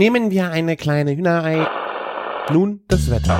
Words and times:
Nehmen 0.00 0.30
wir 0.30 0.50
eine 0.50 0.78
kleine 0.78 1.14
Hühnerei. 1.14 1.66
Nun 2.50 2.80
das 2.88 3.10
Wetter. 3.10 3.38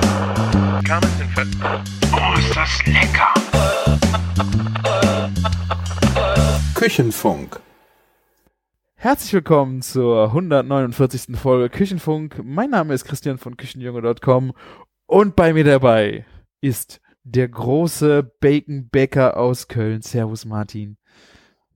Oh, 2.13 2.37
ist 2.37 2.55
das 2.55 2.85
lecker! 2.85 3.33
Küchenfunk. 6.75 7.59
Herzlich 8.93 9.33
willkommen 9.33 9.81
zur 9.81 10.25
149. 10.25 11.35
Folge 11.35 11.75
Küchenfunk. 11.75 12.39
Mein 12.43 12.69
Name 12.69 12.93
ist 12.93 13.05
Christian 13.05 13.39
von 13.39 13.57
Küchenjunge.com 13.57 14.53
und 15.07 15.35
bei 15.35 15.53
mir 15.53 15.63
dabei 15.63 16.27
ist 16.61 17.01
der 17.23 17.47
große 17.47 18.21
Bacon-Bäcker 18.39 19.35
aus 19.35 19.67
Köln. 19.67 20.03
Servus 20.03 20.45
Martin. 20.45 20.97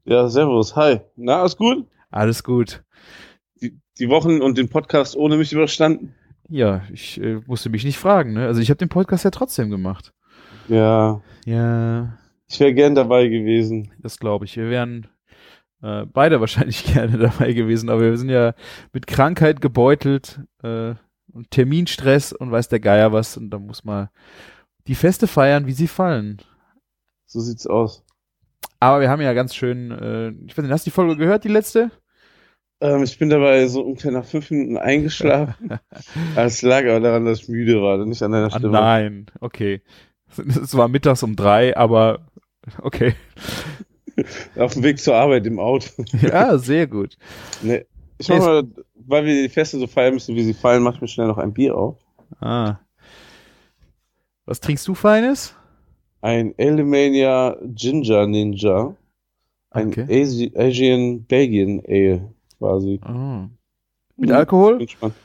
Ja, 0.04 0.28
servus. 0.28 0.76
Hi. 0.76 1.02
Na, 1.16 1.40
alles 1.40 1.58
gut? 1.58 1.88
Alles 2.12 2.44
gut. 2.44 2.84
Die, 4.00 4.10
Wochen 4.10 4.42
und 4.42 4.58
den 4.58 4.70
Podcast 4.70 5.16
ohne 5.16 5.38
mich 5.38 5.54
überstanden? 5.54 6.14
Ja, 6.50 6.84
ich 6.92 7.20
äh, 7.22 7.42
musste 7.48 7.70
mich 7.70 7.84
nicht 7.84 7.98
fragen. 7.98 8.34
Ne? 8.34 8.46
Also 8.46 8.62
ich 8.62 8.70
habe 8.70 8.78
den 8.78 8.90
Podcast 8.90 9.24
ja 9.24 9.32
trotzdem 9.32 9.70
gemacht. 9.70 10.14
Ja, 10.68 11.22
Ja, 11.46 12.18
ich 12.48 12.60
wäre 12.60 12.74
gern 12.74 12.96
dabei 12.96 13.28
gewesen. 13.28 13.92
das 14.00 14.20
glaube 14.20 14.46
ich. 14.46 14.58
Wir 14.58 14.70
wären 14.70 15.08
äh, 15.82 16.06
beide 16.06 16.40
wahrscheinlich 16.40 16.86
gerne 16.86 17.18
dabei 17.18 17.54
gewesen, 17.54 17.90
aber 17.90 18.02
wir 18.02 18.18
sind 18.18 18.30
ja 18.30 18.54
mit 18.94 19.08
Krankheit 19.08 19.62
gebeutelt 19.62 20.42
äh, 20.64 20.94
und 21.32 21.52
Terminstress 21.52 22.34
und 22.34 22.52
weiß 22.52 22.70
der 22.70 22.80
Geier 22.80 23.12
was 23.12 23.38
und 23.38 23.50
da 23.50 23.60
muss 23.60 23.84
man 23.84 24.10
die 24.88 24.96
Feste 24.96 25.28
feiern, 25.28 25.68
wie 25.68 25.74
sie 25.74 25.88
fallen. 25.88 26.42
So 27.26 27.40
sieht's 27.40 27.68
aus. 27.68 28.04
Aber 28.80 29.02
wir 29.02 29.10
haben 29.10 29.22
ja 29.22 29.34
ganz 29.34 29.56
schön, 29.56 29.92
äh, 29.92 30.30
ich 30.46 30.58
weiß 30.58 30.64
nicht, 30.64 30.72
hast 30.72 30.86
du 30.86 30.90
die 30.90 30.96
Folge 30.96 31.18
gehört, 31.18 31.44
die 31.44 31.50
letzte? 31.50 31.92
Ähm, 32.82 33.04
ich 33.04 33.18
bin 33.18 33.30
dabei 33.30 33.66
so 33.68 33.82
ungefähr 33.82 34.12
nach 34.12 34.26
fünf 34.26 34.52
Minuten 34.52 34.78
eingeschlafen. 34.78 35.80
Es 36.36 36.62
lag 36.62 36.82
aber 36.84 37.00
daran, 37.00 37.26
dass 37.26 37.42
ich 37.42 37.48
müde 37.50 37.82
war, 37.82 38.04
nicht 38.06 38.22
an 38.22 38.32
deiner 38.32 38.48
Ah, 38.48 38.58
Stimme. 38.58 38.74
nein, 38.74 39.26
okay. 39.40 39.82
Es 40.38 40.76
war 40.76 40.88
mittags 40.90 41.24
um 41.24 41.36
drei, 41.36 41.76
aber 41.78 42.28
okay. 42.82 43.16
Auf 44.58 44.74
dem 44.74 44.84
Weg 44.84 45.00
zur 45.00 45.16
Arbeit 45.16 45.46
im 45.46 45.60
Auto. 45.60 45.88
Ja, 46.22 46.58
sehr 46.58 46.88
gut. 46.88 47.18
nee. 47.62 47.86
Ich 48.18 48.30
mach 48.30 48.40
mal, 48.40 48.64
weil 48.96 49.26
wir 49.26 49.42
die 49.44 49.50
Feste 49.50 49.78
so 49.78 49.88
feiern 49.88 50.14
müssen, 50.14 50.36
wie 50.36 50.44
sie 50.44 50.54
fallen, 50.54 50.84
mach 50.84 50.96
ich 50.96 51.02
mir 51.02 51.08
schnell 51.10 51.28
noch 51.28 51.38
ein 51.38 51.54
Bier 51.54 51.76
auf. 51.78 51.98
Ah. 52.40 52.78
Was 54.46 54.62
trinkst 54.62 54.88
du 54.88 54.96
Feines? 54.96 55.54
Ein 56.22 56.54
Alemania 56.58 57.58
Ginger 57.64 58.26
Ninja. 58.28 58.96
Ein 59.72 59.88
Okay. 59.90 60.22
Asi 60.24 60.52
Asian 60.56 61.26
Belgian 61.26 61.82
Ale, 61.86 62.34
quasi. 62.58 63.00
Oh. 63.08 63.48
Mit 64.18 64.32
Alkohol? 64.32 64.78
Bin 64.78 64.88
gespannt. 64.88 65.16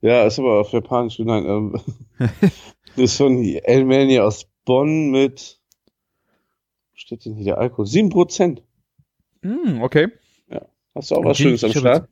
Ja, 0.00 0.24
ist 0.24 0.38
aber 0.38 0.60
auf 0.60 0.70
Japanisch. 0.72 1.18
Nein, 1.18 1.44
ähm, 1.46 1.80
das 2.18 2.30
ist 2.96 3.16
von 3.16 3.42
Elmania 3.42 4.24
aus 4.24 4.46
Bonn 4.64 5.10
mit, 5.10 5.60
wo 5.86 6.94
steht 6.94 7.24
denn 7.24 7.34
hier 7.34 7.44
der 7.44 7.58
Alkohol? 7.58 7.86
7%. 7.86 8.62
Hm, 9.42 9.82
okay. 9.82 10.08
Hast 10.94 11.10
du 11.10 11.16
auch 11.16 11.24
was 11.24 11.36
Gin- 11.36 11.58
Schönes 11.58 11.64
am 11.64 11.70
Start? 11.72 12.08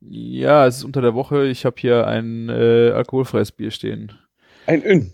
Ja, 0.00 0.66
es 0.66 0.76
ist 0.78 0.84
unter 0.84 1.00
der 1.02 1.14
Woche. 1.14 1.46
Ich 1.48 1.64
habe 1.64 1.74
hier 1.80 2.06
ein 2.06 2.48
äh, 2.48 2.90
alkoholfreies 2.94 3.50
Bier 3.50 3.72
stehen. 3.72 4.12
Ein 4.66 4.84
Ün. 4.84 5.12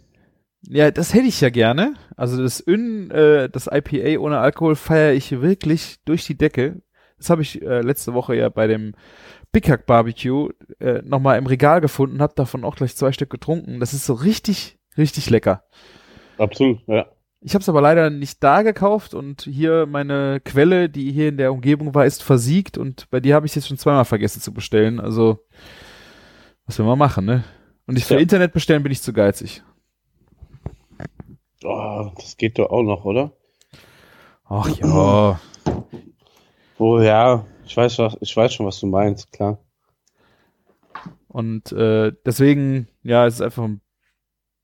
Ja, 0.69 0.91
das 0.91 1.15
hätte 1.15 1.27
ich 1.27 1.41
ja 1.41 1.49
gerne. 1.49 1.95
Also 2.17 2.43
das 2.43 2.63
Ün, 2.67 3.11
äh, 3.11 3.49
das 3.49 3.67
IPA 3.67 4.19
ohne 4.21 4.39
Alkohol 4.41 4.77
feiere 4.77 5.15
ich 5.15 5.41
wirklich 5.41 5.97
durch 6.05 6.27
die 6.27 6.37
Decke. 6.37 6.83
Das 7.19 7.31
habe 7.31 7.43
ich 7.43 7.63
äh, 7.63 7.81
letzte 7.81 8.15
Woche 8.15 8.35
ja 8.35 8.49
bei 8.49 8.67
dem 8.67 8.95
Big 9.53 9.69
Hack 9.69 9.87
Barbecue 9.87 10.51
äh, 10.81 11.03
nochmal 11.03 11.39
im 11.39 11.47
Regal 11.47 11.81
gefunden, 11.81 12.21
habe 12.21 12.35
davon 12.35 12.65
auch 12.65 12.77
gleich 12.77 12.97
zwei 12.97 13.13
Stück 13.13 13.31
getrunken. 13.31 13.81
Das 13.81 13.93
ist 13.95 14.05
so 14.05 14.15
richtig, 14.15 14.79
richtig 14.99 15.31
lecker. 15.31 15.65
Absolut, 16.39 16.81
ja. 16.89 17.07
Ich 17.41 17.55
habe 17.55 17.61
es 17.61 17.69
aber 17.69 17.83
leider 17.83 18.09
nicht 18.09 18.43
da 18.43 18.63
gekauft 18.63 19.13
und 19.13 19.43
hier 19.43 19.87
meine 19.87 20.41
Quelle, 20.45 20.89
die 20.89 21.13
hier 21.13 21.29
in 21.29 21.37
der 21.37 21.53
Umgebung 21.53 21.95
war, 21.95 22.07
ist 22.07 22.23
versiegt 22.23 22.79
und 22.79 23.09
bei 23.11 23.21
dir 23.21 23.35
habe 23.35 23.45
ich 23.47 23.51
es 23.51 23.57
jetzt 23.57 23.69
schon 23.69 23.77
zweimal 23.77 24.07
vergessen 24.07 24.41
zu 24.41 24.53
bestellen. 24.53 24.99
Also 24.99 25.39
was 26.67 26.79
will 26.79 26.87
man 26.87 26.99
machen, 26.99 27.27
ne? 27.27 27.45
Und 27.87 27.99
ich 27.99 28.07
für 28.07 28.15
Ja. 28.15 28.21
Internet 28.21 28.55
bestellen 28.55 28.83
bin 28.83 28.93
ich 28.93 29.03
zu 29.03 29.13
geizig. 29.13 29.63
Oh, 31.63 32.11
das 32.17 32.37
geht 32.37 32.59
doch 32.59 32.71
auch 32.71 32.83
noch, 32.83 33.05
oder? 33.05 33.33
Ach 34.47 34.69
ja. 34.79 35.41
Oh 36.79 36.99
ja, 37.01 37.45
ich 37.65 37.77
weiß, 37.77 37.99
ich 38.21 38.37
weiß 38.37 38.55
schon, 38.55 38.67
was 38.67 38.81
du 38.81 38.87
meinst, 38.87 39.33
klar. 39.33 39.59
Und 41.29 41.73
äh, 41.73 42.13
deswegen, 42.25 42.89
ja, 43.03 43.27
es 43.27 43.35
ist 43.35 43.41
einfach 43.41 43.65
ein 43.65 43.81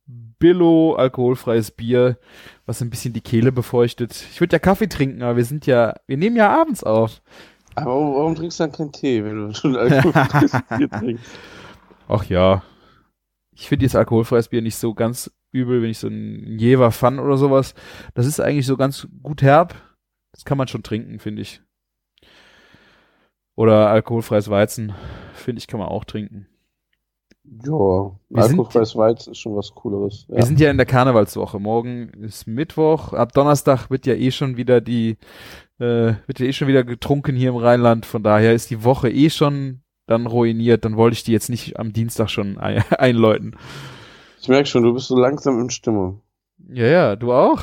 Billo 0.06 0.94
alkoholfreies 0.94 1.70
Bier, 1.72 2.18
was 2.66 2.80
ein 2.80 2.90
bisschen 2.90 3.12
die 3.12 3.20
Kehle 3.20 3.52
befeuchtet. 3.52 4.12
Ich 4.30 4.40
würde 4.40 4.56
ja 4.56 4.58
Kaffee 4.58 4.88
trinken, 4.88 5.22
aber 5.22 5.36
wir 5.36 5.44
sind 5.44 5.66
ja, 5.66 5.94
wir 6.06 6.16
nehmen 6.16 6.36
ja 6.36 6.48
abends 6.48 6.82
auf. 6.82 7.22
Aber 7.74 7.92
warum 7.92 8.34
trinkst 8.34 8.58
du 8.58 8.64
dann 8.64 8.72
keinen 8.72 8.92
Tee, 8.92 9.24
wenn 9.24 9.48
du 9.48 9.54
schon 9.54 9.76
alkoholfreies 9.76 10.52
Bier 10.76 10.90
trinkst? 10.90 11.24
Ach 12.08 12.24
ja. 12.24 12.62
Ich 13.52 13.68
finde 13.68 13.84
jetzt 13.84 13.96
alkoholfreies 13.96 14.48
Bier 14.48 14.62
nicht 14.62 14.76
so 14.76 14.94
ganz 14.94 15.30
übel, 15.52 15.82
wenn 15.82 15.90
ich 15.90 15.98
so 15.98 16.08
ein 16.08 16.58
Jever 16.58 16.90
Fun 16.90 17.18
oder 17.18 17.36
sowas. 17.36 17.74
Das 18.14 18.26
ist 18.26 18.40
eigentlich 18.40 18.66
so 18.66 18.76
ganz 18.76 19.06
gut 19.22 19.42
herb. 19.42 19.74
Das 20.32 20.44
kann 20.44 20.58
man 20.58 20.68
schon 20.68 20.82
trinken, 20.82 21.18
finde 21.18 21.42
ich. 21.42 21.62
Oder 23.60 23.90
alkoholfreies 23.90 24.48
Weizen, 24.48 24.94
finde 25.34 25.58
ich, 25.58 25.66
kann 25.66 25.80
man 25.80 25.90
auch 25.90 26.04
trinken. 26.04 26.46
Ja, 27.44 28.12
alkoholfreies 28.32 28.96
Weizen 28.96 29.32
ist 29.32 29.38
schon 29.38 29.54
was 29.54 29.74
Cooleres. 29.74 30.24
Ja. 30.28 30.36
Wir 30.36 30.44
sind 30.44 30.60
ja 30.60 30.70
in 30.70 30.78
der 30.78 30.86
Karnevalswoche. 30.86 31.58
Morgen 31.60 32.08
ist 32.22 32.46
Mittwoch. 32.46 33.12
Ab 33.12 33.34
Donnerstag 33.34 33.90
wird 33.90 34.06
ja 34.06 34.14
eh 34.14 34.30
schon 34.30 34.56
wieder 34.56 34.80
die, 34.80 35.18
äh, 35.78 36.14
wird 36.26 36.38
ja 36.38 36.46
eh 36.46 36.52
schon 36.54 36.68
wieder 36.68 36.84
getrunken 36.84 37.36
hier 37.36 37.50
im 37.50 37.56
Rheinland. 37.56 38.06
Von 38.06 38.22
daher 38.22 38.54
ist 38.54 38.70
die 38.70 38.82
Woche 38.82 39.10
eh 39.10 39.28
schon 39.28 39.80
dann 40.06 40.26
ruiniert. 40.26 40.86
Dann 40.86 40.96
wollte 40.96 41.14
ich 41.14 41.24
die 41.24 41.32
jetzt 41.32 41.50
nicht 41.50 41.78
am 41.78 41.92
Dienstag 41.92 42.30
schon 42.30 42.56
ein 42.56 42.82
einläuten. 42.98 43.56
Ich 44.40 44.48
merke 44.48 44.66
schon, 44.68 44.84
du 44.84 44.94
bist 44.94 45.08
so 45.08 45.18
langsam 45.18 45.60
in 45.60 45.68
Stimmung. 45.68 46.22
Ja, 46.72 46.86
ja, 46.86 47.14
du 47.16 47.34
auch? 47.34 47.60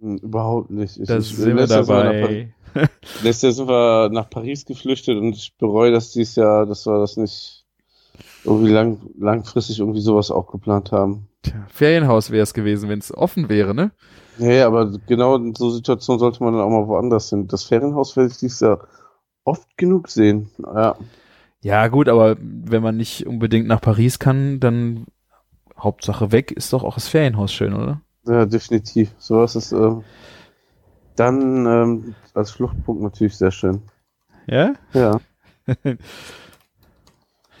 Hm, 0.00 0.16
Überhaupt 0.22 0.70
nicht. 0.70 0.96
Ich, 0.98 1.06
Da 1.06 1.18
ich- 1.18 1.36
sind 1.36 1.54
wir 1.54 1.66
dabei. 1.66 2.54
Letztes 3.22 3.42
Jahr 3.42 3.52
sind 3.52 3.68
wir 3.68 4.08
nach 4.10 4.30
Paris 4.30 4.64
geflüchtet 4.64 5.18
und 5.18 5.34
ich 5.34 5.56
bereue 5.58 5.92
das 5.92 6.12
dieses 6.12 6.36
Jahr, 6.36 6.66
dass 6.66 6.86
wir 6.86 6.98
das 6.98 7.16
nicht 7.16 7.64
irgendwie 8.44 8.72
lang, 8.72 9.00
langfristig 9.18 9.78
irgendwie 9.80 10.00
sowas 10.00 10.30
auch 10.30 10.50
geplant 10.50 10.92
haben. 10.92 11.28
Tja, 11.42 11.66
Ferienhaus 11.68 12.30
wäre 12.30 12.42
es 12.42 12.54
gewesen, 12.54 12.88
wenn 12.88 12.98
es 12.98 13.16
offen 13.16 13.48
wäre, 13.48 13.74
ne? 13.74 13.92
Nee, 14.38 14.60
aber 14.60 14.92
genau 15.06 15.36
in 15.36 15.54
so 15.54 15.70
Situationen 15.70 16.20
sollte 16.20 16.42
man 16.42 16.54
dann 16.54 16.62
auch 16.62 16.70
mal 16.70 16.86
woanders 16.86 17.30
hin. 17.30 17.48
Das 17.48 17.64
Ferienhaus 17.64 18.16
werde 18.16 18.30
ich 18.30 18.38
dieses 18.38 18.60
Jahr 18.60 18.86
oft 19.44 19.76
genug 19.76 20.08
sehen. 20.08 20.50
Ja. 20.58 20.96
Ja, 21.60 21.88
gut, 21.88 22.08
aber 22.08 22.36
wenn 22.40 22.82
man 22.82 22.96
nicht 22.96 23.26
unbedingt 23.26 23.66
nach 23.66 23.80
Paris 23.80 24.20
kann, 24.20 24.60
dann 24.60 25.06
Hauptsache 25.76 26.30
weg 26.30 26.52
ist 26.52 26.72
doch 26.72 26.84
auch 26.84 26.94
das 26.94 27.08
Ferienhaus 27.08 27.52
schön, 27.52 27.74
oder? 27.74 28.00
Ja, 28.26 28.46
definitiv. 28.46 29.10
Sowas 29.18 29.56
ist 29.56 29.72
ähm, 29.72 30.04
dann 31.18 31.66
ähm, 31.66 32.14
als 32.34 32.50
Fluchtpunkt 32.50 33.02
natürlich 33.02 33.36
sehr 33.36 33.50
schön. 33.50 33.82
Ja? 34.46 34.74
Ja. 34.92 35.20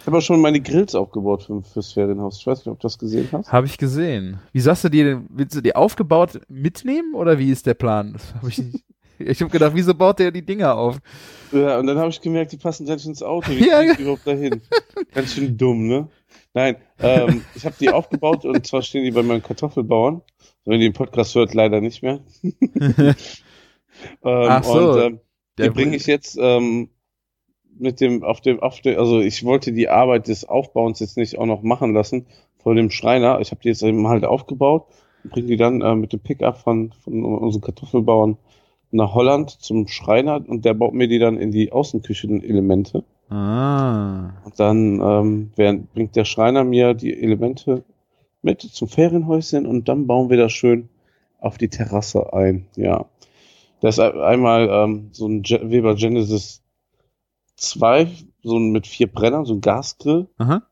Ich 0.00 0.06
habe 0.06 0.18
auch 0.18 0.22
schon 0.22 0.40
meine 0.40 0.60
Grills 0.60 0.94
aufgebaut 0.94 1.42
für, 1.42 1.60
fürs 1.62 1.92
Ferienhaus. 1.92 2.38
Ich 2.40 2.46
weiß 2.46 2.60
nicht, 2.60 2.68
ob 2.68 2.80
du 2.80 2.86
das 2.86 2.98
gesehen 2.98 3.28
hast. 3.30 3.52
Habe 3.52 3.66
ich 3.66 3.76
gesehen. 3.76 4.38
Wie 4.52 4.60
sagst 4.60 4.84
du 4.84 4.88
dir 4.88 5.04
denn, 5.04 5.26
willst 5.28 5.54
du 5.54 5.60
die 5.60 5.76
aufgebaut 5.76 6.40
mitnehmen 6.48 7.14
oder 7.14 7.38
wie 7.38 7.50
ist 7.50 7.66
der 7.66 7.74
Plan? 7.74 8.14
Das 8.14 8.34
hab 8.34 8.48
ich 8.48 8.58
nicht. 8.58 8.84
Ich 9.20 9.40
habe 9.40 9.50
gedacht, 9.50 9.72
wieso 9.74 9.94
baut 9.94 10.20
der 10.20 10.30
die 10.30 10.46
Dinger 10.46 10.76
auf? 10.76 10.98
Ja, 11.50 11.80
und 11.80 11.88
dann 11.88 11.98
habe 11.98 12.08
ich 12.08 12.20
gemerkt, 12.20 12.52
die 12.52 12.56
passen 12.56 12.86
gar 12.86 12.94
nicht 12.94 13.04
ins 13.04 13.20
Auto. 13.20 13.50
Wie 13.50 13.66
Ja, 13.68 13.82
ich 13.82 13.98
überhaupt 13.98 14.24
dahin? 14.24 14.62
Ganz 15.12 15.34
schön 15.34 15.58
dumm, 15.58 15.88
ne? 15.88 16.08
Nein, 16.54 16.76
ähm, 17.00 17.42
ich 17.56 17.66
habe 17.66 17.74
die 17.80 17.90
aufgebaut 17.90 18.44
und 18.44 18.64
zwar 18.64 18.80
stehen 18.82 19.02
die 19.02 19.10
bei 19.10 19.24
meinen 19.24 19.42
Kartoffelbauern. 19.42 20.22
Wenn 20.64 20.80
ihr 20.80 20.88
den 20.88 20.92
Podcast 20.92 21.34
hört, 21.34 21.52
leider 21.52 21.80
nicht 21.80 22.02
mehr. 22.02 22.20
Ähm, 24.24 24.46
Ach 24.48 24.64
so, 24.64 24.92
Und 24.92 25.00
ähm, 25.00 25.20
die 25.58 25.70
bringe 25.70 25.96
ich 25.96 26.06
jetzt 26.06 26.38
ähm, 26.40 26.90
mit 27.78 28.00
dem 28.00 28.22
auf 28.22 28.40
dem 28.40 28.60
auf 28.60 28.80
dem 28.80 28.98
also 28.98 29.20
ich 29.20 29.44
wollte 29.44 29.72
die 29.72 29.88
Arbeit 29.88 30.28
des 30.28 30.48
Aufbauens 30.48 31.00
jetzt 31.00 31.16
nicht 31.16 31.38
auch 31.38 31.46
noch 31.46 31.62
machen 31.62 31.94
lassen 31.94 32.26
vor 32.58 32.74
dem 32.74 32.90
Schreiner. 32.90 33.40
Ich 33.40 33.50
habe 33.50 33.60
die 33.62 33.68
jetzt 33.68 33.82
eben 33.82 34.06
halt 34.08 34.24
aufgebaut 34.24 34.86
und 35.24 35.32
bringe 35.32 35.48
die 35.48 35.56
dann 35.56 35.80
äh, 35.80 35.94
mit 35.94 36.12
dem 36.12 36.20
Pickup 36.20 36.58
von 36.58 36.92
von 37.04 37.24
unseren 37.24 37.62
Kartoffelbauern 37.62 38.36
nach 38.90 39.14
Holland 39.14 39.50
zum 39.50 39.86
Schreiner 39.88 40.42
und 40.46 40.64
der 40.64 40.74
baut 40.74 40.94
mir 40.94 41.08
die 41.08 41.18
dann 41.18 41.38
in 41.38 41.50
die 41.50 41.72
Außenküchenelemente. 41.72 43.04
Ah. 43.30 44.30
Und 44.44 44.58
dann 44.58 45.00
ähm, 45.00 45.50
während, 45.56 45.92
bringt 45.92 46.16
der 46.16 46.24
Schreiner 46.24 46.64
mir 46.64 46.94
die 46.94 47.12
Elemente 47.12 47.84
mit 48.40 48.62
zum 48.62 48.88
Ferienhäuschen 48.88 49.66
und 49.66 49.88
dann 49.88 50.06
bauen 50.06 50.30
wir 50.30 50.38
das 50.38 50.52
schön 50.52 50.88
auf 51.38 51.58
die 51.58 51.68
Terrasse 51.68 52.32
ein. 52.32 52.66
Ja. 52.76 53.06
Da 53.80 53.88
ist 53.88 53.98
ein- 54.00 54.20
einmal 54.20 54.68
ähm, 54.70 55.08
so 55.12 55.26
ein 55.28 55.42
Weber 55.44 55.94
Genesis 55.94 56.62
zwei, 57.56 58.08
so 58.42 58.58
mit 58.58 58.86
vier 58.86 59.06
Brennern, 59.06 59.44
so 59.44 59.54
ein 59.54 59.60
Gasgrill 59.60 60.28
Aha. 60.38 60.62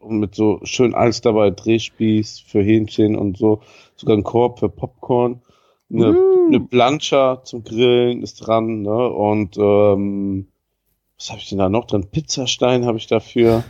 und 0.00 0.18
mit 0.18 0.34
so 0.34 0.60
schön 0.64 0.94
alles 0.94 1.20
dabei, 1.20 1.50
Drehspieß 1.50 2.40
für 2.40 2.62
Hähnchen 2.62 3.16
und 3.16 3.36
so, 3.38 3.60
sogar 3.96 4.16
ein 4.16 4.24
Korb 4.24 4.58
für 4.60 4.68
Popcorn, 4.68 5.42
eine, 5.90 6.12
Uh. 6.16 6.46
eine 6.48 6.60
Plancha 6.60 7.42
zum 7.44 7.64
Grillen 7.64 8.22
ist 8.22 8.36
dran, 8.46 8.82
ne? 8.82 9.08
Und 9.08 9.56
ähm, 9.58 10.48
was 11.18 11.30
habe 11.30 11.40
ich 11.40 11.48
denn 11.48 11.58
da 11.58 11.68
noch 11.68 11.86
dran? 11.86 12.08
Pizzastein 12.10 12.84
habe 12.86 12.98
ich 12.98 13.06
dafür. 13.06 13.62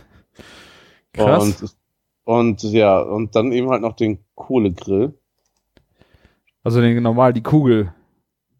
Krass. 1.13 1.61
Und, 1.61 1.75
und 2.25 2.63
ja, 2.63 2.99
und 3.01 3.35
dann 3.35 3.51
eben 3.51 3.69
halt 3.69 3.81
noch 3.81 3.95
den 3.95 4.19
Kohlegrill. 4.35 5.13
Also 6.63 6.81
den 6.81 7.03
normal, 7.03 7.33
die 7.33 7.43
Kugel. 7.43 7.93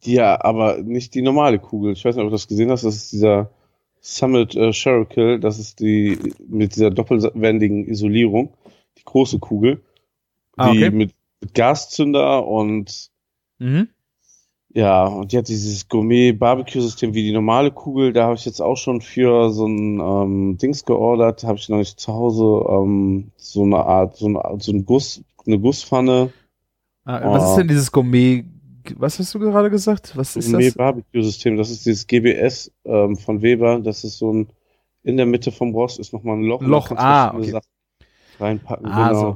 Ja, 0.06 0.44
aber 0.44 0.78
nicht 0.82 1.14
die 1.16 1.22
normale 1.22 1.60
Kugel. 1.60 1.94
Ich 1.94 2.04
weiß 2.06 2.16
nicht, 2.16 2.24
ob 2.24 2.30
du 2.30 2.36
das 2.36 2.48
gesehen 2.48 2.70
hast. 2.72 2.84
Das 2.84 2.96
ist 2.96 3.12
dieser 3.14 3.50
Summit 4.02 4.56
äh, 4.56 4.74
Sherrill, 4.74 5.40
das 5.40 5.60
ist 5.60 5.80
die 5.80 6.18
mit 6.48 6.76
dieser 6.76 6.92
doppelwendigen 6.92 7.88
Isolierung, 7.88 8.54
die 8.98 9.04
große 9.06 9.40
Kugel, 9.40 9.82
Ah, 10.58 10.72
die 10.72 10.80
okay. 10.80 10.90
mit, 10.92 11.14
mit 11.42 11.54
Gaszünder 11.54 12.46
und 12.46 13.10
Mhm. 13.60 13.88
ja, 14.74 15.06
und 15.06 15.32
die 15.32 15.38
hat 15.38 15.48
dieses 15.48 15.88
Gourmet-Barbecue-System 15.88 17.14
wie 17.14 17.24
die 17.24 17.32
normale 17.32 17.72
Kugel. 17.72 18.12
Da 18.12 18.26
habe 18.26 18.36
ich 18.36 18.44
jetzt 18.46 18.62
auch 18.62 18.76
schon 18.76 19.00
für 19.00 19.52
so 19.52 19.68
ein 19.68 20.00
ähm, 20.02 20.58
Dings 20.58 20.84
geordert. 20.84 21.44
Habe 21.46 21.58
ich 21.60 21.70
noch 21.70 21.78
nicht 21.78 21.98
zu 22.00 22.12
Hause 22.14 22.66
ähm, 22.70 23.32
so 23.38 23.64
eine 23.64 23.86
Art, 23.86 24.18
so 24.18 24.26
eine, 24.26 24.42
so 24.60 24.74
ein 24.74 24.86
Guss, 24.86 25.24
eine 25.46 25.60
Gusspfanne. 25.60 26.34
Ah, 27.06 27.22
was 27.32 27.44
Oh. 27.44 27.50
ist 27.52 27.56
denn 27.58 27.68
dieses 27.70 27.92
Gourmet? 27.92 28.44
Was 28.98 29.20
hast 29.20 29.34
du 29.34 29.40
gerade 29.40 29.70
gesagt? 29.70 30.16
Was 30.16 30.36
ist 30.36 30.48
das? 30.48 30.52
Gourmet-Barbecue-System. 30.52 31.58
Das 31.58 31.70
ist 31.70 31.86
dieses 31.86 32.08
GBS 32.08 32.72
ähm, 32.86 33.16
von 33.16 33.42
Weber. 33.42 33.80
Das 33.80 34.04
ist 34.04 34.18
so 34.18 34.32
ein 34.34 34.48
in 35.04 35.18
der 35.18 35.26
Mitte 35.26 35.52
vom 35.52 35.74
Rost 35.74 36.00
ist 36.00 36.14
nochmal 36.14 36.38
ein 36.38 36.44
Loch. 36.44 36.62
Loch, 36.62 36.92
ah, 36.92 37.34
okay. 37.36 37.52
Sachen 37.52 37.68
reinpacken. 38.40 38.86
Ah, 38.88 39.10
genau. 39.10 39.20
so. 39.20 39.36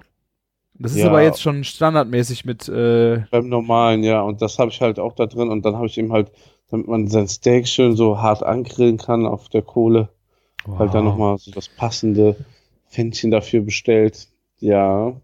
Das 0.79 0.91
ist 0.91 0.99
Ja. 0.99 1.07
aber 1.07 1.21
jetzt 1.21 1.41
schon 1.41 1.63
standardmäßig 1.63 2.45
mit 2.45 2.69
äh, 2.69 3.23
Beim 3.31 3.49
normalen, 3.49 4.03
ja. 4.03 4.21
Und 4.21 4.41
das 4.41 4.59
habe 4.59 4.71
ich 4.71 4.79
halt 4.81 4.99
auch 4.99 5.13
da 5.13 5.25
drin. 5.25 5.49
Und 5.49 5.65
dann 5.65 5.75
habe 5.75 5.87
ich 5.87 5.97
eben 5.97 6.11
halt, 6.11 6.31
damit 6.69 6.87
man 6.87 7.07
sein 7.07 7.27
Steak 7.27 7.67
schön 7.67 7.95
so 7.95 8.21
hart 8.21 8.43
angrillen 8.43 8.97
kann 8.97 9.25
auf 9.25 9.49
der 9.49 9.63
Kohle, 9.63 10.09
halt 10.77 10.93
dann 10.93 11.05
wow. 11.05 11.11
nochmal 11.11 11.37
so 11.37 11.51
das 11.51 11.67
passende 11.67 12.35
Pfännchen 12.89 13.31
dafür 13.31 13.61
bestellt. 13.61 14.27
Ja. 14.59 15.19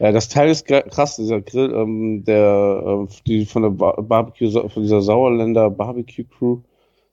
Ja, 0.00 0.12
das 0.12 0.30
Teil 0.30 0.48
ist 0.48 0.66
krass, 0.66 1.16
dieser 1.16 1.42
Grill, 1.42 1.74
ähm, 1.74 2.24
der, 2.24 2.82
ähm, 2.86 3.08
die 3.26 3.44
von 3.44 3.62
der 3.62 3.70
Bar 3.70 4.02
Barbecue, 4.02 4.50
von 4.50 4.82
dieser 4.82 5.02
Sauerländer 5.02 5.68
Barbecue 5.68 6.24
Crew, 6.24 6.60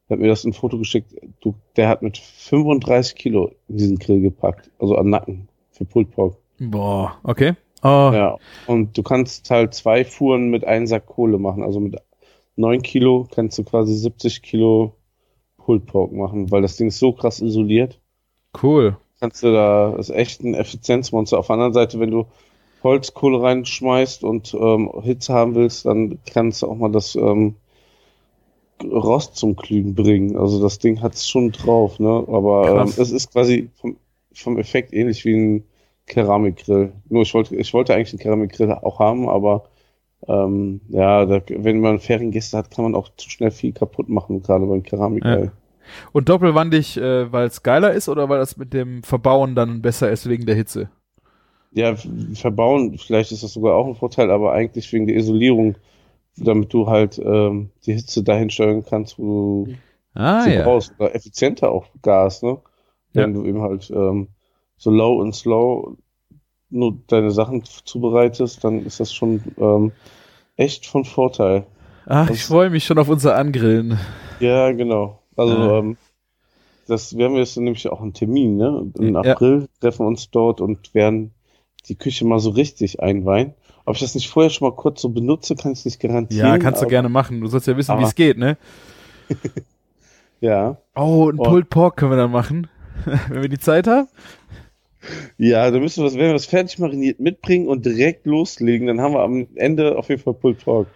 hat 0.09 0.19
mir 0.19 0.29
das 0.29 0.45
ein 0.45 0.53
Foto 0.53 0.77
geschickt. 0.77 1.13
Du, 1.41 1.53
der 1.75 1.89
hat 1.89 2.01
mit 2.01 2.17
35 2.17 3.15
Kilo 3.15 3.51
in 3.67 3.77
diesen 3.77 3.99
Grill 3.99 4.21
gepackt. 4.21 4.71
Also 4.79 4.95
an 4.95 5.09
Nacken 5.09 5.49
für 5.71 5.83
Pulled 5.83 6.11
Pork. 6.11 6.37
Boah, 6.59 7.17
okay. 7.23 7.55
Oh, 7.83 8.11
Ja, 8.13 8.37
und 8.67 8.97
du 8.97 9.03
kannst 9.03 9.51
halt 9.51 9.73
zwei 9.73 10.05
Fuhren 10.05 10.49
mit 10.49 10.63
einem 10.63 10.87
Sack 10.87 11.07
Kohle 11.07 11.37
machen. 11.39 11.63
Also 11.63 11.81
mit 11.81 11.97
9 12.55 12.81
Kilo 12.81 13.27
kannst 13.29 13.57
du 13.57 13.65
quasi 13.65 13.93
70 13.95 14.41
Kilo 14.41 14.95
Pulled 15.57 15.85
Pork 15.85 16.13
machen, 16.13 16.51
weil 16.51 16.61
das 16.61 16.77
Ding 16.77 16.87
ist 16.87 16.99
so 16.99 17.11
krass 17.11 17.41
isoliert. 17.41 17.99
cool. 18.63 18.95
Kannst 19.19 19.43
du 19.43 19.51
da, 19.51 19.93
das 19.97 20.09
ist 20.09 20.15
echt 20.15 20.43
ein 20.43 20.53
Effizienzmonster. 20.53 21.39
Auf 21.39 21.47
der 21.47 21.55
anderen 21.55 21.73
Seite, 21.73 21.99
wenn 21.99 22.11
du 22.11 22.27
Holzkohle 22.83 23.41
reinschmeißt 23.41 24.23
und 24.23 24.53
ähm, 24.53 24.91
Hitze 25.01 25.33
haben 25.33 25.55
willst, 25.55 25.85
dann 25.85 26.19
kannst 26.31 26.61
du 26.61 26.67
auch 26.67 26.75
mal 26.75 26.91
das 26.91 27.15
ähm, 27.15 27.55
Rost 28.83 29.35
zum 29.35 29.55
Glühen 29.55 29.95
bringen. 29.95 30.37
Also 30.37 30.61
das 30.61 30.79
Ding 30.79 31.01
hat's 31.01 31.27
schon 31.27 31.51
drauf, 31.51 31.99
ne? 31.99 32.25
Aber 32.27 32.81
ähm, 32.81 32.93
es 32.97 33.11
ist 33.11 33.31
quasi 33.31 33.69
vom, 33.75 33.97
vom 34.33 34.57
Effekt 34.57 34.93
ähnlich 34.93 35.25
wie 35.25 35.35
ein 35.35 35.63
Keramikgrill. 36.05 36.93
Nur 37.09 37.23
ich 37.23 37.33
wollte, 37.33 37.55
ich 37.55 37.73
wollte 37.73 37.93
eigentlich 37.93 38.13
einen 38.13 38.19
Keramikgrill 38.19 38.71
auch 38.71 38.99
haben, 38.99 39.27
aber 39.27 39.65
ähm, 40.27 40.81
ja, 40.89 41.25
da, 41.25 41.41
wenn 41.49 41.79
man 41.79 41.99
Feriengäste 41.99 42.57
hat, 42.57 42.71
kann 42.71 42.83
man 42.83 42.95
auch 42.95 43.09
zu 43.17 43.29
schnell 43.29 43.51
viel 43.51 43.73
kaputt 43.73 44.09
machen, 44.09 44.41
gerade 44.41 44.65
beim 44.65 44.83
Keramikgrill. 44.83 45.51
Und 46.11 46.29
doppelwandig, 46.29 46.97
äh, 46.97 47.31
weil 47.31 47.47
es 47.47 47.63
geiler 47.63 47.93
ist 47.93 48.09
oder 48.09 48.27
weil 48.29 48.39
das 48.39 48.57
mit 48.57 48.73
dem 48.73 49.03
Verbauen 49.03 49.55
dann 49.55 49.81
besser 49.81 50.11
ist 50.11 50.27
wegen 50.27 50.45
der 50.45 50.55
Hitze? 50.55 50.89
Ja, 51.77 51.95
verbauen, 52.33 52.97
vielleicht 52.97 53.31
ist 53.31 53.43
das 53.43 53.53
sogar 53.53 53.75
auch 53.75 53.85
ein 53.87 53.95
Vorteil, 53.95 54.31
aber 54.31 54.51
eigentlich 54.53 54.91
wegen 54.91 55.05
der 55.05 55.15
Isolierung, 55.15 55.75
damit 56.35 56.73
du 56.73 56.87
halt 56.87 57.19
ähm, 57.23 57.69
die 57.85 57.93
Hitze 57.93 58.23
dahin 58.23 58.49
steuern 58.49 58.83
kannst, 58.83 59.19
wo 59.19 59.65
du 59.65 59.73
Ah 60.15 60.41
sie 60.41 60.53
ja. 60.53 60.63
brauchst. 60.63 60.93
Oder 60.99 61.13
effizienter 61.13 61.71
auch 61.71 61.85
Gas, 62.01 62.41
ne? 62.41 62.57
Wenn 63.13 63.33
du 63.33 63.45
eben 63.45 63.61
halt 63.61 63.89
ähm, 63.91 64.27
so 64.77 64.89
low 64.91 65.19
und 65.21 65.33
slow 65.35 65.95
nur 66.69 66.97
deine 67.07 67.31
Sachen 67.31 67.63
zubereitest, 67.63 68.63
dann 68.63 68.85
ist 68.85 68.99
das 68.99 69.13
schon 69.13 69.41
ähm, 69.57 69.91
echt 70.55 70.85
von 70.87 71.05
Vorteil. 71.05 71.65
Ach, 72.07 72.29
ich 72.29 72.39
Das- 72.39 72.47
freue 72.47 72.69
mich 72.71 72.85
schon 72.85 72.97
auf 72.99 73.09
unser 73.09 73.35
Angrillen. 73.35 73.99
Ja, 74.39 74.71
genau. 74.71 75.19
Also 75.35 75.53
Ah. 75.55 75.77
ähm, 75.79 75.97
das, 76.87 77.15
wir 77.17 77.25
haben 77.25 77.35
jetzt 77.35 77.57
nämlich 77.57 77.87
auch 77.89 78.01
einen 78.01 78.13
Termin, 78.13 78.57
ne? 78.57 78.91
Im 78.97 79.13
Ja. 79.13 79.21
April 79.21 79.67
treffen 79.79 80.05
wir 80.05 80.07
uns 80.07 80.29
dort 80.31 80.59
und 80.61 80.93
werden 80.95 81.33
die 81.89 81.95
Küche 81.95 82.25
mal 82.25 82.39
so 82.39 82.49
richtig 82.51 83.01
einweihen. 83.01 83.53
Ob 83.85 83.95
ich 83.95 84.01
das 84.01 84.15
nicht 84.15 84.29
vorher 84.29 84.49
schon 84.49 84.67
mal 84.67 84.75
kurz 84.75 85.01
so 85.01 85.09
benutze, 85.09 85.55
kann 85.55 85.71
ich 85.71 85.85
nicht 85.85 85.99
garantieren. 85.99 86.45
Ja, 86.47 86.57
kannst 86.57 86.81
du 86.81 86.87
gerne 86.87 87.07
machen. 87.09 87.39
Du 87.41 87.47
sollst 87.47 87.67
ja 87.67 87.77
wissen, 87.77 87.97
wie 87.99 88.03
es 88.03 88.15
geht, 88.15 88.37
ne? 88.37 88.57
Ja. 90.39 90.77
Oh, 90.95 91.29
ein 91.29 91.39
Oh. 91.39 91.43
Pulled 91.43 91.69
Pork 91.69 91.97
können 91.97 92.11
wir 92.11 92.17
dann 92.17 92.31
machen, 92.31 92.67
wenn 93.29 93.41
wir 93.41 93.49
die 93.49 93.57
Zeit 93.59 93.87
haben. 93.87 94.07
Ja, 95.37 95.71
da 95.71 95.79
müssen 95.79 96.01
wir 96.01 96.05
das, 96.05 96.13
wenn 96.13 96.27
wir 96.27 96.33
das 96.33 96.45
fertig 96.45 96.79
mariniert 96.79 97.19
mitbringen 97.19 97.67
und 97.67 97.85
direkt 97.85 98.25
loslegen, 98.25 98.87
dann 98.87 98.99
haben 99.01 99.13
wir 99.13 99.21
am 99.21 99.47
Ende 99.55 99.97
auf 99.97 100.09
jeden 100.09 100.21
Fall 100.21 100.33
Pulled 100.33 100.63
Pork. 100.63 100.87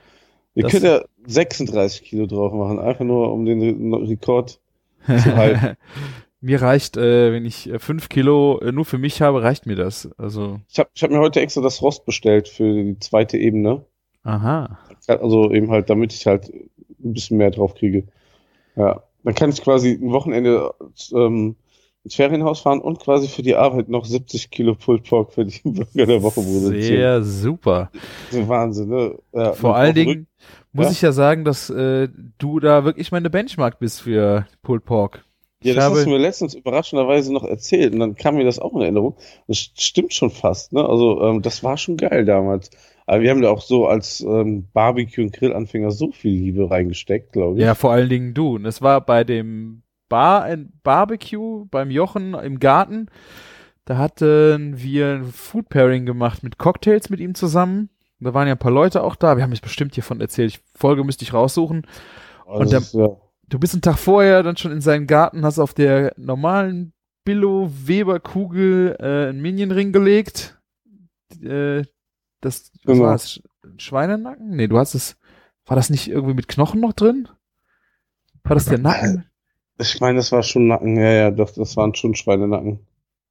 Wir 0.54 0.64
Das- 0.64 0.72
können 0.74 0.86
ja 0.86 1.02
36 1.26 2.04
Kilo 2.04 2.26
drauf 2.28 2.52
machen, 2.54 2.80
einfach 2.80 3.06
nur 3.06 3.32
um 3.34 3.46
den 3.46 3.62
Re 3.94 4.10
Rekord 4.10 4.60
zu 5.06 5.36
halten. 5.36 5.76
mir 6.42 6.62
reicht, 6.62 6.98
äh, 6.98 7.32
wenn 7.32 7.46
ich 7.46 7.70
äh, 7.70 7.80
fünf 7.80 8.10
Kilo 8.10 8.60
äh, 8.60 8.72
nur 8.72 8.86
für 8.86 8.98
mich 8.98 9.22
habe, 9.22 9.44
reicht 9.44 9.66
mir 9.66 9.76
das. 9.76 10.10
Also, 10.18 10.60
Ich 10.70 10.80
habe 10.80 10.90
ich 10.94 11.04
hab 11.04 11.12
mir 11.12 11.20
heute 11.20 11.40
extra 11.42 11.62
das 11.62 11.82
Rost 11.82 12.06
bestellt 12.06 12.48
für 12.50 12.74
die 12.74 13.00
zweite 13.00 13.38
Ebene. 13.38 13.86
aha. 14.24 14.78
Also 15.08 15.52
eben 15.52 15.72
halt, 15.72 15.90
damit 15.90 16.14
ich 16.14 16.26
halt 16.28 16.50
ein 17.04 17.14
bisschen 17.14 17.38
mehr 17.38 17.52
drauf 17.52 17.74
kriege. 17.76 18.04
Ja. 18.76 19.04
Dann 19.24 19.36
kann 19.36 19.50
ich 19.50 19.62
quasi 19.62 19.92
ein 20.02 20.12
Wochenende 20.12 20.74
ähm, 21.14 21.56
ins 22.04 22.16
Ferienhaus 22.16 22.62
fahren 22.62 22.82
und 22.82 23.00
quasi 23.00 23.28
für 23.28 23.44
die 23.44 23.56
Arbeit 23.56 23.90
noch 23.90 24.06
70 24.06 24.50
Kilo 24.50 24.74
Pulled 24.76 25.04
Pork 25.04 25.34
für 25.34 25.46
die 25.46 25.60
Bürger 25.64 26.06
der 26.08 26.24
Woche 26.24 26.42
produzieren. 26.42 26.82
Sehr 26.82 27.24
super. 27.24 27.92
Wahnsinn, 28.32 28.90
ne? 28.90 29.18
Ja, 29.34 29.54
Vor 29.54 29.76
allen 29.76 29.94
Dingen 29.96 30.28
muss 30.72 30.86
Ja? 30.88 30.92
ich 30.92 31.02
ja 31.02 31.12
sagen, 31.12 31.44
dass 31.46 31.70
äh, 31.70 32.08
du 32.40 32.60
da 32.60 32.86
wirklich 32.86 33.12
meine 33.12 33.30
Benchmark 33.30 33.78
bist 33.80 34.02
für 34.02 34.48
Pulled 34.64 34.86
Pork. 34.86 35.24
Ja, 35.64 35.74
das 35.76 35.84
habe- 35.86 35.96
hast 35.98 36.06
du 36.06 36.10
mir 36.10 36.18
letztens 36.18 36.54
überraschenderweise 36.56 37.32
noch 37.34 37.44
erzählt 37.44 37.94
und 37.94 38.00
dann 38.00 38.16
kam 38.16 38.36
mir 38.36 38.46
das 38.46 38.60
auch 38.60 38.74
in 38.76 38.82
Erinnerung. 38.82 39.16
Das 39.48 39.58
stimmt 39.58 40.14
schon 40.14 40.32
fast, 40.32 40.74
ne? 40.74 40.84
Also 40.88 41.22
ähm, 41.22 41.42
das 41.42 41.64
war 41.64 41.78
schon 41.78 41.98
geil 41.98 42.26
damals. 42.26 42.70
Aber 43.06 43.22
wir 43.22 43.30
haben 43.32 43.42
da 43.42 43.50
auch 43.50 43.62
so 43.62 43.88
als 43.88 44.22
ähm, 44.22 44.68
Barbecue- 44.74 45.24
und 45.24 45.34
Grillanfänger 45.34 45.92
so 45.92 46.12
viel 46.12 46.32
Liebe 46.34 46.70
reingesteckt, 46.70 47.34
glaube 47.34 47.58
ich. 47.58 47.64
Ja, 47.64 47.76
vor 47.76 47.92
allen 47.92 48.10
Dingen 48.10 48.34
du. 48.34 48.56
Und 48.56 48.64
das 48.64 48.82
war 48.82 49.02
bei 49.02 49.24
dem 49.24 49.82
Bar 50.08 50.48
Barbecue 50.84 51.66
beim 51.66 51.90
Jochen 51.92 52.34
im 52.34 52.60
Garten. 52.60 53.08
Da 53.86 53.98
hatten 53.98 54.76
wir 54.78 55.08
ein 55.16 55.26
Food 55.26 55.70
Pairing 55.70 56.06
gemacht 56.06 56.44
mit 56.44 56.58
Cocktails 56.58 57.10
mit 57.10 57.20
ihm 57.20 57.34
zusammen. 57.36 57.90
Da 58.20 58.34
waren 58.34 58.48
ja 58.48 58.54
ein 58.54 58.60
paar 58.60 58.72
Leute 58.72 59.04
auch 59.04 59.16
da. 59.16 59.36
Wir 59.36 59.44
haben 59.44 59.52
jetzt 59.52 59.64
bestimmt 59.64 59.96
hiervon 59.96 60.22
erzählt. 60.22 60.52
Ich, 60.52 60.60
Folge 60.76 61.04
müsste 61.04 61.24
ich 61.24 61.34
raussuchen. 61.34 61.88
Also 62.46 62.62
und 62.62 62.72
der- 62.72 62.80
ist, 62.80 62.94
ja, 62.94 63.10
Du 63.52 63.60
bist 63.60 63.74
einen 63.74 63.82
Tag 63.82 63.98
vorher 64.00 64.44
dann 64.44 64.56
schon 64.56 64.72
in 64.72 64.80
seinen 64.80 65.08
Garten, 65.08 65.44
hast 65.44 65.60
auf 65.60 65.74
der 65.74 66.14
normalen 66.16 66.94
Billo 67.26 67.70
Weber 67.70 68.22
Kugel 68.22 68.96
äh, 68.98 69.28
einen 69.30 69.42
Minionring 69.42 69.92
gelegt. 69.92 70.58
Äh, 71.44 71.84
das 72.40 72.72
was 72.72 72.82
Genau. 72.86 73.04
war 73.04 73.12
das? 73.12 73.42
Schweinenacken? 73.76 74.56
Nee, 74.56 74.68
du 74.68 74.80
hast 74.80 74.96
es. 74.96 75.18
War 75.66 75.76
das 75.76 75.90
nicht 75.90 76.08
irgendwie 76.08 76.34
mit 76.34 76.48
Knochen 76.48 76.80
noch 76.80 76.94
drin? 76.94 77.28
War 78.44 78.56
das 78.56 78.66
der 78.66 78.80
Nacken? 78.80 79.26
ich 79.78 80.00
meine, 80.00 80.18
das 80.18 80.32
war 80.32 80.44
schon 80.44 80.68
Nacken. 80.68 80.96
Ja, 80.96 81.12
ja, 81.12 81.32
doch, 81.32 81.52
das 81.52 81.76
waren 81.76 81.94
schon 81.94 82.16
Schweinenacken. 82.16 82.80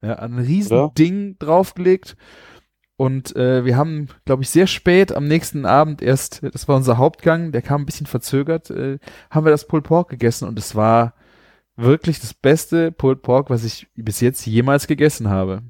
Ja, 0.02 0.16
ein 0.16 0.38
riesen 0.38 0.72
Oder? 0.76 0.92
Ding 0.96 1.36
draufgelegt. 1.38 2.16
Und 3.00 3.34
äh, 3.34 3.64
wir 3.64 3.78
haben, 3.78 4.08
glaube 4.26 4.42
ich, 4.42 4.50
sehr 4.50 4.66
spät 4.66 5.10
am 5.10 5.26
nächsten 5.26 5.64
Abend 5.64 6.02
erst, 6.02 6.42
das 6.42 6.68
war 6.68 6.76
unser 6.76 6.98
Hauptgang, 6.98 7.50
der 7.50 7.62
kam 7.62 7.80
ein 7.80 7.86
bisschen 7.86 8.06
verzögert, 8.06 8.68
äh, 8.68 8.98
haben 9.30 9.46
wir 9.46 9.50
das 9.50 9.66
Pulled 9.66 9.84
Pork 9.86 10.10
gegessen 10.10 10.46
und 10.46 10.58
es 10.58 10.74
war 10.74 11.14
wirklich 11.76 12.20
das 12.20 12.34
beste 12.34 12.92
Pulled 12.92 13.22
Pork, 13.22 13.48
was 13.48 13.64
ich 13.64 13.88
bis 13.94 14.20
jetzt 14.20 14.44
jemals 14.44 14.86
gegessen 14.86 15.30
habe. 15.30 15.62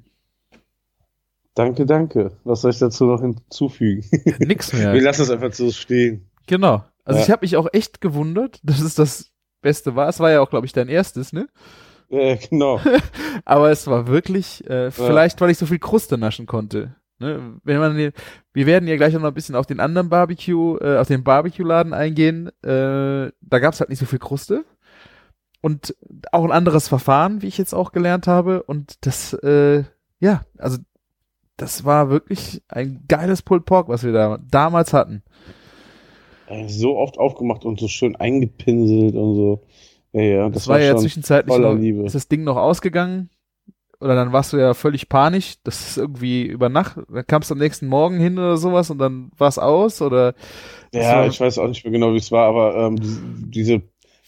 Danke, 1.55 1.87
danke. 1.87 2.33
Was 2.43 2.63
soll 2.63 2.73
ich 2.73 2.81
dazu 2.81 3.05
noch 3.05 3.21
hinzufügen? 3.21 4.05
Nix 4.41 4.73
mehr. 4.73 4.93
Wir 4.93 5.01
lassen 5.01 5.23
es 5.23 5.31
einfach 5.31 5.53
so 5.53 5.71
stehen. 5.71 6.29
Genau. 6.49 6.83
Also 7.05 7.21
Ja. 7.21 7.27
ich 7.27 7.31
habe 7.31 7.45
mich 7.45 7.57
auch 7.57 7.69
echt 7.73 8.01
gewundert, 8.01 8.59
dass 8.65 8.81
es 8.81 8.97
das 8.97 9.31
Beste 9.63 9.95
war. 9.95 10.09
Es 10.09 10.19
war 10.19 10.33
ja 10.33 10.41
auch, 10.41 10.51
glaube 10.51 10.67
ich, 10.67 10.73
dein 10.73 10.89
erstes, 10.89 11.33
ne? 11.33 11.47
Ja, 12.09 12.35
genau. 12.35 12.81
Aber 13.45 13.71
es 13.71 13.87
war 13.87 14.09
wirklich, 14.09 14.69
äh, 14.69 14.91
vielleicht, 14.91 15.41
weil 15.41 15.51
ich 15.51 15.59
so 15.59 15.67
viel 15.67 15.79
Kruste 15.79 16.19
naschen 16.19 16.47
konnte. 16.47 16.97
Ne? 17.21 17.61
Wenn 17.65 17.79
man, 17.79 17.97
wir 17.97 18.67
werden 18.67 18.89
ja 18.89 18.97
gleich 18.97 19.15
noch 19.15 19.23
ein 19.23 19.35
bisschen 19.35 19.55
auf 19.55 19.67
den 19.67 19.79
anderen 19.79 20.09
Barbecue, 20.09 20.79
äh, 20.79 20.99
auf 20.99 21.07
den 21.07 21.23
Barbecue-Laden 21.23 21.93
eingehen. 21.93 22.49
Äh, 22.62 23.31
da 23.41 23.59
gab 23.59 23.75
es 23.75 23.81
halt 23.81 23.91
nicht 23.91 23.99
so 23.99 24.07
viel 24.07 24.19
Kruste. 24.19 24.65
Und 25.61 25.95
auch 26.33 26.45
ein 26.45 26.53
anderes 26.53 26.89
Verfahren, 26.89 27.43
wie 27.43 27.47
ich 27.47 27.59
jetzt 27.59 27.75
auch 27.75 27.93
gelernt 27.93 28.27
habe. 28.27 28.62
Und 28.62 29.07
das, 29.07 29.35
äh, 29.35 29.85
ja, 30.19 30.45
also 30.57 30.79
das 31.59 31.85
war 31.85 32.09
wirklich 32.09 32.62
ein 32.69 33.05
geiles 33.07 33.43
Pulled 33.43 33.67
Pork, 33.67 33.89
was 33.89 34.03
wir 34.03 34.12
da 34.12 34.39
damals 34.50 34.95
hatten. 34.95 35.23
Ey, 36.47 36.69
so 36.69 36.97
oft 36.97 37.19
aufgemacht 37.19 37.65
und 37.67 37.79
so 37.79 37.87
schön 37.87 38.17
eingepinselt 38.17 39.15
und 39.15 39.35
so. 39.35 39.62
Ja, 40.12 40.23
ja, 40.23 40.49
Das, 40.49 40.67
war, 40.67 40.81
ja 40.81 40.93
schon 40.93 41.03
zwischenzeitlich 41.03 41.59
noch, 41.59 41.75
Liebe. 41.75 42.03
ist 42.03 42.15
das 42.15 42.29
Ding 42.29 42.43
noch 42.43 42.57
ausgegangen. 42.57 43.31
Oder 44.00 44.14
dann 44.14 44.33
warst 44.33 44.52
du 44.52 44.57
ja 44.57 44.75
völlig 44.75 45.09
panisch, 45.09 45.57
das 45.62 45.90
ist 45.90 45.97
irgendwie 45.99 46.45
über 46.45 46.69
Nacht, 46.69 46.97
dann 47.09 47.26
kamst 47.26 47.50
du 47.50 47.54
am 47.54 47.59
nächsten 47.61 47.87
Morgen 47.87 48.19
hin 48.19 48.38
oder 48.38 48.57
sowas 48.57 48.90
und 48.90 48.99
dann 48.99 49.30
war 49.37 49.49
es 49.49 49.59
aus 49.59 50.00
oder 50.00 50.35
Ja, 50.92 51.26
ich 51.26 51.38
weiß 51.40 51.59
auch 51.59 51.69
nicht 51.69 51.85
mehr 51.85 51.92
genau, 51.92 52.12
wie 52.14 52.19
es 52.19 52.33
war, 52.33 52.47
aber 52.47 52.75
ähm, 52.76 52.97
diese, 53.00 53.83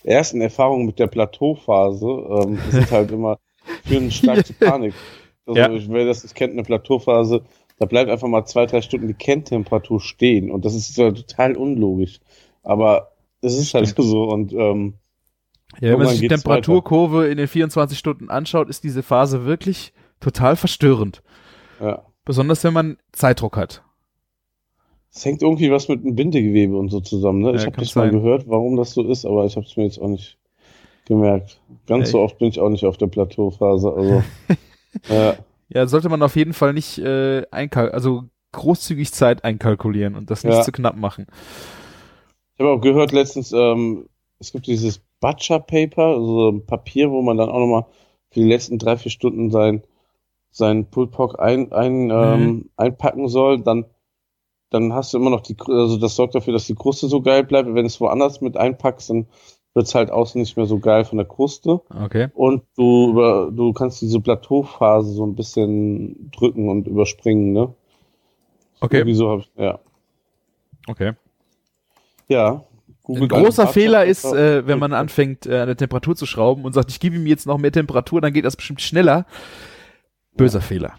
ersten 0.05 0.41
Erfahrungen 0.41 0.87
mit 0.87 0.99
der 0.99 1.07
Plateauphase 1.07 2.07
ähm, 2.07 2.59
sind 2.71 2.91
halt 2.91 3.11
immer 3.11 3.39
führen 3.87 4.11
stark 4.11 4.45
zu 4.47 4.53
Panik. 4.61 4.95
Also 5.47 5.61
Ja. 5.61 5.71
ich, 5.73 5.89
wer 5.89 6.07
das 6.07 6.23
nicht 6.23 6.35
kennt, 6.35 6.53
eine 6.53 6.63
Plateauphase, 6.63 7.43
da 7.79 7.87
bleibt 7.87 8.11
einfach 8.11 8.29
mal 8.29 8.45
zwei, 8.45 8.67
drei 8.67 8.81
Stunden 8.81 9.09
die 9.09 9.15
Kerntemperatur 9.15 10.01
stehen 10.01 10.51
und 10.51 10.65
das 10.65 10.75
ist 10.75 10.97
ja 10.97 11.11
total 11.11 11.57
unlogisch. 11.57 12.21
Aber 12.63 13.13
es 13.41 13.59
ist 13.59 13.75
halt 13.75 13.95
so 13.97 14.25
und 14.25 14.53
ähm, 14.53 14.95
Ja, 15.81 15.93
wenn 15.93 15.99
man 15.99 16.09
sich 16.09 16.21
die 16.21 16.29
Temperaturkurve 16.29 17.29
in 17.29 17.39
den 17.39 17.49
24 17.49 17.99
Stunden 17.99 18.31
anschaut, 18.31 18.69
ist 18.69 18.85
diese 18.85 19.03
Phase 19.03 19.45
wirklich 19.45 19.93
total 20.21 20.57
verstörend. 20.57 21.23
ja. 21.81 22.03
Besonders 22.25 22.63
wenn 22.63 22.73
man 22.73 22.99
Zeitdruck 23.11 23.57
hat. 23.57 23.83
Es 25.13 25.25
hängt 25.25 25.43
irgendwie 25.43 25.71
was 25.73 25.89
mit 25.89 26.05
dem 26.05 26.15
Bindegewebe 26.15 26.77
und 26.77 26.89
so 26.89 27.01
zusammen. 27.01 27.41
Ne? 27.41 27.51
Ja, 27.51 27.55
ich 27.57 27.67
habe 27.67 27.77
das 27.77 27.95
mal 27.97 28.11
sein. 28.11 28.13
gehört, 28.13 28.49
warum 28.49 28.77
das 28.77 28.95
so 28.95 29.03
ist, 29.03 29.27
aber 29.27 29.45
ich 29.45 29.57
habe 29.57 29.67
es 29.67 29.77
mir 29.77 29.85
jetzt 29.85 30.01
auch 30.01 30.09
nicht 30.09 30.39
gemerkt. 31.07 31.61
Ganz 31.87 32.09
Ja, 32.09 32.13
so 32.13 32.21
oft 32.21 32.39
bin 32.39 32.49
ich 32.49 32.61
auch 32.61 32.71
nicht 32.71 32.87
auf 32.87 32.97
der 32.97 33.09
Plateauphase. 33.09 33.93
Also 33.93 34.23
ja. 35.09 35.37
Ja, 35.69 35.87
sollte 35.87 36.09
man 36.09 36.23
auf 36.23 36.37
jeden 36.37 36.53
Fall 36.53 36.73
nicht 36.73 36.99
äh, 36.99 37.45
einkal 37.51 37.91
also 37.91 38.25
großzügig 38.53 39.13
Zeit 39.13 39.45
einkalkulieren 39.45 40.15
und 40.15 40.31
das 40.31 40.45
nicht 40.45 40.63
zu 40.65 40.73
knapp 40.73 40.97
machen. 40.97 41.27
Ich 42.55 42.61
habe 42.61 42.71
auch 42.71 42.81
gehört 42.81 43.13
letztens, 43.13 43.53
ähm, 43.53 44.09
es 44.39 44.53
gibt 44.53 44.67
dieses 44.67 45.01
Butcher 45.23 45.61
Paper, 45.61 46.09
also 46.09 46.51
ein 46.51 46.67
Papier, 46.67 47.11
wo 47.11 47.23
man 47.23 47.39
dann 47.39 47.49
auch 47.49 47.61
nochmal 47.61 47.87
für 48.31 48.41
die 48.41 48.49
letzten 48.49 48.79
drei, 48.79 48.97
vier 48.97 49.13
Stunden 49.13 49.51
sein, 49.51 49.83
sein 50.51 50.91
Pulled 50.91 51.13
Pork 51.13 51.41
ein, 51.41 51.73
ein, 51.73 52.11
ähm, 52.11 52.71
einpacken 52.77 53.29
soll. 53.29 53.63
Dann, 53.63 53.87
dann 54.71 54.93
hast 54.93 55.15
du 55.15 55.19
immer 55.19 55.31
noch 55.31 55.41
die, 55.41 55.57
also 55.67 55.97
das 55.97 56.17
sorgt 56.17 56.35
dafür, 56.35 56.53
dass 56.53 56.67
die 56.67 56.75
Kruste 56.75 57.07
so 57.07 57.23
geil 57.23 57.45
bleibt. 57.45 57.69
Wenn 57.69 57.77
du 57.77 57.85
es 57.85 58.01
woanders 58.01 58.41
mit 58.41 58.57
einpackst, 58.57 59.11
dann 59.11 59.29
wird's 59.75 59.95
halt 59.95 60.11
außen 60.11 60.41
nicht 60.41 60.57
mehr 60.57 60.67
so 60.67 60.81
geil 60.81 61.05
von 61.05 61.19
der 61.19 61.27
Kruste. 61.27 61.81
Okay. 62.05 62.29
Und 62.35 62.65
du 62.77 63.11
über, 63.11 63.51
du 63.53 63.73
kannst 63.73 64.03
diese 64.03 64.21
Plateauphase 64.21 65.13
so 65.13 65.25
ein 65.25 65.37
bisschen 65.37 66.31
drücken 66.33 66.69
und 66.69 66.89
überspringen, 66.89 67.53
ne? 67.53 67.73
Okay. 68.81 69.03
Wieso 69.07 69.31
habe 69.31 69.43
ich, 69.43 69.51
ja. 69.57 69.79
Okay. 70.89 71.13
Ja. 72.29 72.65
Ein 73.09 73.15
Googelt 73.15 73.31
großer 73.33 73.67
Fehler 73.67 74.05
ist, 74.05 74.25
äh, 74.25 74.67
wenn 74.67 74.79
man 74.79 74.93
anfängt, 74.93 75.47
äh, 75.47 75.59
an 75.59 75.67
der 75.67 75.77
Temperatur 75.77 76.15
zu 76.15 76.25
schrauben 76.27 76.65
und 76.65 76.73
sagt, 76.73 76.91
ich 76.91 77.01
gebe 77.01 77.17
ihm 77.17 77.27
jetzt 77.27 77.47
noch 77.47 77.59
mehr 77.59 77.73
Temperatur, 77.73 78.21
dann 78.21 78.33
geht 78.33 78.45
das 78.45 78.57
bestimmt 78.57 78.81
schneller. 78.81 79.27
Böser 80.37 80.61
Fehler. 80.61 80.95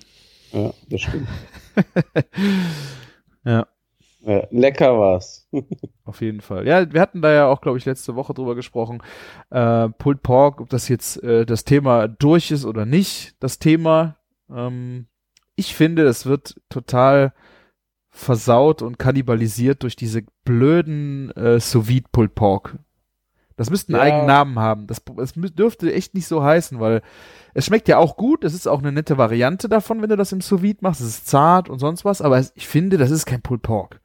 Ja, 0.52 0.74
das 0.90 1.02
stimmt. 1.02 1.28
Ja. 3.46 3.68
Ja, 4.26 4.48
lecker 4.52 4.98
war's. 4.98 5.50
Auf 6.06 6.22
jeden 6.22 6.40
Fall. 6.40 6.66
Ja, 6.66 6.92
wir 6.94 7.02
hatten 7.02 7.22
da 7.22 7.32
ja 7.34 7.48
auch, 7.48 7.60
glaube 7.60 7.78
ich, 7.78 7.86
letzte 7.86 8.16
Woche 8.16 8.34
drüber 8.34 8.56
gesprochen. 8.56 9.04
Äh, 9.50 9.90
Pulled 9.90 10.24
Pork, 10.24 10.62
ob 10.62 10.70
das 10.70 10.88
jetzt 10.88 11.22
äh, 11.24 11.46
das 11.46 11.66
Thema 11.66 12.08
durch 12.08 12.52
ist 12.52 12.64
oder 12.64 12.86
nicht, 12.86 13.36
das 13.42 13.60
Thema. 13.60 14.16
Ähm, 14.50 15.08
ich 15.56 15.76
finde, 15.76 16.04
es 16.04 16.26
wird 16.26 16.56
total 16.70 17.34
versaut 18.16 18.82
und 18.84 19.00
kannibalisiert 19.00 19.84
durch 19.84 19.96
diese 19.96 20.22
blöden 20.46 21.32
äh, 21.32 21.60
sous 21.60 21.88
vide 21.88 22.08
Pulled 22.12 22.36
Pork. 22.36 22.78
Das 23.56 23.70
müsste 23.70 23.94
einen 23.94 23.98
Ja. 23.98 24.04
eigenen 24.04 24.28
Namen 24.28 24.60
haben. 24.60 24.88
Das, 24.88 25.02
das 25.16 25.34
dürfte 25.36 25.92
echt 25.92 26.14
nicht 26.14 26.28
so 26.28 26.44
heißen, 26.44 26.80
weil 26.80 27.02
es 27.54 27.66
schmeckt 27.66 27.88
ja 27.88 27.98
auch 27.98 28.16
gut. 28.16 28.44
Es 28.44 28.54
ist 28.54 28.68
auch 28.68 28.80
eine 28.80 28.92
nette 28.92 29.18
Variante 29.18 29.68
davon, 29.68 30.02
wenn 30.02 30.10
du 30.10 30.16
das 30.18 30.32
im 30.32 30.42
sous 30.42 30.62
vide 30.62 30.80
machst. 30.82 31.02
Es 31.02 31.08
ist 31.08 31.28
zart 31.28 31.70
und 31.70 31.80
sonst 31.80 32.06
was, 32.06 32.22
aber 32.22 32.44
ich 32.56 32.68
finde, 32.68 32.98
das 32.98 33.12
ist 33.12 33.26
kein 33.26 33.42
Pulled 33.42 33.64
Pork. 33.64 34.00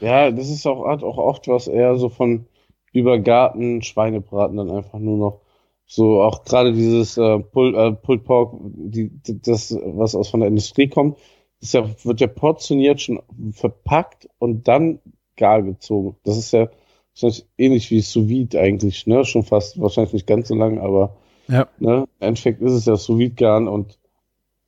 Ja, 0.00 0.30
das 0.30 0.48
ist 0.50 0.66
auch, 0.66 0.86
hat 0.86 1.02
auch 1.02 1.18
oft 1.18 1.48
was 1.48 1.68
eher 1.68 1.96
so 1.96 2.08
von 2.10 2.46
übergarten 2.92 3.82
Schweinebraten 3.82 4.56
dann 4.58 4.70
einfach 4.70 4.98
nur 4.98 5.16
noch. 5.18 5.40
So 5.86 6.20
auch 6.22 6.44
gerade 6.44 6.72
dieses 6.74 7.16
äh, 7.16 7.38
Pull, 7.38 7.74
äh, 7.74 7.92
Pulled 7.92 8.24
Pork, 8.24 8.54
die, 8.60 9.10
das, 9.24 9.74
was 9.84 10.14
aus 10.14 10.28
von 10.28 10.40
der 10.40 10.50
Industrie 10.50 10.88
kommt, 10.88 11.18
ist 11.60 11.74
ja, 11.74 11.88
wird 12.04 12.20
ja 12.20 12.26
portioniert 12.26 13.00
schon 13.00 13.20
verpackt 13.52 14.28
und 14.38 14.68
dann 14.68 15.00
gar 15.36 15.62
gezogen. 15.62 16.16
Das 16.24 16.36
ist 16.36 16.52
ja 16.52 16.68
wahrscheinlich 17.14 17.46
ähnlich 17.58 17.90
wie 17.90 18.00
Sous 18.00 18.28
Vide 18.28 18.60
eigentlich, 18.60 19.06
ne? 19.06 19.24
Schon 19.24 19.42
fast, 19.42 19.80
wahrscheinlich 19.80 20.12
nicht 20.12 20.26
ganz 20.26 20.48
so 20.48 20.54
lang, 20.54 20.78
aber 20.78 21.16
Ja. 21.48 21.66
ne? 21.78 22.06
Im 22.20 22.28
Endeffekt 22.28 22.60
ist 22.62 22.72
es 22.72 22.86
ja 22.86 22.96
Sous 22.96 23.18
Vide 23.18 23.34
garen 23.34 23.68
und 23.68 23.98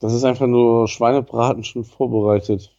das 0.00 0.14
ist 0.14 0.24
einfach 0.24 0.46
nur 0.46 0.88
Schweinebraten 0.88 1.62
schon 1.62 1.84
vorbereitet. 1.84 2.72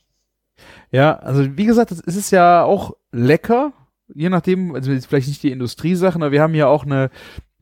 Ja, 0.91 1.15
also 1.17 1.57
wie 1.57 1.65
gesagt, 1.65 1.91
es 1.91 2.01
ist 2.01 2.31
ja 2.31 2.63
auch 2.63 2.95
lecker, 3.11 3.73
je 4.13 4.29
nachdem, 4.29 4.75
also 4.75 4.91
vielleicht 5.07 5.27
nicht 5.27 5.43
die 5.43 5.51
Industriesachen, 5.51 6.21
aber 6.21 6.31
wir 6.31 6.41
haben 6.41 6.55
ja 6.55 6.67
auch 6.67 6.83
eine 6.85 7.09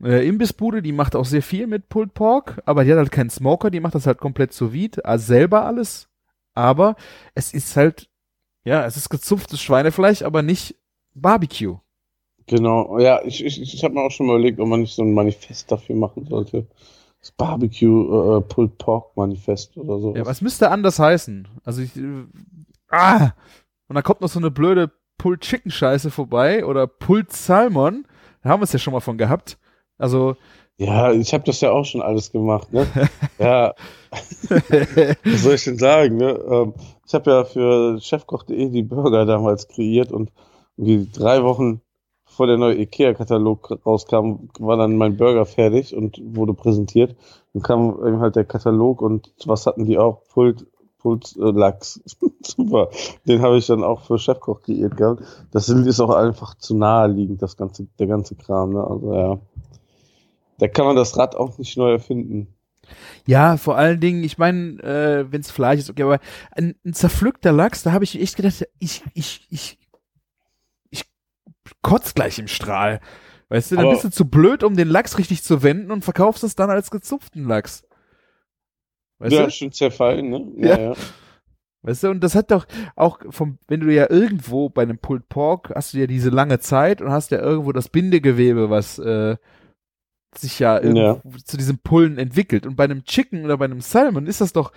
äh, 0.02 0.26
Imbissbude, 0.26 0.82
die 0.82 0.92
macht 0.92 1.14
auch 1.14 1.24
sehr 1.24 1.42
viel 1.42 1.66
mit 1.66 1.88
Pulled 1.88 2.14
Pork, 2.14 2.60
aber 2.64 2.84
die 2.84 2.90
hat 2.90 2.98
halt 2.98 3.12
keinen 3.12 3.30
Smoker, 3.30 3.70
die 3.70 3.80
macht 3.80 3.94
das 3.94 4.06
halt 4.06 4.18
komplett 4.18 4.52
sous 4.52 4.72
vide, 4.72 5.04
also 5.04 5.26
selber 5.26 5.64
alles, 5.64 6.08
aber 6.54 6.96
es 7.34 7.54
ist 7.54 7.76
halt, 7.76 8.08
ja, 8.64 8.84
es 8.84 8.96
ist 8.96 9.08
gezupftes 9.08 9.60
Schweinefleisch, 9.60 10.22
aber 10.22 10.42
nicht 10.42 10.76
Barbecue. 11.14 11.78
Genau, 12.46 12.98
ja, 12.98 13.20
ich, 13.24 13.44
ich, 13.44 13.62
ich 13.62 13.84
habe 13.84 13.94
mir 13.94 14.00
auch 14.00 14.10
schon 14.10 14.26
mal 14.26 14.34
überlegt, 14.34 14.58
ob 14.58 14.68
man 14.68 14.80
nicht 14.80 14.94
so 14.94 15.02
ein 15.02 15.14
Manifest 15.14 15.70
dafür 15.70 15.94
machen 15.94 16.26
sollte. 16.26 16.66
Das 17.20 17.30
Barbecue 17.32 18.38
äh, 18.38 18.40
Pulled 18.40 18.78
Pork 18.78 19.16
Manifest 19.16 19.76
oder 19.76 20.00
so. 20.00 20.16
Ja, 20.16 20.26
was 20.26 20.40
müsste 20.40 20.70
anders 20.70 20.98
heißen? 20.98 21.46
Also 21.64 21.82
ich, 21.82 21.96
äh, 21.96 22.24
ah, 22.88 23.32
und 23.88 23.94
dann 23.94 24.02
kommt 24.02 24.20
noch 24.20 24.28
so 24.28 24.40
eine 24.40 24.50
blöde 24.50 24.90
Pulled 25.18 25.42
Chicken 25.42 25.70
Scheiße 25.70 26.10
vorbei 26.10 26.64
oder 26.64 26.86
Pulled 26.86 27.30
Salmon, 27.30 28.06
da 28.42 28.48
haben 28.48 28.60
wir 28.60 28.64
es 28.64 28.72
ja 28.72 28.78
schon 28.78 28.94
mal 28.94 29.00
von 29.00 29.18
gehabt. 29.18 29.58
Also 29.98 30.36
Ja, 30.80 31.12
ich 31.12 31.34
habe 31.34 31.44
das 31.44 31.60
ja 31.60 31.72
auch 31.72 31.84
schon 31.84 32.00
alles 32.00 32.32
gemacht, 32.32 32.72
ne? 32.72 32.86
ja, 33.38 33.74
was 34.48 35.42
soll 35.42 35.54
ich 35.54 35.64
denn 35.64 35.76
sagen, 35.76 36.16
ne? 36.16 36.30
Ähm, 36.30 36.72
ich 37.06 37.12
habe 37.12 37.30
ja 37.30 37.44
für 37.44 38.00
chefkoch.de 38.00 38.70
die 38.70 38.82
Burger 38.82 39.26
damals 39.26 39.68
kreiert 39.68 40.10
und 40.10 40.32
irgendwie 40.78 41.06
drei 41.12 41.42
Wochen 41.42 41.82
bevor 42.24 42.46
der 42.46 42.56
neue 42.56 42.78
Ikea-Katalog 42.78 43.84
rauskam, 43.84 44.48
war 44.58 44.78
dann 44.78 44.96
mein 44.96 45.18
Burger 45.18 45.44
fertig 45.44 45.94
und 45.94 46.18
wurde 46.24 46.54
präsentiert. 46.54 47.14
Dann 47.52 47.62
kam 47.62 47.90
eben 48.06 48.20
halt 48.20 48.36
der 48.36 48.46
Katalog 48.46 49.02
und 49.02 49.30
was 49.44 49.66
hatten 49.66 49.84
die 49.84 49.98
auch? 49.98 50.22
Pulled, 50.32 50.64
Pulled 50.98 51.36
äh, 51.36 51.50
Lachs. 51.50 52.00
Super. 52.42 52.88
Den 53.26 53.42
habe 53.42 53.58
ich 53.58 53.66
dann 53.66 53.84
auch 53.84 54.00
für 54.00 54.18
Chefkoch 54.18 54.62
kreiert 54.62 54.96
gehabt. 54.96 55.22
Das 55.50 55.68
ist 55.68 56.00
auch 56.00 56.14
einfach 56.14 56.54
zu 56.54 56.74
naheliegend, 56.74 57.42
das 57.42 57.58
ganze, 57.58 57.86
der 57.98 58.06
ganze 58.06 58.36
Kram, 58.36 58.72
ne? 58.72 58.84
Also 58.84 59.12
ja. 59.12 59.38
Da 60.60 60.68
kann 60.68 60.84
man 60.84 60.94
das 60.96 61.16
Rad 61.16 61.34
auch 61.34 61.58
nicht 61.58 61.76
neu 61.76 61.90
erfinden. 61.90 62.54
Ja, 63.26 63.56
vor 63.56 63.76
allen 63.76 64.00
Dingen, 64.00 64.22
ich 64.24 64.38
meine, 64.38 64.82
äh, 64.82 65.32
wenn 65.32 65.40
es 65.40 65.50
Fleisch 65.50 65.80
ist, 65.80 65.90
okay, 65.90 66.02
aber 66.02 66.18
ein, 66.52 66.74
ein 66.84 66.92
zerpflückter 66.92 67.52
Lachs, 67.52 67.82
da 67.82 67.92
habe 67.92 68.04
ich 68.04 68.20
echt 68.20 68.36
gedacht, 68.36 68.66
ich, 68.78 69.02
ich, 69.14 69.46
ich, 69.50 69.78
ich 70.90 71.04
kotz 71.82 72.14
gleich 72.14 72.38
im 72.38 72.48
Strahl. 72.48 73.00
Weißt 73.48 73.70
du, 73.70 73.76
dann 73.76 73.86
Aber- 73.86 73.94
bist 73.94 74.04
du 74.04 74.10
zu 74.10 74.28
blöd, 74.28 74.62
um 74.62 74.76
den 74.76 74.88
Lachs 74.88 75.18
richtig 75.18 75.42
zu 75.42 75.62
wenden 75.62 75.90
und 75.90 76.04
verkaufst 76.04 76.44
es 76.44 76.54
dann 76.54 76.70
als 76.70 76.90
gezupften 76.90 77.46
Lachs. 77.46 77.84
Weißt 79.18 79.32
ja, 79.32 79.44
du? 79.44 79.50
schön 79.50 79.72
zerfallen, 79.72 80.30
ne? 80.30 80.46
Ja. 80.56 80.94
Weißt 81.82 82.02
du, 82.02 82.10
und 82.10 82.20
das 82.22 82.34
hat 82.34 82.50
doch 82.50 82.66
auch 82.94 83.20
vom, 83.30 83.58
wenn 83.66 83.80
du 83.80 83.92
ja 83.92 84.10
irgendwo 84.10 84.68
bei 84.68 84.82
einem 84.82 84.98
Pulled 84.98 85.28
Pork 85.28 85.72
hast 85.74 85.94
du 85.94 85.98
ja 85.98 86.06
diese 86.06 86.28
lange 86.28 86.58
Zeit 86.58 87.00
und 87.00 87.10
hast 87.10 87.30
ja 87.30 87.38
irgendwo 87.38 87.72
das 87.72 87.88
Bindegewebe, 87.88 88.68
was 88.68 88.98
äh, 88.98 89.36
sich 90.36 90.58
ja, 90.58 90.80
irgendwo 90.80 91.20
zu 91.44 91.56
diesem 91.56 91.78
Pullen 91.78 92.18
entwickelt. 92.18 92.66
Und 92.66 92.76
bei 92.76 92.84
einem 92.84 93.04
Chicken 93.04 93.44
oder 93.44 93.56
bei 93.58 93.64
einem 93.64 93.80
Salmon 93.80 94.26
ist 94.26 94.40
das 94.40 94.52
doch, 94.52 94.72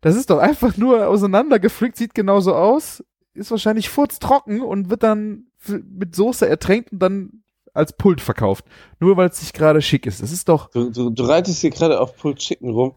das 0.00 0.16
ist 0.16 0.30
doch 0.30 0.38
einfach 0.38 0.76
nur 0.76 1.06
auseinandergeflickt, 1.08 1.96
sieht 1.96 2.14
genauso 2.14 2.54
aus, 2.54 3.04
ist 3.34 3.50
wahrscheinlich 3.50 3.88
furztrocken 3.88 4.62
und 4.62 4.90
wird 4.90 5.02
dann 5.02 5.46
mit 5.68 6.14
Soße 6.14 6.48
ertränkt 6.48 6.92
und 6.92 6.98
dann 7.00 7.42
als 7.72 7.92
Pult 7.92 8.20
verkauft. 8.20 8.64
Nur 9.00 9.16
weil 9.16 9.28
es 9.28 9.40
nicht 9.40 9.54
gerade 9.54 9.82
schick 9.82 10.06
ist. 10.06 10.22
Das 10.22 10.32
ist 10.32 10.48
doch. 10.48 10.70
Du, 10.70 10.90
du, 10.90 11.10
du 11.10 11.22
reitest 11.24 11.60
hier 11.60 11.70
gerade 11.70 12.00
auf 12.00 12.16
Pulled 12.16 12.38
Chicken 12.38 12.70
rum. 12.70 12.94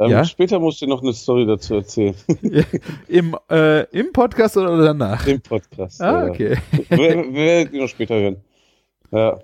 Ähm, 0.00 0.10
Ja? 0.10 0.24
Später 0.24 0.58
musst 0.58 0.80
du 0.80 0.86
noch 0.86 1.02
eine 1.02 1.12
Story 1.12 1.46
dazu 1.46 1.74
erzählen. 1.74 2.14
Im, 3.08 3.36
äh, 3.50 3.82
Im 3.90 4.12
Podcast 4.12 4.56
oder 4.56 4.82
danach? 4.82 5.26
Im 5.26 5.40
Podcast. 5.40 6.00
Ah, 6.00 6.24
ja. 6.24 6.30
okay. 6.30 6.56
Wir, 6.88 6.98
wir 6.98 7.32
werden 7.34 7.72
die 7.72 7.80
noch 7.80 7.88
später 7.88 8.14
hören. 8.14 8.36
Ja. 9.10 9.38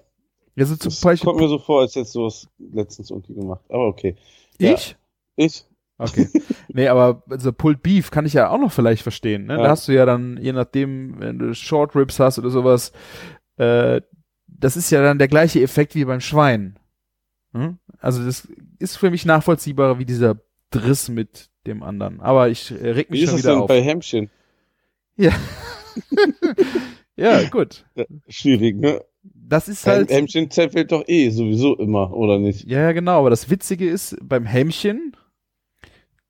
Also 0.59 0.77
zum 0.77 0.91
Das 0.91 1.01
Beispiel. 1.01 1.27
kommt 1.27 1.41
mir 1.41 1.49
so 1.49 1.59
vor, 1.59 1.83
als 1.83 1.95
hättest 1.95 2.15
du 2.15 2.25
was 2.25 2.49
letztens 2.59 3.11
irgendwie 3.11 3.35
gemacht. 3.35 3.63
Aber 3.69 3.87
okay. 3.87 4.17
Ja. 4.59 4.73
Ich? 4.75 4.97
Ich? 5.37 5.65
Okay. 5.99 6.29
nee, 6.69 6.89
aber 6.89 7.23
so 7.39 7.53
Pulled 7.53 7.83
Beef 7.83 8.11
kann 8.11 8.27
ich 8.27 8.33
ja 8.33 8.51
auch 8.51 8.59
noch 8.59 8.73
vielleicht 8.73 9.03
verstehen. 9.03 9.47
Ne? 9.47 9.57
Da 9.57 9.65
Ja. 9.65 9.69
hast 9.71 9.89
du 9.89 9.93
ja 9.93 10.05
dann, 10.07 10.37
je 10.41 10.53
nachdem, 10.53 11.19
wenn 11.21 11.39
du 11.39 11.55
Short 11.55 11.95
Ribs 11.97 12.19
hast 12.21 12.39
oder 12.39 12.51
sowas, 12.51 12.93
äh, 13.57 14.01
das 14.47 14.77
ist 14.77 14.91
ja 14.91 15.03
dann 15.03 15.19
der 15.19 15.29
gleiche 15.29 15.61
Effekt 15.63 15.95
wie 15.95 16.05
beim 16.05 16.21
Schwein. 16.21 16.79
Hm? 17.53 17.79
Also 18.01 18.25
das 18.25 18.47
ist 18.79 18.97
für 18.97 19.11
mich 19.11 19.25
nachvollziehbarer 19.25 19.99
wie 19.99 20.05
dieser 20.05 20.37
Driss 20.71 21.09
mit 21.09 21.51
dem 21.67 21.83
anderen. 21.83 22.21
Aber 22.21 22.49
ich 22.49 22.71
äh, 22.71 22.91
reg 22.91 23.11
mich 23.11 23.21
Wie 23.21 23.25
ist 23.25 23.31
schon 23.31 23.39
das 23.39 23.45
wieder 23.45 23.55
denn 23.55 23.63
auf. 23.63 23.69
bei 23.69 23.83
Hämmchen? 23.83 24.31
Ja, 27.17 27.49
gut. 27.49 27.85
Schwierig, 28.29 28.77
ne? 28.77 29.01
Das 29.49 29.67
ist 29.67 29.87
halt. 29.87 30.11
Hämmchen 30.11 30.51
zerfällt 30.51 30.93
doch 30.93 31.05
eh 31.07 31.31
sowieso 31.31 31.75
immer, 31.77 32.13
oder 32.13 32.39
nicht? 32.39 32.67
Ja, 32.67 32.81
ja, 32.81 32.93
genau, 32.93 33.19
aber 33.21 33.31
das 33.31 33.49
Witzige 33.49 33.89
ist, 33.89 34.17
beim 34.23 34.45
Hämmchen, 34.45 35.17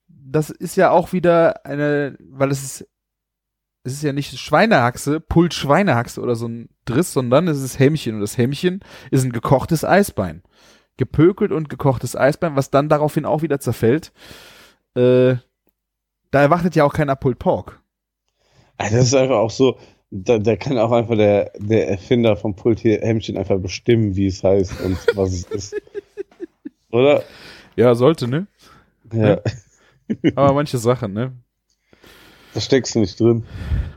das 0.06 0.50
ist 0.50 0.76
ja 0.76 0.90
auch 0.90 1.12
wieder 1.12 1.66
eine, 1.66 2.16
weil 2.20 2.52
es 2.52 2.62
ist, 2.62 2.88
es 3.82 3.94
ist 3.94 4.02
ja 4.04 4.12
nicht 4.12 4.38
Schweinehaxe, 4.38 5.18
Pult 5.18 5.52
Schweinehaxe 5.52 6.20
oder 6.20 6.36
so 6.36 6.46
ein 6.46 6.68
Driss, 6.84 7.12
sondern 7.12 7.48
es 7.48 7.60
ist 7.60 7.80
Hämmchen 7.80 8.14
und 8.14 8.20
das 8.20 8.38
Hämmchen 8.38 8.80
ist 9.10 9.24
ein 9.24 9.32
gekochtes 9.32 9.84
Eisbein. 9.84 10.42
Gepökelt 10.96 11.50
und 11.50 11.68
gekochtes 11.68 12.14
Eisbein, 12.14 12.54
was 12.54 12.70
dann 12.70 12.88
daraufhin 12.88 13.24
auch 13.24 13.42
wieder 13.42 13.58
zerfällt. 13.58 14.12
Äh, 14.94 15.36
da 16.30 16.40
erwartet 16.40 16.76
ja 16.76 16.84
auch 16.84 16.92
keiner 16.92 17.16
Pulled 17.16 17.38
Pork. 17.38 17.80
Das 18.76 18.92
ist 18.92 19.14
einfach 19.14 19.36
auch 19.36 19.50
so, 19.50 19.76
da, 20.10 20.38
da 20.38 20.56
kann 20.56 20.78
auch 20.78 20.92
einfach 20.92 21.16
der, 21.16 21.52
der 21.58 21.88
Erfinder 21.88 22.36
vom 22.36 22.56
Pult 22.56 22.80
hier 22.80 23.00
Hämmchen 23.00 23.36
einfach 23.36 23.58
bestimmen, 23.58 24.16
wie 24.16 24.26
es 24.26 24.42
heißt 24.42 24.80
und 24.80 24.96
was 25.14 25.32
es 25.32 25.42
ist. 25.44 25.76
Oder? 26.90 27.22
Ja, 27.76 27.94
sollte, 27.94 28.26
ne? 28.26 28.46
Ja, 29.12 29.40
Aber 30.34 30.54
manche 30.54 30.78
Sachen, 30.78 31.12
ne? 31.12 31.32
da 32.54 32.60
steckst 32.60 32.94
du 32.94 33.00
nicht 33.00 33.20
drin. 33.20 33.44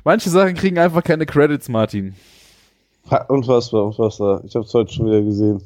Manche 0.04 0.30
Sachen 0.30 0.54
kriegen 0.54 0.78
einfach 0.78 1.04
keine 1.04 1.26
Credits, 1.26 1.70
Martin. 1.70 2.16
Ha, 3.10 3.26
Unfassbar, 3.28 3.86
unfassbar. 3.86 4.44
Ich 4.46 4.56
habe 4.56 4.66
es 4.66 4.74
heute 4.74 4.94
schon 4.94 5.08
wieder 5.08 5.22
gesehen. 5.22 5.64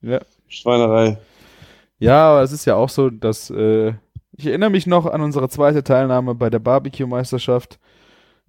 Ja. 0.00 0.20
Schweinerei. 0.48 1.18
Ja, 1.98 2.30
aber 2.30 2.42
es 2.42 2.52
ist 2.52 2.64
ja 2.64 2.74
auch 2.76 2.88
so, 2.88 3.10
dass 3.10 3.50
äh, 3.50 3.92
ich 4.36 4.46
erinnere 4.46 4.70
mich 4.70 4.86
noch 4.86 5.06
an 5.06 5.20
unsere 5.20 5.48
zweite 5.48 5.84
Teilnahme 5.84 6.34
bei 6.34 6.48
der 6.48 6.58
Barbecue-Meisterschaft 6.58 7.78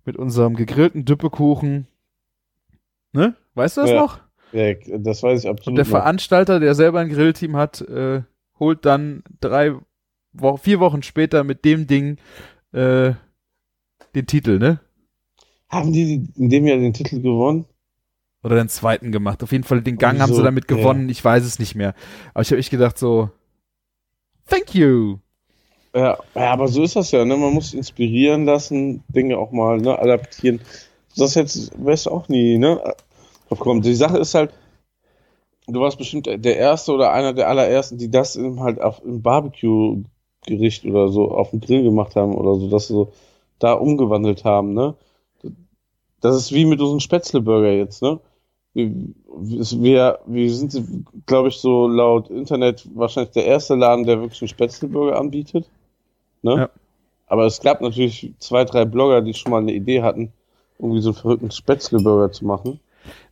mit 0.06 0.18
unserem 0.18 0.56
gegrillten 0.56 1.06
Düppekuchen. 1.06 1.88
Ne? 3.14 3.36
Weißt 3.56 3.78
du 3.78 3.82
das 3.82 3.92
Ja. 3.92 3.98
noch? 4.02 4.20
Ja, 4.52 4.74
das 5.00 5.24
weiß 5.24 5.44
ich 5.44 5.50
absolut. 5.50 5.68
Und 5.68 5.76
der 5.76 5.86
noch. 5.86 5.92
Veranstalter, 5.92 6.60
der 6.60 6.76
selber 6.76 7.00
ein 7.00 7.10
Grillteam 7.10 7.56
hat, 7.56 7.82
äh, 7.82 8.22
holt 8.60 8.86
dann 8.86 9.24
drei 9.42 9.74
Wo 10.32 10.58
vier 10.58 10.80
Wochen 10.80 11.04
später 11.04 11.44
mit 11.44 11.64
dem 11.66 11.86
Ding 11.88 12.18
äh, 12.72 13.14
den 14.16 14.28
Titel, 14.28 14.58
ne? 14.60 14.80
Haben 15.70 15.92
die 15.94 16.28
in 16.36 16.50
dem 16.50 16.66
Jahr 16.68 16.78
den 16.78 16.94
Titel 16.94 17.22
gewonnen? 17.22 17.66
Oder 18.44 18.56
den 18.58 18.70
zweiten 18.70 19.12
gemacht. 19.12 19.42
Auf 19.42 19.52
jeden 19.52 19.64
Fall 19.64 19.82
den 19.82 19.98
Gang 19.98 20.20
haben 20.20 20.30
So, 20.30 20.36
sie 20.38 20.44
damit 20.44 20.70
ja. 20.70 20.76
gewonnen. 20.76 21.08
Ich 21.10 21.24
weiß 21.24 21.44
es 21.46 21.60
nicht 21.60 21.76
mehr. 21.76 21.96
Aber 22.34 22.42
ich 22.42 22.50
habe 22.52 22.60
echt 22.60 22.72
gedacht 22.72 22.98
so, 22.98 23.30
thank 24.48 24.76
you. 24.76 25.18
Ja, 25.96 26.18
aber 26.34 26.68
so 26.68 26.84
ist 26.84 26.96
das 26.96 27.12
ja, 27.12 27.24
ne? 27.24 27.38
Man 27.38 27.54
muss 27.54 27.74
inspirieren 27.74 28.46
lassen, 28.46 29.04
Dinge 29.10 29.38
auch 29.38 29.52
mal, 29.52 29.78
ne, 29.80 29.98
adaptieren. 30.00 30.60
Das 31.16 31.36
jetzt 31.36 31.72
weißt 31.84 32.08
du 32.08 32.12
auch 32.12 32.28
nie, 32.30 32.58
ne? 32.58 32.82
Drauf 33.48 33.60
kommt. 33.60 33.86
Die 33.86 33.94
Sache 33.94 34.18
ist 34.18 34.34
halt, 34.34 34.52
du 35.68 35.80
warst 35.82 35.98
bestimmt 36.00 36.26
der 36.26 36.58
Erste 36.58 36.92
oder 36.94 37.12
einer 37.14 37.34
der 37.34 37.48
allerersten, 37.48 37.98
die 37.98 38.10
das 38.10 38.36
eben 38.36 38.62
halt 38.62 38.82
auf 38.82 39.04
im 39.06 39.22
Barbecue-Gericht 39.22 40.86
oder 40.86 41.10
so 41.10 41.32
auf 41.32 41.52
dem 41.52 41.62
Grill 41.62 41.84
gemacht 41.84 42.16
haben 42.16 42.34
oder 42.36 42.56
so, 42.56 42.70
dass 42.70 42.88
sie 42.88 42.94
so 42.94 43.14
da 43.60 43.74
umgewandelt 43.74 44.44
haben, 44.46 44.74
ne? 44.74 44.96
Das 46.22 46.36
ist 46.36 46.54
wie 46.54 46.66
mit 46.66 46.82
unseren 46.82 47.02
Spätzle-Burger 47.02 47.72
jetzt, 47.72 48.02
ne? 48.02 48.20
Wir, 48.74 50.20
wir 50.26 50.54
sind, 50.54 50.82
glaube 51.28 51.50
ich, 51.50 51.58
so 51.58 51.88
laut 51.88 52.32
Internet 52.32 52.88
wahrscheinlich 52.96 53.34
der 53.34 53.46
erste 53.46 53.76
Laden, 53.76 54.06
der 54.06 54.22
wirklich 54.22 54.42
einen 54.42 54.50
Spätzle-Burger 54.50 55.20
anbietet. 55.20 55.70
Ne? 56.44 56.56
Ja. 56.56 56.70
Aber 57.28 57.46
es 57.46 57.62
gab 57.62 57.82
natürlich 57.82 58.32
zwei, 58.40 58.64
drei 58.66 58.86
Blogger, 58.86 59.22
die 59.22 59.34
schon 59.34 59.52
mal 59.52 59.62
eine 59.62 59.74
Idee 59.74 60.04
hatten, 60.04 60.32
irgendwie 60.78 61.02
so 61.02 61.10
einen 61.10 61.16
verrückten 61.18 61.52
Spätzle-Burger 61.52 62.32
zu 62.32 62.46
machen. 62.46 62.80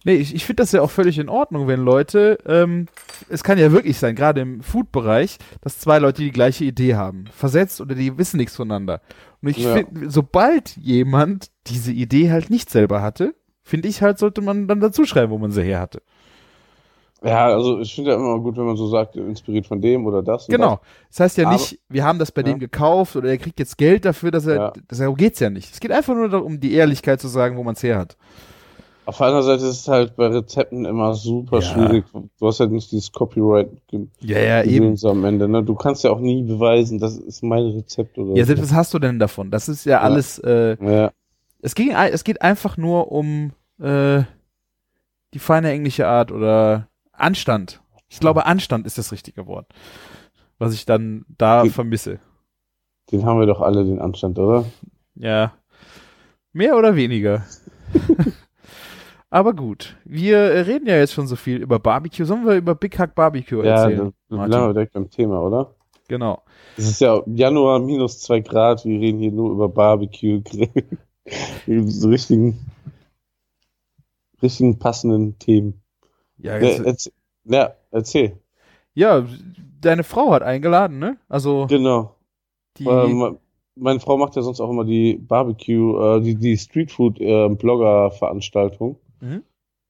Nee, 0.04 0.15
ich, 0.15 0.34
ich 0.34 0.45
finde 0.45 0.63
das 0.63 0.71
ja 0.71 0.82
auch 0.82 0.89
völlig 0.91 1.17
in 1.19 1.30
Ordnung, 1.30 1.67
wenn 1.67 1.82
Leute, 1.82 2.39
ähm, 2.45 2.88
es 3.30 3.43
kann 3.43 3.58
ja 3.58 3.71
wirklich 3.71 4.00
sein, 4.00 4.15
gerade 4.15 4.41
im 4.41 4.62
Food-Bereich, 4.62 5.38
dass 5.62 5.80
zwei 5.80 6.00
Leute 6.00 6.24
die 6.24 6.32
gleiche 6.32 6.65
Idee 6.65 6.95
haben. 6.95 7.26
Versetzt 7.32 7.80
oder 7.80 7.95
die 7.95 8.17
wissen 8.17 8.38
nichts 8.38 8.56
voneinander. 8.56 9.02
Und 9.41 9.50
ich 9.50 9.60
Ja. 9.60 9.76
finde, 9.76 10.10
sobald 10.10 10.76
jemand 10.78 11.52
diese 11.67 11.91
Idee 11.91 12.32
halt 12.32 12.50
nicht 12.50 12.69
selber 12.69 13.02
hatte, 13.02 13.36
finde 13.63 13.88
ich 13.88 14.02
halt, 14.02 14.17
sollte 14.17 14.41
man 14.41 14.67
dann 14.67 14.80
dazu 14.82 15.06
schreiben, 15.06 15.32
wo 15.32 15.38
man 15.38 15.52
sie 15.52 15.63
her 15.63 15.80
hatte. 15.80 16.02
Ja, 17.23 17.47
also 17.49 17.79
ich 17.79 17.93
finde 17.93 18.12
ja 18.12 18.17
immer 18.17 18.39
gut, 18.39 18.57
wenn 18.57 18.65
man 18.65 18.75
so 18.77 18.88
sagt, 18.88 19.15
inspiriert 19.15 19.67
von 19.67 19.79
dem 19.79 20.05
oder 20.07 20.23
das. 20.23 20.47
Genau. 20.47 20.79
Das 21.10 21.19
heißt 21.19 21.38
ja 21.38 21.45
Aber- 21.45 21.53
nicht, 21.53 21.79
wir 21.88 22.03
haben 22.03 22.17
das 22.17 22.31
bei 22.31 22.41
Ja. 22.41 22.47
dem 22.47 22.57
gekauft 22.60 23.15
oder 23.15 23.29
er 23.29 23.38
kriegt 23.38 23.60
jetzt 23.60 23.77
Geld 23.77 24.05
dafür, 24.05 24.31
dass 24.31 24.47
er, 24.47 24.55
Ja. 24.55 24.73
das, 24.88 24.97
darum 24.97 25.15
geht's 25.15 25.39
ja 25.39 25.49
nicht. 25.51 25.71
Es 25.71 25.79
geht 25.79 25.91
einfach 25.91 26.15
nur 26.15 26.29
darum, 26.29 26.60
die 26.60 26.73
Ehrlichkeit 26.73 27.21
zu 27.21 27.27
sagen, 27.27 27.57
wo 27.57 27.63
man 27.63 27.75
es 27.75 27.84
her 27.84 27.99
hat. 27.99 28.17
Das. 29.05 29.15
Auf 29.15 29.21
anderen 29.21 29.43
Seite 29.43 29.63
ist 29.65 29.81
es 29.81 29.88
halt 29.88 30.15
bei 30.15 30.27
Rezepten 30.27 30.86
immer 30.86 31.13
super 31.15 31.57
Ja. 31.57 31.62
schwierig. 31.62 32.05
Du 32.39 32.47
hast 32.47 32.60
halt 32.60 32.71
nicht 32.71 32.91
dieses 32.91 33.12
Copyright 33.12 33.69
Ja, 34.21 34.39
ja, 34.39 34.63
eben. 34.63 34.95
Am 35.03 35.23
Ende. 35.25 35.47
Ne? 35.47 35.63
Du 35.63 35.75
kannst 35.75 36.03
ja 36.03 36.12
auch 36.12 36.19
nie 36.19 36.43
beweisen, 36.43 36.97
das 36.99 37.17
ist 37.17 37.43
mein 37.43 37.63
Rezept 37.65 38.17
oder 38.17 38.36
Ja, 38.36 38.43
so. 38.43 38.47
selbst 38.47 38.63
was 38.63 38.73
hast 38.73 38.93
du 38.93 38.99
denn 38.99 39.19
davon? 39.19 39.51
Das 39.51 39.69
ist 39.69 39.86
ja 39.86 40.01
alles, 40.01 40.39
äh, 40.39 40.75
Ja, 40.84 41.12
es, 41.62 41.75
ging, 41.75 41.91
es 41.91 42.23
geht 42.23 42.41
einfach 42.41 42.77
nur 42.77 43.12
um 43.12 43.51
äh, 43.79 44.21
die 45.34 45.39
feine 45.39 45.71
englische 45.71 46.07
Art 46.07 46.31
oder 46.31 46.88
Anstand. 47.21 47.81
Ich 48.10 48.19
glaube, 48.19 48.45
Anstand 48.45 48.86
ist 48.86 48.97
das 48.97 49.12
richtige 49.12 49.47
Wort, 49.47 49.67
was 50.60 50.73
ich 50.73 50.86
dann 50.86 51.25
da 51.38 51.63
Die- 51.63 51.69
vermisse. 51.69 52.19
den 53.12 53.25
haben 53.25 53.39
wir 53.39 53.45
doch 53.47 53.62
alle, 53.62 53.86
den 53.86 53.99
Anstand, 53.99 54.38
oder? 54.39 54.65
Ja. 55.15 55.53
Mehr 56.53 56.77
oder 56.77 56.95
weniger. 56.95 57.45
Aber 59.29 59.53
gut, 59.53 59.95
wir 60.03 60.38
äh, 60.38 60.60
reden 60.62 60.88
ja 60.88 60.97
jetzt 60.97 61.13
schon 61.13 61.27
so 61.27 61.38
viel 61.38 61.62
über 61.62 61.79
Barbecue. 61.79 62.25
Sollen 62.25 62.45
wir 62.45 62.55
über 62.55 62.75
Big 62.75 62.99
Hack 62.99 63.15
Barbecue 63.15 63.63
Ja, 63.63 63.84
erzählen? 63.84 63.97
dann 63.97 64.13
dann 64.39 64.49
bleiben 64.49 64.67
wir 64.67 64.73
direkt 64.73 64.93
beim 64.93 65.10
Thema, 65.10 65.41
oder? 65.41 65.73
Genau. 66.10 66.43
Es 66.75 66.89
ist 66.89 66.99
ja 66.99 67.21
Januar 67.27 67.79
minus 67.79 68.19
zwei 68.19 68.41
Grad, 68.41 68.84
wir 68.84 68.99
reden 68.99 69.19
hier 69.19 69.31
nur 69.31 69.51
über 69.51 69.69
Barbecue, 69.69 70.41
Grill. 71.65 71.88
so 71.88 72.10
richtigen, 72.10 72.60
richtigen 74.41 74.77
passenden 74.79 75.38
Themen. 75.39 75.80
Ja, 76.41 76.58
Ja, 76.58 76.67
jetzt, 76.67 76.86
erzähl, 76.86 77.13
ja, 77.45 77.71
erzähl. 77.91 78.38
ja, 78.93 79.25
deine 79.80 80.04
Frau 80.04 80.32
hat 80.32 80.43
eingeladen, 80.43 80.99
ne? 80.99 81.17
Also 81.30 81.67
Genau. 81.67 82.15
die. 82.77 82.86
Ähm, 82.86 83.38
meine 83.75 83.99
Frau 84.01 84.17
macht 84.17 84.36
ja 84.36 84.41
sonst 84.41 84.60
auch 84.60 84.69
immer 84.69 84.84
die 84.84 85.13
Barbecue, 85.15 86.17
äh, 86.17 86.21
die, 86.21 86.36
die 86.36 86.58
Streetfood-Blogger-Veranstaltung. 86.58 88.97
Mhm. 89.19 89.43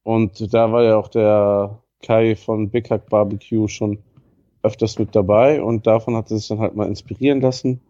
Und 0.04 0.52
da 0.54 0.72
war 0.72 0.82
ja 0.82 0.96
auch 0.96 1.08
der 1.08 1.78
Kai 2.02 2.34
von 2.36 2.70
Big 2.70 2.90
Hack 2.90 3.08
Barbecue 3.08 3.68
schon 3.68 3.98
öfters 4.62 4.98
mit 4.98 5.14
dabei 5.14 5.62
und 5.62 5.86
davon 5.86 6.16
hat 6.16 6.30
er 6.30 6.38
sich 6.38 6.48
dann 6.48 6.60
halt 6.60 6.74
mal 6.76 6.88
inspirieren 6.88 7.40
lassen. 7.40 7.80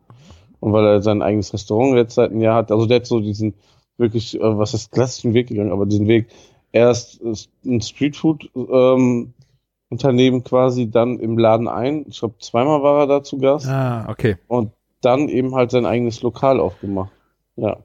Und 0.60 0.72
weil 0.72 0.86
er 0.86 1.02
sein 1.02 1.22
eigenes 1.22 1.52
Restaurant 1.52 1.96
jetzt 1.96 2.14
seit 2.14 2.30
einem 2.30 2.40
Jahr 2.40 2.56
hat, 2.56 2.70
also 2.70 2.86
der 2.86 2.96
hat 2.96 3.06
so 3.06 3.20
diesen 3.20 3.54
wirklich, 3.98 4.38
äh, 4.40 4.58
was 4.58 4.74
ist 4.74 4.92
klassischen 4.92 5.34
Weg 5.34 5.48
gegangen, 5.48 5.72
aber 5.72 5.86
diesen 5.86 6.06
Weg 6.06 6.28
erst 6.72 7.20
ist 7.20 7.50
ein 7.64 7.80
Streetfood 7.80 8.50
ähm, 8.54 9.34
Unternehmen 9.88 10.42
quasi 10.42 10.90
dann 10.90 11.20
im 11.20 11.38
Laden 11.38 11.68
ein. 11.68 12.06
Ich 12.08 12.18
glaube, 12.20 12.36
zweimal 12.40 12.82
war 12.82 13.00
er 13.00 13.06
da 13.06 13.22
zu 13.22 13.38
Gast 13.38 13.68
ah, 13.68 14.06
okay. 14.08 14.36
und 14.48 14.72
dann 15.02 15.28
eben 15.28 15.54
halt 15.54 15.70
sein 15.70 15.84
eigenes 15.84 16.22
Lokal 16.22 16.60
aufgemacht. 16.60 17.12
Ja. 17.56 17.76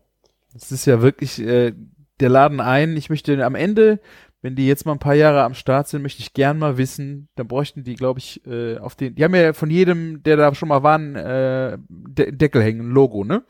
Das 0.53 0.71
ist 0.71 0.85
ja 0.85 1.01
wirklich 1.01 1.39
äh, 1.39 1.73
der 2.19 2.29
Laden 2.29 2.61
ein. 2.61 2.95
Ich 2.95 3.09
möchte 3.09 3.43
am 3.45 3.55
Ende, 3.55 3.99
wenn 4.41 4.55
die 4.55 4.67
jetzt 4.67 4.85
mal 4.85 4.93
ein 4.93 4.99
paar 4.99 5.15
Jahre 5.15 5.43
am 5.43 5.53
Start 5.53 5.87
sind, 5.87 6.01
möchte 6.01 6.21
ich 6.21 6.33
gern 6.33 6.57
mal 6.57 6.77
wissen, 6.77 7.27
dann 7.35 7.47
bräuchten 7.47 7.83
die, 7.83 7.95
glaube 7.95 8.19
ich, 8.19 8.45
äh, 8.47 8.77
auf 8.77 8.95
den. 8.95 9.15
Die 9.15 9.23
haben 9.23 9.35
ja 9.35 9.53
von 9.53 9.69
jedem, 9.69 10.23
der 10.23 10.37
da 10.37 10.55
schon 10.55 10.69
mal 10.69 10.83
war, 10.83 10.95
einen 10.95 11.15
äh, 11.15 11.77
De 11.89 12.31
Deckel 12.31 12.63
hängen, 12.63 12.89
ein 12.89 12.91
Logo, 12.91 13.23
ne? 13.23 13.43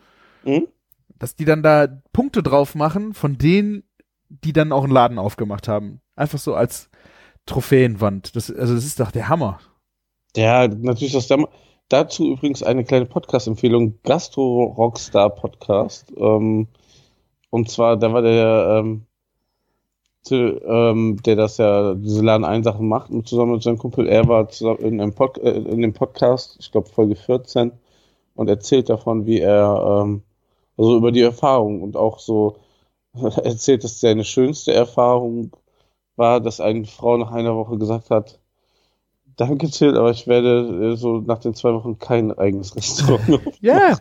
Mhm. 0.44 0.68
Dass 1.20 1.36
die 1.36 1.46
dann 1.46 1.64
da 1.64 1.88
Punkte 2.14 2.42
drauf 2.42 2.74
machen 2.74 3.14
von 3.14 3.38
denen, 3.38 3.84
die 4.30 4.54
dann 4.54 4.72
auch 4.72 4.84
einen 4.84 4.94
Laden 4.94 5.20
aufgemacht 5.20 5.68
haben. 5.68 6.02
Einfach 6.16 6.40
so 6.40 6.56
als 6.56 6.90
Trophäenwand. 7.46 8.36
Das, 8.36 8.52
also 8.52 8.76
das 8.76 8.86
ist 8.86 9.00
doch 9.00 9.12
der 9.12 9.30
Hammer. 9.30 9.60
Ja, 10.36 10.68
natürlich 10.68 11.14
das 11.14 11.28
Dam 11.28 11.48
Dazu 11.90 12.34
übrigens 12.34 12.64
eine 12.64 12.84
kleine 12.84 13.06
Podcast-Empfehlung, 13.06 14.00
Gastro 14.04 14.64
Rockstar 14.78 15.30
Podcast. 15.30 16.12
Ähm, 16.18 16.68
und 17.50 17.70
zwar, 17.72 17.96
da 17.96 18.12
war 18.12 18.22
der, 18.22 18.82
ähm, 18.82 19.06
zu, 20.22 20.36
ähm, 20.36 21.22
der 21.26 21.38
das 21.38 21.58
ja, 21.58 21.94
diese 21.94 22.22
Laden 22.26 22.44
ein 22.44 22.64
Sachen 22.64 22.90
macht, 22.90 23.10
und 23.10 23.26
zusammen 23.30 23.54
mit 23.54 23.64
seinem 23.64 23.78
Kumpel, 23.78 24.06
er 24.10 24.28
war 24.28 24.50
zusammen 24.50 24.80
in, 24.80 25.00
einem 25.00 25.14
Pod 25.14 25.38
äh, 25.38 25.52
in 25.52 25.82
dem 25.82 25.94
Podcast, 25.94 26.58
ich 26.60 26.74
glaube 26.74 26.90
Folge 26.90 27.16
14, 27.16 27.72
und 28.36 28.50
erzählt 28.50 28.90
davon, 28.90 29.26
wie 29.26 29.40
er, 29.40 30.04
ähm, 30.04 30.24
also 30.78 30.98
über 30.98 31.14
die 31.14 31.22
Erfahrung 31.22 31.82
und 31.82 31.96
auch 31.96 32.20
so 32.20 32.58
erzählt, 33.44 33.84
dass 33.84 34.00
seine 34.00 34.24
schönste 34.24 34.74
Erfahrung 34.74 35.52
war, 36.16 36.42
dass 36.42 36.60
eine 36.62 36.86
Frau 36.86 37.18
nach 37.18 37.32
einer 37.32 37.56
Woche 37.56 37.78
gesagt 37.78 38.10
hat, 38.10 38.40
Danke, 39.38 39.70
Till, 39.70 39.96
aber 39.96 40.10
ich 40.10 40.26
werde 40.26 40.94
äh, 40.94 40.96
so 40.98 41.20
nach 41.20 41.38
den 41.38 41.54
zwei 41.54 41.72
Wochen 41.72 42.00
kein 42.00 42.36
eigenes 42.36 42.76
Restaurant 42.76 43.40
Ja. 43.62 43.98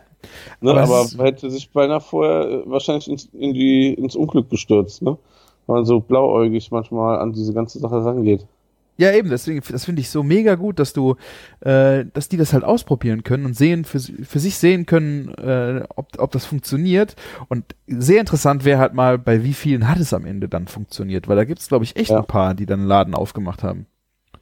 Ne, 0.61 0.71
Aber 0.71 0.81
aber 0.81 1.23
hätte 1.23 1.51
sich 1.51 1.71
beinahe 1.71 2.01
vorher 2.01 2.49
äh, 2.49 2.63
wahrscheinlich 2.65 3.07
ins, 3.07 3.25
in 3.25 3.53
die, 3.53 3.93
ins 3.93 4.15
Unglück 4.15 4.49
gestürzt, 4.49 5.03
ne? 5.03 5.17
Weil 5.67 5.75
man 5.75 5.85
so 5.85 5.99
blauäugig 5.99 6.71
manchmal 6.71 7.19
an 7.19 7.33
diese 7.33 7.53
ganze 7.53 7.77
Sache 7.77 8.03
rangeht. 8.03 8.47
Ja, 8.97 9.11
eben, 9.11 9.29
deswegen, 9.29 9.61
das 9.69 9.85
finde 9.85 10.01
ich 10.01 10.09
so 10.09 10.23
mega 10.23 10.55
gut, 10.55 10.79
dass 10.79 10.91
du, 10.93 11.15
äh, 11.59 12.05
dass 12.13 12.29
die 12.29 12.37
das 12.37 12.53
halt 12.53 12.63
ausprobieren 12.63 13.23
können 13.23 13.45
und 13.45 13.55
sehen, 13.55 13.85
für, 13.85 13.99
für 13.99 14.39
sich 14.39 14.57
sehen 14.57 14.85
können, 14.87 15.29
äh, 15.35 15.83
ob, 15.95 16.19
ob 16.19 16.31
das 16.31 16.45
funktioniert. 16.45 17.15
Und 17.47 17.75
sehr 17.85 18.19
interessant 18.19 18.65
wäre 18.65 18.79
halt 18.79 18.93
mal, 18.95 19.17
bei 19.19 19.43
wie 19.43 19.53
vielen 19.53 19.87
hat 19.87 19.99
es 19.99 20.13
am 20.13 20.25
Ende 20.25 20.49
dann 20.49 20.67
funktioniert, 20.67 21.27
weil 21.27 21.35
da 21.35 21.43
gibt 21.45 21.59
es, 21.59 21.67
glaube 21.67 21.85
ich, 21.85 21.95
echt 21.95 22.09
Ja. 22.09 22.17
ein 22.19 22.25
paar, 22.25 22.55
die 22.55 22.65
dann 22.65 22.79
einen 22.79 22.87
Laden 22.89 23.13
aufgemacht 23.13 23.61
haben. 23.63 23.85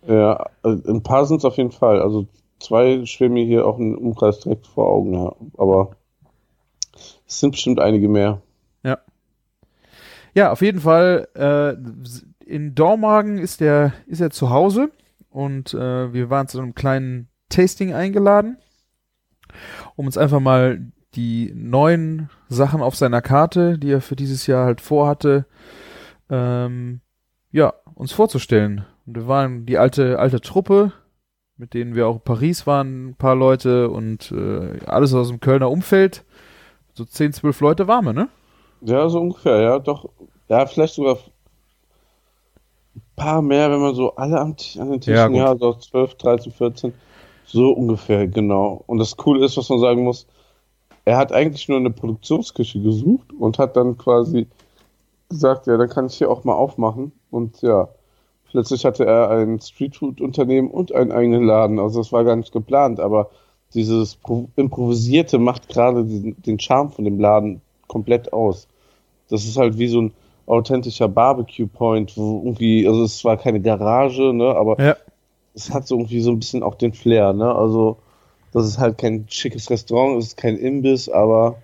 Ja, 0.08 0.46
äh, 0.64 0.70
ein 0.88 1.04
paar 1.04 1.26
sind 1.26 1.38
es 1.38 1.46
auf 1.46 1.58
jeden 1.58 1.72
Fall. 1.72 2.02
Also 2.02 2.28
zwei 2.60 3.06
schwimmen 3.06 3.34
mir 3.34 3.46
hier 3.46 3.68
auch 3.68 3.78
im 3.78 3.98
Umkreis 3.98 4.40
direkt 4.40 4.68
vor 4.68 4.88
Augen, 4.88 5.14
ja. 5.14 5.36
Aber 5.58 5.92
es 7.28 7.40
sind 7.40 7.52
bestimmt 7.52 7.80
einige 7.80 8.08
mehr. 8.08 8.42
Ja, 10.38 10.52
auf 10.52 10.62
jeden 10.62 10.82
Fall, 10.82 11.30
äh, 11.34 11.78
in 12.46 12.76
Dormagen 12.76 13.38
ist 13.38 13.62
der, 13.62 13.94
ist 14.08 14.22
er 14.22 14.30
zu 14.30 14.50
Hause 14.50 14.92
und 15.30 15.74
äh, 15.74 16.14
wir 16.14 16.30
waren 16.30 16.48
zu 16.48 16.60
einem 16.60 16.76
kleinen 16.76 17.30
Tasting 17.50 17.94
eingeladen, 17.94 18.58
um 19.96 20.06
uns 20.06 20.18
einfach 20.18 20.40
mal 20.40 20.92
die 21.16 21.52
neuen 21.56 22.30
Sachen 22.50 22.82
auf 22.82 22.96
seiner 22.96 23.22
Karte, 23.22 23.78
die 23.78 23.92
er 23.92 24.02
für 24.02 24.16
dieses 24.16 24.48
Jahr 24.48 24.66
halt 24.66 24.82
vorhatte, 24.82 25.46
ähm, 26.30 27.02
ja, 27.52 27.74
uns 27.94 28.12
vorzustellen. 28.12 28.86
Und 29.06 29.16
wir 29.16 29.28
waren 29.28 29.66
die 29.66 29.78
alte, 29.78 30.20
alte 30.20 30.42
Truppe, 30.42 30.92
mit 31.58 31.74
denen 31.74 31.96
wir 31.96 32.08
auch 32.08 32.16
in 32.16 32.22
Paris 32.22 32.68
waren, 32.68 33.10
ein 33.10 33.16
paar 33.16 33.36
Leute 33.36 33.90
und 33.90 34.32
äh, 34.32 34.86
alles 34.86 35.14
aus 35.14 35.30
dem 35.30 35.40
Kölner 35.40 35.72
Umfeld. 35.72 36.26
So 36.94 37.06
10, 37.06 37.34
12 37.34 37.62
Leute 37.62 37.88
waren 37.88 38.06
wir, 38.06 38.14
ne? 38.14 38.30
Ja, 38.82 39.08
so 39.08 39.22
ungefähr, 39.22 39.62
ja, 39.62 39.80
doch. 39.80 40.10
Ja, 40.50 40.66
vielleicht 40.66 40.96
sogar 40.96 41.18
paar 43.16 43.42
mehr, 43.42 43.72
wenn 43.72 43.82
man 43.82 43.96
so 43.96 44.16
alle 44.16 44.40
am, 44.40 44.56
an 44.80 44.92
den 44.92 45.02
Ja, 45.08 45.28
Tischen, 45.28 45.30
gut. 45.30 45.36
ja, 45.36 45.56
so 45.58 45.74
12, 45.76 46.16
13, 46.16 46.52
14. 46.52 46.94
So 47.46 47.72
ungefähr, 47.72 48.28
genau. 48.28 48.84
Und 48.88 48.98
das 49.00 49.18
Coole 49.18 49.46
ist, 49.46 49.58
was 49.58 49.70
man 49.70 49.80
sagen 49.80 50.04
muss, 50.04 50.28
er 51.06 51.18
hat 51.18 51.32
eigentlich 51.34 51.70
nur 51.70 51.80
eine 51.80 51.92
Produktionsküche 51.92 52.82
gesucht 52.82 53.34
und 53.34 53.60
hat 53.60 53.78
dann 53.78 53.98
quasi 53.98 54.48
gesagt, 55.30 55.68
ja, 55.68 55.78
dann 55.78 55.90
kann 55.90 56.08
ich 56.08 56.18
hier 56.18 56.30
auch 56.32 56.44
mal 56.44 56.54
aufmachen. 56.56 57.12
Und 57.32 57.62
ja, 57.62 57.90
plötzlich 58.52 58.86
hatte 58.86 59.06
er 59.06 59.30
ein 59.32 59.60
Streetfood-Unternehmen 59.60 60.70
und 60.72 60.94
einen 60.94 61.12
eigenen 61.12 61.44
Laden. 61.46 61.80
Also 61.80 62.00
das 62.00 62.12
war 62.12 62.24
gar 62.24 62.36
nicht 62.36 62.52
geplant, 62.54 63.00
aber 63.00 63.30
dieses 63.74 64.16
Pro- 64.18 64.50
Improvisierte 64.56 65.40
macht 65.40 65.70
gerade 65.70 66.06
den, 66.06 66.42
den 66.42 66.60
Charme 66.60 66.92
von 66.92 67.06
dem 67.06 67.20
Laden 67.20 67.62
komplett 67.88 68.34
aus. 68.34 68.68
Das 69.30 69.46
ist 69.46 69.58
halt 69.58 69.78
wie 69.78 69.88
so 69.88 70.02
ein 70.02 70.14
authentischer 70.48 71.08
Barbecue-Point, 71.08 72.16
wo 72.18 72.42
irgendwie, 72.44 72.88
also 72.88 73.04
es 73.04 73.24
war 73.26 73.38
keine 73.38 73.62
Garage, 73.62 74.34
ne, 74.34 74.56
aber 74.56 74.80
Ja. 74.82 74.96
es 75.54 75.74
hat 75.74 75.88
so 75.88 75.96
irgendwie 75.96 76.22
so 76.22 76.32
ein 76.32 76.40
bisschen 76.40 76.64
auch 76.64 76.76
den 76.76 76.94
Flair, 76.94 77.34
ne? 77.34 77.54
Also, 77.54 77.98
das 78.52 78.66
ist 78.68 78.78
halt 78.78 78.98
kein 78.98 79.26
schickes 79.28 79.70
Restaurant, 79.70 80.18
es 80.20 80.28
ist 80.28 80.38
kein 80.38 80.58
Imbiss, 80.58 81.10
aber 81.10 81.58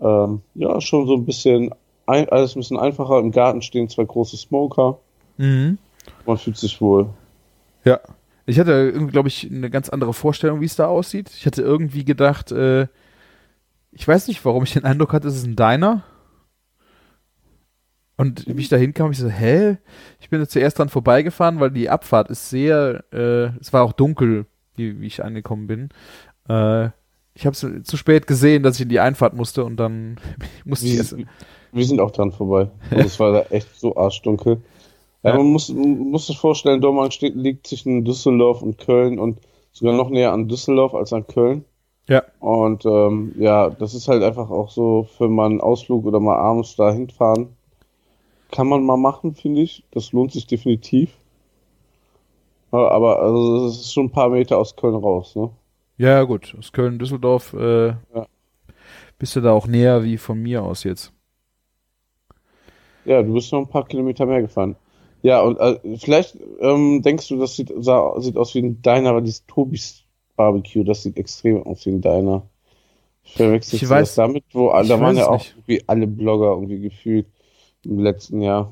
ähm, 0.00 0.42
ja, 0.54 0.80
schon 0.80 1.06
so 1.06 1.14
ein 1.14 1.24
bisschen, 1.24 1.74
ein, 2.06 2.28
alles 2.28 2.54
ein 2.54 2.60
bisschen 2.60 2.78
einfacher. 2.78 3.18
Im 3.18 3.32
Garten 3.32 3.62
stehen 3.62 3.88
zwei 3.88 4.04
große 4.04 4.36
Smoker. 4.36 4.98
Mhm. 5.38 5.78
Man 6.26 6.36
fühlt 6.36 6.56
sich 6.58 6.80
wohl. 6.80 7.08
Ja. 7.84 8.00
Ich 8.48 8.60
hatte 8.60 8.70
irgendwie, 8.70 9.10
glaube 9.10 9.26
ich, 9.26 9.50
eine 9.50 9.70
ganz 9.70 9.88
andere 9.88 10.12
Vorstellung, 10.14 10.60
wie 10.60 10.66
es 10.66 10.76
da 10.76 10.86
aussieht. 10.86 11.30
Ich 11.36 11.46
hatte 11.46 11.62
irgendwie 11.62 12.04
gedacht, 12.04 12.52
äh, 12.52 12.86
ich 13.90 14.06
weiß 14.06 14.28
nicht, 14.28 14.44
warum 14.44 14.62
ich 14.62 14.74
den 14.74 14.84
Eindruck 14.84 15.12
hatte, 15.12 15.26
es 15.26 15.36
ist 15.36 15.46
ein 15.46 15.56
Diner. 15.56 16.04
Und 18.16 18.46
wie 18.46 18.60
ich 18.62 18.68
da 18.70 18.76
hinkam, 18.76 19.10
ich 19.12 19.18
so, 19.18 19.28
hä? 19.28 19.76
Ich 20.20 20.30
bin 20.30 20.40
da 20.40 20.48
zuerst 20.48 20.78
dran 20.78 20.88
vorbeigefahren, 20.88 21.60
weil 21.60 21.70
die 21.70 21.90
Abfahrt 21.90 22.30
ist 22.30 22.48
sehr, 22.48 23.04
äh, 23.12 23.50
es 23.60 23.72
war 23.72 23.82
auch 23.82 23.92
dunkel, 23.92 24.46
wie, 24.76 25.00
wie 25.00 25.06
ich 25.06 25.22
angekommen 25.22 25.66
bin. 25.66 25.88
Äh, 26.48 26.86
ich 27.34 27.44
habe 27.44 27.52
es 27.52 27.66
zu 27.84 27.96
spät 27.98 28.26
gesehen, 28.26 28.62
dass 28.62 28.76
ich 28.76 28.82
in 28.82 28.88
die 28.88 29.00
Einfahrt 29.00 29.34
musste 29.34 29.64
und 29.64 29.76
dann 29.76 30.16
musste 30.64 30.86
ich 30.86 30.92
Wir, 30.92 30.98
erst. 31.00 31.16
wir 31.72 31.84
sind 31.84 32.00
auch 32.00 32.10
dran 32.10 32.32
vorbei. 32.32 32.70
Also, 32.90 33.04
es 33.04 33.20
war 33.20 33.32
da 33.32 33.42
echt 33.50 33.68
so 33.78 33.96
arschdunkel. 33.96 34.62
Ja, 35.22 35.30
Ja. 35.32 35.36
man 35.36 35.46
muss, 35.48 35.68
man 35.68 35.98
muss 35.98 36.26
sich 36.28 36.38
vorstellen, 36.38 36.80
Dortmund 36.80 37.12
steht, 37.12 37.34
liegt 37.34 37.66
zwischen 37.66 38.04
Düsseldorf 38.04 38.62
und 38.62 38.78
Köln 38.78 39.18
und 39.18 39.40
sogar 39.72 39.94
noch 39.94 40.08
näher 40.08 40.32
an 40.32 40.48
Düsseldorf 40.48 40.94
als 40.94 41.12
an 41.12 41.26
Köln. 41.26 41.64
Ja. 42.08 42.22
Und 42.38 42.86
ähm, 42.86 43.34
ja, 43.36 43.68
das 43.68 43.92
ist 43.94 44.08
halt 44.08 44.22
einfach 44.22 44.48
auch 44.48 44.70
so 44.70 45.06
für 45.18 45.28
mal 45.28 45.46
einen 45.50 45.60
Ausflug 45.60 46.06
oder 46.06 46.20
mal 46.20 46.36
abends 46.36 46.76
da 46.76 46.90
hinfahren. 46.92 47.48
Kann 48.50 48.68
man 48.68 48.84
mal 48.84 48.96
machen, 48.96 49.34
finde 49.34 49.60
ich. 49.62 49.84
Das 49.90 50.12
lohnt 50.12 50.32
sich 50.32 50.46
definitiv. 50.46 51.10
Aber 52.70 53.20
also 53.22 53.66
es 53.66 53.80
ist 53.80 53.92
schon 53.92 54.06
ein 54.06 54.10
paar 54.12 54.28
Meter 54.28 54.58
aus 54.58 54.76
Köln 54.76 54.94
raus, 54.96 55.34
ne? 55.36 55.50
Ja, 55.98 56.22
gut, 56.24 56.54
aus 56.58 56.72
Köln, 56.72 56.98
Düsseldorf, 56.98 57.54
äh, 57.54 57.88
Ja. 57.88 58.26
bist 59.18 59.34
du 59.34 59.40
da 59.40 59.52
auch 59.52 59.66
näher 59.66 60.04
wie 60.04 60.18
von 60.18 60.38
mir 60.42 60.62
aus 60.62 60.84
jetzt. 60.84 61.12
Ja, 63.04 63.22
du 63.22 63.32
bist 63.34 63.52
noch 63.52 63.60
ein 63.60 63.68
paar 63.68 63.86
Kilometer 63.86 64.26
mehr 64.26 64.42
gefahren. 64.42 64.76
Ja, 65.22 65.40
und 65.40 65.58
äh, 65.58 65.78
vielleicht 65.96 66.36
ähm, 66.60 67.02
denkst 67.02 67.28
du, 67.28 67.38
das 67.38 67.56
sieht, 67.56 67.72
sah, 67.78 68.20
sieht 68.20 68.36
aus 68.36 68.54
wie 68.54 68.58
ein 68.62 68.82
Diner, 68.82 69.10
aber 69.10 69.20
dieses 69.22 69.46
Tobis 69.46 70.02
Barbecue, 70.36 70.84
das 70.84 71.02
sieht 71.02 71.16
extrem 71.16 71.62
aus 71.62 71.86
wie 71.86 71.90
ein 71.90 72.00
Diner. 72.02 72.42
Ich 73.24 73.34
verwechsel 73.34 73.76
Ich 73.76 73.82
das 73.82 73.90
weiß- 73.90 74.16
damit, 74.16 74.44
wo 74.52 74.68
ich 74.78 74.88
da 74.88 75.00
waren 75.00 75.16
ja 75.16 75.28
auch 75.28 75.38
nicht. 75.38 75.54
irgendwie 75.56 75.82
alle 75.86 76.06
Blogger 76.06 76.50
irgendwie 76.50 76.80
gefühlt 76.80 77.26
im 77.88 77.98
letzten 77.98 78.40
Jahr. 78.40 78.70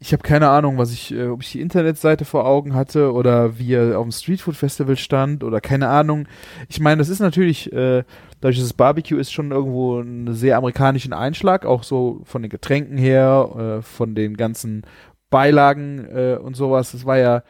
Ich 0.00 0.12
habe 0.12 0.24
keine 0.24 0.48
Ahnung, 0.48 0.78
was 0.78 0.92
ich, 0.92 1.14
äh, 1.14 1.28
ob 1.28 1.42
ich 1.42 1.52
die 1.52 1.60
Internetseite 1.60 2.24
vor 2.24 2.46
Augen 2.46 2.74
hatte 2.74 3.12
oder 3.12 3.58
wie 3.58 3.74
er 3.74 3.98
auf 3.98 4.04
dem 4.04 4.10
Streetfood 4.10 4.56
Festival 4.56 4.96
stand 4.96 5.44
oder 5.44 5.60
keine 5.60 5.88
Ahnung. 5.88 6.26
Ich 6.68 6.80
meine, 6.80 6.98
das 6.98 7.08
ist 7.08 7.20
natürlich, 7.20 7.72
äh, 7.72 8.02
dadurch, 8.40 8.56
dass 8.56 8.66
es 8.66 8.72
Barbecue 8.72 9.18
ist, 9.18 9.32
schon 9.32 9.52
irgendwo 9.52 10.00
einen 10.00 10.34
sehr 10.34 10.56
amerikanischen 10.56 11.12
Einschlag, 11.12 11.64
auch 11.64 11.84
so 11.84 12.22
von 12.24 12.42
den 12.42 12.50
Getränken 12.50 12.98
her, 12.98 13.78
äh, 13.78 13.82
von 13.82 14.16
den 14.16 14.36
ganzen 14.36 14.82
Beilagen 15.30 16.08
äh, 16.12 16.36
und 16.42 16.56
sowas. 16.56 16.92
Das 16.92 17.06
war 17.06 17.18
ja 17.18 17.44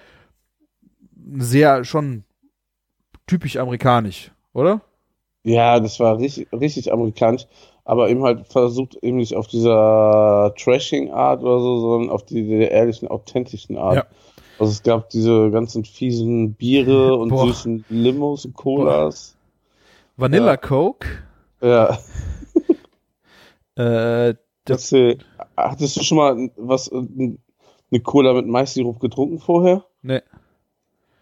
sehr 1.38 1.84
schon 1.84 2.24
typisch 3.26 3.56
amerikanisch, 3.56 4.30
oder? 4.52 4.82
Ja, 5.44 5.80
das 5.80 5.98
war 5.98 6.18
richtig, 6.18 6.48
richtig 6.52 6.92
amerikanisch, 6.92 7.46
aber 7.84 8.08
eben 8.10 8.22
halt 8.22 8.46
versucht 8.46 8.94
eben 9.02 9.16
nicht 9.16 9.34
auf 9.36 9.46
dieser 9.48 10.54
Trashing-Art 10.56 11.42
oder 11.42 11.60
so, 11.60 11.80
sondern 11.80 12.10
auf 12.10 12.24
die 12.24 12.46
der 12.46 12.70
ehrlichen, 12.70 13.08
authentischen 13.08 13.76
Art. 13.76 13.96
Ja. 13.96 14.06
Also 14.58 14.70
es 14.72 14.82
gab 14.82 15.08
diese 15.10 15.50
ganzen 15.50 15.84
fiesen 15.84 16.54
Biere 16.54 17.16
und 17.18 17.30
Boah. 17.30 17.46
süßen 17.46 17.84
Limos 17.88 18.44
und 18.44 18.54
Colas. 18.54 19.36
Vanilla 20.16 20.52
Ja. 20.52 20.56
Coke. 20.56 21.08
Ja, 21.60 21.98
Äh, 23.74 24.34
das, 24.66 24.92
äh, 24.92 25.16
hattest 25.56 25.96
du 25.96 26.02
schon 26.02 26.18
mal 26.18 26.50
was, 26.56 26.88
äh, 26.88 26.96
eine 26.96 28.00
Cola 28.02 28.34
mit 28.34 28.46
Maissirup 28.46 29.00
getrunken 29.00 29.38
vorher? 29.38 29.84
ne, 30.02 30.22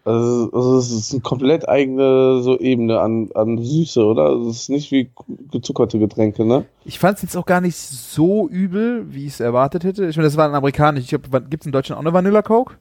Also, 0.03 0.49
also 0.51 0.77
es 0.79 0.91
ist 0.91 1.11
eine 1.11 1.21
komplett 1.21 1.69
eigene 1.69 2.41
so 2.41 2.59
Ebene 2.59 2.99
an, 2.99 3.29
an 3.35 3.59
Süße, 3.59 4.03
oder? 4.03 4.31
Es 4.31 4.61
ist 4.61 4.69
nicht 4.69 4.91
wie 4.91 5.11
gezuckerte 5.51 5.99
Getränke, 5.99 6.43
ne? 6.43 6.65
Ich 6.85 6.97
fand 6.97 7.17
es 7.17 7.21
jetzt 7.21 7.37
auch 7.37 7.45
gar 7.45 7.61
nicht 7.61 7.75
so 7.75 8.47
übel, 8.49 9.13
wie 9.13 9.27
ich 9.27 9.33
es 9.33 9.39
erwartet 9.39 9.83
hätte. 9.83 10.07
Ich 10.07 10.17
meine, 10.17 10.27
das 10.27 10.37
war 10.37 10.47
ein 10.49 10.55
amerikanisch. 10.55 11.03
Ich 11.03 11.09
glaube, 11.09 11.41
gibt 11.47 11.63
es 11.63 11.67
in 11.67 11.71
Deutschland 11.71 11.97
auch 11.97 12.03
eine 12.03 12.13
Vanilla 12.13 12.41
Coke? 12.41 12.77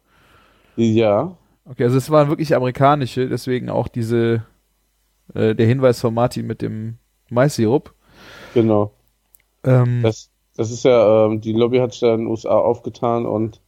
Ja. 0.76 1.37
Okay, 1.66 1.85
also 1.85 1.98
es 1.98 2.11
waren 2.11 2.28
wirklich 2.28 2.54
amerikanische, 2.54 3.28
deswegen 3.28 3.68
auch 3.68 3.88
diese, 3.88 4.44
äh, 5.35 5.54
der 5.54 5.66
Hinweis 5.66 6.00
von 6.00 6.14
Martin 6.14 6.46
mit 6.46 6.62
dem 6.62 6.96
Maissirup. 7.28 7.94
Genau. 8.54 8.92
Ähm, 9.64 10.00
Das, 10.02 10.30
das 10.56 10.70
ist 10.70 10.85
ja, 10.85 11.26
ähm, 11.26 11.42
die 11.42 11.52
Lobby 11.52 11.78
hat 11.78 11.92
sich 11.92 12.00
ja 12.00 12.14
in 12.14 12.20
den 12.20 12.26
USA 12.28 12.59
aufgetan 12.59 13.26
und 13.26 13.61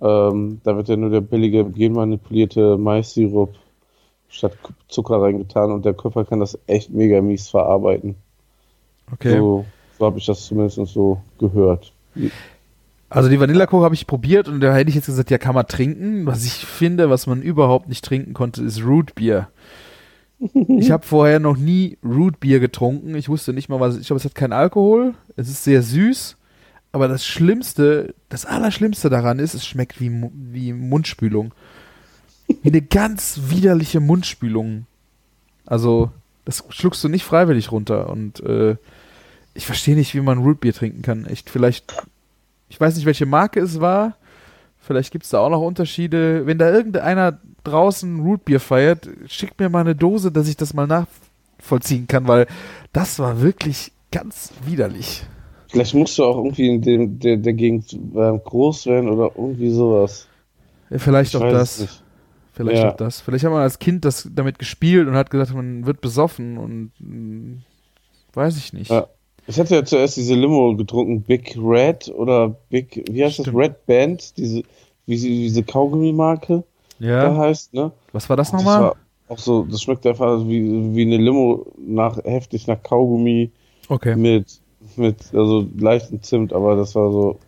Ähm, 0.00 0.60
da 0.64 0.76
wird 0.76 0.88
ja 0.88 0.96
nur 0.96 1.10
der 1.10 1.20
billige 1.20 1.64
genmanipulierte 1.64 2.76
Mais-Sirup 2.76 3.54
statt 4.28 4.56
Zucker 4.88 5.20
reingetan 5.20 5.72
und 5.72 5.84
der 5.84 5.94
Körper 5.94 6.24
kann 6.24 6.40
das 6.40 6.58
echt 6.66 6.90
mega 6.90 7.20
mies 7.20 7.48
verarbeiten. 7.48 8.14
Okay. 9.12 9.38
So, 9.38 9.64
so 9.98 10.06
habe 10.06 10.18
ich 10.18 10.26
das 10.26 10.46
zumindest 10.46 10.76
so 10.86 11.20
gehört. 11.38 11.92
Also 13.10 13.28
die 13.28 13.40
Vanilla 13.40 13.66
Coke 13.66 13.84
habe 13.84 13.94
ich 13.94 14.06
probiert 14.06 14.48
und 14.48 14.60
da 14.60 14.74
hätte 14.74 14.90
ich 14.90 14.94
jetzt 14.94 15.06
gesagt, 15.06 15.30
ja, 15.30 15.38
kann 15.38 15.54
man 15.54 15.66
trinken. 15.66 16.26
Was 16.26 16.44
ich 16.44 16.52
finde, 16.66 17.08
was 17.10 17.26
man 17.26 17.40
überhaupt 17.40 17.88
nicht 17.88 18.04
trinken 18.04 18.34
konnte, 18.34 18.62
ist 18.62 18.84
Root 18.84 19.14
Beer. 19.14 19.48
Ich 20.68 20.92
habe 20.92 21.04
vorher 21.04 21.40
noch 21.40 21.56
nie 21.56 21.98
Root 22.04 22.38
Beer 22.38 22.60
getrunken. 22.60 23.16
Ich 23.16 23.28
wusste 23.28 23.52
nicht 23.52 23.68
mal, 23.68 23.80
was. 23.80 23.98
Ich 23.98 24.06
glaube, 24.06 24.18
es 24.18 24.24
hat 24.24 24.36
keinen 24.36 24.52
Alkohol. 24.52 25.14
Es 25.34 25.48
ist 25.48 25.64
sehr 25.64 25.82
süß. 25.82 26.37
Aber 26.92 27.08
das 27.08 27.26
Schlimmste, 27.26 28.14
das 28.28 28.46
Allerschlimmste 28.46 29.10
daran 29.10 29.38
ist, 29.38 29.54
es 29.54 29.66
schmeckt 29.66 30.00
wie, 30.00 30.10
wie 30.32 30.72
Mundspülung. 30.72 31.52
Wie 32.62 32.70
eine 32.70 32.82
ganz 32.82 33.40
widerliche 33.48 34.00
Mundspülung. 34.00 34.86
Also, 35.66 36.10
das 36.44 36.64
schluckst 36.70 37.04
du 37.04 37.08
nicht 37.08 37.24
freiwillig 37.24 37.72
runter. 37.72 38.08
Und 38.08 38.40
äh, 38.40 38.76
ich 39.52 39.66
verstehe 39.66 39.96
nicht, 39.96 40.14
wie 40.14 40.20
man 40.20 40.38
Root 40.38 40.60
Beer 40.60 40.72
trinken 40.72 41.02
kann. 41.02 41.26
Echt, 41.26 41.50
vielleicht. 41.50 41.94
Ich 42.70 42.80
weiß 42.80 42.96
nicht, 42.96 43.06
welche 43.06 43.26
Marke 43.26 43.60
es 43.60 43.80
war. 43.80 44.16
Vielleicht 44.78 45.10
gibt 45.10 45.24
es 45.24 45.30
da 45.30 45.40
auch 45.40 45.50
noch 45.50 45.60
Unterschiede. 45.60 46.46
Wenn 46.46 46.56
da 46.56 46.70
irgendeiner 46.70 47.38
draußen 47.64 48.20
Rootbier 48.20 48.60
feiert, 48.60 49.08
schickt 49.26 49.60
mir 49.60 49.68
mal 49.68 49.80
eine 49.80 49.94
Dose, 49.94 50.32
dass 50.32 50.48
ich 50.48 50.56
das 50.56 50.72
mal 50.72 50.86
nachvollziehen 50.86 52.06
kann, 52.06 52.26
weil 52.26 52.46
das 52.92 53.18
war 53.18 53.42
wirklich 53.42 53.92
ganz 54.10 54.52
widerlich. 54.64 55.26
Vielleicht 55.68 55.94
musst 55.94 56.18
du 56.18 56.24
auch 56.24 56.36
irgendwie 56.36 56.68
in 56.68 56.82
dem, 56.82 57.18
der, 57.18 57.36
der 57.36 57.52
Gegend 57.52 57.92
äh, 57.92 58.38
groß 58.38 58.86
werden 58.86 59.08
oder 59.10 59.30
irgendwie 59.36 59.70
sowas. 59.70 60.26
Ja, 60.90 60.98
Vielleicht 60.98 61.34
Ich 61.34 61.42
auch 61.42 61.50
das. 61.50 61.80
nicht. 61.80 62.02
Vielleicht 62.54 62.82
Ja. 62.82 62.92
auch 62.92 62.96
das. 62.96 63.20
Vielleicht 63.20 63.44
hat 63.44 63.52
man 63.52 63.62
als 63.62 63.78
Kind 63.78 64.04
das 64.04 64.28
damit 64.34 64.58
gespielt 64.58 65.06
und 65.06 65.14
hat 65.14 65.30
gesagt, 65.30 65.54
man 65.54 65.86
wird 65.86 66.00
besoffen 66.00 66.58
und 66.58 66.92
mh, 66.98 67.58
weiß 68.32 68.56
ich 68.56 68.72
nicht. 68.72 68.90
Ja. 68.90 69.06
Ich 69.46 69.58
hatte 69.58 69.76
ja 69.76 69.84
zuerst 69.84 70.16
diese 70.18 70.34
Limo 70.34 70.76
getrunken, 70.76 71.22
Big 71.22 71.56
Red 71.56 72.08
oder 72.14 72.48
Big, 72.68 73.02
wie 73.10 73.24
heißt 73.24 73.38
das? 73.38 73.46
Stimmt. 73.46 73.58
Red 73.58 73.86
Band, 73.86 74.36
diese, 74.36 74.62
wie 75.06 75.16
sie, 75.16 75.28
diese 75.30 75.62
Kaugummi-Marke 75.62 76.64
da 76.98 77.06
Ja. 77.06 77.36
heißt, 77.36 77.72
ne? 77.72 77.92
Was 78.12 78.28
war 78.28 78.36
das 78.36 78.52
Das 78.52 78.60
nochmal? 78.60 78.80
war 78.80 78.96
auch 79.28 79.38
so, 79.38 79.64
das 79.64 79.80
schmeckt 79.82 80.06
einfach 80.06 80.46
wie, 80.46 80.94
wie 80.94 81.02
eine 81.02 81.16
Limo 81.16 81.66
nach, 81.78 82.18
heftig 82.24 82.66
nach 82.66 82.82
Kaugummi 82.82 83.50
Okay. 83.88 84.16
mit, 84.16 84.60
mit, 84.96 85.34
also 85.34 85.66
leichten 85.76 86.22
Zimt, 86.22 86.52
aber 86.52 86.76
das 86.76 86.94
war 86.94 87.10
so, 87.12 87.38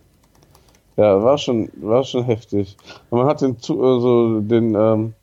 ja, 0.96 1.22
war 1.22 1.38
schon, 1.38 1.70
war 1.80 2.04
schon 2.04 2.24
heftig. 2.24 2.76
Und 3.08 3.20
man 3.20 3.28
hat 3.28 3.40
den, 3.40 3.58
Zu- 3.58 3.82
also 3.82 4.40
den, 4.40 4.74
ähm, 4.74 5.14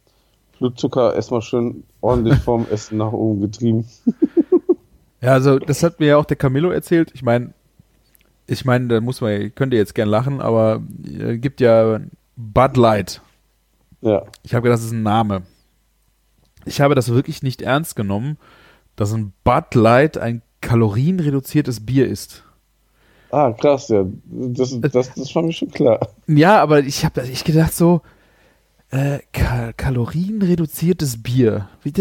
Blutzucker 0.57 1.13
erstmal 1.13 1.41
schön 1.43 1.83
ordentlich 2.01 2.39
vorm 2.39 2.65
Essen 2.71 2.97
nach 2.97 3.11
oben 3.11 3.41
getrieben. 3.41 3.85
Ja, 5.19 5.33
also 5.33 5.57
das 5.57 5.81
hat 5.81 5.99
mir 5.99 6.05
ja 6.05 6.17
auch 6.17 6.25
der 6.25 6.37
Camillo 6.37 6.69
erzählt. 6.69 7.09
Ich 7.15 7.23
meine, 7.23 7.51
ich 8.45 8.65
meine, 8.65 8.87
da 8.87 9.01
muss 9.01 9.19
man, 9.19 9.53
könnt 9.55 9.73
ihr 9.73 9.79
jetzt 9.79 9.95
gern 9.95 10.09
lachen, 10.09 10.41
aber 10.41 10.79
äh, 11.05 11.39
gibt 11.39 11.59
ja 11.59 11.99
Bud 12.35 12.77
Light. 12.77 13.21
Ja. 14.01 14.25
Ich 14.43 14.53
habe 14.53 14.61
gedacht, 14.61 14.77
das 14.77 14.85
ist 14.85 14.91
ein 14.91 15.01
Name. 15.01 15.41
Ich 16.65 16.81
habe 16.81 16.93
das 16.93 17.11
wirklich 17.11 17.41
nicht 17.41 17.63
ernst 17.63 17.95
genommen, 17.95 18.37
dass 18.95 19.11
ein 19.11 19.33
Bud 19.43 19.73
Light 19.73 20.19
ein 20.19 20.43
kalorienreduziertes 20.67 21.85
Bier 21.85 22.07
ist. 22.07 22.43
Ah, 23.31 23.53
krass, 23.53 23.87
ja. 23.87 24.05
Das, 24.25 24.77
das, 24.81 25.13
das 25.13 25.33
war 25.33 25.43
mir 25.43 25.53
schon 25.53 25.71
klar. 25.71 26.09
Ja, 26.27 26.61
aber 26.61 26.81
ich 26.81 27.05
habe 27.05 27.21
ich 27.21 27.45
gedacht 27.45 27.73
so, 27.73 28.01
äh, 28.91 29.19
Ka 29.31 29.71
kalorienreduziertes 29.71 31.23
Bier. 31.23 31.69
Wie, 31.83 31.93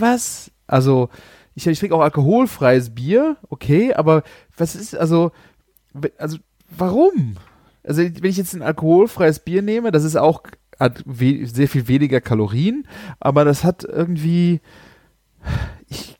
was? 0.00 0.50
Also, 0.66 1.08
ich, 1.54 1.68
ich 1.68 1.78
trinke 1.78 1.94
auch 1.94 2.00
alkoholfreies 2.00 2.90
Bier, 2.90 3.36
okay, 3.48 3.94
aber 3.94 4.24
was 4.56 4.74
ist, 4.74 4.96
also, 4.96 5.30
also, 6.18 6.38
warum? 6.68 7.36
Also, 7.84 8.02
wenn 8.02 8.30
ich 8.30 8.38
jetzt 8.38 8.54
ein 8.54 8.62
alkoholfreies 8.62 9.38
Bier 9.38 9.62
nehme, 9.62 9.92
das 9.92 10.02
ist 10.02 10.16
auch, 10.16 10.42
hat 10.80 11.04
sehr 11.06 11.68
viel 11.68 11.86
weniger 11.86 12.20
Kalorien, 12.20 12.88
aber 13.20 13.44
das 13.44 13.62
hat 13.62 13.84
irgendwie, 13.84 14.60
ich 15.88 16.19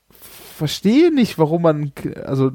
verstehe 0.61 1.11
nicht, 1.11 1.39
warum 1.39 1.63
man, 1.63 1.91
also, 2.23 2.51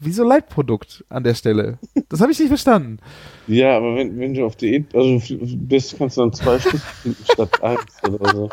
wieso 0.00 0.24
Leitprodukt 0.24 1.04
an 1.10 1.22
der 1.22 1.34
Stelle? 1.34 1.78
Das 2.08 2.22
habe 2.22 2.32
ich 2.32 2.38
nicht 2.38 2.48
verstanden. 2.48 3.00
Ja, 3.46 3.76
aber 3.76 3.94
wenn, 3.96 4.18
wenn 4.18 4.32
du 4.32 4.46
auf 4.46 4.56
Diät 4.56 4.94
also 4.94 5.20
bist, 5.58 5.98
kannst 5.98 6.16
du 6.16 6.22
dann 6.22 6.32
zwei 6.32 6.58
Stück 6.58 6.80
statt 7.32 7.62
eins 7.62 8.02
oder 8.02 8.30
so. 8.32 8.50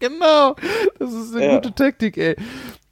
Genau, 0.00 0.56
das 0.98 1.12
ist 1.14 1.36
eine 1.36 1.44
Ja. 1.46 1.54
gute 1.54 1.72
Taktik, 1.72 2.16
ey. 2.16 2.34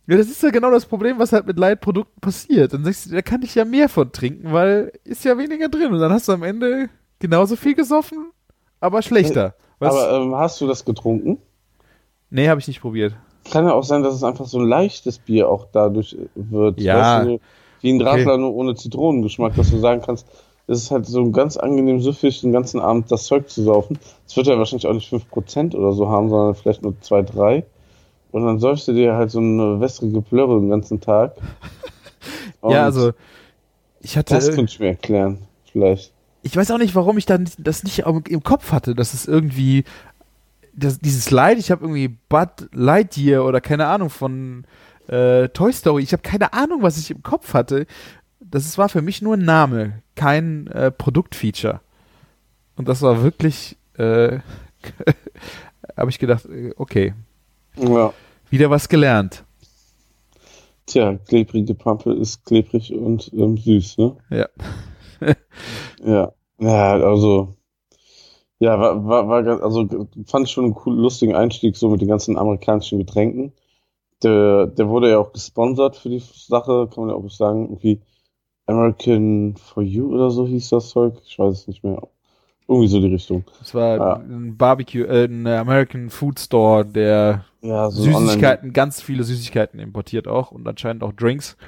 Ja, 0.06 0.16
das 0.18 0.28
ist 0.28 0.40
ja 0.42 0.50
genau 0.50 0.70
das 0.70 0.86
Problem, 0.86 1.18
was 1.18 1.32
halt 1.32 1.46
mit 1.46 1.58
Leitprodukten 1.58 2.20
passiert. 2.20 2.72
Dann 2.74 2.84
sagst 2.84 3.06
du, 3.06 3.10
da 3.10 3.22
kann 3.22 3.42
ich 3.42 3.56
ja 3.56 3.64
mehr 3.64 3.88
von 3.88 4.12
trinken, 4.12 4.52
weil 4.52 4.92
ist 5.02 5.24
ja 5.24 5.36
weniger 5.36 5.68
drin. 5.68 5.92
Und 5.92 5.98
dann 5.98 6.12
hast 6.12 6.28
du 6.28 6.32
am 6.32 6.44
Ende 6.44 6.90
genauso 7.18 7.56
viel 7.56 7.74
gesoffen, 7.74 8.30
aber 8.80 9.02
schlechter. 9.02 9.56
Was? 9.80 9.92
Aber 9.92 10.16
ähm, 10.22 10.34
hast 10.36 10.60
du 10.60 10.68
das 10.68 10.84
getrunken? 10.84 11.38
nee, 12.30 12.48
habe 12.48 12.60
ich 12.60 12.68
nicht 12.68 12.80
probiert. 12.80 13.14
Kann 13.50 13.66
ja 13.66 13.74
auch 13.74 13.84
sein, 13.84 14.02
dass 14.02 14.14
es 14.14 14.22
einfach 14.24 14.46
so 14.46 14.58
ein 14.58 14.66
leichtes 14.66 15.18
Bier 15.18 15.48
auch 15.48 15.66
dadurch 15.72 16.16
wird. 16.34 16.80
Ja. 16.80 17.18
Weißt 17.18 17.28
du, 17.28 17.40
wie 17.82 17.92
ein 17.92 18.00
Okay. 18.00 18.10
Radler 18.10 18.38
nur 18.38 18.54
ohne 18.54 18.74
Zitronengeschmack, 18.74 19.54
dass 19.56 19.70
du 19.70 19.78
sagen 19.78 20.02
kannst, 20.04 20.26
es 20.66 20.78
ist 20.78 20.90
halt 20.90 21.04
so 21.06 21.20
ein 21.20 21.32
ganz 21.32 21.58
angenehm 21.58 22.00
süffig, 22.00 22.40
den 22.40 22.52
ganzen 22.52 22.80
Abend 22.80 23.12
das 23.12 23.24
Zeug 23.24 23.50
zu 23.50 23.62
saufen. 23.62 23.98
Es 24.26 24.34
wird 24.36 24.46
ja 24.46 24.56
wahrscheinlich 24.56 24.86
auch 24.86 24.94
nicht 24.94 25.12
5% 25.12 25.74
oder 25.76 25.92
so 25.92 26.08
haben, 26.08 26.30
sondern 26.30 26.54
vielleicht 26.54 26.82
nur 26.82 26.98
2, 27.00 27.22
3. 27.22 27.64
Und 28.32 28.46
dann 28.46 28.58
säufst 28.58 28.88
du 28.88 28.92
dir 28.94 29.14
halt 29.14 29.30
so 29.30 29.38
eine 29.40 29.78
wässrige 29.80 30.22
Plörre 30.22 30.58
den 30.58 30.70
ganzen 30.70 31.00
Tag. 31.00 31.36
Und 32.62 32.72
ja, 32.72 32.84
also 32.84 33.12
ich 34.00 34.16
hatte, 34.16 34.34
Das 34.34 34.46
könnte 34.52 34.72
ich 34.72 34.80
mir 34.80 34.88
erklären, 34.88 35.38
vielleicht. 35.70 36.12
ich 36.42 36.56
weiß 36.56 36.70
auch 36.70 36.78
nicht, 36.78 36.94
warum 36.94 37.18
ich 37.18 37.26
dann 37.26 37.48
das 37.58 37.84
nicht 37.84 38.00
im 38.00 38.42
Kopf 38.42 38.72
hatte, 38.72 38.94
dass 38.94 39.12
es 39.12 39.26
irgendwie 39.28 39.84
das, 40.76 40.98
dieses 40.98 41.30
Light, 41.30 41.58
ich 41.58 41.70
habe 41.70 41.84
irgendwie 41.84 42.08
Bud 42.08 42.68
Lightyear 42.72 43.44
oder 43.44 43.60
keine 43.60 43.86
Ahnung 43.86 44.10
von 44.10 44.66
äh, 45.08 45.48
Toy 45.48 45.72
Story, 45.72 46.02
ich 46.02 46.12
habe 46.12 46.22
keine 46.22 46.52
Ahnung, 46.52 46.82
was 46.82 46.98
ich 46.98 47.10
im 47.10 47.22
Kopf 47.22 47.54
hatte. 47.54 47.86
Das 48.40 48.76
war 48.78 48.88
für 48.88 49.02
mich 49.02 49.22
nur 49.22 49.36
ein 49.36 49.44
Name, 49.44 50.02
kein 50.14 50.66
äh, 50.68 50.90
Produktfeature. 50.90 51.80
Und 52.76 52.88
das 52.88 53.02
war 53.02 53.22
wirklich, 53.22 53.76
äh, 53.96 54.38
habe 55.96 56.10
ich 56.10 56.18
gedacht, 56.18 56.44
äh, 56.46 56.72
okay, 56.76 57.14
Ja. 57.76 58.12
wieder 58.50 58.70
was 58.70 58.88
gelernt. 58.88 59.44
Tja, 60.86 61.16
klebrige 61.28 61.74
Pampe 61.74 62.12
ist 62.12 62.44
klebrig 62.44 62.92
und 62.92 63.32
ähm, 63.32 63.56
süß, 63.56 63.98
ne? 63.98 64.16
Ja. 64.30 64.48
Ja. 66.04 66.32
Ja, 66.58 66.92
also. 66.92 67.56
Ja, 68.64 68.80
war, 68.80 69.06
war, 69.06 69.28
war 69.28 69.62
also 69.62 69.86
fand 70.26 70.46
ich 70.46 70.52
schon 70.52 70.64
einen 70.64 70.74
coolen, 70.74 70.98
lustigen 70.98 71.34
Einstieg 71.34 71.76
so 71.76 71.90
mit 71.90 72.00
den 72.00 72.08
ganzen 72.08 72.38
amerikanischen 72.38 72.98
Getränken. 72.98 73.52
Der, 74.22 74.66
der 74.68 74.88
wurde 74.88 75.10
ja 75.10 75.18
auch 75.18 75.34
gesponsert 75.34 75.96
für 75.96 76.08
die 76.08 76.20
Sache, 76.20 76.88
kann 76.92 77.04
man 77.04 77.10
ja 77.10 77.16
auch 77.22 77.28
sagen. 77.30 77.64
Irgendwie 77.64 78.00
American 78.66 79.56
for 79.56 79.82
You 79.82 80.14
oder 80.14 80.30
so 80.30 80.46
hieß 80.46 80.70
das 80.70 80.88
Zeug. 80.88 81.14
Ich 81.26 81.38
weiß 81.38 81.52
es 81.60 81.68
nicht 81.68 81.84
mehr. 81.84 82.00
Irgendwie 82.66 82.88
so 82.88 83.00
die 83.00 83.08
Richtung. 83.12 83.44
Das 83.58 83.74
war 83.74 83.96
Ja. 83.98 84.12
ein 84.14 84.56
Barbecue, 84.56 85.02
äh, 85.04 85.26
ein 85.26 85.46
American 85.46 86.08
Food 86.08 86.40
Store, 86.40 86.86
der 86.86 87.44
Ja, 87.60 87.90
so 87.90 88.02
Süßigkeiten, 88.02 88.72
ganz 88.72 89.02
viele 89.02 89.24
Süßigkeiten 89.24 89.78
importiert 89.78 90.26
auch 90.26 90.52
und 90.52 90.66
anscheinend 90.66 91.02
auch 91.02 91.12
Drinks. 91.12 91.58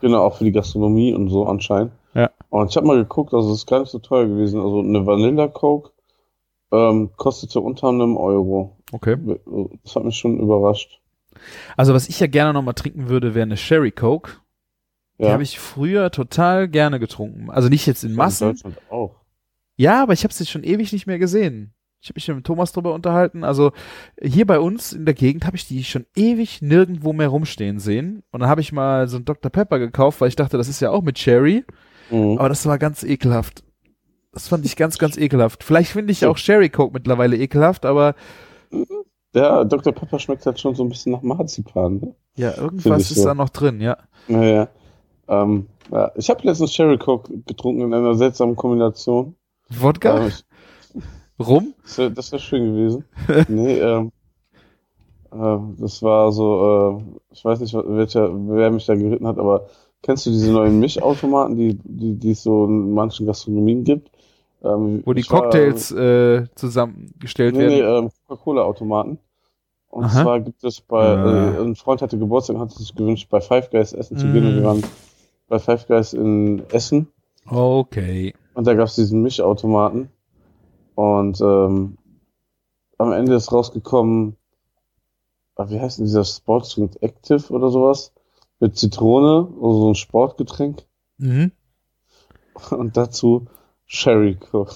Genau, 0.00 0.24
auch 0.24 0.38
für 0.38 0.44
die 0.44 0.52
Gastronomie 0.52 1.14
und 1.14 1.28
so 1.28 1.46
anscheinend. 1.46 1.92
Ja. 2.14 2.30
Und 2.48 2.70
ich 2.70 2.76
habe 2.76 2.88
mal 2.88 2.96
geguckt, 2.96 3.32
also 3.32 3.52
es 3.52 3.58
ist 3.58 3.66
gar 3.66 3.78
nicht 3.78 3.90
so 3.90 4.00
teuer 4.00 4.26
gewesen. 4.26 4.58
Also 4.60 4.80
eine 4.80 5.06
Vanilla 5.06 5.46
Coke 5.46 5.92
ähm, 6.72 7.10
kostete 7.16 7.60
unter 7.60 7.88
einem 7.88 8.16
Euro. 8.16 8.76
Okay. 8.92 9.16
Das 9.84 9.96
hat 9.96 10.04
mich 10.04 10.16
schon 10.16 10.38
überrascht. 10.38 11.00
Also 11.76 11.94
was 11.94 12.08
ich 12.08 12.20
ja 12.20 12.26
gerne 12.26 12.52
nochmal 12.52 12.74
trinken 12.74 13.08
würde, 13.08 13.34
wäre 13.34 13.44
eine 13.44 13.56
Sherry 13.56 13.92
Coke. 13.92 14.32
Die 15.18 15.24
Ja. 15.24 15.32
habe 15.32 15.42
ich 15.42 15.58
früher 15.58 16.10
total 16.10 16.68
gerne 16.68 16.98
getrunken. 16.98 17.50
Also 17.50 17.68
nicht 17.68 17.86
jetzt 17.86 18.04
in 18.04 18.10
In 18.10 18.16
Massen. 18.16 18.48
Deutschland 18.48 18.78
auch. 18.90 19.14
Ja, 19.76 20.02
aber 20.02 20.12
ich 20.12 20.24
habe 20.24 20.32
sie 20.34 20.46
schon 20.46 20.64
ewig 20.64 20.92
nicht 20.92 21.06
mehr 21.06 21.18
gesehen. 21.18 21.72
Ich 22.02 22.08
habe 22.08 22.16
mich 22.16 22.28
mit 22.28 22.46
Thomas 22.46 22.72
drüber 22.72 22.94
unterhalten. 22.94 23.44
Also 23.44 23.72
hier 24.20 24.46
bei 24.46 24.58
uns 24.58 24.92
in 24.94 25.04
der 25.04 25.14
Gegend 25.14 25.44
habe 25.46 25.56
ich 25.56 25.66
die 25.68 25.84
schon 25.84 26.06
ewig 26.16 26.62
nirgendwo 26.62 27.12
mehr 27.12 27.28
rumstehen 27.28 27.78
sehen. 27.78 28.22
Und 28.30 28.40
dann 28.40 28.48
habe 28.48 28.62
ich 28.62 28.72
mal 28.72 29.06
so 29.08 29.18
ein 29.18 29.24
Dr. 29.26 29.50
Pepper 29.50 29.78
gekauft, 29.78 30.20
weil 30.20 30.28
ich 30.28 30.36
dachte, 30.36 30.56
das 30.56 30.68
ist 30.68 30.80
ja 30.80 30.90
auch 30.90 31.02
mit 31.02 31.16
Cherry. 31.16 31.64
Mhm. 32.10 32.38
Aber 32.38 32.48
das 32.48 32.64
war 32.66 32.78
ganz 32.78 33.02
ekelhaft. 33.02 33.62
Das 34.32 34.48
fand 34.48 34.64
ich 34.64 34.76
ganz, 34.76 34.98
ganz 34.98 35.16
ekelhaft. 35.16 35.64
Vielleicht 35.64 35.90
finde 35.90 36.12
ich 36.12 36.24
auch 36.24 36.36
Sherry 36.36 36.68
Coke 36.68 36.92
mittlerweile 36.94 37.36
ekelhaft, 37.36 37.84
aber 37.84 38.14
Ja, 39.34 39.64
Dr. 39.64 39.92
Pepper 39.92 40.18
schmeckt 40.18 40.46
halt 40.46 40.60
schon 40.60 40.74
so 40.74 40.84
ein 40.84 40.88
bisschen 40.88 41.12
nach 41.12 41.22
Marzipan. 41.22 41.96
Ne? 41.98 42.14
ja, 42.36 42.56
irgendwas 42.56 43.10
ist 43.10 43.18
so. 43.22 43.24
da 43.24 43.34
noch 43.34 43.50
drin, 43.50 43.80
ja. 43.80 43.96
Naja. 44.28 44.68
Ähm, 45.28 45.66
ja. 45.92 46.12
Ich 46.16 46.30
habe 46.30 46.46
letztens 46.46 46.72
Cherry 46.72 46.98
Coke 46.98 47.32
getrunken 47.46 47.82
in 47.82 47.94
einer 47.94 48.14
seltsamen 48.14 48.56
Kombination. 48.56 49.34
Wodka? 49.68 50.26
Ähm, 50.26 50.32
Rum? 51.38 51.74
das 51.82 51.98
wäre 51.98 52.10
das 52.12 52.32
wär 52.32 52.38
schön 52.38 52.74
gewesen. 52.74 53.04
nee, 53.48 53.78
ähm, 53.78 54.12
äh, 55.32 55.58
das 55.80 56.02
war 56.02 56.32
so, 56.32 56.98
äh, 56.98 57.18
ich 57.32 57.44
weiß 57.44 57.60
nicht, 57.60 57.74
welcher, 57.74 58.30
wer 58.32 58.70
mich 58.70 58.86
da 58.86 58.94
geritten 58.94 59.26
hat, 59.26 59.38
aber 59.38 59.68
kennst 60.02 60.26
du 60.26 60.30
diese 60.30 60.52
neuen 60.52 60.80
Mischautomaten, 60.80 61.56
die, 61.56 61.78
die, 61.82 62.18
die 62.18 62.32
es 62.32 62.42
so 62.42 62.66
in 62.66 62.92
manchen 62.92 63.26
Gastronomien 63.26 63.84
gibt? 63.84 64.10
Ähm, 64.62 65.02
Wo 65.06 65.12
die 65.14 65.20
ich 65.20 65.30
war- 65.30 65.42
Cocktails 65.42 65.90
äh, 65.92 66.46
zusammengestellt 66.54 67.56
Nee, 67.56 67.66
nee, 67.66 67.80
werden. 67.82 68.04
ähm, 68.06 68.10
Coca-Cola-Automaten. 68.28 69.18
Und 69.88 70.04
Aha. 70.04 70.22
zwar 70.22 70.40
gibt 70.40 70.62
es 70.64 70.80
bei, 70.80 71.02
Ah. 71.04 71.54
äh, 71.56 71.62
ein 71.62 71.74
Freund 71.76 72.02
hatte 72.02 72.18
Geburtstag 72.18 72.56
und 72.56 72.62
hat 72.62 72.70
sich 72.72 72.94
gewünscht, 72.94 73.28
bei 73.30 73.40
Five 73.40 73.70
Guys 73.70 73.92
essen 73.92 74.16
zu 74.18 74.26
gehen. 74.32 74.46
Und 74.46 74.54
wir 74.56 74.62
Mm. 74.62 74.64
waren 74.64 74.82
bei 75.48 75.58
Five 75.58 75.86
Guys 75.88 76.12
in 76.12 76.62
Essen. 76.70 77.08
Okay. 77.48 78.34
Und 78.54 78.66
da 78.66 78.74
gab 78.74 78.86
es 78.86 78.94
diesen 78.94 79.22
Mischautomaten. 79.22 80.10
Und 80.94 81.40
ähm, 81.40 81.96
am 82.98 83.12
Ende 83.12 83.34
ist 83.34 83.50
rausgekommen, 83.50 84.36
ah, 85.56 85.68
wie 85.70 85.80
heißt 85.80 85.98
denn 85.98 86.04
dieser 86.04 86.24
Sportsdrink 86.24 86.98
Active 87.00 87.52
oder 87.52 87.70
sowas? 87.70 88.12
Mit 88.60 88.76
Zitrone, 88.76 89.48
also 89.56 89.72
so 89.80 89.88
ein 89.90 89.94
Sportgetränk. 89.94 90.84
Mhm. 91.18 91.50
Und 92.70 92.96
dazu 92.96 93.46
Sherry 93.92 94.36
Coke. 94.36 94.72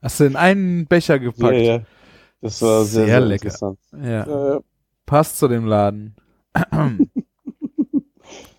Hast 0.00 0.20
du 0.20 0.24
in 0.24 0.36
einen 0.36 0.86
Becher 0.86 1.14
Ja, 1.14 1.18
gepackt? 1.22 1.56
ja. 1.56 1.80
Das 2.40 2.62
war 2.62 2.84
sehr, 2.84 3.04
Sehr 3.04 3.06
sehr, 3.06 3.20
lecker. 3.20 3.44
interessant. 3.46 3.78
Ja. 4.00 4.26
Ja, 4.54 4.60
Passt 5.06 5.38
zu 5.38 5.48
dem 5.48 5.66
Laden. 5.66 6.14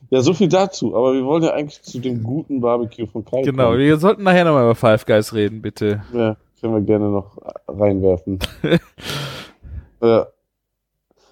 ja, 0.10 0.22
so 0.22 0.34
viel 0.34 0.50
dazu. 0.50 0.96
Aber 0.96 1.14
wir 1.14 1.24
wollen 1.24 1.44
ja 1.44 1.54
eigentlich 1.54 1.82
zu 1.82 2.00
dem 2.00 2.24
guten 2.24 2.60
Barbecue 2.60 3.08
von 3.08 3.24
Kai 3.24 3.42
Genau, 3.44 3.68
kommen. 3.70 3.80
wir 3.80 3.98
sollten 3.98 4.24
nachher 4.24 4.44
nochmal 4.46 4.64
über 4.64 4.76
Five 4.76 5.06
Guys 5.06 5.34
reden, 5.34 5.62
bitte. 5.62 6.04
Ja, 6.14 6.36
können 6.60 6.74
wir 6.74 6.82
gerne 6.82 7.10
noch 7.10 7.38
reinwerfen. 7.68 8.40
ja. 10.02 10.28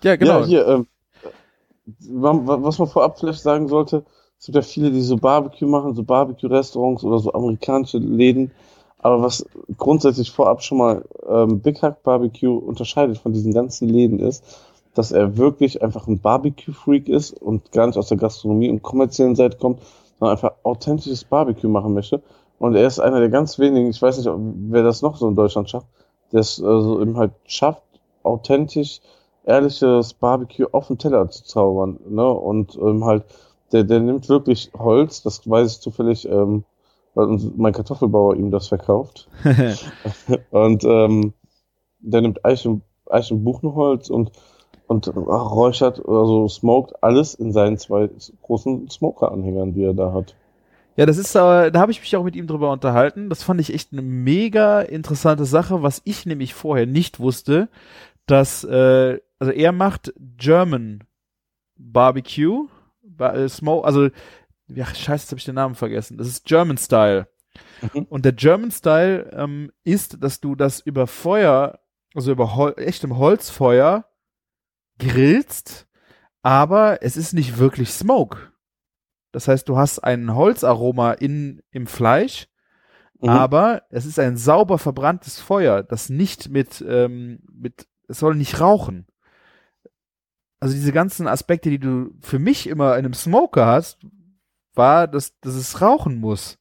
Ja, 0.03 0.15
genau. 0.15 0.39
Ja, 0.41 0.45
hier, 0.45 0.67
ähm, 0.67 0.87
wa- 2.09 2.61
was 2.63 2.77
man 2.79 2.87
vorab 2.87 3.19
vielleicht 3.19 3.41
sagen 3.41 3.67
sollte, 3.67 4.05
es 4.39 4.45
gibt 4.45 4.55
ja 4.55 4.61
viele, 4.61 4.91
die 4.91 5.01
so 5.01 5.17
Barbecue 5.17 5.67
machen, 5.67 5.95
so 5.95 6.03
Barbecue-Restaurants 6.03 7.03
oder 7.03 7.19
so 7.19 7.33
amerikanische 7.33 7.97
Läden. 7.97 8.51
Aber 8.99 9.21
was 9.21 9.45
grundsätzlich 9.77 10.31
vorab 10.31 10.63
schon 10.63 10.77
mal 10.79 11.05
ähm, 11.27 11.59
Big 11.59 11.81
Hack 11.81 12.03
Barbecue 12.03 12.57
unterscheidet 12.57 13.17
von 13.17 13.33
diesen 13.33 13.53
ganzen 13.53 13.89
Läden 13.89 14.19
ist, 14.19 14.43
dass 14.93 15.11
er 15.11 15.37
wirklich 15.37 15.81
einfach 15.83 16.07
ein 16.07 16.19
Barbecue-Freak 16.19 17.07
ist 17.09 17.31
und 17.31 17.71
gar 17.71 17.87
nicht 17.87 17.97
aus 17.97 18.09
der 18.09 18.17
Gastronomie 18.17 18.69
und 18.69 18.81
kommerziellen 18.81 19.35
Seite 19.35 19.57
kommt, 19.57 19.81
sondern 20.19 20.35
einfach 20.35 20.53
authentisches 20.63 21.23
Barbecue 21.23 21.69
machen 21.69 21.93
möchte. 21.93 22.21
Und 22.59 22.75
er 22.75 22.87
ist 22.87 22.99
einer 22.99 23.19
der 23.19 23.29
ganz 23.29 23.59
wenigen, 23.59 23.89
ich 23.89 24.01
weiß 24.01 24.17
nicht, 24.17 24.29
wer 24.69 24.83
das 24.83 25.03
noch 25.03 25.17
so 25.17 25.27
in 25.27 25.35
Deutschland 25.35 25.69
schafft, 25.69 25.87
der 26.31 26.39
es 26.39 26.61
also 26.61 26.99
eben 27.01 27.17
halt 27.17 27.31
schafft, 27.45 27.83
authentisch 28.23 28.99
ehrliches 29.45 30.13
Barbecue 30.13 30.67
auf 30.71 30.87
den 30.87 30.97
Teller 30.97 31.29
zu 31.29 31.43
zaubern. 31.45 31.99
Ne? 32.09 32.27
Und 32.27 32.75
ähm, 32.75 33.05
halt, 33.05 33.23
der, 33.71 33.83
der 33.83 33.99
nimmt 33.99 34.29
wirklich 34.29 34.71
Holz, 34.77 35.21
das 35.21 35.47
weiß 35.49 35.73
ich 35.73 35.79
zufällig, 35.81 36.27
ähm, 36.29 36.63
weil 37.15 37.37
mein 37.55 37.73
Kartoffelbauer 37.73 38.35
ihm 38.35 38.51
das 38.51 38.67
verkauft. 38.67 39.27
Und 40.51 40.83
ähm, 40.83 41.33
der 41.99 42.21
nimmt 42.21 42.45
Eichen, 42.45 42.83
Eichenbuchenholz 43.09 44.09
und, 44.09 44.31
und 44.87 45.07
räuchert 45.15 46.03
oder 46.03 46.25
so 46.25 46.47
smoked 46.47 47.01
alles 47.01 47.33
in 47.33 47.51
seinen 47.51 47.77
zwei 47.77 48.09
großen 48.41 48.89
Smoker-Anhängern, 48.89 49.73
die 49.73 49.83
er 49.83 49.93
da 49.93 50.13
hat. 50.13 50.35
Ja, 50.95 51.05
das 51.05 51.17
ist 51.17 51.35
aber, 51.35 51.69
da 51.69 51.79
habe 51.79 51.91
ich 51.91 52.01
mich 52.01 52.15
auch 52.15 52.23
mit 52.23 52.35
ihm 52.35 52.47
drüber 52.47 52.71
unterhalten. 52.71 53.29
Das 53.29 53.43
fand 53.43 53.61
ich 53.61 53.73
echt 53.73 53.93
eine 53.93 54.01
mega 54.01 54.81
interessante 54.81 55.45
Sache, 55.45 55.83
was 55.83 56.01
ich 56.05 56.25
nämlich 56.25 56.53
vorher 56.53 56.87
nicht 56.87 57.19
wusste, 57.19 57.69
dass, 58.25 58.63
äh, 58.63 59.19
also 59.39 59.51
er 59.53 59.71
macht 59.71 60.13
German 60.37 61.03
Barbecue, 61.77 62.65
ba 62.65 62.71
äh, 63.19 63.49
Smoke, 63.49 63.85
also, 63.85 64.09
ja, 64.67 64.85
scheiße, 64.85 65.23
jetzt 65.23 65.31
habe 65.31 65.39
ich 65.39 65.45
den 65.45 65.55
Namen 65.55 65.75
vergessen. 65.75 66.17
Das 66.17 66.27
ist 66.27 66.45
German 66.45 66.77
Style. 66.77 67.27
Mhm. 67.93 68.03
Und 68.03 68.25
der 68.25 68.33
German 68.33 68.71
Style 68.71 69.31
ähm, 69.33 69.71
ist, 69.83 70.21
dass 70.23 70.39
du 70.39 70.55
das 70.55 70.79
über 70.79 71.07
Feuer, 71.07 71.79
also 72.13 72.31
über 72.31 72.55
Hol 72.55 72.73
echtem 72.77 73.17
Holzfeuer 73.17 74.05
grillst, 74.99 75.87
aber 76.41 77.03
es 77.03 77.17
ist 77.17 77.33
nicht 77.33 77.57
wirklich 77.57 77.91
Smoke. 77.91 78.51
Das 79.31 79.47
heißt, 79.47 79.67
du 79.69 79.77
hast 79.77 79.99
ein 79.99 80.33
Holzaroma 80.33 81.13
in, 81.13 81.61
im 81.71 81.87
Fleisch, 81.87 82.47
Mhm. 83.19 83.29
aber 83.29 83.83
es 83.89 84.05
ist 84.05 84.19
ein 84.19 84.37
sauber 84.37 84.77
verbranntes 84.77 85.39
Feuer, 85.39 85.81
das 85.81 86.09
nicht 86.09 86.49
mit, 86.49 86.85
ähm, 86.87 87.39
mit, 87.51 87.87
es 88.07 88.19
soll 88.19 88.35
nicht 88.35 88.59
rauchen. 88.59 89.07
Also 90.59 90.73
diese 90.75 90.91
ganzen 90.91 91.27
Aspekte, 91.27 91.69
die 91.69 91.79
du 91.79 92.11
für 92.21 92.39
mich 92.39 92.67
immer 92.67 92.93
in 92.93 93.05
einem 93.05 93.13
Smoker 93.13 93.65
hast, 93.65 93.99
war, 94.73 95.07
dass, 95.07 95.39
dass 95.39 95.55
es 95.55 95.81
rauchen 95.81 96.19
muss. 96.19 96.57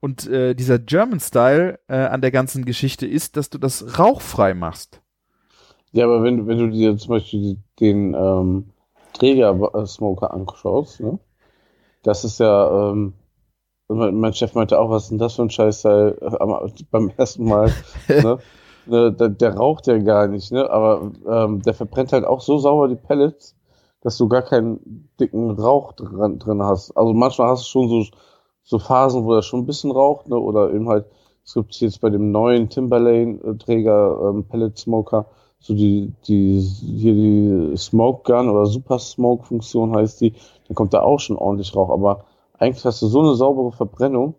Und 0.00 0.26
äh, 0.28 0.54
dieser 0.54 0.78
German 0.78 1.20
Style 1.20 1.80
äh, 1.88 1.96
an 1.96 2.20
der 2.20 2.30
ganzen 2.30 2.64
Geschichte 2.64 3.06
ist, 3.06 3.36
dass 3.36 3.50
du 3.50 3.58
das 3.58 3.98
rauchfrei 3.98 4.54
machst. 4.54 5.00
Ja, 5.92 6.04
aber 6.04 6.22
wenn, 6.22 6.46
wenn 6.46 6.58
du 6.58 6.70
dir 6.70 6.96
zum 6.98 7.10
Beispiel 7.10 7.58
den 7.80 8.14
ähm, 8.14 8.70
Träger-Smoker 9.14 10.32
anschaust, 10.32 11.00
ne? 11.00 11.18
das 12.02 12.24
ist 12.24 12.38
ja, 12.38 12.90
ähm, 12.90 13.14
mein 13.88 14.34
Chef 14.34 14.54
meinte 14.54 14.78
auch, 14.78 14.90
was 14.90 15.04
ist 15.04 15.10
denn 15.10 15.18
das 15.18 15.36
für 15.36 15.42
ein 15.42 15.50
Scheißteil 15.50 16.18
äh, 16.20 16.84
beim 16.90 17.10
ersten 17.16 17.44
Mal, 17.44 17.72
ne? 18.08 18.38
Ne, 18.86 19.12
der, 19.12 19.30
der 19.30 19.56
raucht 19.56 19.86
ja 19.88 19.98
gar 19.98 20.28
nicht, 20.28 20.52
ne? 20.52 20.70
aber 20.70 21.10
ähm, 21.28 21.62
der 21.62 21.74
verbrennt 21.74 22.12
halt 22.12 22.24
auch 22.24 22.40
so 22.40 22.58
sauber 22.58 22.86
die 22.86 22.94
Pellets, 22.94 23.56
dass 24.00 24.16
du 24.16 24.28
gar 24.28 24.42
keinen 24.42 25.08
dicken 25.18 25.50
Rauch 25.50 25.92
dran, 25.92 26.38
drin 26.38 26.62
hast. 26.62 26.96
Also 26.96 27.12
manchmal 27.12 27.48
hast 27.48 27.64
du 27.64 27.68
schon 27.68 27.88
so, 27.88 28.04
so 28.62 28.78
Phasen, 28.78 29.24
wo 29.24 29.34
er 29.34 29.42
schon 29.42 29.60
ein 29.60 29.66
bisschen 29.66 29.90
raucht, 29.90 30.28
ne? 30.28 30.38
oder 30.38 30.72
eben 30.72 30.88
halt, 30.88 31.06
es 31.44 31.54
gibt 31.54 31.74
jetzt 31.80 32.00
bei 32.00 32.10
dem 32.10 32.30
neuen 32.30 32.68
Timberlane-Träger 32.68 34.30
ähm, 34.30 34.44
Pellet 34.44 34.78
Smoker, 34.78 35.26
so 35.58 35.74
die, 35.74 36.12
die, 36.28 36.60
hier 36.60 37.14
die 37.14 37.76
Smoke 37.76 38.22
Gun 38.22 38.48
oder 38.48 38.66
Super 38.66 39.00
Smoke 39.00 39.44
Funktion 39.44 39.96
heißt 39.96 40.20
die, 40.20 40.34
dann 40.68 40.76
kommt 40.76 40.94
da 40.94 41.02
auch 41.02 41.18
schon 41.18 41.36
ordentlich 41.36 41.74
Rauch, 41.74 41.90
aber 41.90 42.24
eigentlich 42.58 42.84
hast 42.84 43.02
du 43.02 43.08
so 43.08 43.20
eine 43.20 43.34
saubere 43.34 43.72
Verbrennung, 43.72 44.34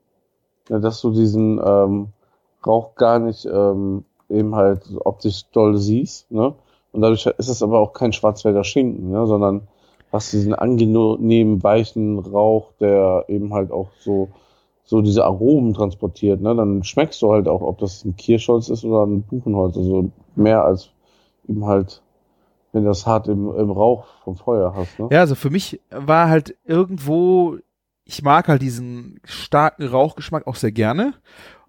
ja, 0.69 0.79
dass 0.79 1.01
du 1.01 1.11
diesen 1.11 1.59
ähm, 1.63 2.07
Rauch 2.65 2.95
gar 2.95 3.19
nicht 3.19 3.45
ähm, 3.45 4.05
eben 4.29 4.55
halt 4.55 4.81
optisch 5.05 5.45
doll 5.51 5.77
siehst, 5.77 6.31
ne? 6.31 6.53
Und 6.91 7.01
dadurch 7.01 7.25
ist 7.25 7.49
es 7.49 7.61
aber 7.61 7.79
auch 7.79 7.93
kein 7.93 8.13
Schwarzwälder 8.13 8.63
Schinken, 8.63 9.11
ne? 9.11 9.27
sondern 9.27 9.67
hast 10.11 10.33
diesen 10.33 10.55
angenehmen, 10.55 11.61
weichen 11.63 12.17
Rauch, 12.19 12.71
der 12.79 13.25
eben 13.27 13.53
halt 13.53 13.71
auch 13.71 13.89
so, 13.99 14.29
so 14.83 15.01
diese 15.01 15.25
Aromen 15.25 15.73
transportiert, 15.73 16.41
ne? 16.41 16.55
Dann 16.55 16.83
schmeckst 16.83 17.21
du 17.21 17.31
halt 17.31 17.47
auch, 17.47 17.61
ob 17.61 17.77
das 17.79 18.05
ein 18.05 18.15
Kirschholz 18.15 18.69
ist 18.69 18.85
oder 18.85 19.05
ein 19.05 19.23
Buchenholz, 19.23 19.77
also 19.77 20.09
mehr 20.35 20.63
als 20.63 20.89
eben 21.47 21.65
halt, 21.65 22.01
wenn 22.71 22.83
du 22.83 22.89
das 22.89 23.05
hart 23.05 23.27
im, 23.27 23.53
im 23.55 23.69
Rauch 23.69 24.05
vom 24.23 24.35
Feuer 24.35 24.73
hast, 24.75 24.97
ne? 24.97 25.09
Ja, 25.11 25.19
also 25.19 25.35
für 25.35 25.49
mich 25.49 25.81
war 25.91 26.29
halt 26.29 26.55
irgendwo, 26.63 27.57
ich 28.07 28.21
mag 28.23 28.47
halt 28.47 28.61
diesen 28.61 29.19
starken 29.25 29.85
Rauchgeschmack 29.85 30.47
auch 30.47 30.55
sehr 30.55 30.71
gerne. 30.71 31.13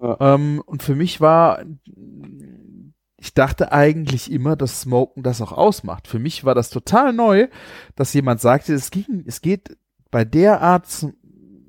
Ja. 0.01 0.35
Ähm, 0.35 0.63
und 0.65 0.85
für 0.85 0.95
mich 0.95 1.21
war, 1.21 1.65
ich 3.17 3.35
dachte 3.35 3.73
eigentlich 3.73 4.31
immer, 4.31 4.55
dass 4.55 4.83
Smoken 4.83 5.25
das 5.25 5.43
auch 5.43 5.51
ausmacht. 5.51 6.07
Für 6.07 6.21
mich 6.21 6.45
war 6.45 6.55
das 6.55 6.71
total 6.71 7.13
neu, 7.13 7.49
dass 7.97 8.15
jemand 8.15 8.41
sagte, 8.41 8.73
es 8.73 8.93
ging, 8.93 9.25
es 9.27 9.41
geht 9.41 9.77
bei 10.13 10.25
der 10.25 10.61
Art 10.61 10.87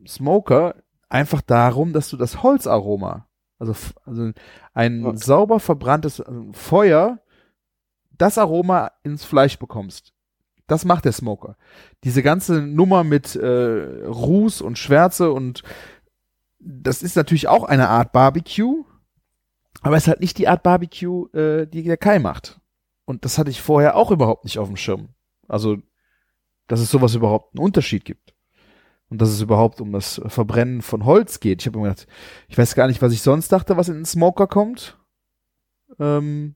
Smoker 0.07 0.75
einfach 1.09 1.41
darum, 1.41 1.91
dass 1.91 2.09
du 2.09 2.17
das 2.17 2.43
Holzaroma, 2.43 3.27
also, 3.57 3.73
also 4.05 4.31
ein 4.73 5.03
Ja. 5.03 5.15
sauber 5.15 5.59
verbranntes 5.59 6.21
also 6.21 6.51
Feuer, 6.53 7.19
das 8.11 8.37
Aroma 8.37 8.91
ins 9.01 9.23
Fleisch 9.25 9.57
bekommst. 9.57 10.13
Das 10.69 10.85
macht 10.85 11.05
der 11.05 11.11
Smoker. 11.11 11.57
Diese 12.03 12.23
ganze 12.23 12.61
Nummer 12.61 13.03
mit 13.03 13.35
äh, 13.35 14.05
Ruß 14.05 14.61
und 14.61 14.77
Schwärze 14.77 15.31
und 15.31 15.63
das 16.59 17.01
ist 17.03 17.15
natürlich 17.15 17.47
auch 17.47 17.63
eine 17.63 17.89
Art 17.89 18.11
Barbecue, 18.11 18.85
aber 19.81 19.95
es 19.95 20.03
ist 20.03 20.07
halt 20.09 20.19
nicht 20.19 20.37
die 20.37 20.47
Art 20.47 20.63
Barbecue, 20.63 21.27
äh, 21.33 21.65
die 21.65 21.83
der 21.83 21.97
Kai 21.97 22.19
macht. 22.19 22.59
Und 23.05 23.25
das 23.25 23.37
hatte 23.37 23.49
ich 23.49 23.61
vorher 23.61 23.95
auch 23.95 24.11
überhaupt 24.11 24.43
nicht 24.43 24.59
auf 24.59 24.67
dem 24.67 24.77
Schirm. 24.77 25.09
Also, 25.47 25.77
dass 26.67 26.79
es 26.79 26.91
sowas 26.91 27.15
überhaupt 27.15 27.55
einen 27.55 27.63
Unterschied 27.63 28.05
gibt. 28.05 28.35
Und 29.09 29.19
dass 29.19 29.29
es 29.29 29.41
überhaupt 29.41 29.81
um 29.81 29.91
das 29.91 30.21
Verbrennen 30.27 30.83
von 30.83 31.05
Holz 31.05 31.39
geht. 31.39 31.61
Ich 31.61 31.67
habe 31.67 31.79
mir 31.79 31.85
gedacht, 31.85 32.07
ich 32.47 32.57
weiß 32.57 32.75
gar 32.75 32.87
nicht, 32.87 33.01
was 33.01 33.11
ich 33.11 33.23
sonst 33.23 33.51
dachte, 33.51 33.77
was 33.77 33.89
in 33.89 33.95
den 33.95 34.05
Smoker 34.05 34.45
kommt. 34.45 34.99
Ähm, 35.97 36.55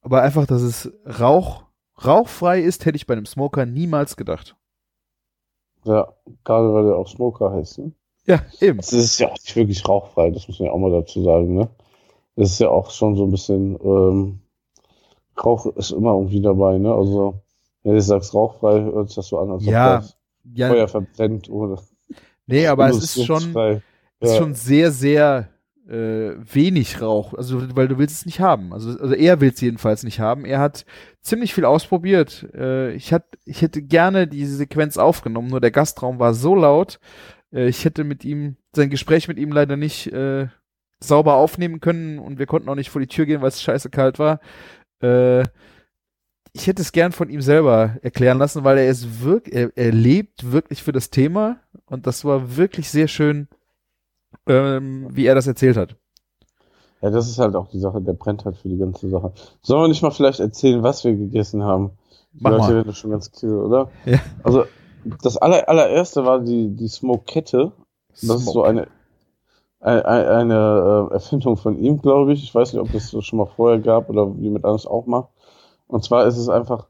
aber 0.00 0.22
einfach, 0.22 0.46
dass 0.46 0.62
es 0.62 0.92
Rauch, 1.06 1.66
rauchfrei 2.04 2.60
ist, 2.60 2.84
hätte 2.86 2.96
ich 2.96 3.06
bei 3.06 3.14
einem 3.14 3.26
Smoker 3.26 3.66
niemals 3.66 4.16
gedacht. 4.16 4.56
Ja, 5.84 6.12
gerade 6.44 6.72
weil 6.72 6.84
der 6.84 6.96
auch 6.96 7.08
Smoker 7.08 7.50
heißt, 7.52 7.78
ne? 7.78 7.92
Ja, 8.26 8.40
eben. 8.60 8.78
Das 8.78 8.92
ist 8.92 9.18
ja 9.18 9.28
auch 9.28 9.32
nicht 9.32 9.56
wirklich 9.56 9.86
rauchfrei, 9.88 10.30
das 10.30 10.46
muss 10.46 10.58
man 10.60 10.66
ja 10.66 10.72
auch 10.72 10.78
mal 10.78 10.92
dazu 10.92 11.22
sagen, 11.22 11.54
ne? 11.54 11.68
Das 12.36 12.50
ist 12.50 12.60
ja 12.60 12.68
auch 12.70 12.90
schon 12.90 13.16
so 13.16 13.24
ein 13.24 13.30
bisschen, 13.30 13.78
ähm, 13.82 14.40
Rauch 15.42 15.66
ist 15.76 15.90
immer 15.92 16.12
irgendwie 16.12 16.40
dabei, 16.40 16.78
ne? 16.78 16.94
Also, 16.94 17.42
wenn 17.82 17.94
du 17.94 18.00
sagst 18.02 18.34
rauchfrei, 18.34 18.80
hört 18.82 19.08
sich 19.08 19.16
das 19.16 19.28
so 19.28 19.38
an, 19.38 19.50
als 19.50 19.66
Ja, 19.66 19.96
ob 19.96 20.00
das 20.00 20.16
Ja, 20.54 20.68
Feuer 20.68 20.88
verbrennt 20.88 21.48
oder. 21.50 21.82
nee, 22.46 22.66
aber 22.66 22.88
es 22.88 23.02
ist 23.16 23.24
schon, 23.24 23.56
ist 24.20 24.30
Ja. 24.30 24.36
schon 24.36 24.54
sehr, 24.54 24.92
sehr 24.92 25.48
äh, 25.88 26.34
wenig 26.52 27.00
Rauch. 27.00 27.34
Also, 27.34 27.76
weil 27.76 27.88
du 27.88 27.98
willst 27.98 28.16
es 28.16 28.26
nicht 28.26 28.40
haben. 28.40 28.72
Also, 28.72 28.98
also 28.98 29.14
er 29.14 29.40
will 29.40 29.50
es 29.50 29.60
jedenfalls 29.60 30.02
nicht 30.04 30.20
haben. 30.20 30.44
Er 30.44 30.60
hat 30.60 30.84
ziemlich 31.20 31.54
viel 31.54 31.64
ausprobiert. 31.64 32.46
Äh, 32.54 32.92
ich, 32.92 33.12
hat, 33.12 33.24
ich 33.44 33.62
hätte 33.62 33.82
gerne 33.82 34.26
diese 34.26 34.56
Sequenz 34.56 34.96
aufgenommen, 34.96 35.48
nur 35.48 35.60
der 35.60 35.70
Gastraum 35.70 36.18
war 36.18 36.34
so 36.34 36.54
laut. 36.54 37.00
Äh, 37.52 37.68
ich 37.68 37.84
hätte 37.84 38.04
mit 38.04 38.24
ihm, 38.24 38.56
sein 38.74 38.90
Gespräch 38.90 39.28
mit 39.28 39.38
ihm 39.38 39.52
leider 39.52 39.76
nicht 39.76 40.06
äh, 40.12 40.48
sauber 41.00 41.34
aufnehmen 41.34 41.80
können 41.80 42.18
und 42.18 42.38
wir 42.38 42.46
konnten 42.46 42.68
auch 42.68 42.74
nicht 42.74 42.90
vor 42.90 43.00
die 43.00 43.08
Tür 43.08 43.26
gehen, 43.26 43.42
weil 43.42 43.48
es 43.48 43.62
scheiße 43.62 43.90
kalt 43.90 44.18
war. 44.18 44.40
Äh, 45.02 45.42
ich 46.54 46.66
hätte 46.66 46.82
es 46.82 46.92
gern 46.92 47.12
von 47.12 47.30
ihm 47.30 47.40
selber 47.40 47.96
erklären 48.02 48.38
lassen, 48.38 48.62
weil 48.62 48.78
er 48.78 48.88
ist 48.88 49.22
wirklich, 49.22 49.54
er, 49.54 49.72
er 49.74 49.90
lebt 49.90 50.52
wirklich 50.52 50.82
für 50.82 50.92
das 50.92 51.10
Thema 51.10 51.60
und 51.86 52.06
das 52.06 52.24
war 52.24 52.56
wirklich 52.56 52.90
sehr 52.90 53.08
schön, 53.08 53.48
ähm, 54.46 55.08
wie 55.10 55.26
er 55.26 55.34
das 55.34 55.46
erzählt 55.46 55.76
hat. 55.76 55.96
Ja, 57.00 57.10
das 57.10 57.28
ist 57.28 57.38
halt 57.38 57.56
auch 57.56 57.68
die 57.68 57.80
Sache, 57.80 58.00
der 58.00 58.12
brennt 58.12 58.44
halt 58.44 58.56
für 58.56 58.68
die 58.68 58.78
ganze 58.78 59.08
Sache. 59.08 59.32
Sollen 59.60 59.82
wir 59.82 59.88
nicht 59.88 60.02
mal 60.02 60.12
vielleicht 60.12 60.40
erzählen, 60.40 60.82
was 60.82 61.02
wir 61.04 61.14
gegessen 61.14 61.64
haben? 61.64 61.90
Die 62.32 62.44
Mach 62.44 62.52
Leute 62.52 62.74
werden 62.76 62.94
schon 62.94 63.10
ganz 63.10 63.32
kill, 63.32 63.54
oder? 63.54 63.90
Ja. 64.04 64.20
Also, 64.44 64.64
das 65.22 65.36
aller, 65.36 65.68
allererste 65.68 66.24
war 66.24 66.38
die, 66.38 66.68
die 66.68 66.88
Smoke-Kette. 66.88 67.72
Das 68.10 68.22
ist 68.22 68.52
so 68.52 68.62
eine, 68.62 68.86
eine, 69.80 70.06
eine 70.06 71.08
äh, 71.10 71.14
Erfindung 71.14 71.56
von 71.56 71.76
ihm, 71.76 72.00
glaube 72.00 72.32
ich. 72.32 72.44
Ich 72.44 72.54
weiß 72.54 72.72
nicht, 72.72 72.80
ob 72.80 72.92
das 72.92 73.10
schon 73.24 73.38
mal 73.38 73.46
vorher 73.46 73.80
gab 73.80 74.08
oder 74.08 74.38
wie 74.38 74.50
mit 74.50 74.64
alles 74.64 74.86
auch 74.86 75.06
macht. 75.06 75.30
Und 75.88 76.04
zwar 76.04 76.26
ist 76.26 76.38
es 76.38 76.48
einfach, 76.48 76.86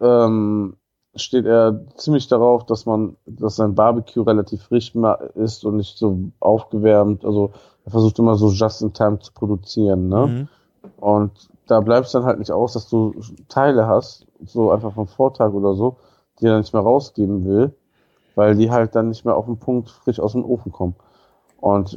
ähm, 0.00 0.76
steht 1.16 1.46
er 1.46 1.80
ziemlich 1.96 2.28
darauf, 2.28 2.66
dass 2.66 2.86
man, 2.86 3.16
dass 3.26 3.56
sein 3.56 3.74
Barbecue 3.74 4.22
relativ 4.22 4.62
frisch 4.62 4.92
ist 5.34 5.64
und 5.64 5.76
nicht 5.76 5.96
so 5.96 6.18
aufgewärmt. 6.40 7.24
Also 7.24 7.52
er 7.84 7.90
versucht 7.90 8.18
immer 8.18 8.34
so 8.36 8.50
just 8.50 8.82
in 8.82 8.92
time 8.92 9.18
zu 9.20 9.32
produzieren, 9.32 10.08
ne? 10.08 10.26
Mhm. 10.26 10.48
Und 10.98 11.32
da 11.66 11.80
bleibt 11.80 12.06
es 12.06 12.12
dann 12.12 12.24
halt 12.24 12.38
nicht 12.38 12.50
aus, 12.50 12.74
dass 12.74 12.88
du 12.88 13.14
Teile 13.48 13.86
hast, 13.86 14.26
so 14.44 14.70
einfach 14.70 14.92
vom 14.92 15.06
Vortag 15.06 15.52
oder 15.52 15.74
so, 15.74 15.96
die 16.40 16.46
er 16.46 16.58
nicht 16.58 16.74
mehr 16.74 16.82
rausgeben 16.82 17.44
will, 17.46 17.74
weil 18.34 18.54
die 18.56 18.70
halt 18.70 18.94
dann 18.94 19.08
nicht 19.08 19.24
mehr 19.24 19.36
auf 19.36 19.46
den 19.46 19.58
Punkt 19.58 19.90
frisch 19.90 20.20
aus 20.20 20.32
dem 20.32 20.44
Ofen 20.44 20.72
kommen. 20.72 20.94
Und 21.60 21.96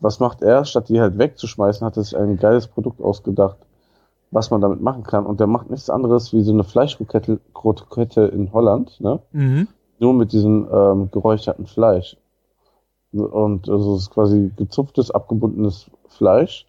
was 0.00 0.20
macht 0.20 0.42
er? 0.42 0.64
Statt 0.64 0.88
die 0.88 1.00
halt 1.00 1.18
wegzuschmeißen, 1.18 1.86
hat 1.86 1.96
er 1.96 2.04
sich 2.04 2.16
ein 2.16 2.38
geiles 2.38 2.66
Produkt 2.66 3.00
ausgedacht, 3.00 3.56
was 4.30 4.50
man 4.50 4.60
damit 4.60 4.80
machen 4.80 5.02
kann. 5.02 5.26
Und 5.26 5.40
der 5.40 5.46
macht 5.46 5.70
nichts 5.70 5.90
anderes 5.90 6.32
wie 6.32 6.42
so 6.42 6.52
eine 6.52 6.64
Fleischkrokette 6.64 7.40
Krokette 7.54 8.22
in 8.22 8.52
Holland, 8.52 9.00
ne? 9.00 9.20
Mhm. 9.32 9.68
Nur 9.98 10.12
mit 10.12 10.32
diesem 10.32 10.68
ähm, 10.70 11.10
geräucherten 11.10 11.66
Fleisch. 11.66 12.16
Und 13.12 13.68
also 13.68 13.94
es 13.94 14.02
ist 14.02 14.10
quasi 14.10 14.52
gezupftes, 14.56 15.10
abgebundenes 15.10 15.90
Fleisch, 16.08 16.66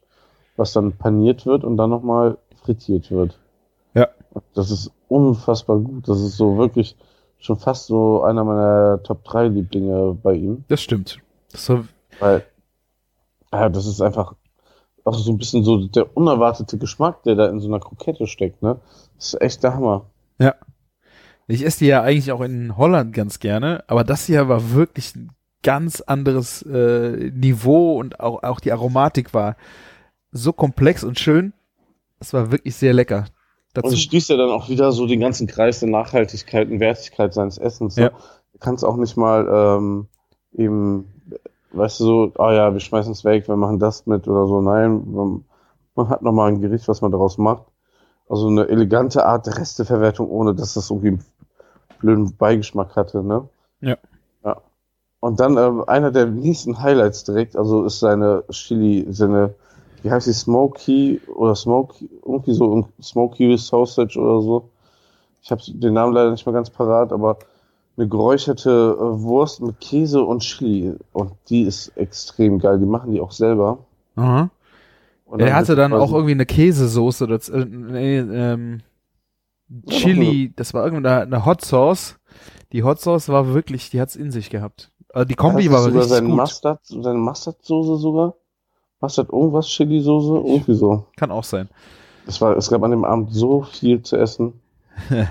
was 0.56 0.72
dann 0.72 0.94
paniert 0.94 1.46
wird 1.46 1.64
und 1.64 1.78
dann 1.78 1.90
nochmal 1.90 2.38
frittiert 2.64 3.12
wird. 3.12 3.38
Ja. 3.94 4.08
Das 4.54 4.72
ist 4.72 4.92
unfassbar 5.10 5.80
gut. 5.80 6.08
Das 6.08 6.22
ist 6.22 6.38
so 6.38 6.58
wirklich 6.58 6.96
schon 7.40 7.58
fast 7.58 7.88
so 7.88 8.24
einer 8.24 8.44
meiner 8.44 9.02
Top 9.04 9.24
3 9.26 9.48
Lieblinge 9.50 10.18
bei 10.22 10.34
ihm. 10.34 10.64
Das 10.68 10.82
stimmt. 10.82 11.20
Das 11.52 11.70
Weil, 12.20 12.46
ja, 13.52 13.70
das 13.70 13.86
ist 13.86 14.02
einfach 14.02 14.36
auch 15.08 15.18
so 15.18 15.32
ein 15.32 15.38
bisschen 15.38 15.64
so 15.64 15.88
der 15.88 16.16
unerwartete 16.16 16.78
Geschmack, 16.78 17.24
der 17.24 17.36
da 17.36 17.48
in 17.48 17.60
so 17.60 17.68
einer 17.68 17.80
Krokette 17.80 18.28
steckt, 18.28 18.62
ne? 18.62 18.80
Das 19.16 19.34
ist 19.34 19.42
echt 19.42 19.64
der 19.64 19.74
Hammer. 19.74 20.06
ich 21.48 21.66
esse 21.66 21.80
die 21.80 21.88
ja 21.88 22.02
eigentlich 22.02 22.32
auch 22.32 22.42
in 22.42 22.78
Holland 22.78 23.14
ganz 23.14 23.40
gerne, 23.40 23.84
aber 23.88 24.04
das 24.04 24.26
hier 24.26 24.50
war 24.50 24.72
wirklich 24.72 25.16
ein 25.16 25.32
ganz 25.64 26.02
anderes 26.02 26.62
äh, 26.64 27.32
Niveau 27.32 27.98
und 28.00 28.20
auch, 28.20 28.44
auch 28.44 28.60
die 28.60 28.72
Aromatik 28.72 29.34
war 29.34 29.56
so 30.32 30.54
komplex 30.54 31.04
und 31.04 31.20
schön. 31.20 31.54
Es 32.20 32.34
war 32.34 32.52
wirklich 32.52 32.76
sehr 32.76 32.94
lecker. 32.94 33.26
Und 33.76 33.86
Dazu, 33.86 33.94
es 33.94 34.02
schließt 34.02 34.30
ja 34.30 34.38
dann 34.38 34.50
auch 34.50 34.70
wieder 34.70 34.92
so 34.92 35.06
den 35.08 35.20
ganzen 35.20 35.48
Kreis 35.48 35.80
der 35.80 35.90
Nachhaltigkeit 35.90 36.70
und 36.70 36.80
Wertigkeit 36.80 37.34
seines 37.34 37.58
Essens. 37.58 37.96
Ne? 37.96 38.04
Ja. 38.04 38.10
Du 38.54 38.60
kannst 38.60 38.84
auch 38.84 38.98
nicht 38.98 39.18
mal 39.18 39.48
ähm, 39.48 40.08
eben, 40.54 41.06
weißt 41.78 42.00
du, 42.00 42.04
so, 42.04 42.32
ah 42.38 42.54
ja, 42.54 42.74
wir 42.74 42.80
schmeißen 42.80 43.12
es 43.12 43.24
weg, 43.24 43.48
wir 43.48 43.56
machen 43.56 43.80
das 43.80 44.06
mit 44.06 44.28
oder 44.28 44.48
so. 44.48 44.62
Nein, 44.62 45.44
man, 45.96 46.10
hat 46.10 46.22
nochmal 46.22 46.52
ein 46.52 46.62
Gericht, 46.62 46.88
was 46.88 47.02
man 47.02 47.12
daraus 47.12 47.38
macht. 47.38 47.64
Also 48.30 48.48
eine 48.48 48.68
elegante 48.68 49.26
Art 49.26 49.46
der 49.46 49.58
Resteverwertung, 49.58 50.30
ohne 50.30 50.54
dass 50.54 50.74
das 50.74 50.90
irgendwie 50.90 51.08
einen 51.08 51.26
blöden 52.00 52.36
Beigeschmack 52.36 52.96
hatte. 52.96 53.24
Ne? 53.24 53.48
Ja. 53.82 53.98
ja. 54.44 54.58
Und 55.20 55.40
dann 55.40 55.58
ähm, 55.58 55.84
einer 55.88 56.12
der 56.12 56.28
nächsten 56.28 56.82
Highlights 56.82 57.24
direkt, 57.24 57.56
also 57.56 57.86
ist 57.86 58.00
seine 58.00 58.44
Chili, 58.52 59.08
seine 59.10 59.56
wie 60.04 60.12
heißt 60.12 60.28
die, 60.28 60.34
Smoky 60.34 61.22
oder 61.34 61.56
Smoky, 61.56 62.10
irgendwie 62.26 62.54
so 62.54 62.88
Smoky 63.02 63.58
Sausage 63.58 64.20
oder 64.20 64.42
so. 64.42 64.70
Ich 65.42 65.52
habe 65.52 65.62
den 65.66 65.94
Namen 65.94 66.14
leider 66.14 66.32
nicht 66.32 66.46
mehr 66.46 66.54
ganz 66.54 66.70
parat, 66.70 67.12
aber 67.12 67.38
eine 67.98 68.08
geräucherte 68.08 68.70
äh, 68.70 69.22
Wurst 69.22 69.62
mit 69.62 69.80
Käse 69.80 70.22
und 70.22 70.42
Chili 70.42 70.94
und 71.14 71.32
die 71.50 71.64
ist 71.64 71.90
extrem 71.98 72.60
geil. 72.60 72.80
Die 72.80 72.86
machen 72.86 73.12
die 73.12 73.20
auch 73.20 73.32
selber. 73.32 73.80
Aha. 74.16 74.50
Und 75.26 75.42
Er 75.42 75.56
hatte 75.56 75.76
dann 75.76 75.94
auch 75.94 76.14
irgendwie 76.14 76.32
eine 76.32 76.46
Käsesoße 76.46 77.26
oder 77.26 77.36
äh, 77.36 77.66
nee, 77.66 78.20
ähm, 78.20 78.82
Chili, 79.90 80.54
das 80.56 80.74
war 80.74 80.86
irgendwie 80.86 81.08
eine, 81.08 81.46
Hot 81.46 81.66
Sauce. 81.66 82.18
Die 82.72 82.84
Hot 82.84 83.02
Sauce 83.02 83.28
war 83.30 83.54
wirklich, 83.54 83.90
die 83.90 84.00
hat's 84.00 84.16
in 84.16 84.32
sich 84.32 84.50
gehabt. 84.50 84.92
Also 85.14 85.28
die 85.28 85.36
Kombi 85.36 85.66
Hat 85.66 85.74
war 85.74 85.82
sogar 85.82 86.02
richtig 86.02 86.16
seine 86.16 86.28
gut. 86.28 86.38
Mustard, 86.38 86.80
seine 86.86 87.20
Mustard-Soße 87.20 87.98
sogar. 87.98 88.36
Mustard 89.02 89.32
irgendwas, 89.32 89.68
Chili-Soße, 89.68 90.48
irgendwie 90.48 90.74
so. 90.74 91.06
Kann 91.18 91.32
auch 91.32 91.44
sein. 91.44 91.68
Es 92.26 92.40
war, 92.40 92.56
es 92.56 92.70
gab 92.70 92.84
an 92.84 92.92
dem 92.92 93.06
Abend 93.06 93.34
so 93.34 93.64
viel 93.64 94.02
zu 94.02 94.18
essen. 94.18 94.62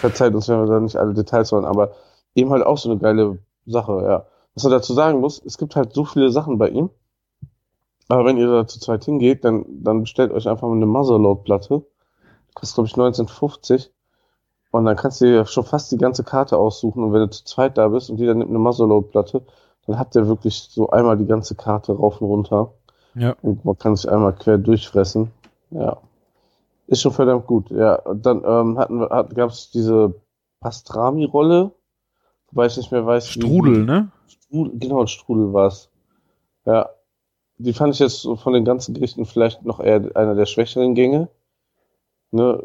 Verzeiht 0.00 0.34
uns, 0.34 0.48
wenn 0.48 0.60
wir 0.60 0.66
da 0.66 0.80
nicht 0.80 0.96
alle 0.96 1.14
Details 1.14 1.52
wollen, 1.52 1.64
aber 1.64 1.92
eben 2.34 2.50
halt 2.50 2.64
auch 2.64 2.78
so 2.78 2.90
eine 2.90 3.00
geile 3.00 3.38
Sache, 3.66 4.02
ja. 4.02 4.26
Was 4.54 4.64
man 4.64 4.72
dazu 4.72 4.94
sagen 4.94 5.20
muss, 5.20 5.40
es 5.44 5.58
gibt 5.58 5.76
halt 5.76 5.92
so 5.92 6.04
viele 6.04 6.30
Sachen 6.30 6.58
bei 6.58 6.68
ihm. 6.68 6.90
Aber 8.08 8.24
wenn 8.24 8.36
ihr 8.36 8.48
da 8.48 8.66
zu 8.66 8.80
zweit 8.80 9.04
hingeht, 9.04 9.44
dann, 9.44 9.64
dann 9.68 10.00
bestellt 10.00 10.32
euch 10.32 10.48
einfach 10.48 10.66
mal 10.66 10.74
eine 10.74 10.86
Motherload-Platte. 10.86 11.84
Kostet, 12.54 12.74
glaube 12.74 12.88
ich, 12.88 12.94
1950. 12.94 13.92
Und 14.72 14.84
dann 14.84 14.96
kannst 14.96 15.20
du 15.20 15.26
dir 15.26 15.46
schon 15.46 15.64
fast 15.64 15.92
die 15.92 15.98
ganze 15.98 16.24
Karte 16.24 16.56
aussuchen. 16.56 17.04
Und 17.04 17.12
wenn 17.12 17.20
du 17.20 17.30
zu 17.30 17.44
zweit 17.44 17.78
da 17.78 17.86
bist 17.88 18.10
und 18.10 18.18
jeder 18.18 18.34
nimmt 18.34 18.50
eine 18.50 18.58
Motherload-Platte, 18.58 19.42
dann 19.86 19.98
habt 19.98 20.16
ihr 20.16 20.26
wirklich 20.26 20.68
so 20.70 20.90
einmal 20.90 21.16
die 21.16 21.26
ganze 21.26 21.54
Karte 21.54 21.92
rauf 21.92 22.20
und 22.20 22.28
runter. 22.28 22.72
Ja. 23.14 23.36
Und 23.42 23.64
man 23.64 23.78
kann 23.78 23.96
sich 23.96 24.10
einmal 24.10 24.32
quer 24.34 24.58
durchfressen. 24.58 25.30
Ja. 25.70 25.98
Ist 26.86 27.02
schon 27.02 27.12
verdammt 27.12 27.46
gut. 27.46 27.70
Ja, 27.70 27.94
und 27.94 28.26
dann 28.26 28.42
ähm, 28.44 28.78
hatten 28.78 29.00
wir, 29.00 29.10
hat, 29.10 29.34
gab 29.34 29.50
es 29.50 29.70
diese 29.70 30.14
Pastrami-Rolle, 30.60 31.70
wobei 32.50 32.66
ich 32.66 32.76
nicht 32.76 32.92
mehr 32.92 33.04
weiß. 33.06 33.26
wie- 33.28 33.40
Strudel, 33.40 33.84
ne? 33.84 34.10
Strudel, 34.26 34.78
genau, 34.78 35.06
Strudel 35.06 35.52
war's. 35.52 35.88
Ja. 36.64 36.90
Die 37.58 37.74
fand 37.74 37.92
ich 37.94 38.00
jetzt 38.00 38.26
von 38.36 38.52
den 38.54 38.64
ganzen 38.64 38.94
Gerichten 38.94 39.26
vielleicht 39.26 39.64
noch 39.64 39.80
eher 39.80 40.16
einer 40.16 40.34
der 40.34 40.46
schwächeren 40.46 40.94
Gänge. 40.94 41.28
Ne, 42.30 42.62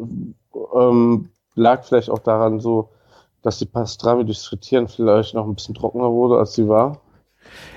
ähm, 0.74 1.30
lag 1.56 1.84
vielleicht 1.84 2.10
auch 2.10 2.20
daran 2.20 2.60
so, 2.60 2.90
dass 3.42 3.58
die 3.60 3.66
Pastrami 3.66 4.24
durchs 4.26 4.46
Frittieren 4.46 4.88
vielleicht 4.88 5.34
noch 5.34 5.46
ein 5.48 5.56
bisschen 5.56 5.76
trockener 5.76 6.12
wurde, 6.12 6.38
als 6.38 6.54
sie 6.54 6.68
war. 6.70 7.02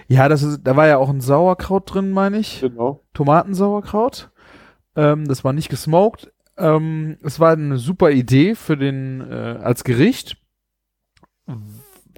Ja, 0.07 0.29
das 0.29 0.43
ist, 0.43 0.61
da 0.65 0.77
war 0.77 0.87
ja 0.87 0.99
auch 0.99 1.09
ein 1.09 1.21
Sauerkraut 1.21 1.93
drin, 1.93 2.13
meine 2.13 2.39
ich. 2.39 2.61
Genau. 2.61 3.01
Tomatensauerkraut. 3.15 4.31
Ähm, 4.97 5.27
das 5.27 5.43
war 5.45 5.53
nicht 5.53 5.69
gesmoked. 5.71 6.33
Ähm, 6.57 7.19
es 7.23 7.41
war 7.41 7.53
eine 7.53 7.79
super 7.79 8.11
Idee 8.11 8.55
für 8.55 8.77
den 8.77 9.21
äh, 9.29 9.59
als 9.63 9.83
Gericht. 9.83 10.37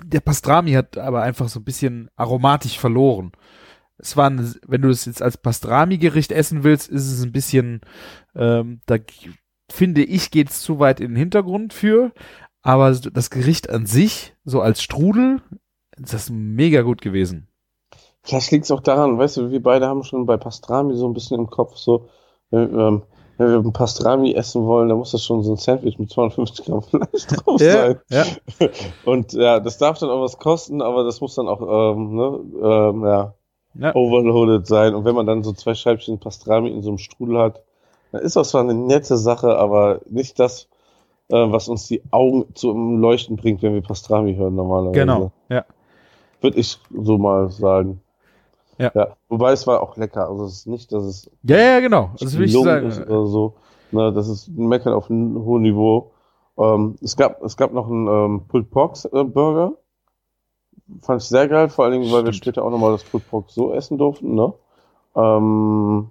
Der 0.05 0.21
Pastrami 0.21 0.73
hat 0.73 0.99
aber 0.99 1.23
einfach 1.23 1.49
so 1.49 1.61
ein 1.61 1.65
bisschen 1.65 2.11
aromatisch 2.17 2.79
verloren. 2.79 3.33
Es 3.99 4.17
war, 4.17 4.27
eine, 4.27 4.53
wenn 4.67 4.83
du 4.83 4.89
es 4.89 5.05
jetzt 5.05 5.23
als 5.23 5.37
Pastrami-Gericht 5.37 6.33
essen 6.33 6.65
willst, 6.65 6.89
ist 6.89 7.11
es 7.11 7.23
ein 7.23 7.33
bisschen, 7.33 7.81
ähm, 8.35 8.81
da 8.87 8.97
finde 9.71 10.03
ich, 10.03 10.31
geht 10.31 10.51
es 10.51 10.63
zu 10.63 10.79
weit 10.79 11.01
in 11.01 11.09
den 11.09 11.17
Hintergrund 11.17 11.73
für. 11.73 12.13
Aber 12.63 12.93
das 12.93 13.31
Gericht 13.31 13.71
an 13.71 13.87
sich, 13.87 14.35
so 14.45 14.61
als 14.61 14.83
Strudel, 14.83 15.43
ist 15.97 16.15
das 16.15 16.31
mega 16.31 16.83
gut 16.83 17.03
gewesen. 17.03 17.49
Vielleicht 18.23 18.51
liegt 18.51 18.65
es 18.65 18.71
auch 18.71 18.81
daran, 18.81 19.19
weißt 19.19 19.39
du, 19.39 19.51
wir 19.51 19.63
beide 19.63 19.87
haben 19.87 20.03
schon 20.03 20.27
bei 20.27 20.37
Pastrami 20.37 20.95
so 20.95 21.09
ein 21.09 21.15
bisschen 21.15 21.39
im 21.39 21.49
Kopf 21.49 21.77
so, 21.77 22.09
äh, 22.53 22.59
ähm, 22.59 23.03
wenn 23.41 23.49
wir 23.51 23.59
ein 23.59 23.73
Pastrami 23.73 24.33
essen 24.35 24.65
wollen, 24.67 24.89
dann 24.89 24.99
muss 24.99 25.11
das 25.13 25.25
schon 25.25 25.43
so 25.43 25.53
ein 25.53 25.57
Sandwich 25.57 25.99
mit 25.99 26.11
250 26.11 26.67
Gramm 26.67 26.83
Fleisch 26.83 27.27
drauf 27.29 27.61
Ja, 27.61 27.73
sein. 27.73 27.99
ja. 28.11 28.25
Und 29.05 29.33
ja, 29.33 29.59
das 29.61 29.79
darf 29.79 29.99
dann 29.99 30.11
auch 30.11 30.21
was 30.23 30.39
kosten, 30.39 30.83
aber 30.83 31.05
das 31.05 31.21
muss 31.21 31.35
dann 31.35 31.49
auch, 31.49 31.61
ähm, 31.95 32.15
ne, 32.15 32.41
ähm, 32.63 33.05
ja, 33.05 33.35
Ja. 33.79 33.95
overloaded 33.95 34.67
sein. 34.67 34.95
Und 34.95 35.05
wenn 35.05 35.15
man 35.15 35.27
dann 35.27 35.43
so 35.43 35.53
zwei 35.53 35.75
Scheibchen 35.75 36.19
Pastrami 36.21 36.69
in 36.71 36.83
so 36.83 36.91
einem 36.91 36.99
Strudel 36.99 37.39
hat, 37.39 37.63
dann 38.13 38.23
ist 38.23 38.37
das 38.37 38.51
zwar 38.51 38.61
eine 38.63 38.75
nette 38.75 39.17
Sache, 39.17 39.57
aber 39.57 40.01
nicht 40.09 40.39
das, 40.39 40.69
äh, 41.29 41.37
was 41.37 41.69
uns 41.69 41.87
die 41.89 42.03
Augen 42.11 42.47
zum 42.55 42.99
Leuchten 43.01 43.37
bringt, 43.37 43.63
wenn 43.63 43.75
wir 43.75 43.83
Pastrami 43.83 44.35
hören 44.37 44.55
normalerweise. 44.57 44.99
Genau, 45.01 45.33
ja. 45.49 45.65
Würde 46.41 46.59
ich 46.59 46.79
so 46.95 47.19
mal 47.19 47.51
sagen. 47.51 48.01
Ja. 48.81 48.91
ja. 48.95 49.17
Wobei 49.29 49.53
es 49.53 49.67
war 49.67 49.83
auch 49.83 49.97
lecker. 49.99 50.29
Also 50.29 50.45
es 50.47 50.53
ist 50.55 50.67
nicht, 50.67 50.91
dass 50.91 51.05
es 51.05 51.31
Ja, 51.43 51.59
ja, 51.59 51.81
genau. 51.81 52.11
Das 52.19 52.37
will 52.39 52.47
ich 52.47 52.53
gelungen 52.53 52.87
ist 52.87 52.97
sagen. 52.97 53.11
oder 53.11 53.27
so. 53.27 53.55
Ne, 53.93 54.13
das 54.13 54.29
ist 54.29 54.49
ein 54.49 54.69
Meckern 54.69 54.95
auf 54.95 55.11
einem 55.11 55.45
hohen 55.45 55.63
Niveau. 55.63 56.13
Ähm, 56.57 56.97
es 57.03 57.17
gab, 57.17 57.43
es 57.43 57.57
gab 57.57 57.73
noch 57.73 57.89
einen 57.89 58.07
ähm, 58.09 58.43
Pulled 58.49 58.71
Pork 58.71 58.97
äh, 59.13 59.25
Burger. 59.25 59.75
Fand 61.03 61.23
ich 61.23 61.29
sehr 61.29 61.47
geil, 61.47 61.69
vor 61.69 61.85
allen 61.85 62.01
Dingen, 62.01 62.13
weil 62.13 62.25
wir 62.25 62.33
Stimmt. 62.33 62.55
später 62.57 62.65
auch 62.65 62.71
nochmal 62.71 62.93
das 62.93 63.05
Pulled 63.05 63.29
Pork 63.29 63.51
so 63.51 63.73
essen 63.73 63.99
durften, 63.99 64.35
ne? 64.35 64.53
Ähm, 65.15 66.11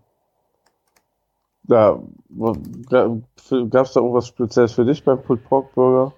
ja, 1.68 2.00
gab 2.90 3.86
es 3.86 3.94
da 3.94 4.00
irgendwas 4.00 4.28
Spezielles 4.28 4.74
für 4.74 4.86
dich 4.86 5.04
beim 5.04 5.22
Pulled 5.22 5.44
Pork 5.46 5.74
Burger? 5.74 6.14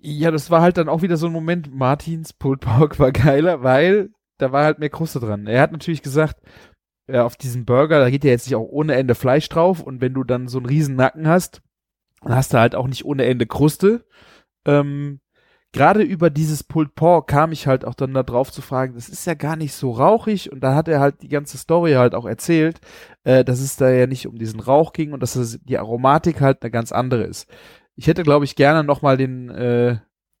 Ja, 0.00 0.30
das 0.30 0.50
war 0.50 0.60
halt 0.62 0.76
dann 0.76 0.88
auch 0.88 1.02
wieder 1.02 1.16
so 1.16 1.26
ein 1.26 1.32
Moment, 1.32 1.74
Martins 1.74 2.32
Pulled 2.32 2.60
Pork 2.60 2.98
war 2.98 3.12
geiler, 3.12 3.62
weil 3.62 4.10
da 4.38 4.52
war 4.52 4.64
halt 4.64 4.78
mehr 4.78 4.90
Kruste 4.90 5.20
dran. 5.20 5.46
Er 5.46 5.60
hat 5.62 5.72
natürlich 5.72 6.02
gesagt, 6.02 6.36
ja, 7.08 7.24
auf 7.24 7.36
diesen 7.36 7.64
Burger, 7.64 8.00
da 8.00 8.10
geht 8.10 8.24
ja 8.24 8.30
jetzt 8.30 8.46
nicht 8.46 8.56
auch 8.56 8.68
ohne 8.68 8.94
Ende 8.94 9.14
Fleisch 9.14 9.48
drauf 9.48 9.82
und 9.82 10.00
wenn 10.00 10.14
du 10.14 10.24
dann 10.24 10.48
so 10.48 10.58
einen 10.58 10.66
riesen 10.66 10.96
Nacken 10.96 11.26
hast, 11.26 11.62
dann 12.22 12.34
hast 12.34 12.52
du 12.52 12.58
halt 12.58 12.74
auch 12.74 12.86
nicht 12.86 13.04
ohne 13.04 13.24
Ende 13.24 13.46
Kruste. 13.46 14.04
Ähm, 14.66 15.20
Gerade 15.72 16.02
über 16.02 16.30
dieses 16.30 16.64
Pulled 16.64 16.94
Pork 16.94 17.28
kam 17.28 17.52
ich 17.52 17.66
halt 17.66 17.84
auch 17.84 17.94
dann 17.94 18.14
da 18.14 18.22
drauf 18.22 18.50
zu 18.50 18.62
fragen, 18.62 18.94
das 18.94 19.10
ist 19.10 19.26
ja 19.26 19.34
gar 19.34 19.54
nicht 19.54 19.74
so 19.74 19.90
rauchig 19.90 20.50
und 20.50 20.60
da 20.60 20.74
hat 20.74 20.88
er 20.88 20.98
halt 20.98 21.20
die 21.22 21.28
ganze 21.28 21.58
Story 21.58 21.92
halt 21.92 22.14
auch 22.14 22.24
erzählt, 22.24 22.80
äh, 23.24 23.44
dass 23.44 23.60
es 23.60 23.76
da 23.76 23.90
ja 23.90 24.06
nicht 24.06 24.26
um 24.26 24.38
diesen 24.38 24.60
Rauch 24.60 24.94
ging 24.94 25.12
und 25.12 25.22
dass 25.22 25.58
die 25.62 25.78
Aromatik 25.78 26.40
halt 26.40 26.62
eine 26.62 26.70
ganz 26.70 26.90
andere 26.90 27.24
ist. 27.24 27.50
Ich 27.96 28.06
hätte, 28.06 28.22
glaube 28.22 28.46
ich, 28.46 28.56
gerne 28.56 28.82
noch 28.82 29.02
mal 29.02 29.18
den, 29.18 29.50
äh, 29.50 29.98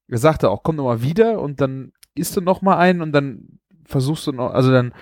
sagte 0.08 0.48
auch, 0.48 0.62
komm 0.62 0.76
noch 0.76 0.84
mal 0.84 1.02
wieder 1.02 1.40
und 1.40 1.60
dann 1.60 1.92
isst 2.14 2.34
du 2.34 2.40
noch 2.40 2.62
mal 2.62 2.78
einen 2.78 3.02
und 3.02 3.12
dann 3.12 3.58
versuchst 3.88 4.26
du 4.26 4.32
noch, 4.32 4.52
also 4.52 4.70
dann 4.70 4.92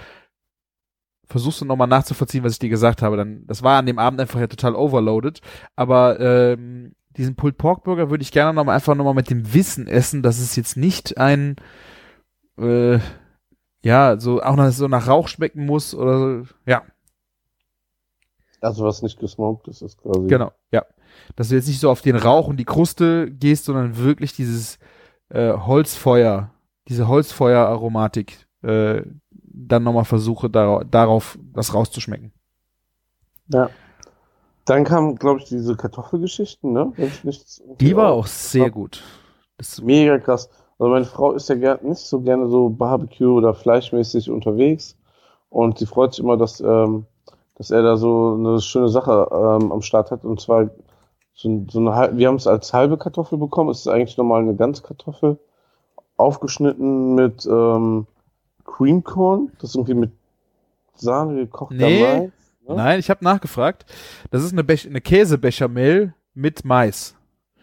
versuchst 1.26 1.61
du 1.61 1.64
noch 1.64 1.76
mal 1.76 1.87
nachzuvollziehen, 1.87 2.45
was 2.45 2.53
ich 2.53 2.59
dir 2.61 2.68
gesagt 2.68 3.03
habe. 3.03 3.16
Dann, 3.16 3.45
das 3.47 3.62
war 3.62 3.78
an 3.78 3.87
dem 3.87 3.99
Abend 3.99 4.20
einfach 4.20 4.41
ja 4.41 4.47
total 4.47 4.76
overloaded. 4.76 5.41
Aber 5.74 6.20
ähm, 6.20 6.95
diesen 7.16 7.34
Pulled 7.34 7.59
Pork 7.59 7.82
Burger 7.84 8.11
würde 8.11 8.22
ich 8.22 8.30
gerne 8.30 8.55
noch 8.55 8.64
mal 8.64 8.74
einfach 8.74 8.95
noch 8.95 9.05
mal 9.05 9.14
mit 9.14 9.28
dem 9.28 9.53
Wissen 9.53 9.89
essen, 9.89 10.22
dass 10.22 10.39
es 10.39 10.55
jetzt 10.55 10.76
nicht 10.76 11.18
ein 11.18 11.57
äh, 12.59 12.99
ja 13.82 14.18
so 14.18 14.41
auch 14.41 14.57
noch 14.57 14.70
so 14.70 14.87
nach 14.89 15.09
Rauch 15.09 15.28
schmecken 15.28 15.66
muss 15.66 15.95
oder 15.95 16.18
so. 16.18 16.55
ja 16.64 16.84
Also 18.61 18.84
was 18.84 19.03
nicht 19.03 19.18
gesmoked 19.18 19.66
ist, 19.68 19.82
ist 19.82 19.99
quasi. 19.99 20.28
Genau, 20.28 20.53
ja. 20.70 20.84
Dass 21.34 21.49
du 21.49 21.57
jetzt 21.57 21.66
nicht 21.66 21.80
so 21.80 21.91
auf 21.91 22.03
den 22.03 22.16
Rauch 22.16 22.47
und 22.47 22.59
die 22.59 22.64
Kruste 22.64 23.30
gehst, 23.30 23.64
sondern 23.64 23.97
wirklich 23.97 24.34
dieses 24.34 24.78
äh, 25.30 25.53
Holzfeuer, 25.53 26.53
diese 26.89 27.09
Holzfeuer-Aromatik 27.09 28.45
äh, 28.66 29.02
dann 29.30 29.84
nochmal 29.84 30.04
versuche, 30.04 30.50
dar 30.50 30.84
darauf 30.84 31.38
das 31.54 31.72
rauszuschmecken. 31.72 32.32
Ja. 33.48 33.70
Dann 34.64 34.84
kam, 34.84 35.14
glaube 35.14 35.40
ich, 35.40 35.46
diese 35.46 35.76
Kartoffelgeschichten, 35.76 36.72
ne? 36.72 36.92
Wenn 36.96 37.06
ich 37.06 37.24
nichts 37.24 37.62
Die 37.80 37.96
war 37.96 38.12
auch 38.12 38.26
sehr 38.26 38.70
gut. 38.70 39.02
Das, 39.58 39.80
Mega 39.80 40.18
krass. 40.18 40.50
Also 40.78 40.90
meine 40.90 41.04
Frau 41.04 41.32
ist 41.32 41.48
ja 41.48 41.78
nicht 41.82 42.00
so 42.00 42.20
gerne 42.20 42.48
so 42.48 42.68
Barbecue 42.68 43.32
oder 43.32 43.54
fleischmäßig 43.54 44.28
unterwegs 44.28 44.96
und 45.48 45.78
sie 45.78 45.86
freut 45.86 46.12
sich 46.12 46.22
immer, 46.22 46.36
dass, 46.36 46.60
ähm, 46.60 47.06
dass 47.54 47.70
er 47.70 47.82
da 47.82 47.96
so 47.96 48.34
eine 48.38 48.60
schöne 48.60 48.88
Sache 48.88 49.28
ähm, 49.30 49.72
am 49.72 49.80
Start 49.80 50.10
hat 50.10 50.24
und 50.24 50.40
zwar 50.40 50.68
so, 51.32 51.64
so 51.70 51.78
eine 51.78 52.18
wir 52.18 52.28
haben 52.28 52.36
es 52.36 52.46
als 52.46 52.74
halbe 52.74 52.98
Kartoffel 52.98 53.38
bekommen, 53.38 53.70
es 53.70 53.80
ist 53.80 53.88
eigentlich 53.88 54.18
normal 54.18 54.42
eine 54.42 54.56
Ganzkartoffel, 54.56 55.38
aufgeschnitten 56.18 57.14
mit 57.14 57.46
ähm, 57.46 58.06
Cream 58.66 59.02
Corn, 59.02 59.50
das 59.60 59.70
ist 59.70 59.76
irgendwie 59.76 59.94
mit 59.94 60.12
Sahne 60.94 61.36
gekochter 61.36 61.74
Nee. 61.74 62.02
Mais. 62.02 62.30
ne? 62.68 62.74
Nein, 62.76 63.00
ich 63.00 63.10
habe 63.10 63.24
nachgefragt. 63.24 63.86
Das 64.30 64.42
ist 64.42 64.52
eine, 64.52 64.64
Bech 64.64 64.86
eine 64.86 65.00
Käsebechamel 65.00 66.14
mit 66.34 66.64
Mais. 66.64 67.14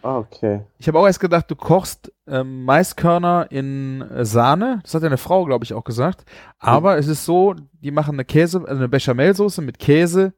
Ah, 0.01 0.17
okay. 0.17 0.61
Ich 0.79 0.87
habe 0.87 0.99
auch 0.99 1.05
erst 1.05 1.21
gedacht, 1.21 1.49
du 1.49 1.55
kochst 1.55 2.11
ähm, 2.27 2.65
Maiskörner 2.65 3.47
in 3.49 4.01
äh, 4.01 4.25
Sahne. 4.25 4.79
Das 4.83 4.93
hat 4.93 5.03
deine 5.03 5.17
Frau, 5.17 5.45
glaube 5.45 5.63
ich, 5.63 5.73
auch 5.73 5.85
gesagt. 5.85 6.25
Aber 6.59 6.97
es 6.97 7.07
ist 7.07 7.23
so, 7.23 7.55
die 7.81 7.91
machen 7.91 8.15
eine 8.15 8.25
Käse, 8.25 8.59
also 8.59 8.75
eine 8.75 8.89
Bechamelsoße 8.89 9.61
mit 9.61 9.79
Käse 9.79 10.33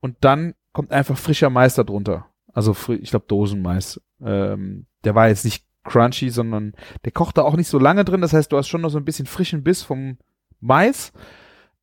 und 0.00 0.16
dann 0.20 0.54
kommt 0.72 0.90
einfach 0.90 1.16
frischer 1.16 1.48
Mais 1.48 1.76
da 1.76 1.84
drunter. 1.84 2.26
Also 2.52 2.74
ich 2.88 3.10
glaube 3.10 3.26
Dosenmais. 3.28 4.00
Ähm, 4.20 4.86
der 5.04 5.14
war 5.14 5.28
jetzt 5.28 5.44
nicht 5.44 5.64
crunchy, 5.84 6.30
sondern 6.30 6.74
der 7.04 7.12
kocht 7.12 7.38
da 7.38 7.42
auch 7.42 7.56
nicht 7.56 7.68
so 7.68 7.78
lange 7.78 8.04
drin. 8.04 8.20
Das 8.20 8.32
heißt, 8.32 8.50
du 8.50 8.56
hast 8.56 8.68
schon 8.68 8.80
noch 8.80 8.90
so 8.90 8.98
ein 8.98 9.04
bisschen 9.04 9.26
frischen 9.26 9.62
Biss 9.62 9.82
vom 9.82 10.18
Mais. 10.60 11.12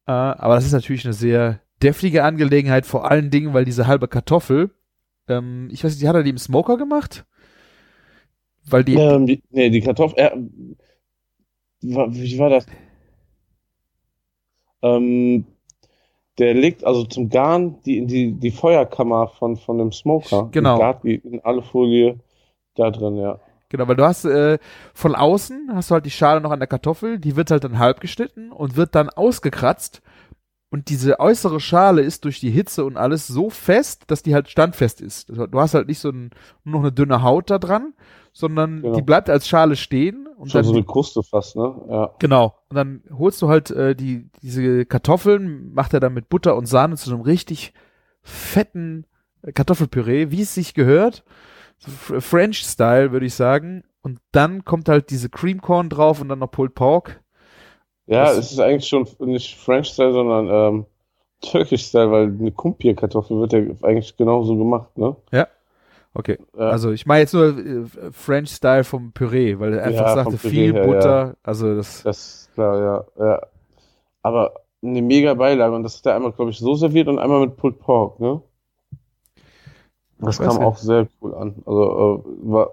Äh, 0.08 0.12
aber 0.12 0.56
das 0.56 0.66
ist 0.66 0.74
natürlich 0.74 1.06
eine 1.06 1.14
sehr 1.14 1.60
deftige 1.82 2.24
Angelegenheit, 2.24 2.86
vor 2.86 3.10
allen 3.10 3.30
Dingen, 3.30 3.54
weil 3.54 3.66
diese 3.66 3.88
halbe 3.88 4.08
Kartoffel, 4.08 4.72
ähm, 5.28 5.70
ich 5.72 5.84
weiß 5.84 5.96
nicht, 5.96 6.08
hat 6.08 6.16
er 6.16 6.24
die 6.24 6.30
im 6.32 6.38
Smoker 6.38 6.78
gemacht? 6.78 7.26
Weil 8.66 8.84
die, 8.84 8.96
Ähm, 8.96 9.26
die, 9.26 9.42
nee, 9.50 9.70
die 9.70 9.82
Kartoffel. 9.82 10.18
Äh, 10.20 10.32
wie 11.82 12.40
war 12.40 12.50
das? 12.50 12.66
Ähm, 14.84 15.46
der 16.38 16.54
legt 16.54 16.84
also 16.84 17.04
zum 17.04 17.30
Garen 17.30 17.82
die 17.84 18.06
die, 18.06 18.34
die 18.34 18.52
Feuerkammer 18.52 19.28
von, 19.28 19.58
von 19.58 19.78
dem 19.78 19.92
Smoker. 19.92 20.50
Genau. 20.52 20.94
Die 21.04 21.16
in 21.16 21.40
alle 21.42 21.62
Folie 21.62 22.20
da 22.76 22.90
drin, 22.90 23.18
ja. 23.18 23.40
Genau, 23.72 23.88
weil 23.88 23.96
du 23.96 24.04
hast 24.06 24.26
äh, 24.26 24.60
von 24.94 25.16
außen 25.16 25.72
hast 25.74 25.90
du 25.90 25.94
halt 25.96 26.06
die 26.06 26.12
Schale 26.12 26.42
noch 26.42 26.52
an 26.52 26.60
der 26.60 26.68
Kartoffel, 26.68 27.18
die 27.20 27.36
wird 27.38 27.50
halt 27.52 27.64
dann 27.64 27.80
halb 27.80 28.02
geschnitten 28.02 28.52
und 28.52 28.76
wird 28.76 28.94
dann 28.96 29.10
ausgekratzt. 29.10 30.02
Und 30.70 30.90
diese 30.90 31.20
äußere 31.20 31.60
Schale 31.60 32.02
ist 32.02 32.24
durch 32.26 32.40
die 32.40 32.50
Hitze 32.52 32.86
und 32.86 32.96
alles 32.98 33.28
so 33.28 33.50
fest, 33.50 34.04
dass 34.08 34.24
die 34.24 34.34
halt 34.34 34.50
standfest 34.50 35.02
ist. 35.02 35.30
Also 35.30 35.48
Du 35.48 35.60
hast 35.60 35.74
halt 35.74 35.88
nicht 35.88 36.00
so 36.00 36.10
ein, 36.10 36.32
nur 36.64 36.74
noch 36.76 36.80
eine 36.82 36.92
dünne 36.92 37.24
Haut 37.24 37.50
da 37.50 37.60
dran, 37.60 37.94
sondern 38.34 38.82
Genau. 38.82 38.96
die 38.96 39.02
bleibt 39.02 39.30
als 39.30 39.48
Schale 39.48 39.76
stehen 39.76 40.28
und 40.38 40.50
Schon 40.52 40.60
dann 40.60 40.66
so 40.66 40.74
eine 40.74 40.84
Kruste 40.86 41.24
fast, 41.24 41.56
ne? 41.56 41.74
Ja. 41.90 42.12
Genau. 42.20 42.56
Und 42.70 42.76
dann 42.76 43.04
holst 43.18 43.42
du 43.42 43.50
halt 43.50 43.72
äh, 43.72 43.96
die, 43.96 44.30
diese 44.42 44.86
Kartoffeln, 44.86 45.74
macht 45.74 45.94
er 45.94 46.00
dann 46.00 46.14
mit 46.14 46.30
Butter 46.30 46.56
und 46.56 46.68
Sahne 46.68 46.96
zu 46.96 47.12
einem 47.12 47.22
richtig 47.22 47.74
fetten 48.22 49.06
Kartoffelpüree, 49.54 50.32
wie 50.32 50.42
es 50.42 50.54
sich 50.54 50.74
gehört. 50.74 51.24
French-Style, 51.82 53.12
würde 53.12 53.26
ich 53.26 53.34
sagen. 53.34 53.84
Und 54.02 54.20
dann 54.32 54.66
kommt 54.66 54.90
halt 54.90 55.10
diese 55.10 55.30
Cream 55.30 55.62
Corn 55.62 55.90
drauf 55.90 56.22
und 56.22 56.30
dann 56.30 56.40
noch 56.40 56.52
Pulled 56.52 56.76
Pork. 56.76 57.22
Ja, 58.08 58.26
Das- 58.26 58.38
es 58.38 58.52
ist 58.54 58.60
eigentlich 58.60 58.88
schon 58.88 59.08
nicht 59.20 59.58
French-Style, 59.58 60.14
sondern 60.14 60.50
ähm, 60.50 60.86
Turkish-Style, 61.42 62.12
weil 62.12 62.24
eine 62.28 62.52
Kumpir-Kartoffel 62.52 63.40
wird 63.40 63.54
ja 63.54 63.60
eigentlich 63.84 64.16
genauso 64.18 64.56
gemacht, 64.58 64.98
ne? 64.98 65.16
Okay. 66.14 66.38
Ja. 66.58 66.70
Also 66.70 66.92
ich 66.92 67.06
meine 67.06 67.22
jetzt 67.22 67.34
nur 67.34 67.58
äh, 67.58 67.86
French-Style 68.12 68.84
vom 68.84 69.14
Püree, 69.14 69.60
weil 69.60 69.74
er 69.74 69.86
einfach 69.86 70.08
Ja, 70.08 70.14
sagte, 70.16 70.38
viel 70.38 70.74
her, 70.74 70.86
Butter. 70.86 71.38
Also 71.42 71.76
das. 71.76 72.04
Das 72.04 72.18
ist 72.18 72.54
klar, 72.54 73.06
ja, 73.18 73.26
ja. 73.26 73.42
Aber 74.22 74.54
eine 74.84 75.02
mega 75.02 75.34
Beilage 75.34 75.74
und 75.74 75.84
das 75.84 75.98
hat 76.00 76.08
er 76.08 76.16
einmal, 76.16 76.34
glaube 76.34 76.52
ich, 76.52 76.58
so 76.58 76.76
serviert 76.76 77.08
und 77.08 77.18
einmal 77.20 77.40
mit 77.40 77.56
Pulled 77.56 77.80
Pork, 77.80 78.20
ne? 78.20 78.42
Das 80.22 80.38
kam 80.38 80.56
nicht. 80.56 80.66
auch 80.66 80.78
sehr 80.78 81.08
cool 81.22 81.34
an. 81.36 81.56
Also 81.66 82.24
äh, 82.26 82.52
war, 82.52 82.70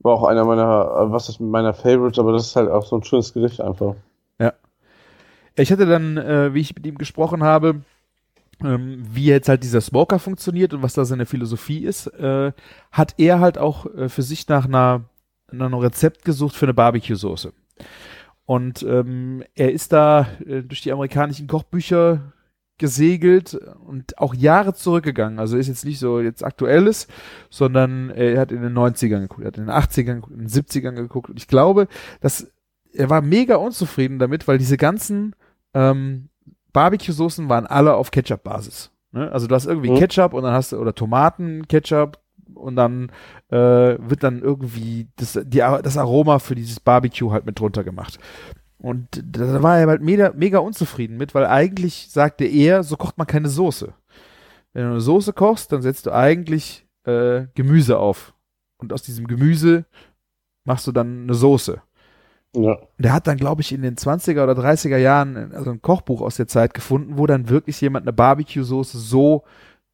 war 0.00 0.14
auch 0.14 0.24
einer 0.24 0.44
meiner, 0.44 1.06
äh, 1.08 1.12
was 1.12 1.28
ist 1.28 1.40
meiner 1.40 1.74
Favorites, 1.74 2.18
aber 2.18 2.32
das 2.32 2.46
ist 2.46 2.56
halt 2.56 2.70
auch 2.70 2.84
so 2.84 2.96
ein 2.96 3.04
schönes 3.04 3.32
Gericht 3.32 3.60
einfach. 3.60 3.94
Ich 5.54 5.70
hatte 5.70 5.86
dann, 5.86 6.16
äh, 6.16 6.54
wie 6.54 6.60
ich 6.60 6.74
mit 6.74 6.86
ihm 6.86 6.96
gesprochen 6.96 7.42
habe, 7.42 7.82
ähm, 8.64 9.02
wie 9.10 9.26
jetzt 9.26 9.48
halt 9.48 9.62
dieser 9.62 9.80
Smoker 9.80 10.18
funktioniert 10.18 10.72
und 10.72 10.82
was 10.82 10.94
da 10.94 11.04
seine 11.04 11.26
Philosophie 11.26 11.84
ist, 11.84 12.06
äh, 12.06 12.52
hat 12.90 13.14
er 13.18 13.40
halt 13.40 13.58
auch 13.58 13.86
äh, 13.86 14.08
für 14.08 14.22
sich 14.22 14.48
nach 14.48 14.64
einer, 14.64 15.04
nach 15.50 15.66
einem 15.66 15.78
Rezept 15.78 16.24
gesucht 16.24 16.56
für 16.56 16.66
eine 16.66 16.74
Barbecue-Soße. 16.74 17.52
Und 18.46 18.82
ähm, 18.82 19.44
er 19.54 19.72
ist 19.72 19.92
da 19.92 20.26
äh, 20.46 20.62
durch 20.62 20.80
die 20.80 20.92
amerikanischen 20.92 21.48
Kochbücher 21.48 22.32
gesegelt 22.78 23.54
und 23.86 24.18
auch 24.18 24.34
Jahre 24.34 24.74
zurückgegangen. 24.74 25.38
Also 25.38 25.56
ist 25.56 25.68
jetzt 25.68 25.84
nicht 25.84 25.98
so 25.98 26.20
jetzt 26.20 26.44
aktuelles, 26.44 27.06
sondern 27.50 28.10
er 28.10 28.40
hat 28.40 28.50
in 28.52 28.62
den 28.62 28.76
90ern 28.76 29.20
geguckt, 29.20 29.42
er 29.42 29.48
hat 29.48 29.58
in 29.58 29.66
den 29.66 29.74
80ern 29.74 30.14
geguckt, 30.14 30.32
in 30.32 30.38
den 30.40 30.48
70ern 30.48 30.94
geguckt. 30.94 31.30
Und 31.30 31.38
ich 31.38 31.48
glaube, 31.48 31.86
dass 32.20 32.50
er 32.94 33.08
war 33.08 33.22
mega 33.22 33.56
unzufrieden 33.56 34.18
damit, 34.18 34.48
weil 34.48 34.58
diese 34.58 34.76
ganzen 34.76 35.34
ähm, 35.74 36.28
Barbecue-Soßen 36.72 37.48
waren 37.48 37.66
alle 37.66 37.94
auf 37.94 38.10
Ketchup-Basis. 38.10 38.90
Ne? 39.12 39.30
Also 39.30 39.46
du 39.46 39.54
hast 39.54 39.66
irgendwie 39.66 39.90
Mhm. 39.90 39.98
Ketchup 39.98 40.34
und 40.34 40.42
dann 40.42 40.52
hast 40.54 40.72
du, 40.72 40.78
oder 40.78 40.94
Tomaten, 40.94 41.68
Ketchup 41.68 42.18
und 42.54 42.76
dann 42.76 43.10
äh, 43.50 43.56
wird 43.98 44.22
dann 44.22 44.40
irgendwie 44.40 45.08
das, 45.16 45.38
die, 45.44 45.58
das 45.58 45.96
Aroma 45.96 46.38
für 46.38 46.54
dieses 46.54 46.80
Barbecue 46.80 47.30
halt 47.30 47.46
mit 47.46 47.58
drunter 47.58 47.84
gemacht. 47.84 48.18
Und 48.82 49.22
da 49.24 49.62
war 49.62 49.78
er 49.78 49.86
halt 49.86 50.02
mega, 50.02 50.32
mega 50.34 50.58
unzufrieden 50.58 51.16
mit, 51.16 51.36
weil 51.36 51.46
eigentlich 51.46 52.08
sagte 52.10 52.44
er, 52.44 52.82
so 52.82 52.96
kocht 52.96 53.16
man 53.16 53.28
keine 53.28 53.48
Soße. 53.48 53.94
Wenn 54.72 54.84
du 54.84 54.90
eine 54.90 55.00
Soße 55.00 55.32
kochst, 55.32 55.70
dann 55.70 55.82
setzt 55.82 56.06
du 56.06 56.12
eigentlich 56.12 56.84
äh, 57.04 57.46
Gemüse 57.54 57.98
auf. 57.98 58.34
Und 58.78 58.92
aus 58.92 59.02
diesem 59.02 59.28
Gemüse 59.28 59.84
machst 60.64 60.86
du 60.88 60.92
dann 60.92 61.22
eine 61.22 61.34
Soße. 61.34 61.80
Ja. 62.56 62.72
Und 62.72 62.88
der 62.98 63.12
hat 63.12 63.28
dann, 63.28 63.36
glaube 63.36 63.62
ich, 63.62 63.72
in 63.72 63.82
den 63.82 63.94
20er 63.94 64.42
oder 64.42 64.54
30er 64.54 64.96
Jahren 64.96 65.52
also 65.54 65.70
ein 65.70 65.80
Kochbuch 65.80 66.20
aus 66.20 66.36
der 66.36 66.48
Zeit 66.48 66.74
gefunden, 66.74 67.18
wo 67.18 67.26
dann 67.26 67.48
wirklich 67.48 67.80
jemand 67.80 68.04
eine 68.04 68.12
Barbecue-Soße 68.12 68.98
so 68.98 69.44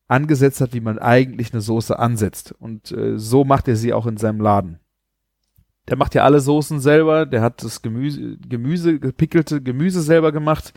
angesetzt 0.09 0.63
hat, 0.63 0.73
wie 0.73 0.81
man 0.81 0.99
eigentlich 0.99 1.53
eine 1.53 1.61
Soße 1.61 1.99
ansetzt. 1.99 2.55
Und 2.59 2.91
äh, 2.93 3.19
so 3.19 3.45
macht 3.45 3.69
er 3.69 3.77
sie 3.77 3.93
auch 3.93 4.07
in 4.07 4.17
seinem 4.17 4.41
Laden. 4.41 4.81
Der 5.89 5.97
macht 5.97 6.15
ja 6.15 6.25
alle 6.25 6.41
Soßen 6.41 6.81
selber, 6.81 7.27
der 7.27 7.41
hat 7.43 7.63
das 7.63 7.83
Gemüse, 7.83 8.37
Gemüse, 8.49 8.99
gepickelte 8.99 9.63
Gemüse 9.63 10.03
selber 10.03 10.33
gemacht. 10.33 10.73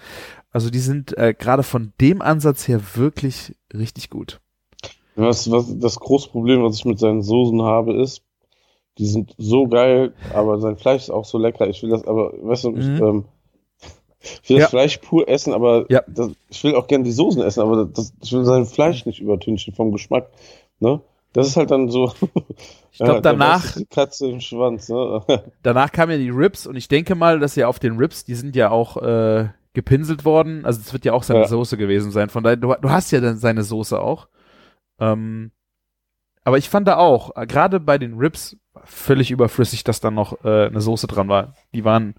Also 0.52 0.70
die 0.70 0.80
sind 0.80 1.18
äh, 1.18 1.34
gerade 1.38 1.64
von 1.64 1.94
dem 2.02 2.22
Ansatz 2.22 2.68
her 2.68 2.82
wirklich 2.96 3.56
richtig 3.74 4.10
gut. 4.10 4.40
Was, 5.16 5.52
was, 5.52 5.78
das 5.80 6.00
große 6.00 6.30
Problem, 6.30 6.64
was 6.64 6.78
ich 6.78 6.86
mit 6.86 7.00
seinen 7.00 7.22
Soßen 7.22 7.62
habe, 7.62 7.94
ist, 8.02 8.24
die 8.98 9.06
sind 9.06 9.36
so 9.38 9.68
geil, 9.68 10.14
aber 10.34 10.60
sein 10.60 10.78
Fleisch 10.78 11.04
ist 11.04 11.10
auch 11.10 11.26
so 11.26 11.38
lecker. 11.38 11.68
Ich 11.68 11.82
will 11.84 11.90
das 11.90 12.06
aber, 12.06 12.34
weißt 12.42 12.66
du, 12.66 12.78
ich, 12.78 12.86
Mhm. 12.88 13.04
ähm, 13.04 13.26
ich 14.44 14.50
will 14.50 14.58
Ja. 14.58 14.64
das 14.64 14.70
Fleisch 14.70 14.98
pur 14.98 15.28
essen, 15.28 15.54
aber 15.54 15.86
Ja. 15.90 16.02
das, 16.08 16.32
ich 16.50 16.64
will 16.64 16.76
auch 16.76 16.88
gerne 16.88 17.04
die 17.04 17.12
Soßen 17.12 17.42
essen, 17.42 17.62
aber 17.62 17.86
das, 17.86 18.14
ich 18.22 18.32
will 18.32 18.46
sein 18.46 18.66
Fleisch 18.66 19.06
nicht 19.06 19.20
übertünchen 19.20 19.74
vom 19.74 19.92
Geschmack. 19.92 20.30
Ne? 20.80 21.02
Das 21.34 21.48
ist 21.48 21.58
halt 21.58 21.72
dann 21.72 21.90
so. 21.90 22.14
Ich 22.94 22.98
glaube, 22.98 23.14
Ja, 23.14 23.22
danach, 23.22 23.74
Die 23.78 23.86
Katze 23.86 24.28
im 24.30 24.42
Schwanz, 24.42 24.90
ne? 24.90 25.24
danach 25.64 25.94
kamen 25.94 26.12
ja 26.12 26.18
die 26.18 26.30
Ribs 26.30 26.68
und 26.68 26.76
ich 26.76 26.90
denke 26.90 27.16
mal, 27.16 27.40
dass 27.40 27.56
ja 27.56 27.68
auf 27.68 27.80
den 27.80 27.96
Ribs, 27.98 28.26
die 28.26 28.36
sind 28.36 28.54
ja 28.54 28.70
auch 28.70 28.98
äh, 28.98 29.48
gepinselt 29.74 30.26
worden. 30.26 30.66
Also 30.66 30.82
es 30.82 30.92
wird 30.92 31.06
ja 31.06 31.14
auch 31.14 31.24
seine 31.24 31.40
Ja. 31.42 31.48
Soße 31.48 31.78
gewesen 31.78 32.12
sein. 32.12 32.30
Von 32.30 32.44
daher, 32.44 32.58
du, 32.58 32.76
du 32.82 32.90
hast 32.90 33.12
ja 33.12 33.22
dann 33.22 33.38
seine 33.38 33.64
Soße 33.64 33.98
auch. 33.98 34.28
Ähm, 35.00 35.52
aber 36.44 36.58
ich 36.58 36.70
fand 36.70 36.88
da 36.88 36.98
auch, 36.98 37.36
äh, 37.38 37.48
gerade 37.48 37.80
bei 37.80 37.98
den 37.98 38.16
Ribs, 38.16 38.58
völlig 38.84 39.32
überflüssig, 39.32 39.84
dass 39.86 40.02
da 40.02 40.12
noch 40.12 40.44
äh, 40.44 40.68
eine 40.68 40.82
Soße 40.82 41.08
dran 41.08 41.30
war. 41.30 41.56
Die 41.74 41.86
waren 41.86 42.16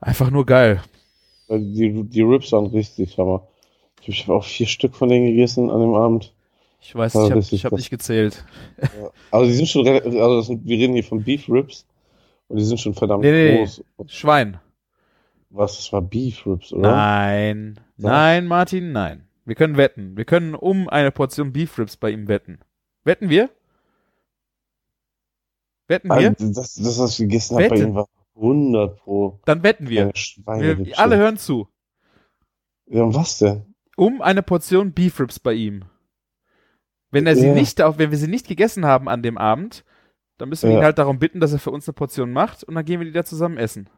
einfach 0.00 0.30
nur 0.30 0.46
geil. 0.46 0.80
die, 1.50 2.04
die 2.04 2.22
Ribs 2.22 2.52
waren 2.52 2.66
richtig 2.66 3.18
Hammer. 3.18 3.46
Ich 4.06 4.22
habe 4.24 4.34
auch 4.38 4.44
vier 4.44 4.66
Stück 4.66 4.94
von 4.94 5.08
denen 5.08 5.26
gegessen 5.26 5.70
an 5.70 5.80
dem 5.80 5.94
Abend. 5.94 6.33
Ich 6.84 6.94
weiß, 6.94 7.14
Ja, 7.14 7.34
ich 7.34 7.64
habe 7.64 7.72
hab 7.72 7.78
nicht 7.78 7.88
gezählt. 7.88 8.44
Also 9.30 9.46
die 9.46 9.54
sind 9.54 9.68
schon 9.68 9.88
also 9.88 10.42
sind, 10.42 10.66
wir 10.66 10.76
reden 10.76 10.92
hier 10.92 11.02
von 11.02 11.24
Beef 11.24 11.48
Ribs 11.48 11.86
und 12.48 12.58
die 12.58 12.64
sind 12.64 12.78
schon 12.78 12.92
verdammt 12.92 13.24
Nee, 13.24 13.32
nee, 13.32 13.56
groß. 13.56 13.82
Schwein. 14.06 14.60
Was, 15.48 15.76
das 15.76 15.92
war 15.94 16.02
Beef 16.02 16.44
Ribs, 16.46 16.74
oder? 16.74 16.90
Nein. 16.90 17.80
Ja. 17.96 18.10
Nein, 18.10 18.46
Martin, 18.46 18.92
nein. 18.92 19.26
Wir 19.46 19.54
können 19.54 19.78
wetten. 19.78 20.16
Wir 20.18 20.26
können 20.26 20.54
um 20.54 20.88
eine 20.90 21.10
Portion 21.10 21.54
Beef 21.54 21.78
Ribs 21.78 21.96
bei 21.96 22.10
ihm 22.10 22.28
wetten. 22.28 22.58
Wetten 23.02 23.30
wir? 23.30 23.48
Wetten 25.88 26.08
wir? 26.08 26.14
Also, 26.16 26.52
das, 26.52 26.74
das, 26.74 26.98
was 26.98 27.12
ich 27.12 27.18
gegessen 27.18 27.56
habe 27.56 27.70
bei 27.70 27.76
ihm, 27.76 27.94
war 27.94 28.08
100 28.36 28.98
pro. 28.98 29.40
Dann 29.46 29.62
wetten 29.62 29.88
wir. 29.88 30.12
Wir 30.12 30.98
alle 30.98 31.16
hören 31.16 31.38
zu. 31.38 31.66
Ja, 32.86 33.04
und 33.04 33.14
was 33.14 33.38
denn? 33.38 33.74
Um 33.96 34.20
eine 34.20 34.42
Portion 34.42 34.92
Beef 34.92 35.18
Ribs 35.18 35.38
bei 35.38 35.54
ihm. 35.54 35.86
Wenn 37.14 37.26
er 37.26 37.36
sie 37.36 37.46
Ja. 37.46 37.54
nicht 37.54 37.78
wenn 37.78 38.10
wir 38.10 38.18
sie 38.18 38.28
nicht 38.28 38.46
gegessen 38.48 38.84
haben 38.84 39.08
an 39.08 39.22
dem 39.22 39.38
Abend, 39.38 39.84
dann 40.36 40.48
müssen 40.50 40.68
wir 40.68 40.74
Ja. 40.74 40.80
ihn 40.80 40.84
halt 40.84 40.98
darum 40.98 41.18
bitten, 41.18 41.40
dass 41.40 41.52
er 41.52 41.58
für 41.58 41.70
uns 41.70 41.88
eine 41.88 41.94
Portion 41.94 42.32
macht 42.32 42.64
und 42.64 42.74
dann 42.74 42.84
gehen 42.84 43.00
wir 43.00 43.06
die 43.06 43.12
da 43.12 43.24
zusammen 43.24 43.56
essen. 43.56 43.88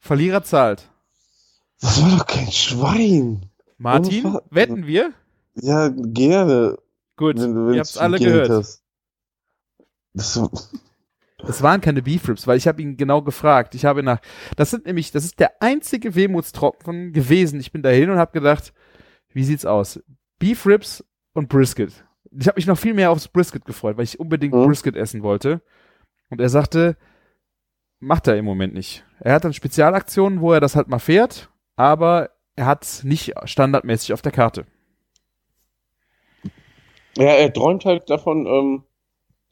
Verlierer 0.00 0.42
zahlt. 0.42 0.90
Das 1.80 2.02
war 2.02 2.10
doch 2.18 2.26
kein 2.26 2.50
Schwein. 2.50 3.46
Martin, 3.78 4.24
Unfassbar. 4.24 4.42
wetten 4.50 4.86
wir? 4.86 5.12
Ja, 5.54 5.88
gerne. 5.88 6.76
Gut, 7.16 7.38
wenn 7.38 7.54
du 7.54 7.70
ihr 7.72 7.78
habt's 7.80 7.96
alle 7.96 8.18
gehört. 8.18 8.50
hast. 8.50 8.82
Das, 10.14 10.40
Das 11.38 11.62
waren 11.62 11.80
keine 11.82 12.02
Beef 12.02 12.26
Ribs, 12.28 12.46
weil 12.46 12.56
ich 12.56 12.66
habe 12.66 12.80
ihn 12.82 12.96
genau 12.96 13.20
gefragt. 13.22 13.74
Ich 13.74 13.84
habe 13.84 14.02
nach, 14.02 14.20
das 14.56 14.70
sind 14.70 14.86
nämlich, 14.86 15.12
das 15.12 15.24
ist 15.24 15.38
der 15.38 15.62
einzige 15.62 16.14
Wehmutstropfen 16.14 17.12
gewesen. 17.12 17.60
Ich 17.60 17.72
bin 17.72 17.82
dahin 17.82 18.10
und 18.10 18.18
habe 18.18 18.32
gedacht, 18.32 18.72
wie 19.32 19.44
sieht's 19.44 19.66
aus? 19.66 20.00
Beef 20.38 20.66
Ribs 20.66 21.04
und 21.34 21.48
Brisket. 21.50 22.05
Ich 22.38 22.46
habe 22.48 22.56
mich 22.58 22.66
noch 22.66 22.78
viel 22.78 22.94
mehr 22.94 23.10
aufs 23.10 23.28
Brisket 23.28 23.64
gefreut, 23.64 23.96
weil 23.96 24.04
ich 24.04 24.20
unbedingt 24.20 24.54
Mhm. 24.54 24.66
Brisket 24.66 24.96
essen 24.96 25.22
wollte. 25.22 25.60
Und 26.30 26.40
er 26.40 26.48
sagte, 26.48 26.96
macht 27.98 28.26
er 28.28 28.36
im 28.36 28.44
Moment 28.44 28.74
nicht. 28.74 29.04
Er 29.20 29.34
hat 29.34 29.44
dann 29.44 29.52
Spezialaktionen, 29.52 30.40
wo 30.40 30.52
er 30.52 30.60
das 30.60 30.76
halt 30.76 30.88
mal 30.88 30.98
fährt, 30.98 31.50
aber 31.76 32.30
er 32.56 32.66
hat's 32.66 33.04
nicht 33.04 33.32
standardmäßig 33.44 34.12
auf 34.12 34.22
der 34.22 34.32
Karte. 34.32 34.66
ja, 37.16 37.24
er 37.32 37.52
träumt 37.52 37.84
halt 37.84 38.10
davon, 38.10 38.46
ähm, 38.46 38.82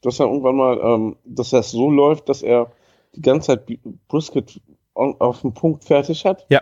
dass 0.01 0.19
er 0.19 0.27
irgendwann 0.27 0.55
mal, 0.55 0.79
ähm, 0.79 1.15
dass 1.25 1.49
das 1.49 1.71
so 1.71 1.89
läuft, 1.89 2.29
dass 2.29 2.43
er 2.43 2.71
die 3.15 3.21
ganze 3.21 3.47
Zeit 3.47 3.79
Brisket 4.07 4.61
auf 4.93 5.41
dem 5.41 5.53
Punkt 5.53 5.83
fertig 5.83 6.25
hat. 6.25 6.45
Ja. 6.49 6.61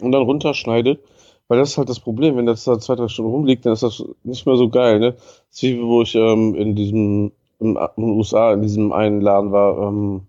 Und 0.00 0.12
dann 0.12 0.22
runterschneidet. 0.22 1.00
Weil 1.48 1.58
das 1.58 1.70
ist 1.70 1.78
halt 1.78 1.88
das 1.88 2.00
Problem, 2.00 2.36
wenn 2.36 2.46
das 2.46 2.64
da 2.64 2.78
zwei, 2.78 2.94
drei 2.94 3.08
Stunden 3.08 3.30
rumliegt, 3.30 3.64
dann 3.64 3.72
ist 3.72 3.82
das 3.82 4.04
nicht 4.22 4.46
mehr 4.46 4.56
so 4.56 4.68
geil, 4.68 5.00
ne? 5.00 5.16
Das 5.50 5.62
wie 5.62 5.82
wo 5.82 6.02
ich 6.02 6.14
ähm, 6.14 6.54
in 6.54 6.76
diesem, 6.76 7.32
in, 7.58 7.76
in 7.76 8.04
den 8.04 8.10
USA, 8.10 8.52
in 8.52 8.62
diesem 8.62 8.92
einen 8.92 9.22
Laden 9.22 9.50
war, 9.50 9.88
ähm, 9.88 10.22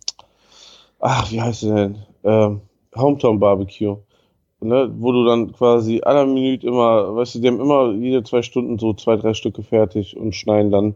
ach, 0.99 1.29
wie 1.31 1.41
heißt 1.41 1.63
der 1.63 1.75
denn? 1.75 1.97
Ähm, 2.23 2.61
Hometown 2.95 3.39
Barbecue. 3.39 3.97
Ne? 4.61 4.91
Wo 4.97 5.11
du 5.11 5.25
dann 5.25 5.53
quasi 5.53 6.01
aller 6.03 6.25
Minute 6.25 6.67
immer, 6.67 7.15
weißt 7.15 7.35
du, 7.35 7.39
die 7.39 7.47
haben 7.47 7.61
immer 7.61 7.93
jede 7.93 8.23
zwei 8.23 8.41
Stunden 8.41 8.77
so 8.77 8.93
zwei, 8.93 9.15
drei 9.15 9.33
Stücke 9.33 9.63
fertig 9.63 10.17
und 10.17 10.35
schneiden 10.35 10.71
dann 10.71 10.95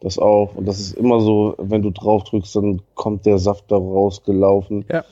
das 0.00 0.18
auf. 0.18 0.56
Und 0.56 0.66
das 0.66 0.80
ist 0.80 0.96
immer 0.96 1.20
so, 1.20 1.54
wenn 1.58 1.82
du 1.82 1.90
drauf 1.90 2.24
drückst, 2.24 2.56
dann 2.56 2.82
kommt 2.94 3.24
der 3.26 3.38
Saft 3.38 3.70
da 3.70 3.76
rausgelaufen. 3.76 4.84
Ja. 4.90 5.04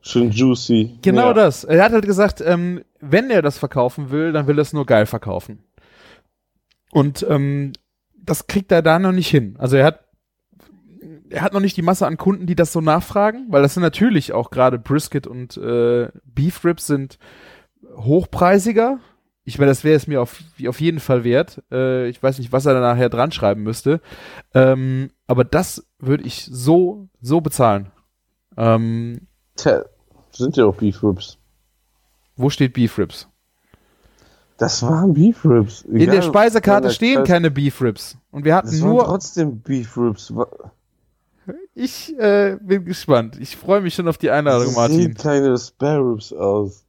Schön 0.00 0.30
juicy. 0.30 0.96
Genau 1.02 1.28
ja. 1.28 1.34
das. 1.34 1.64
Er 1.64 1.84
hat 1.84 1.92
halt 1.92 2.06
gesagt, 2.06 2.42
ähm, 2.46 2.82
wenn 3.00 3.30
er 3.30 3.42
das 3.42 3.58
verkaufen 3.58 4.10
will, 4.10 4.32
dann 4.32 4.46
will 4.46 4.58
er 4.58 4.62
es 4.62 4.72
nur 4.72 4.86
geil 4.86 5.06
verkaufen. 5.06 5.64
Und 6.92 7.24
ähm, 7.28 7.72
das 8.16 8.46
kriegt 8.46 8.72
er 8.72 8.82
da 8.82 8.98
noch 8.98 9.12
nicht 9.12 9.28
hin. 9.28 9.56
Also 9.58 9.76
er 9.76 9.86
hat 9.86 10.04
er 11.30 11.42
hat 11.42 11.52
noch 11.52 11.60
nicht 11.60 11.76
die 11.76 11.82
Masse 11.82 12.06
an 12.06 12.16
Kunden, 12.16 12.46
die 12.46 12.56
das 12.56 12.72
so 12.72 12.80
nachfragen, 12.80 13.46
weil 13.50 13.62
das 13.62 13.74
sind 13.74 13.82
natürlich 13.82 14.32
auch 14.32 14.50
gerade 14.50 14.78
Brisket 14.78 15.26
und 15.26 15.56
äh, 15.56 16.08
Beef 16.24 16.64
Ribs 16.64 16.86
sind 16.86 17.18
hochpreisiger. 17.96 18.98
Ich 19.44 19.58
meine, 19.58 19.70
das 19.70 19.84
wäre 19.84 19.96
es 19.96 20.06
mir 20.06 20.20
auf, 20.20 20.42
auf 20.66 20.80
jeden 20.80 21.00
Fall 21.00 21.24
wert. 21.24 21.62
Äh, 21.70 22.08
ich 22.08 22.22
weiß 22.22 22.38
nicht, 22.38 22.52
was 22.52 22.66
er 22.66 22.74
da 22.74 22.80
nachher 22.80 23.08
dran 23.08 23.32
schreiben 23.32 23.62
müsste. 23.62 24.00
Ähm, 24.54 25.10
aber 25.26 25.44
das 25.44 25.86
würde 25.98 26.24
ich 26.24 26.44
so, 26.44 27.08
so 27.20 27.40
bezahlen. 27.40 27.90
Ähm, 28.56 29.28
Tja, 29.56 29.84
sind 30.32 30.56
ja 30.56 30.66
auch 30.66 30.76
Beef 30.76 31.02
Ribs. 31.02 31.39
Wo 32.40 32.50
steht 32.50 32.72
Beef 32.72 32.98
Ribs? 32.98 33.28
Das 34.56 34.82
waren 34.82 35.14
Beef 35.14 35.44
Ribs. 35.44 35.82
In 35.82 36.10
der 36.10 36.22
Speisekarte 36.22 36.90
stehen 36.90 37.14
keine. 37.16 37.26
keine 37.26 37.50
Beef 37.50 37.80
Ribs. 37.80 38.16
Und 38.30 38.44
wir 38.44 38.54
hatten 38.54 38.68
Das 38.70 38.80
waren 38.82 38.90
nur. 38.90 39.04
trotzdem 39.04 39.60
Beef 39.60 39.96
Ribs. 39.96 40.32
Ich 41.74 42.16
äh, 42.18 42.58
bin 42.60 42.84
gespannt. 42.84 43.38
Ich 43.40 43.56
freue 43.56 43.80
mich 43.80 43.94
schon 43.94 44.06
auf 44.06 44.18
die 44.18 44.30
Einladung, 44.30 44.66
Das 44.66 44.76
Martin. 44.76 44.96
sehen 44.96 45.14
keine 45.14 45.56
Spare 45.58 46.00
Ribs 46.12 46.32
aus. 46.32 46.84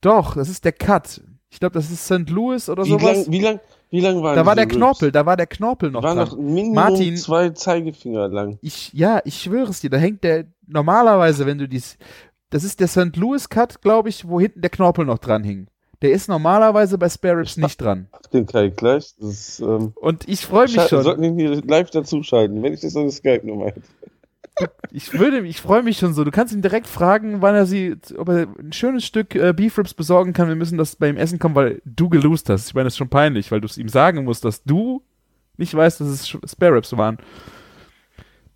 Doch, 0.00 0.34
das 0.34 0.48
ist 0.48 0.64
der 0.64 0.72
Cut. 0.72 1.22
Ich 1.48 1.60
glaube, 1.60 1.74
das 1.74 1.90
ist 1.90 2.04
St. 2.04 2.28
Louis 2.30 2.68
oder 2.68 2.84
Wie 2.84 2.88
sowas. 2.90 3.16
lang, 3.26 3.32
wie 3.32 3.40
lang, 3.40 3.60
wie 3.90 4.00
lang 4.00 4.22
waren 4.22 4.34
da 4.36 4.44
war 4.44 4.56
der 4.56 4.66
diese 4.66 4.76
Knorpel, 4.78 5.12
da 5.12 5.24
war 5.24 5.36
der 5.36 5.46
Knorpel 5.46 5.90
noch 5.92 6.02
waren 6.02 6.16
dran. 6.18 6.28
noch 6.28 6.36
Minimum 6.36 6.74
Martin- 6.74 7.16
zwei 7.16 7.50
Zeigefinger 7.50 8.26
lang. 8.28 8.58
Ich, 8.60 8.92
ja, 8.92 9.20
ich 9.24 9.40
schwöre 9.40 9.70
es 9.70 9.80
dir, 9.80 9.88
da 9.90 9.96
hängt 9.98 10.24
der 10.24 10.46
normalerweise, 10.66 11.46
wenn 11.46 11.58
du 11.58 11.68
dies. 11.68 11.96
Das 12.54 12.62
ist 12.62 12.78
der 12.78 12.86
St. 12.86 13.16
Louis 13.16 13.48
Cut, 13.48 13.82
glaube 13.82 14.08
ich, 14.10 14.28
wo 14.28 14.38
hinten 14.38 14.60
der 14.60 14.70
Knorpel 14.70 15.04
noch 15.04 15.18
dran 15.18 15.42
hing. 15.42 15.66
Der 16.02 16.12
ist 16.12 16.28
normalerweise 16.28 16.98
bei 16.98 17.08
Spare 17.08 17.38
Ribs 17.38 17.56
nicht 17.56 17.80
dran. 17.80 18.06
Den 18.32 18.46
kann 18.46 18.66
ich 18.66 18.76
gleich. 18.76 19.12
Ist, 19.18 19.58
ähm, 19.58 19.92
Und 19.96 20.28
ich 20.28 20.46
freue 20.46 20.66
mich 20.66 20.80
schon. 20.88 21.02
Sollten 21.02 21.24
ihn 21.24 21.36
hier 21.36 21.60
live 21.64 21.90
dazuschalten, 21.90 22.62
wenn 22.62 22.72
ich 22.72 22.80
das 22.80 22.92
so 22.92 23.00
eine 23.00 23.10
Skype-Nummer 23.10 23.66
hätte. 23.66 23.82
Ich 24.92 25.12
würde, 25.18 25.44
ich 25.44 25.60
freue 25.60 25.82
mich 25.82 25.98
schon 25.98 26.14
so. 26.14 26.22
Du 26.22 26.30
kannst 26.30 26.54
ihn 26.54 26.62
direkt 26.62 26.86
fragen, 26.86 27.42
wann 27.42 27.56
er 27.56 27.66
sie, 27.66 27.96
ob 28.16 28.28
er 28.28 28.46
ein 28.60 28.72
schönes 28.72 29.04
Stück 29.04 29.34
äh, 29.34 29.52
Beef 29.52 29.76
Ribs 29.76 29.94
besorgen 29.94 30.32
kann. 30.32 30.46
Wir 30.46 30.54
müssen 30.54 30.78
das 30.78 30.94
bei 30.94 31.08
ihm 31.08 31.16
essen 31.16 31.40
kommen, 31.40 31.56
weil 31.56 31.82
du 31.84 32.08
gelost 32.08 32.48
hast. 32.50 32.68
Ich 32.68 32.74
meine, 32.74 32.84
das 32.84 32.92
ist 32.92 32.98
schon 32.98 33.08
peinlich, 33.08 33.50
weil 33.50 33.60
du 33.60 33.66
es 33.66 33.78
ihm 33.78 33.88
sagen 33.88 34.22
musst, 34.22 34.44
dass 34.44 34.62
du 34.62 35.02
nicht 35.56 35.74
weißt, 35.74 36.00
dass 36.00 36.06
es 36.06 36.28
Spare 36.28 36.76
Ribs 36.76 36.96
waren. 36.96 37.18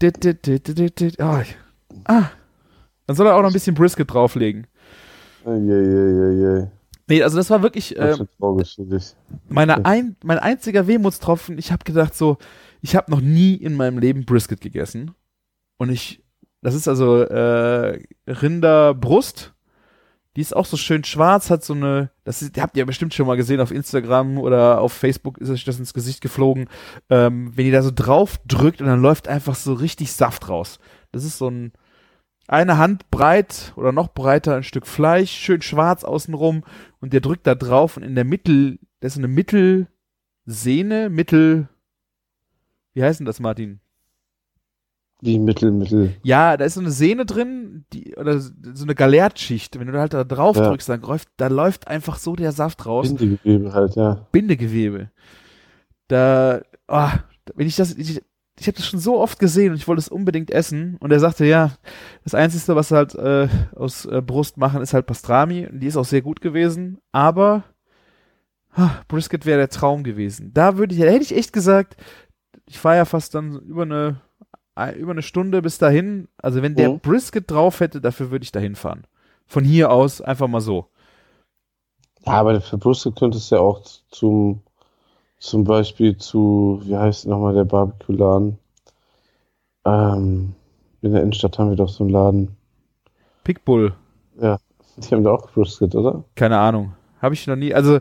Dit, 0.01 0.23
dit, 0.23 0.47
dit, 0.47 0.69
dit, 0.69 0.79
dit, 0.79 1.01
dit. 1.01 1.21
Ah, 1.21 1.43
ich- 1.43 1.57
ah. 2.05 2.31
Dann 3.09 3.17
soll 3.17 3.27
er 3.27 3.37
auch 3.37 3.41
noch 3.41 3.49
ein 3.49 3.55
bisschen 3.55 3.75
Brisket 3.75 4.13
drauflegen. 4.13 4.67
Eieieiei. 5.45 6.71
Nee, 7.09 7.23
also 7.23 7.39
das 7.39 7.49
war 7.49 7.63
wirklich 7.63 7.99
äh, 7.99 8.11
ist 8.11 8.23
traurig 8.39 8.75
für 8.75 8.85
dich. 8.85 9.15
meine 9.49 9.87
ein, 9.87 10.17
mein 10.23 10.39
einziger 10.39 10.87
Wehmutstropfen. 10.87 11.57
Ich 11.57 11.73
habe 11.73 11.85
gedacht 11.85 12.15
so, 12.15 12.37
ich 12.83 12.95
habe 12.95 13.11
noch 13.11 13.23
nie 13.23 13.55
in 13.55 13.77
meinem 13.77 13.99
Leben 13.99 14.27
Brisket 14.27 14.61
gegessen. 14.61 15.13
Und 15.79 15.89
ich, 15.89 16.23
das 16.61 16.75
ist 16.75 16.87
also 16.87 17.23
äh, 17.23 17.99
Rinderbrust. 18.27 19.55
Die 20.37 20.43
ist 20.43 20.55
auch 20.55 20.67
so 20.67 20.77
schön 20.77 21.03
schwarz, 21.03 21.49
hat 21.49 21.65
so 21.65 21.73
eine, 21.73 22.11
das 22.25 22.43
ist, 22.43 22.61
habt 22.61 22.77
ihr 22.77 22.85
bestimmt 22.85 23.15
schon 23.15 23.27
mal 23.27 23.39
gesehen 23.39 23.61
auf 23.61 23.71
Instagram 23.71 24.37
oder 24.37 24.83
auf 24.83 24.93
Facebook 24.93 25.39
ist 25.39 25.49
euch 25.49 25.65
das 25.65 25.79
ins 25.79 25.95
Gesicht 25.95 26.21
geflogen. 26.21 26.69
Ähm, 27.09 27.53
wenn 27.57 27.65
ihr 27.65 27.73
da 27.73 27.81
so 27.81 27.91
drauf 27.93 28.39
drückt 28.47 28.83
und 28.83 28.87
dann 28.87 29.01
läuft 29.01 29.29
einfach 29.29 29.55
so 29.55 29.73
richtig 29.73 30.13
Saft 30.13 30.51
raus. 30.51 30.79
Das 31.11 31.25
ist 31.25 31.39
so 31.39 31.49
ein, 31.49 31.73
eine 32.49 32.79
Hand 32.79 33.11
breit 33.11 33.73
oder 33.77 33.93
noch 33.93 34.09
breiter 34.15 34.57
ein 34.57 34.63
Stück 34.65 34.87
Fleisch, 34.87 35.31
schön 35.31 35.63
schwarz 35.63 36.03
außenrum 36.03 36.65
und 37.01 37.13
der 37.13 37.21
drückt 37.21 37.47
da 37.47 37.55
drauf 37.55 37.97
und 37.97 38.03
in 38.03 38.15
der 38.15 38.25
Mittel, 38.25 38.79
das 39.01 39.13
ist 39.13 39.19
eine 39.19 39.29
Mittelsehne, 39.29 41.11
Mittel, 41.11 41.69
wie 42.95 43.03
heißt 43.05 43.21
denn 43.21 43.27
das, 43.27 43.39
Martin? 43.39 43.81
Die 45.21 45.39
Mittel, 45.39 45.73
Mittel. 45.73 46.15
Ja, 46.23 46.57
da 46.57 46.65
ist 46.65 46.75
so 46.75 46.81
eine 46.81 46.93
Sehne 46.93 47.27
drin, 47.27 47.85
die, 47.93 48.15
oder 48.17 48.39
so 48.39 48.53
eine 48.85 48.95
Galertschicht. 48.95 49.79
Wenn 49.79 49.89
du 49.89 49.93
da 49.93 50.01
halt 50.01 50.15
da 50.15 50.23
drauf 50.23 50.57
Ja. 50.57 50.69
drückst, 50.69 50.89
dann 50.89 51.01
läuft, 51.03 51.29
da 51.39 51.49
läuft 51.49 51.89
einfach 51.89 52.19
so 52.19 52.37
der 52.37 52.53
Saft 52.53 52.87
raus. 52.87 53.09
Bindegewebe 53.09 53.73
halt, 53.73 53.97
ja. 53.97 54.27
Bindegewebe. 54.31 55.11
Da, 56.07 56.63
ah, 56.87 57.19
wenn 57.57 57.67
ich 57.67 57.75
das, 57.75 57.97
ich, 57.97 58.23
ich 58.59 58.67
habe 58.67 58.77
das 58.77 58.87
schon 58.87 59.01
so 59.01 59.21
oft 59.21 59.39
gesehen 59.39 59.71
und 59.73 59.77
ich 59.77 59.89
wollte 59.89 60.01
es 60.01 60.09
unbedingt 60.09 60.51
essen. 60.51 60.97
Und 61.01 61.13
er 61.13 61.21
sagte, 61.21 61.45
ja, 61.47 61.73
das 62.25 62.35
Einzige, 62.35 62.75
was 62.77 62.89
sie 62.89 62.97
halt 62.97 63.15
äh, 63.15 63.49
aus 63.77 64.05
äh, 64.07 64.21
Brust 64.23 64.57
machen, 64.57 64.83
ist 64.83 64.95
halt 64.95 65.07
Pastrami. 65.07 65.67
Und 65.67 65.81
die 65.81 65.87
ist 65.87 65.97
auch 65.97 66.05
sehr 66.05 66.23
gut 66.23 66.41
gewesen. 66.41 66.99
Aber 67.13 67.65
ah, 68.73 68.91
Brisket 69.09 69.47
wäre 69.47 69.59
der 69.59 69.69
Traum 69.71 70.05
gewesen. 70.05 70.53
Da 70.55 70.77
würde 70.79 70.95
ich, 70.95 71.01
da 71.01 71.07
hätte 71.07 71.23
ich 71.25 71.37
echt 71.37 71.53
gesagt, 71.53 71.97
ich 72.67 72.79
fahre 72.79 72.97
ja 72.97 73.05
fast 73.05 73.35
dann 73.35 73.59
über 73.61 73.83
eine, 73.83 74.21
ein- 74.75 74.97
über 74.97 75.13
eine 75.13 75.23
Stunde 75.23 75.63
bis 75.63 75.79
dahin. 75.79 76.29
Also 76.39 76.63
wenn 76.63 76.77
der 76.77 76.91
Mhm. 76.91 77.01
Brisket 77.01 77.51
drauf 77.51 77.81
hätte, 77.81 78.01
dafür 78.01 78.31
würde 78.31 78.45
ich 78.45 78.53
dahin 78.53 78.77
fahren. 78.77 79.07
Von 79.47 79.65
hier 79.65 79.91
aus 79.91 80.21
einfach 80.21 80.49
mal 80.49 80.61
so. 80.61 80.89
Ja, 82.27 82.33
aber 82.35 82.61
für 82.61 82.79
Brüssel 82.79 83.13
könntest 83.13 83.51
du 83.51 83.57
ja 83.57 83.61
auch 83.61 83.83
zum, 84.11 84.63
zum 85.39 85.65
Beispiel 85.65 86.17
zu, 86.17 86.81
wie 86.85 86.97
heißt 86.97 87.27
nochmal 87.27 87.55
der 87.55 87.65
Barbecue-Laden? 87.65 88.59
Ähm, 89.85 90.55
in 91.01 91.13
der 91.13 91.23
Innenstadt 91.23 91.59
haben 91.59 91.71
wir 91.71 91.77
doch 91.77 91.89
so 91.89 92.05
einen 92.05 92.13
Laden. 92.13 92.57
Pitbull. 93.45 93.95
Die 94.99 95.15
haben 95.15 95.25
da 95.25 95.31
auch 95.31 95.51
Brisket, 95.51 95.95
oder? 95.95 96.25
Keine 96.35 96.59
Ahnung. 96.59 96.95
Habe 97.21 97.35
ich 97.35 97.47
noch 97.47 97.57
nie. 97.57 97.75
Also, 97.75 97.99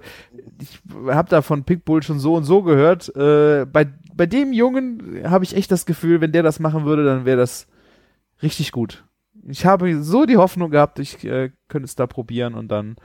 ich 0.60 0.80
habe 1.08 1.30
da 1.30 1.42
von 1.42 1.64
Pitbull 1.64 2.04
schon 2.04 2.20
so 2.20 2.36
und 2.36 2.44
so 2.44 2.64
gehört. 2.64 3.16
Äh, 3.16 3.66
bei, 3.66 3.88
bei 4.16 4.26
dem 4.26 4.54
Jungen 4.54 5.24
habe 5.24 5.44
ich 5.44 5.56
echt 5.56 5.72
das 5.72 5.86
Gefühl, 5.86 6.22
wenn 6.22 6.32
der 6.32 6.44
das 6.44 6.60
machen 6.60 6.86
würde, 6.86 7.06
dann 7.06 7.26
wäre 7.26 7.38
das 7.38 7.68
richtig 8.42 8.72
gut. 8.72 9.06
Ich 9.48 9.66
habe 9.66 10.04
so 10.04 10.26
die 10.26 10.38
Hoffnung 10.38 10.72
gehabt, 10.72 11.00
ich 11.00 11.24
äh, 11.24 11.52
könnte 11.68 11.86
es 11.86 11.96
da 11.96 12.06
probieren 12.08 12.54
und 12.54 12.68
dann. 12.70 12.96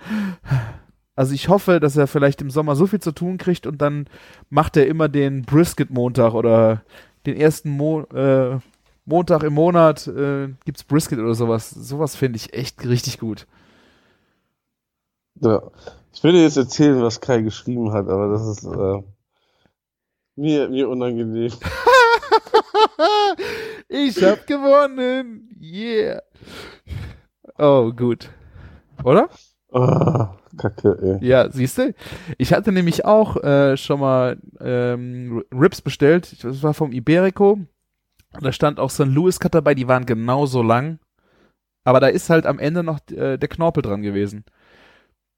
Also 1.14 1.34
ich 1.34 1.48
hoffe, 1.48 1.78
dass 1.78 1.96
er 1.96 2.06
vielleicht 2.06 2.40
im 2.40 2.50
Sommer 2.50 2.74
so 2.74 2.86
viel 2.86 3.00
zu 3.00 3.12
tun 3.12 3.36
kriegt 3.36 3.66
und 3.66 3.82
dann 3.82 4.06
macht 4.48 4.76
er 4.76 4.86
immer 4.86 5.08
den 5.08 5.42
Brisket-Montag 5.42 6.34
oder 6.34 6.82
den 7.26 7.36
ersten 7.36 7.70
Mo 7.70 8.02
äh, 8.14 8.58
Montag 9.04 9.42
im 9.42 9.54
Monat 9.54 10.06
äh, 10.06 10.48
gibt's 10.64 10.84
Brisket 10.84 11.18
oder 11.18 11.34
sowas. 11.34 11.70
Sowas 11.70 12.16
finde 12.16 12.36
ich 12.36 12.54
echt 12.54 12.86
richtig 12.86 13.18
gut. 13.18 13.46
Ja. 15.40 15.62
Ich 16.14 16.22
würde 16.22 16.42
jetzt 16.42 16.56
erzählen, 16.56 17.02
was 17.02 17.20
Kai 17.20 17.40
geschrieben 17.40 17.92
hat, 17.92 18.08
aber 18.08 18.28
das 18.28 18.46
ist 18.46 18.64
äh, 18.64 19.02
mir, 20.36 20.68
mir 20.68 20.88
unangenehm. 20.88 21.52
ich 23.88 24.22
hab 24.22 24.46
gewonnen. 24.46 25.48
Yeah. 25.60 26.22
Oh, 27.58 27.92
gut. 27.92 28.30
Oder? 29.04 29.28
Ah, 29.72 30.36
Kacke, 30.62 31.18
ey. 31.20 31.26
Ja, 31.26 31.50
siehst 31.50 31.78
du? 31.78 31.94
Ich 32.38 32.52
hatte 32.52 32.70
nämlich 32.70 33.04
auch 33.04 33.36
äh, 33.42 33.76
schon 33.76 34.00
mal 34.00 34.38
ähm, 34.60 35.42
Rips 35.52 35.80
bestellt. 35.80 36.42
Das 36.44 36.62
war 36.62 36.72
vom 36.72 36.92
Iberico. 36.92 37.58
Da 38.40 38.52
stand 38.52 38.78
auch 38.78 38.90
St. 38.90 39.06
Louis 39.06 39.40
Cut 39.40 39.54
dabei. 39.54 39.74
Die 39.74 39.88
waren 39.88 40.06
genauso 40.06 40.62
lang. 40.62 40.98
Aber 41.84 41.98
da 41.98 42.06
ist 42.06 42.30
halt 42.30 42.46
am 42.46 42.58
Ende 42.58 42.82
noch 42.82 43.00
äh, 43.10 43.36
der 43.38 43.48
Knorpel 43.48 43.82
dran 43.82 44.02
gewesen. 44.02 44.44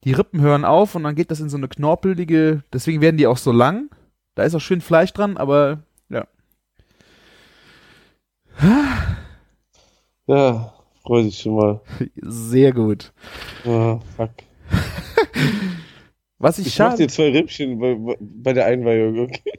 Die 0.04 0.12
Rippen 0.12 0.42
hören 0.42 0.66
auf 0.66 0.94
und 0.94 1.04
dann 1.04 1.14
geht 1.14 1.30
das 1.30 1.40
in 1.40 1.48
so 1.48 1.56
eine 1.56 1.68
knorpelige. 1.68 2.62
Deswegen 2.72 3.00
werden 3.00 3.16
die 3.16 3.26
auch 3.26 3.38
so 3.38 3.52
lang. 3.52 3.88
Da 4.34 4.42
ist 4.42 4.54
auch 4.54 4.60
schön 4.60 4.82
Fleisch 4.82 5.12
dran, 5.14 5.38
aber 5.38 5.78
ja. 6.10 6.26
Ja, 10.26 10.74
freu 11.02 11.22
dich 11.22 11.38
schon 11.38 11.56
mal. 11.56 11.80
Sehr 12.22 12.72
gut. 12.72 13.12
Ah, 13.64 13.98
fuck. 14.16 14.30
Was 16.38 16.58
ich, 16.58 16.66
Ich 16.66 16.78
mach 16.78 16.90
schade. 16.90 17.02
dir 17.04 17.08
zwei 17.08 17.30
Rippchen 17.30 17.78
bei, 17.78 17.96
bei 18.20 18.52
der 18.52 18.66
Einweihung, 18.66 19.20
okay? 19.20 19.52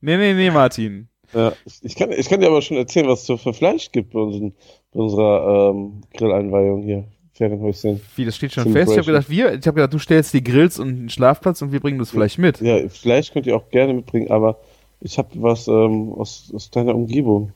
Nee, 0.00 0.16
nee, 0.16 0.34
nee, 0.34 0.50
Martin. 0.50 1.08
Ja, 1.34 1.52
ich, 1.64 1.80
ich, 1.82 1.96
kann, 1.96 2.10
ich 2.12 2.28
kann 2.28 2.40
dir 2.40 2.46
aber 2.46 2.62
schon 2.62 2.76
erzählen, 2.76 3.08
was 3.08 3.28
es 3.28 3.40
für 3.40 3.52
Fleisch 3.52 3.92
gibt 3.92 4.12
bei, 4.12 4.20
unseren, 4.20 4.54
bei 4.92 5.00
unserer 5.00 5.70
ähm, 5.70 6.00
Grilleinweihung 6.14 6.82
hier. 6.82 7.04
Ferienhäuschen. 7.40 8.02
Wie, 8.16 8.26
das 8.26 8.36
steht 8.36 8.52
schon 8.52 8.70
fest. 8.70 8.92
Ich 8.92 8.98
habe 8.98 9.06
gedacht, 9.06 9.30
wir, 9.30 9.54
ich 9.54 9.66
habe 9.66 9.76
gedacht, 9.76 9.94
du 9.94 9.98
stellst 9.98 10.34
die 10.34 10.44
Grills 10.44 10.78
und 10.78 10.88
einen 10.88 11.08
Schlafplatz 11.08 11.62
und 11.62 11.72
wir 11.72 11.80
bringen 11.80 11.98
das 11.98 12.10
Fleisch 12.10 12.36
mit. 12.36 12.60
Ja, 12.60 12.86
Fleisch 12.90 13.32
könnt 13.32 13.46
ihr 13.46 13.56
auch 13.56 13.70
gerne 13.70 13.94
mitbringen, 13.94 14.30
aber 14.30 14.58
ich 15.00 15.16
habe 15.16 15.28
was 15.36 15.66
ähm, 15.66 16.12
aus, 16.12 16.52
aus 16.54 16.70
deiner 16.70 16.94
Umgebung. 16.94 17.52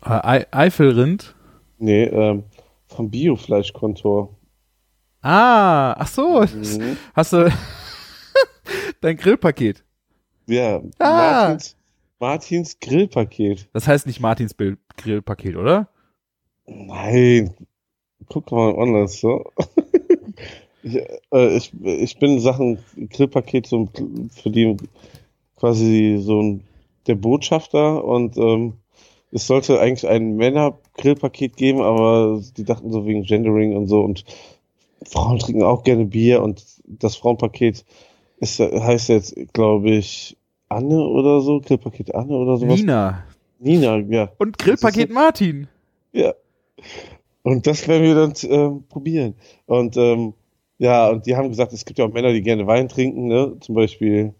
Ei 0.00 0.44
Eifelrind. 0.50 1.36
Nee, 1.78 2.04
ähm, 2.04 2.42
vom 2.88 3.10
Biofleischkontor. 3.10 4.28
Ah, 5.22 5.94
ach 5.98 6.08
so. 6.08 6.40
Mhm. 6.42 6.96
Hast 7.14 7.32
du 7.32 7.50
dein 9.00 9.16
Grillpaket? 9.16 9.84
Ja, 10.46 10.82
Ah. 10.98 11.48
Martins, 11.48 11.76
Martins 12.18 12.80
Grillpaket. 12.80 13.68
Das 13.72 13.86
heißt 13.86 14.06
nicht 14.06 14.20
Martins 14.20 14.54
Bild 14.54 14.78
Grillpaket, 14.96 15.56
oder? 15.56 15.88
Nein, 16.66 17.54
guck 18.28 18.50
mal 18.50 18.72
online 18.74 19.08
so. 19.08 19.44
ich, 20.82 20.96
äh, 21.32 21.56
ich, 21.56 21.72
ich 21.84 22.18
bin 22.18 22.32
in 22.34 22.40
Sachen 22.40 22.78
Grillpaket 23.10 23.66
so 23.66 23.88
für 24.34 24.50
die 24.50 24.76
quasi 25.56 26.18
so 26.20 26.42
ein, 26.42 26.64
der 27.06 27.14
Botschafter 27.14 28.04
und 28.04 28.36
ähm, 28.36 28.74
es 29.30 29.46
sollte 29.46 29.80
eigentlich 29.80 30.08
ein 30.08 30.36
Männer-Grillpaket 30.36 31.56
geben, 31.56 31.80
aber 31.80 32.40
die 32.56 32.64
dachten 32.64 32.90
so 32.92 33.06
wegen 33.06 33.22
Gendering 33.22 33.76
und 33.76 33.86
so 33.88 34.00
und 34.02 34.24
Frauen 35.08 35.38
trinken 35.38 35.62
auch 35.62 35.82
gerne 35.82 36.04
Bier 36.04 36.42
und 36.42 36.64
das 36.86 37.16
Frauenpaket 37.16 37.84
ist, 38.38 38.58
heißt 38.58 39.08
jetzt, 39.08 39.34
glaube 39.52 39.90
ich, 39.90 40.36
Anne 40.68 41.06
oder 41.06 41.40
so, 41.40 41.60
Grillpaket 41.60 42.14
Anne 42.14 42.34
oder 42.34 42.56
sowas. 42.56 42.80
Nina. 42.80 43.24
Nina, 43.58 43.98
ja. 43.98 44.30
Und 44.38 44.58
Grillpaket 44.58 45.10
Martin. 45.12 45.68
Ja. 46.12 46.34
Und 47.42 47.66
das 47.66 47.86
werden 47.88 48.02
wir 48.02 48.14
dann 48.14 48.32
ähm, 48.44 48.84
probieren. 48.88 49.34
Und 49.66 49.96
ähm, 49.96 50.34
ja, 50.78 51.10
und 51.10 51.26
die 51.26 51.36
haben 51.36 51.48
gesagt, 51.48 51.72
es 51.72 51.84
gibt 51.84 51.98
ja 51.98 52.04
auch 52.04 52.12
Männer, 52.12 52.32
die 52.32 52.42
gerne 52.42 52.66
Wein 52.66 52.88
trinken, 52.88 53.26
ne? 53.26 53.56
Zum 53.60 53.74
Beispiel 53.74 54.34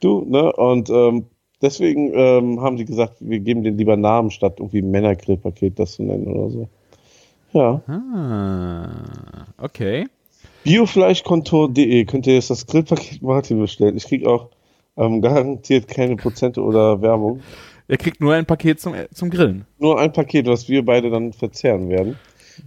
du, 0.00 0.24
ne? 0.26 0.52
Und 0.52 0.88
ähm, 0.90 1.26
deswegen 1.60 2.12
ähm, 2.14 2.60
haben 2.60 2.76
die 2.76 2.84
gesagt, 2.84 3.16
wir 3.20 3.40
geben 3.40 3.62
den 3.62 3.76
lieber 3.76 3.96
Namen, 3.96 4.30
statt 4.30 4.54
irgendwie 4.58 4.82
Männergrillpaket 4.82 5.78
das 5.78 5.92
zu 5.92 6.02
nennen 6.02 6.26
oder 6.26 6.50
so. 6.50 6.68
Ja. 7.52 7.82
Ah, 7.86 9.46
okay. 9.58 10.06
Biofleischkontor.de 10.64 12.04
könnt 12.04 12.26
ihr 12.26 12.34
jetzt 12.34 12.50
das 12.50 12.66
Grillpaket 12.66 13.22
Martin 13.22 13.58
bestellen. 13.60 13.96
Ich 13.96 14.04
krieg 14.06 14.26
auch 14.26 14.48
ähm, 14.96 15.20
garantiert 15.20 15.88
keine 15.88 16.16
Prozente 16.16 16.62
oder 16.62 17.00
Werbung. 17.02 17.40
Er 17.88 17.96
kriegt 17.96 18.20
nur 18.20 18.34
ein 18.34 18.46
Paket 18.46 18.80
zum, 18.80 18.94
zum 19.12 19.30
Grillen. 19.30 19.66
Nur 19.78 19.98
ein 19.98 20.12
Paket, 20.12 20.46
was 20.46 20.68
wir 20.68 20.84
beide 20.84 21.10
dann 21.10 21.32
verzehren 21.32 21.88
werden. 21.88 22.16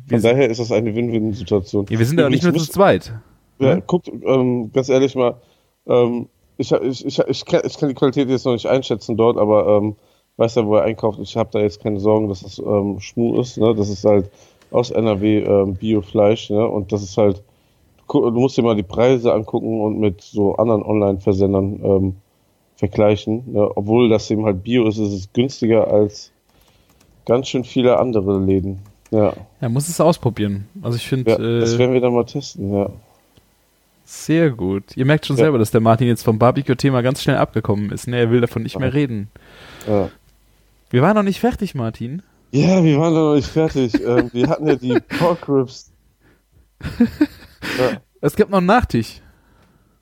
Wir 0.07 0.19
Von 0.19 0.29
daher 0.29 0.49
ist 0.49 0.59
das 0.59 0.71
eine 0.71 0.93
Win-Win-Situation. 0.93 1.85
Ja, 1.89 1.99
wir 1.99 2.05
sind 2.05 2.19
ja 2.19 2.29
nicht 2.29 2.43
nur 2.43 2.53
zu 2.53 2.69
zweit. 2.69 3.13
Ja, 3.59 3.75
Ne? 3.75 3.83
guckt, 3.85 4.09
ähm, 4.09 4.71
ganz 4.73 4.89
ehrlich 4.89 5.15
mal, 5.15 5.39
ähm, 5.87 6.27
ich, 6.57 6.71
ich, 6.71 7.05
ich, 7.05 7.19
ich, 7.19 7.45
kann, 7.45 7.61
ich 7.63 7.77
kann 7.77 7.89
die 7.89 7.95
Qualität 7.95 8.29
jetzt 8.29 8.45
noch 8.45 8.53
nicht 8.53 8.65
einschätzen 8.65 9.15
dort, 9.15 9.37
aber 9.37 9.77
ähm, 9.77 9.95
weiß 10.37 10.55
ja, 10.55 10.65
wo 10.65 10.75
er 10.75 10.83
einkauft. 10.83 11.19
Ich 11.21 11.37
habe 11.37 11.49
da 11.53 11.59
jetzt 11.59 11.81
keine 11.81 11.99
Sorgen, 11.99 12.27
dass 12.27 12.41
das 12.41 12.59
ähm, 12.59 12.99
Schmu 12.99 13.39
ist. 13.39 13.57
Ne? 13.57 13.73
Das 13.75 13.89
ist 13.89 14.03
halt 14.03 14.29
aus 14.75 14.91
NRW 14.91 15.39
ähm, 15.39 15.75
Biofleisch. 15.75 16.49
Ne? 16.49 16.67
Und 16.67 16.91
das 16.91 17.01
ist 17.03 17.17
halt, 17.17 17.41
du 18.09 18.31
musst 18.31 18.57
dir 18.57 18.61
mal 18.63 18.75
die 18.75 18.83
Preise 18.83 19.33
angucken 19.33 19.81
und 19.81 19.99
mit 19.99 20.21
so 20.21 20.55
anderen 20.55 20.83
Online-Versendern 20.83 21.79
ähm, 21.83 22.15
vergleichen. 22.77 23.43
Ne? 23.53 23.69
Obwohl 23.75 24.09
das 24.09 24.29
eben 24.31 24.45
halt 24.45 24.63
Bio 24.63 24.87
ist, 24.87 24.97
ist 24.97 25.13
es 25.13 25.33
günstiger 25.33 25.87
als 25.91 26.31
ganz 27.25 27.47
schön 27.47 27.63
viele 27.63 27.97
andere 27.97 28.39
Läden. 28.39 28.79
Ja, 29.11 29.33
Er 29.61 29.69
muss 29.69 29.87
es 29.87 30.01
ausprobieren. 30.01 30.67
Also 30.81 30.97
ich 30.97 31.07
finde, 31.07 31.31
ja 31.31 31.37
das 31.37 31.73
äh, 31.75 31.77
werden 31.77 31.93
wir 31.93 32.01
dann 32.01 32.13
mal 32.13 32.25
testen. 32.25 32.73
Ja. 32.73 32.89
Sehr 34.03 34.51
gut. 34.51 34.95
Ihr 34.97 35.05
merkt 35.05 35.25
schon 35.25 35.37
Ja. 35.37 35.43
selber, 35.45 35.57
dass 35.57 35.71
der 35.71 35.81
Martin 35.81 36.07
jetzt 36.07 36.23
vom 36.23 36.37
Barbecue-Thema 36.37 37.01
ganz 37.01 37.21
schnell 37.23 37.37
abgekommen 37.37 37.91
ist. 37.91 38.07
Ne? 38.07 38.17
Er 38.17 38.29
will 38.31 38.41
davon 38.41 38.63
nicht 38.63 38.77
mehr 38.77 38.93
reden. 38.93 39.29
Ja. 39.87 40.09
Wir 40.91 41.01
waren 41.01 41.15
noch 41.15 41.23
nicht 41.23 41.39
fertig, 41.39 41.73
Martin. 41.75 42.21
Ja, 42.55 42.83
wir 42.83 42.97
waren 42.99 43.13
noch 43.13 43.35
nicht 43.35 43.47
fertig. 43.49 43.93
ähm, 44.05 44.29
wir 44.33 44.47
hatten 44.49 44.67
ja 44.67 44.75
die 44.75 44.99
Pork 44.99 45.47
Ribs. 45.49 45.91
Ja. 47.79 48.01
Es 48.21 48.35
gab 48.35 48.49
noch 48.49 48.57
einen 48.59 48.67
Nachtisch. 48.67 49.21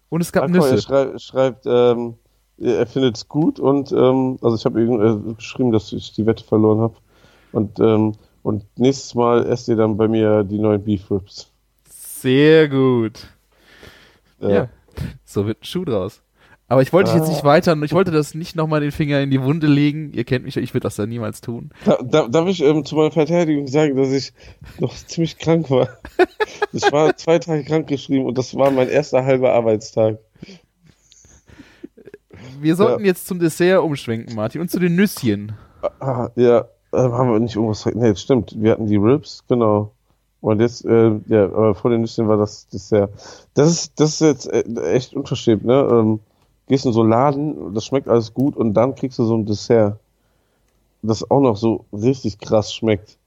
Und 0.10 0.22
es 0.22 0.32
gab 0.32 0.43
Ach, 0.45 0.49
mal, 0.49 0.58
er 0.66 0.72
Nüsse. 0.74 0.82
schrei 0.84 1.18
schreibt, 1.18 1.66
ähm, 1.66 2.16
er 2.60 2.86
findet 2.86 3.18
es 3.18 3.28
gut 3.28 3.60
und 3.60 3.91
ähm, 3.91 4.38
also 4.41 4.56
ich 4.56 4.66
habe 4.66 4.80
äh, 4.82 5.34
geschrieben, 5.36 5.72
dass 5.72 5.91
ich 5.91 6.14
die 6.14 6.26
Wette 6.26 6.43
verloren 6.43 6.80
habe. 6.80 6.95
Und, 7.51 7.80
ähm, 7.80 8.14
und 8.43 8.64
nächstes 8.78 9.16
Mal 9.16 9.45
esst 9.47 9.68
ihr 9.68 9.76
dann 9.76 9.97
bei 9.97 10.08
mir 10.08 10.43
die 10.43 10.60
neuen 10.60 10.84
Beef 10.84 11.10
Ribs. 11.10 11.51
Sehr 11.89 12.70
gut. 12.70 13.28
Äh, 14.41 14.54
Ja. 14.54 14.70
So 15.26 15.47
wird 15.47 15.62
ein 15.62 15.66
Schuh 15.66 15.86
draus. 15.86 16.22
Aber 16.74 16.82
ich 16.82 16.91
wollte 16.91 17.11
dich 17.11 17.19
jetzt 17.19 17.30
Ah. 17.30 17.34
nicht 17.34 17.43
weiter, 17.43 17.78
ich 17.84 17.93
wollte 17.93 18.09
das 18.09 18.34
nicht 18.34 18.55
nochmal 18.55 18.82
den 18.82 18.91
Finger 18.91 19.21
in 19.21 19.30
die 19.30 19.39
Wunde 19.43 19.67
legen. 19.67 20.11
Ihr 20.11 20.24
kennt 20.24 20.43
mich, 20.43 20.57
ich 20.57 20.74
würde 20.74 20.86
das 20.86 20.97
ja 20.97 21.05
niemals 21.05 21.39
tun. 21.39 21.69
Da, 21.86 21.99
da, 22.03 22.28
darf 22.28 22.47
ich 22.47 22.63
ähm, 22.63 22.84
zu 22.84 22.95
meiner 22.95 23.11
Verteidigung 23.11 23.67
sagen, 23.67 23.95
dass 23.95 24.09
ich 24.09 24.34
noch 24.80 24.91
ziemlich 24.95 25.38
krank 25.38 25.69
war? 25.69 25.88
Ich 26.71 26.91
war 26.91 27.15
zwei 27.15 27.38
Tage 27.38 27.63
krank 27.63 27.86
geschrieben 27.86 28.26
und 28.26 28.36
das 28.39 28.55
war 28.55 28.71
mein 28.71 28.89
erster 28.89 29.24
halber 29.24 29.53
Arbeitstag. 29.53 30.17
Wir 32.59 32.76
sollten 32.76 33.05
jetzt 33.05 33.28
zum 33.28 33.38
Dessert 33.39 33.84
umschwenken, 33.84 34.36
Martin, 34.36 34.61
und 34.61 34.71
zu 34.71 34.80
den 34.80 34.95
Nüsschen. 34.95 35.51
Ah, 35.99 36.30
ja, 36.36 36.65
ähm, 36.91 37.11
haben 37.13 37.32
wir 37.32 37.39
nicht 37.39 37.55
irgendwas. 37.55 37.86
Nee, 37.86 38.15
stimmt. 38.15 38.55
Wir 38.57 38.71
hatten 38.71 38.88
die 38.88 38.95
Ribs, 38.95 39.43
genau. 39.47 39.91
Und 40.41 40.59
jetzt, 40.61 40.84
äh, 40.86 41.11
ja, 41.28 41.45
aber 41.45 41.76
vor 41.76 41.91
den 41.91 42.01
Nüsschen 42.01 42.28
war 42.28 42.38
das 42.38 42.67
Dessert. 42.67 43.11
Das 43.53 43.69
ist, 43.69 43.99
das 43.99 44.19
ist 44.19 44.21
jetzt 44.21 44.47
äh, 44.51 44.63
echt 44.93 45.13
unverschämt, 45.13 45.63
ne? 45.63 45.88
Ähm, 45.91 46.19
gehst 46.74 46.86
in 46.88 46.93
so 46.93 47.01
einen 47.01 47.11
Laden, 47.11 47.74
das 47.76 47.86
schmeckt 47.86 48.07
alles 48.07 48.34
gut 48.34 48.55
und 48.57 48.74
dann 48.74 48.95
kriegst 48.95 49.19
du 49.19 49.26
so 49.26 49.38
ein 49.38 49.45
Dessert, 49.45 49.99
das 51.03 51.30
auch 51.30 51.39
noch 51.39 51.55
so 51.55 51.86
richtig 51.93 52.39
krass 52.39 52.74
schmeckt. 52.74 53.17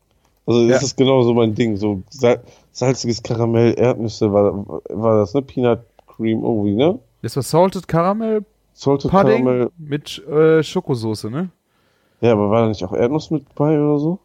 Also 0.47 0.67
das 0.69 0.81
Ja. 0.83 0.87
ist 0.87 0.97
genau 0.97 1.23
so 1.23 1.33
mein 1.33 1.55
Ding. 1.55 1.77
So 1.77 2.03
sal 2.11 2.41
salziges 2.73 3.23
Karamell, 3.23 3.75
Erdnüsse 3.79 4.33
war, 4.33 4.67
war 4.91 5.19
das, 5.21 5.33
ne? 5.35 5.43
Peanut 5.43 5.81
Cream 6.07 6.43
irgendwie, 6.43 6.75
ne? 6.75 6.99
Das 7.23 7.37
war 7.37 7.43
Salted 7.43 7.87
Caramel 7.89 8.45
Salted 8.75 9.11
Pudding 9.11 9.45
Caramel. 9.45 9.71
mit 9.79 10.19
äh, 10.27 10.63
Schokosoße, 10.63 11.31
ne? 11.31 11.51
Ja, 12.21 12.33
aber 12.33 12.51
war 12.51 12.63
da 12.63 12.69
nicht 12.69 12.83
auch 12.85 12.93
Erdnuss 12.93 13.31
mit 13.31 13.55
bei 13.55 13.79
oder 13.81 13.99
so? 13.99 14.19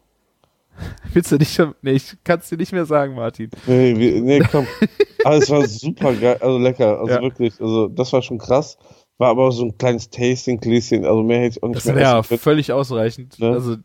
Willst 1.12 1.30
du 1.30 1.36
nicht 1.36 1.52
schon? 1.54 1.74
Nee, 1.82 1.92
ich 1.92 2.16
kann 2.24 2.38
es 2.40 2.48
dir 2.48 2.56
nicht 2.56 2.72
mehr 2.72 2.86
sagen, 2.86 3.14
Martin. 3.14 3.50
Nee, 3.66 3.92
nee, 3.94 4.40
komm. 4.50 4.66
Aber 5.24 5.36
es 5.36 5.48
war 5.50 5.64
super 5.64 6.14
geil, 6.16 6.38
also 6.40 6.58
lecker, 6.58 6.98
also 6.98 7.14
Ja. 7.14 7.22
wirklich, 7.22 7.60
also 7.60 7.86
das 7.88 8.12
war 8.12 8.22
schon 8.22 8.38
krass. 8.38 8.76
War 9.22 9.30
aber 9.30 9.52
so 9.52 9.64
ein 9.64 9.78
kleines 9.78 10.10
Tasting-Gläschen, 10.10 11.04
also 11.04 11.22
mehr 11.22 11.38
hätte 11.42 11.58
ich 11.58 11.62
auch 11.62 11.68
nicht 11.68 11.76
Das 11.86 11.94
mehr 11.94 12.22
können. 12.28 12.40
völlig 12.40 12.72
ausreichend. 12.72 13.38
Ne? 13.38 13.50
Also, 13.50 13.76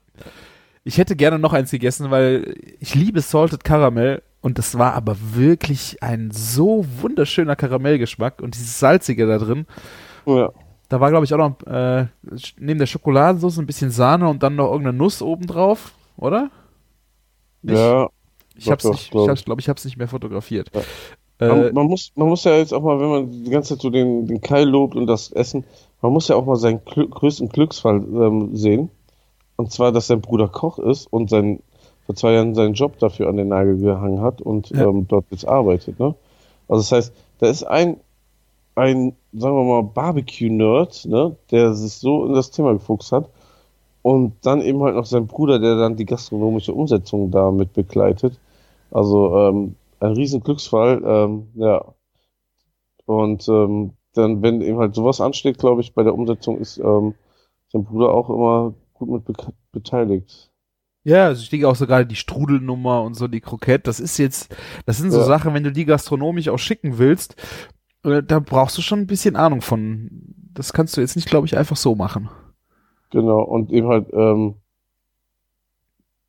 ich 0.84 0.98
hätte 0.98 1.16
gerne 1.16 1.38
noch 1.38 1.54
eins 1.54 1.70
gegessen, 1.70 2.10
weil 2.10 2.56
ich 2.80 2.96
liebe 2.96 3.22
Salted 3.22 3.64
Caramel 3.64 4.24
und 4.42 4.58
das 4.58 4.80
war 4.80 4.96
aber 4.96 5.16
wirklich 5.34 6.02
ein 6.02 6.32
so 6.32 6.86
wunderschöner 7.02 7.56
Karamellgeschmack 7.56 8.42
und 8.42 8.56
dieses 8.56 8.80
Salzige 8.80 9.28
da 9.28 9.38
drin. 9.38 9.68
Ja, 10.26 10.50
Da 10.90 11.00
war, 11.00 11.12
glaube 11.12 11.26
ich, 11.26 11.34
auch 11.36 11.38
noch 11.38 11.62
äh, 11.68 12.08
neben 12.58 12.80
der 12.80 12.88
Schokoladensauce 12.88 13.60
ein 13.60 13.68
bisschen 13.68 13.92
Sahne 13.92 14.28
und 14.28 14.42
dann 14.42 14.56
noch 14.56 14.72
irgendeine 14.72 14.98
Nuss 14.98 15.22
obendrauf, 15.22 15.94
oder? 16.18 16.50
Nicht? 17.62 17.78
ja. 17.78 18.10
Ich 18.56 18.72
hab's 18.72 18.84
doch, 18.84 18.92
nicht, 18.94 19.04
ich 19.04 19.12
glaub 19.12 19.30
hab's, 19.30 19.46
glaube 19.46 19.62
ich, 19.62 19.70
hab's 19.70 19.86
nicht 19.86 19.98
mehr 19.98 20.08
fotografiert. 20.08 20.72
Ja. 20.74 20.82
Äh, 21.40 21.48
Man, 21.48 21.74
man, 21.74 21.88
muss, 21.88 22.12
man 22.16 22.28
muss 22.28 22.44
ja 22.44 22.56
jetzt 22.58 22.74
auch 22.74 22.82
mal, 22.82 23.00
wenn 23.00 23.10
man 23.10 23.44
die 23.44 23.50
ganze 23.50 23.76
Zeit 23.76 23.82
so 23.82 23.90
den, 23.90 24.28
den 24.28 24.42
Kai 24.42 24.64
lobt 24.64 24.96
und 24.96 25.08
das 25.08 25.32
Essen, 25.32 25.64
man 26.02 26.14
muss 26.14 26.28
ja 26.28 26.36
auch 26.36 26.46
mal 26.46 26.56
seinen 26.56 26.84
Glück, 26.86 27.12
größten 27.12 27.50
Glücksfall 27.50 27.98
ähm, 27.98 28.56
sehen. 28.56 28.90
Und 29.56 29.72
zwar, 29.72 29.92
dass 29.92 30.08
sein 30.08 30.22
Bruder 30.22 30.48
Koch 30.48 30.78
ist 30.80 31.12
und 31.12 31.30
sein, 31.30 31.60
vor 32.06 32.16
zwei 32.16 32.34
Jahren 32.34 32.56
seinen 32.56 32.74
Job 32.74 33.00
dafür 33.00 33.28
an 33.30 33.38
den 33.38 33.50
Nagel 33.50 33.78
gehangen 33.78 34.22
hat 34.22 34.42
und 34.42 34.70
Ja. 34.70 34.86
ähm, 34.88 35.08
dort 35.08 35.26
jetzt 35.32 35.48
arbeitet. 35.48 36.00
Ne? 36.00 36.16
Also 36.68 36.82
das 36.82 36.92
heißt, 36.92 37.14
da 37.40 37.48
ist 37.48 37.64
ein, 37.64 37.98
ein, 38.76 39.14
sagen 39.34 39.56
wir 39.56 39.64
mal, 39.64 39.84
Barbecue-Nerd, 39.84 41.06
ne, 41.06 41.36
der 41.52 41.74
sich 41.74 41.94
so 41.94 42.26
in 42.26 42.34
das 42.34 42.52
Thema 42.52 42.74
gefuchst 42.74 43.12
hat. 43.12 43.30
Und 44.04 44.34
dann 44.44 44.62
eben 44.62 44.82
halt 44.84 44.96
noch 44.96 45.06
sein 45.06 45.28
Bruder, 45.28 45.60
der 45.60 45.76
dann 45.76 45.98
die 45.98 46.06
gastronomische 46.06 46.74
Umsetzung 46.74 47.30
damit 47.32 47.74
begleitet. 47.74 48.40
Also 48.92 49.36
ähm, 49.38 49.76
ein 50.00 50.14
riesen 50.14 50.42
Glücksfall, 50.42 51.02
ähm, 51.06 51.48
ja. 51.56 51.94
Und 53.06 53.48
ähm, 53.48 53.94
dann, 54.14 54.42
wenn 54.42 54.62
eben 54.62 54.80
halt 54.80 54.96
sowas 54.96 55.22
ansteht, 55.22 55.58
glaube 55.58 55.82
ich, 55.82 55.94
bei 55.94 56.04
der 56.04 56.14
Umsetzung 56.14 56.58
ist 56.60 56.78
ähm, 56.78 57.14
sein 57.72 57.84
Bruder 57.84 58.14
auch 58.14 58.30
immer 58.30 58.74
gut 58.94 59.10
mit 59.10 59.26
be 59.26 59.34
beteiligt. 59.72 60.52
Ja, 61.04 61.26
also 61.28 61.42
ich 61.42 61.50
denke 61.50 61.70
auch 61.70 61.76
so 61.76 61.88
gerade 61.88 62.06
die 62.06 62.16
Strudelnummer 62.16 63.02
und 63.04 63.14
so 63.14 63.28
die 63.28 63.40
Krokette, 63.40 63.84
das 63.84 64.00
ist 64.02 64.18
jetzt, 64.18 64.54
das 64.86 64.98
sind 64.98 65.12
so 65.12 65.20
Ja. 65.20 65.26
Sachen, 65.26 65.54
wenn 65.54 65.64
du 65.64 65.72
die 65.72 65.86
gastronomisch 65.86 66.50
auch 66.50 66.58
schicken 66.60 66.98
willst, 66.98 67.36
äh, 68.04 68.22
da 68.24 68.40
brauchst 68.40 68.78
du 68.78 68.82
schon 68.82 69.00
ein 69.00 69.08
bisschen 69.08 69.36
Ahnung 69.36 69.62
von. 69.62 70.10
Das 70.54 70.74
kannst 70.74 70.98
du 70.98 71.02
jetzt 71.02 71.16
nicht, 71.16 71.30
glaube 71.30 71.46
ich, 71.48 71.56
einfach 71.58 71.78
so 71.78 71.96
machen. 71.96 72.30
Genau, 73.12 73.42
und 73.42 73.72
eben 73.72 73.88
halt, 73.88 74.12
ähm, 74.12 74.56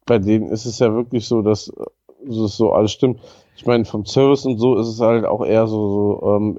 bei 0.06 0.18
denen 0.18 0.48
ist 0.48 0.64
es 0.64 0.78
ja 0.78 0.94
wirklich 0.94 1.26
so, 1.26 1.42
dass 1.42 1.68
äh, 1.68 1.84
das 2.26 2.56
so 2.56 2.72
alles 2.72 2.92
stimmt. 2.92 3.20
Ich 3.58 3.66
meine, 3.66 3.84
vom 3.84 4.06
Service 4.06 4.46
und 4.46 4.58
so 4.58 4.76
ist 4.76 4.86
es 4.86 5.00
halt 5.00 5.24
auch 5.24 5.44
eher 5.44 5.66
so, 5.66 6.20
so 6.20 6.36
ähm, 6.36 6.58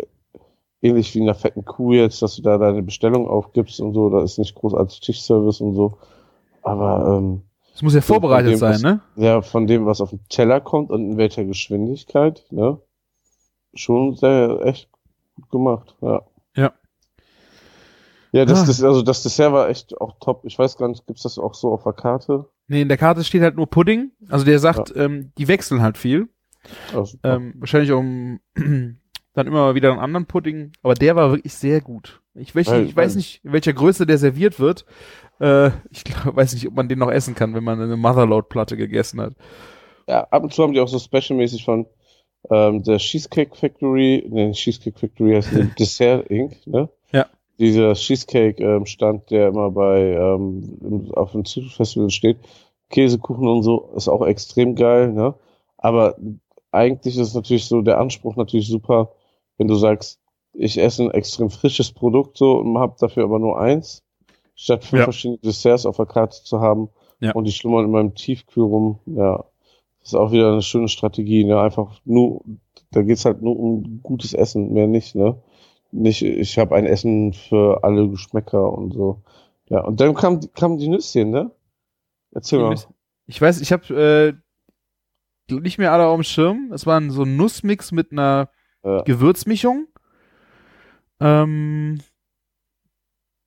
ähnlich 0.81 1.15
wie 1.15 1.19
in 1.19 1.25
der 1.27 1.33
fetten 1.35 1.63
Kuh 1.63 1.93
jetzt, 1.93 2.21
dass 2.21 2.35
du 2.35 2.41
da 2.41 2.57
deine 2.57 2.83
Bestellung 2.83 3.25
aufgibst 3.25 3.79
und 3.79 3.93
so, 3.93 4.09
da 4.09 4.21
ist 4.21 4.37
nicht 4.37 4.53
großartig 4.53 4.99
Tischservice 4.99 5.61
und 5.61 5.75
so. 5.75 5.97
Aber 6.61 7.17
ähm, 7.17 7.43
Es 7.73 7.81
muss 7.81 7.93
ja 7.95 8.01
vorbereitet 8.01 8.51
dem, 8.51 8.57
sein, 8.59 8.73
was- 8.73 8.81
ne? 8.83 8.99
ja, 9.15 9.41
von 9.41 9.65
dem, 9.65 9.85
was 9.85 10.01
auf 10.01 10.09
den 10.09 10.19
Teller 10.27 10.59
kommt 10.59 10.91
und 10.91 11.11
in 11.13 11.17
welcher 11.17 11.45
Geschwindigkeit, 11.45 12.45
ne? 12.51 12.79
Schon 13.73 14.15
sehr 14.15 14.59
echt 14.65 14.89
gut 15.35 15.49
gemacht, 15.51 15.95
ja. 16.01 16.21
Ja. 16.57 16.73
Ja, 18.33 18.45
das, 18.45 18.63
Ah. 18.63 18.65
das, 18.65 18.83
also 18.83 19.01
das 19.03 19.23
Dessert 19.23 19.53
war 19.53 19.69
echt 19.69 19.99
auch 20.01 20.17
top. 20.19 20.41
Ich 20.43 20.59
weiß 20.59 20.77
gar 20.77 20.87
nicht, 20.89 21.07
gibt's 21.07 21.23
das 21.23 21.39
auch 21.39 21.53
so 21.53 21.71
auf 21.71 21.83
der 21.83 21.93
Karte? 21.93 22.45
Nee, 22.67 22.81
in 22.81 22.87
der 22.89 22.97
Karte 22.97 23.23
steht 23.23 23.41
halt 23.41 23.55
nur 23.55 23.67
Pudding. 23.67 24.11
Also 24.29 24.45
der 24.45 24.59
sagt, 24.59 24.93
ähm, 24.95 25.31
die 25.37 25.47
wechseln 25.47 25.81
halt 25.81 25.97
viel. 25.97 26.27
Also, 26.93 27.17
Ähm, 27.23 27.53
wahrscheinlich 27.57 27.91
um 27.91 28.39
dann 28.55 29.47
immer 29.47 29.61
mal 29.65 29.75
wieder 29.75 29.91
einen 29.91 29.99
anderen 29.99 30.25
Pudding. 30.25 30.71
Aber 30.83 30.93
der 30.93 31.15
war 31.15 31.31
wirklich 31.31 31.53
sehr 31.53 31.81
gut. 31.81 32.21
Ich, 32.35 32.55
weiß 32.55 32.67
Weil- 32.67 32.81
nicht, 32.81 32.89
ich 32.91 32.95
weiß 32.95 33.15
nicht, 33.15 33.45
in 33.45 33.51
welcher 33.53 33.73
Größe 33.73 34.05
der 34.05 34.17
serviert 34.17 34.59
wird. 34.59 34.85
Äh, 35.39 35.71
ich 35.91 36.03
glaub, 36.03 36.35
weiß 36.35 36.53
nicht, 36.53 36.67
ob 36.67 36.75
man 36.75 36.89
den 36.89 36.99
noch 36.99 37.11
essen 37.11 37.35
kann, 37.35 37.53
wenn 37.53 37.63
man 37.63 37.81
eine 37.81 37.97
Motherload-Platte 37.97 38.77
gegessen 38.77 39.21
hat. 39.21 39.33
Ja, 40.07 40.23
ab 40.31 40.43
und 40.43 40.53
zu 40.53 40.63
haben 40.63 40.73
die 40.73 40.79
auch 40.79 40.87
so 40.87 40.99
specialmäßig 40.99 41.63
von 41.65 41.85
ähm, 42.49 42.83
der 42.83 42.97
Cheesecake 42.97 43.55
Factory, 43.55 44.25
ne, 44.29 44.51
Cheesecake 44.53 44.97
Factory 44.97 45.35
heißt 45.35 45.51
Dessert 45.79 46.27
Inc., 46.29 46.65
ne? 46.65 46.89
Ja. 47.11 47.25
Dieser 47.59 47.93
Cheesecake 47.93 48.63
ähm, 48.63 48.85
der 49.29 49.49
immer 49.49 49.69
bei 49.71 50.13
ähm, 50.13 51.09
auf 51.13 51.33
dem 51.33 51.43
Festival 51.45 52.09
steht, 52.09 52.37
Käsekuchen 52.89 53.47
und 53.47 53.63
so, 53.63 53.91
ist 53.95 54.07
auch 54.07 54.25
extrem 54.25 54.75
geil, 54.75 55.11
ne? 55.11 55.35
Aber 55.77 56.15
eigentlich 56.71 57.15
ist 57.17 57.27
es 57.29 57.33
natürlich 57.35 57.65
so 57.65 57.81
der 57.81 57.99
Anspruch 57.99 58.35
natürlich 58.35 58.67
super, 58.67 59.11
wenn 59.57 59.67
du 59.67 59.75
sagst, 59.75 60.19
ich 60.53 60.77
esse 60.79 61.03
ein 61.03 61.11
extrem 61.11 61.49
frisches 61.49 61.91
Produkt 61.91 62.37
so 62.37 62.57
und 62.57 62.77
habe 62.77 62.95
dafür 62.99 63.23
aber 63.23 63.39
nur 63.39 63.59
eins, 63.59 64.03
statt 64.55 64.83
fünf 64.83 64.99
Ja. 64.99 65.03
verschiedene 65.05 65.39
Desserts 65.39 65.85
auf 65.85 65.97
der 65.97 66.05
Karte 66.05 66.43
zu 66.43 66.59
haben 66.59 66.89
Ja. 67.19 67.33
und 67.33 67.45
die 67.45 67.51
schlummern 67.51 67.85
in 67.85 67.91
meinem 67.91 68.15
Tiefkühl 68.15 68.63
rum, 68.63 68.99
ja. 69.05 69.45
Das 70.01 70.09
ist 70.09 70.15
auch 70.15 70.31
wieder 70.31 70.51
eine 70.51 70.61
schöne 70.61 70.87
Strategie, 70.87 71.43
ne? 71.43 71.59
Einfach 71.59 71.99
nur, 72.05 72.41
da 72.91 73.01
geht's 73.01 73.25
halt 73.25 73.41
nur 73.41 73.59
um 73.59 73.99
gutes 74.01 74.33
Essen, 74.33 74.71
mehr 74.71 74.87
nicht, 74.87 75.13
ne? 75.13 75.35
Nicht, 75.91 76.21
ich 76.21 76.57
habe 76.57 76.75
ein 76.75 76.85
Essen 76.85 77.33
für 77.33 77.83
alle 77.83 78.07
Geschmäcker 78.09 78.71
und 78.71 78.93
so. 78.93 79.21
Ja, 79.69 79.83
und 79.83 79.99
dann 79.99 80.13
kam, 80.15 80.39
kamen 80.53 80.77
die 80.77 80.87
Nüsschen, 80.87 81.31
ne? 81.31 81.51
Erzähl 82.31 82.59
mal. 82.59 82.75
Ich 83.27 83.41
weiß, 83.41 83.59
ich 83.61 83.71
habe 83.71 83.93
äh, 83.93 84.33
nicht 85.51 85.77
mehr 85.77 85.91
alle 85.93 86.07
auf 86.07 86.17
dem 86.19 86.23
Schirm. 86.23 86.71
Es 86.73 86.85
war 86.85 87.01
so 87.09 87.23
ein 87.23 87.35
Nussmix 87.37 87.91
mit 87.91 88.11
einer 88.11 88.49
Ja. 88.83 89.01
Gewürzmischung. 89.01 89.87
Ähm, 91.19 91.99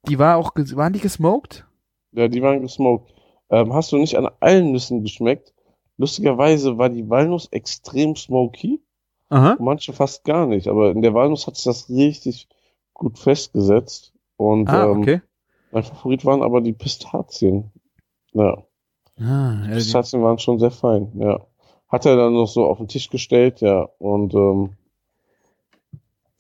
die 0.09 0.19
war 0.19 0.37
auch, 0.37 0.53
waren 0.55 0.93
die 0.93 1.01
gesmoked? 1.01 1.67
Ja, 2.13 2.29
die 2.29 2.43
waren 2.43 2.61
gesmoked. 2.61 3.13
Ähm, 3.51 3.73
hast 3.73 3.93
du 3.93 3.99
nicht 3.99 4.17
an 4.17 4.29
allen 4.41 4.73
Nüssen 4.73 5.03
geschmeckt? 5.03 5.55
Lustigerweise 5.97 6.79
war 6.79 6.89
die 6.89 7.09
Walnuss 7.09 7.47
extrem 7.53 8.17
smoky, 8.17 8.83
Aha. 9.29 9.57
manche 9.61 9.93
fast 9.93 10.25
gar 10.25 10.47
nicht, 10.47 10.69
aber 10.69 10.91
in 10.91 11.03
der 11.03 11.15
Walnuss 11.15 11.47
hat 11.47 11.57
sich 11.57 11.65
das 11.65 11.89
richtig 11.89 12.49
gut 12.93 13.19
festgesetzt. 13.19 14.13
Und 14.37 14.69
Ah, 14.69 14.91
ähm, 14.91 15.01
okay. 15.01 15.21
mein 15.71 15.85
Favorit 15.85 16.25
waren 16.25 16.43
aber 16.43 16.61
die 16.61 16.73
Pistazien. 16.73 17.71
Ja. 18.33 18.65
Ah, 19.19 19.61
ja, 19.63 19.67
die, 19.69 19.75
Pistazien 19.75 20.23
waren 20.23 20.39
schon 20.39 20.59
sehr 20.59 20.71
fein, 20.71 21.13
ja. 21.15 21.41
Hat 21.93 22.07
er 22.07 22.17
dann 22.17 22.33
noch 22.33 22.47
so 22.49 22.65
auf 22.67 22.79
den 22.79 22.89
Tisch 22.89 23.11
gestellt, 23.11 23.61
ja. 23.61 23.87
Und 23.99 24.35
ähm, 24.35 24.71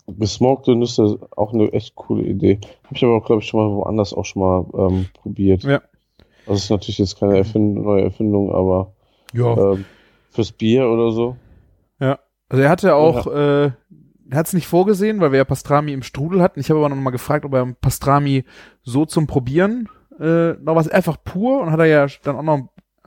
Gesmokte 0.08 0.74
Nüsse, 0.74 1.18
auch 1.36 1.52
eine 1.52 1.72
echt 1.72 1.94
coole 1.94 2.22
Idee. 2.24 2.58
Habe 2.84 2.96
ich 2.96 3.04
aber 3.04 3.16
auch, 3.16 3.24
glaube 3.24 3.40
ich, 3.42 3.48
schon 3.48 3.60
mal 3.60 3.76
woanders 3.76 4.12
auch 4.12 4.24
schon 4.24 4.42
mal 4.42 4.66
ähm, 4.76 5.06
probiert. 5.14 5.62
Ja. 5.62 5.80
Das 6.46 6.64
ist 6.64 6.70
natürlich 6.70 6.98
jetzt 6.98 7.18
keine 7.20 7.36
Erfind 7.36 7.76
neue 7.76 8.02
Erfindung, 8.02 8.52
aber 8.52 8.94
Ja. 9.32 9.72
ähm, 9.74 9.84
fürs 10.30 10.50
Bier 10.52 10.88
oder 10.88 11.12
so. 11.12 11.36
Ja. 12.00 12.18
Also 12.48 12.64
er 12.64 12.70
hatte 12.70 12.94
auch, 12.96 13.26
äh, 13.28 13.64
er 13.66 13.76
hat 14.38 14.46
es 14.46 14.52
nicht 14.54 14.66
vorgesehen, 14.66 15.20
weil 15.20 15.30
wir 15.30 15.38
ja 15.38 15.44
Pastrami 15.44 15.92
im 15.92 16.02
Strudel 16.02 16.42
hatten. 16.42 16.60
Ich 16.60 16.68
habe 16.68 16.80
aber 16.80 16.88
noch 16.88 16.96
mal 16.96 17.10
gefragt, 17.10 17.44
ob 17.44 17.54
er 17.54 17.72
Pastrami 17.80 18.44
so 18.82 19.06
zum 19.06 19.26
Probieren 19.26 19.88
äh, 20.18 20.52
noch 20.54 20.74
was 20.74 20.88
einfach 20.88 21.16
pur 21.22 21.60
und 21.60 21.70
hat 21.70 21.78
er 21.78 21.86
ja 21.86 22.06
dann 22.24 22.36
auch 22.36 22.42
noch 22.42 22.58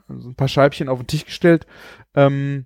ein 0.09 0.35
paar 0.35 0.47
Scheibchen 0.47 0.87
auf 0.87 0.99
den 0.99 1.07
Tisch 1.07 1.25
gestellt. 1.25 1.67
Ähm, 2.16 2.66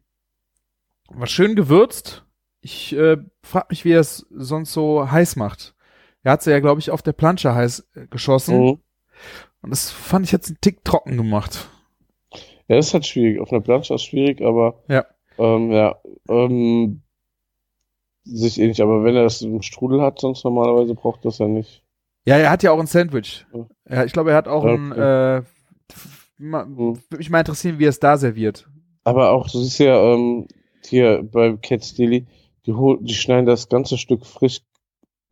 war 1.09 1.27
schön 1.27 1.55
gewürzt. 1.55 2.25
Ich 2.61 2.93
äh, 2.95 3.17
frag 3.41 3.69
mich, 3.69 3.85
wie 3.85 3.91
er 3.93 4.01
es 4.01 4.25
sonst 4.31 4.73
so 4.73 5.09
heiß 5.09 5.35
macht. 5.37 5.75
Er 6.23 6.33
hat 6.33 6.43
sie 6.43 6.51
ja, 6.51 6.59
glaube 6.59 6.79
ich, 6.81 6.91
auf 6.91 7.01
der 7.01 7.13
Plansche 7.13 7.55
heiß 7.55 7.87
äh, 7.95 8.07
geschossen. 8.07 8.59
Mhm. 8.59 8.79
Und 9.61 9.69
das 9.71 9.89
fand 9.91 10.25
ich 10.25 10.31
jetzt 10.31 10.47
einen 10.49 10.61
Tick 10.61 10.83
trocken 10.83 11.17
gemacht. 11.17 11.69
Ja, 12.67 12.75
das 12.75 12.87
ist 12.87 12.93
halt 12.93 13.05
schwierig. 13.07 13.39
Auf 13.39 13.51
einer 13.51 13.61
Planche 13.61 13.95
ist 13.95 14.03
schwierig, 14.03 14.41
aber 14.41 14.83
Ja. 14.87 15.05
ähm, 15.37 15.71
ja, 15.71 15.95
ähm, 16.29 17.01
sich 18.25 18.59
ähnlich. 18.59 18.81
Aber 18.81 19.03
wenn 19.03 19.15
er 19.15 19.23
das 19.23 19.41
im 19.41 19.61
Strudel 19.61 20.01
hat, 20.01 20.19
sonst 20.19 20.43
normalerweise 20.43 20.93
braucht 20.93 21.25
das 21.25 21.39
ja 21.39 21.47
nicht. 21.47 21.83
Ja, 22.25 22.37
er 22.37 22.49
hat 22.51 22.61
ja 22.63 22.71
auch 22.71 22.79
ein 22.79 22.85
Sandwich. 22.87 23.45
Ja. 23.53 23.67
Ja, 23.89 24.03
ich 24.05 24.13
glaube, 24.13 24.31
er 24.31 24.37
hat 24.37 24.47
auch 24.47 24.63
Ja, 24.65 24.73
ein, 24.73 24.91
äh, 24.91 25.41
Mhm. 26.41 26.95
würde 27.09 27.17
mich 27.17 27.29
mal 27.29 27.39
interessieren, 27.39 27.79
wie 27.79 27.85
er 27.85 27.89
es 27.89 27.99
da 27.99 28.15
serviert. 28.17 28.69
Aber 29.03 29.31
auch, 29.31 29.49
du 29.49 29.59
siehst 29.59 29.79
ja 29.79 30.13
ähm, 30.13 30.47
hier 30.85 31.23
bei 31.23 31.55
Cat 31.57 31.83
Steely, 31.83 32.27
die, 32.65 32.73
die 33.01 33.13
schneiden 33.13 33.45
das 33.45 33.69
ganze 33.69 33.97
Stück 33.97 34.25
frisch 34.25 34.61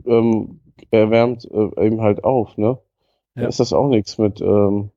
ähm, 0.05 0.59
erwärmt 0.91 1.45
äh, 1.45 1.85
eben 1.85 2.01
halt 2.01 2.23
auf, 2.23 2.57
ne? 2.57 2.79
Da 3.35 3.43
Ja. 3.43 3.47
ist 3.47 3.59
das 3.59 3.73
auch 3.73 3.87
nichts 3.87 4.17
mit, 4.17 4.41
ähm, 4.41 4.91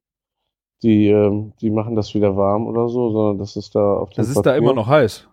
die, 0.83 1.09
ähm, 1.09 1.53
die 1.61 1.71
machen 1.71 1.95
das 1.97 2.15
wieder 2.15 2.37
warm 2.37 2.67
oder 2.67 2.89
so, 2.89 3.11
sondern 3.11 3.39
das 3.39 3.57
ist 3.57 3.75
da 3.75 3.95
auf 3.95 4.11
Das 4.11 4.29
ist 4.29 4.43
da 4.43 4.57
immer 4.57 4.73
noch 4.73 4.87
heiß. 4.87 5.29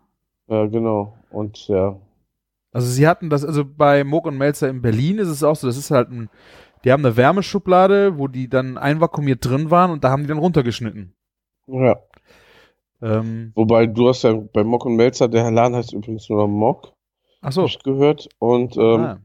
Ja, 0.50 0.66
genau. 0.66 1.14
Und 1.32 1.68
ja, 1.68 1.98
Also 2.74 2.88
sie 2.88 3.08
hatten 3.08 3.30
das, 3.30 3.46
also 3.46 3.64
bei 3.66 4.04
Moog 4.04 4.26
und 4.26 4.38
Melzer 4.38 4.70
in 4.70 4.82
Berlin 4.82 5.20
ist 5.20 5.30
es 5.30 5.44
auch 5.44 5.56
so, 5.56 5.68
das 5.68 5.78
ist 5.78 5.92
halt 5.92 6.10
ein, 6.10 6.30
die 6.84 6.92
haben 6.92 7.06
eine 7.06 7.16
Wärmeschublade, 7.18 8.18
wo 8.18 8.28
die 8.28 8.50
dann 8.50 8.78
einvakuumiert 8.78 9.44
drin 9.46 9.72
waren 9.72 9.92
und 9.92 10.04
da 10.04 10.10
haben 10.10 10.24
die 10.24 10.28
dann 10.30 10.38
runtergeschnitten. 10.38 11.14
ja. 11.68 11.98
Ähm, 13.02 13.52
Wobei 13.56 13.86
du 13.86 14.10
hast 14.10 14.24
ja 14.24 14.34
bei 14.34 14.64
Mock 14.64 14.86
und 14.86 14.96
Melzer, 14.96 15.28
der 15.28 15.52
Laden 15.52 15.76
heißt 15.76 15.94
übrigens 15.94 16.30
nur 16.30 16.40
noch 16.40 16.48
Mock, 16.48 16.94
ach 17.42 17.52
so. 17.52 17.62
hab 17.62 17.70
ich 17.70 17.80
gehört, 17.84 18.30
und 18.40 18.76
ähm, 18.78 19.00
ah, 19.02 19.20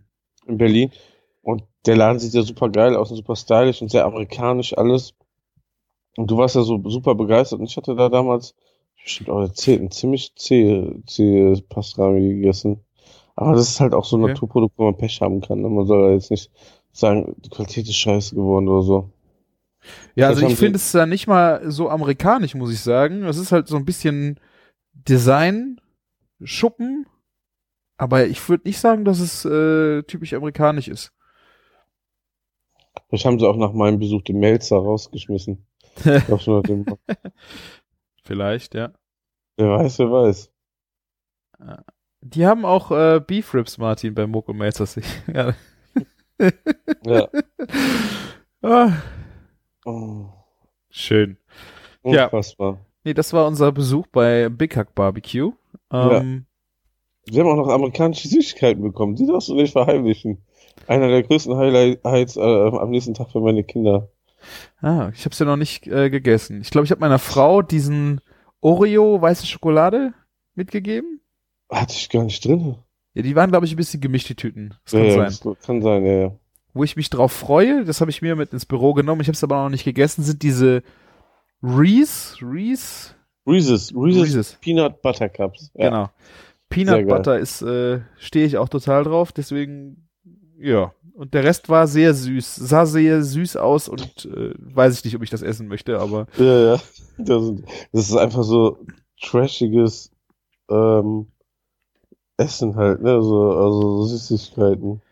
in 0.46 0.58
Berlin. 0.58 0.90
Und 1.42 1.64
der 1.86 1.96
Laden 1.96 2.18
sieht 2.18 2.34
ja 2.34 2.42
super 2.42 2.68
geil 2.68 2.94
aus 2.96 3.10
und 3.10 3.16
super 3.16 3.36
stylisch 3.36 3.82
und 3.82 3.90
sehr 3.90 4.04
amerikanisch 4.04 4.76
alles. 4.76 5.14
Und 6.16 6.30
du 6.30 6.36
warst 6.36 6.54
ja 6.54 6.62
so 6.62 6.80
super 6.88 7.14
begeistert. 7.14 7.60
Und 7.60 7.66
ich 7.66 7.76
hatte 7.76 7.96
da 7.96 8.08
damals, 8.08 8.54
bestimmt 9.02 9.30
auch 9.30 9.40
ein 9.40 9.90
ziemlich 9.90 10.34
zähe, 10.36 11.02
zähe 11.06 11.60
Pastrami 11.68 12.34
gegessen. 12.34 12.84
Aber 13.34 13.54
das 13.54 13.68
ist 13.68 13.80
halt 13.80 13.94
auch 13.94 14.04
so 14.04 14.16
ein 14.16 14.22
Okay. 14.22 14.32
Naturprodukt, 14.32 14.78
wo 14.78 14.84
man 14.84 14.96
Pech 14.96 15.20
haben 15.20 15.40
kann. 15.40 15.62
Ne? 15.62 15.68
Man 15.68 15.86
soll 15.86 16.08
ja 16.08 16.14
jetzt 16.14 16.30
nicht 16.30 16.50
sagen, 16.92 17.34
die 17.38 17.48
Qualität 17.48 17.88
ist 17.88 17.96
scheiße 17.96 18.34
geworden 18.34 18.68
oder 18.68 18.82
so. 18.82 19.11
Ja, 20.14 20.28
das 20.28 20.38
also 20.42 20.52
ich 20.52 20.58
finde 20.58 20.76
es 20.76 20.92
ja 20.92 21.06
nicht 21.06 21.26
mal 21.26 21.70
so 21.70 21.88
amerikanisch, 21.88 22.54
muss 22.54 22.72
ich 22.72 22.80
sagen. 22.80 23.24
Es 23.24 23.36
ist 23.38 23.52
halt 23.52 23.68
so 23.68 23.76
ein 23.76 23.84
bisschen 23.84 24.38
Design, 24.92 25.80
Schuppen, 26.42 27.06
aber 27.96 28.26
ich 28.26 28.48
würde 28.48 28.68
nicht 28.68 28.78
sagen, 28.78 29.04
dass 29.04 29.20
es 29.20 29.44
äh, 29.44 30.02
typisch 30.04 30.34
amerikanisch 30.34 30.88
ist. 30.88 31.12
Vielleicht 33.08 33.24
haben 33.26 33.38
sie 33.38 33.46
auch 33.48 33.56
nach 33.56 33.72
meinem 33.72 33.98
Besuch 33.98 34.22
den 34.22 34.38
Melzer 34.38 34.76
rausgeschmissen. 34.76 35.66
Vielleicht, 38.24 38.74
ja. 38.74 38.92
wer 39.56 39.70
weiß, 39.70 39.98
wer 39.98 40.10
weiß. 40.10 40.50
Die 42.22 42.46
haben 42.46 42.64
auch 42.64 42.90
äh, 42.90 43.20
Beef 43.20 43.52
Ribs, 43.54 43.78
Martin, 43.78 44.14
bei 44.14 44.24
und 44.24 44.56
Melzer. 44.56 44.86
ja. 45.32 45.54
Ja. 47.04 47.28
ah, 48.62 48.92
Oh, 49.84 50.26
schön. 50.90 51.36
Ja. 52.04 52.24
unfassbar. 52.26 52.78
Nee, 53.04 53.14
das 53.14 53.32
war 53.32 53.46
unser 53.46 53.72
Besuch 53.72 54.06
bei 54.08 54.48
Big 54.48 54.76
Hack 54.76 54.94
Barbecue. 54.94 55.52
Ähm, 55.92 56.46
Wir 57.26 57.42
haben 57.42 57.50
auch 57.50 57.56
noch 57.56 57.68
amerikanische 57.68 58.28
Süßigkeiten 58.28 58.82
bekommen. 58.82 59.16
Die 59.16 59.26
darfst 59.26 59.48
du 59.48 59.54
nicht 59.54 59.72
verheimlichen. 59.72 60.42
Einer 60.86 61.08
der 61.08 61.22
größten 61.22 61.56
Highlights 61.56 62.36
äh, 62.36 62.40
am 62.40 62.90
nächsten 62.90 63.14
Tag 63.14 63.30
für 63.30 63.40
meine 63.40 63.64
Kinder. 63.64 64.08
Ah, 64.80 65.10
ich 65.14 65.24
habe 65.24 65.32
es 65.32 65.38
ja 65.38 65.46
noch 65.46 65.56
nicht 65.56 65.86
äh, 65.86 66.10
gegessen. 66.10 66.60
Ich 66.62 66.70
glaube, 66.70 66.84
ich 66.84 66.90
habe 66.90 67.00
meiner 67.00 67.18
Frau 67.20 67.62
diesen 67.62 68.20
Oreo 68.60 69.20
weiße 69.20 69.46
Schokolade 69.46 70.14
mitgegeben. 70.54 71.20
Hatte 71.70 71.94
ich 71.94 72.08
gar 72.08 72.24
nicht 72.24 72.44
drin. 72.44 72.76
Ja, 73.14 73.22
die 73.22 73.36
waren, 73.36 73.50
glaube 73.50 73.66
ich, 73.66 73.72
ein 73.72 73.76
bisschen 73.76 74.00
gemischt, 74.00 74.28
die 74.28 74.34
Tüten. 74.34 74.74
Das 74.84 74.92
Ja, 74.92 75.00
kann 75.00 75.08
ja, 75.08 75.30
sein. 75.30 75.52
das 75.54 75.66
kann 75.66 75.82
sein, 75.82 76.04
ja, 76.06 76.12
ja. 76.12 76.38
Wo 76.74 76.84
ich 76.84 76.96
mich 76.96 77.10
drauf 77.10 77.32
freue, 77.32 77.84
das 77.84 78.00
habe 78.00 78.10
ich 78.10 78.22
mir 78.22 78.34
mit 78.34 78.52
ins 78.52 78.64
Büro 78.66 78.94
genommen, 78.94 79.20
ich 79.20 79.28
habe 79.28 79.34
es 79.36 79.44
aber 79.44 79.62
noch 79.62 79.68
nicht 79.68 79.84
gegessen, 79.84 80.22
sind 80.22 80.42
diese 80.42 80.82
Reese, 81.62 82.36
Reese, 82.42 83.14
Reese's, 83.46 83.92
Reese's, 83.94 84.24
Reese's. 84.24 84.58
Peanut 84.60 85.02
Butter 85.02 85.28
Cups. 85.28 85.70
Ja. 85.74 85.88
Genau. 85.88 86.04
Sehr 86.04 86.12
Peanut 86.70 86.94
geil. 86.94 87.04
Butter 87.06 87.38
ist, 87.38 87.60
äh, 87.62 88.00
stehe 88.18 88.46
ich 88.46 88.56
auch 88.56 88.68
total 88.68 89.04
drauf, 89.04 89.32
deswegen, 89.32 90.08
ja. 90.58 90.92
Und 91.14 91.34
der 91.34 91.44
Rest 91.44 91.68
war 91.68 91.86
sehr 91.86 92.14
süß, 92.14 92.56
sah 92.56 92.86
sehr 92.86 93.22
süß 93.22 93.56
aus 93.56 93.88
und 93.88 94.24
äh, 94.24 94.54
weiß 94.56 94.96
ich 94.96 95.04
nicht, 95.04 95.14
ob 95.14 95.22
ich 95.22 95.28
das 95.28 95.42
essen 95.42 95.68
möchte, 95.68 95.98
aber 96.00 96.26
Ja, 96.38 96.74
ja. 96.74 96.80
Das, 97.18 97.52
das 97.92 98.08
ist 98.08 98.16
einfach 98.16 98.42
so 98.42 98.78
trashiges 99.20 100.10
ähm, 100.70 101.26
Essen 102.38 102.76
halt, 102.76 103.02
ne? 103.02 103.22
So, 103.22 103.50
also 103.52 104.02
so 104.02 104.16
Süßigkeiten. 104.16 105.02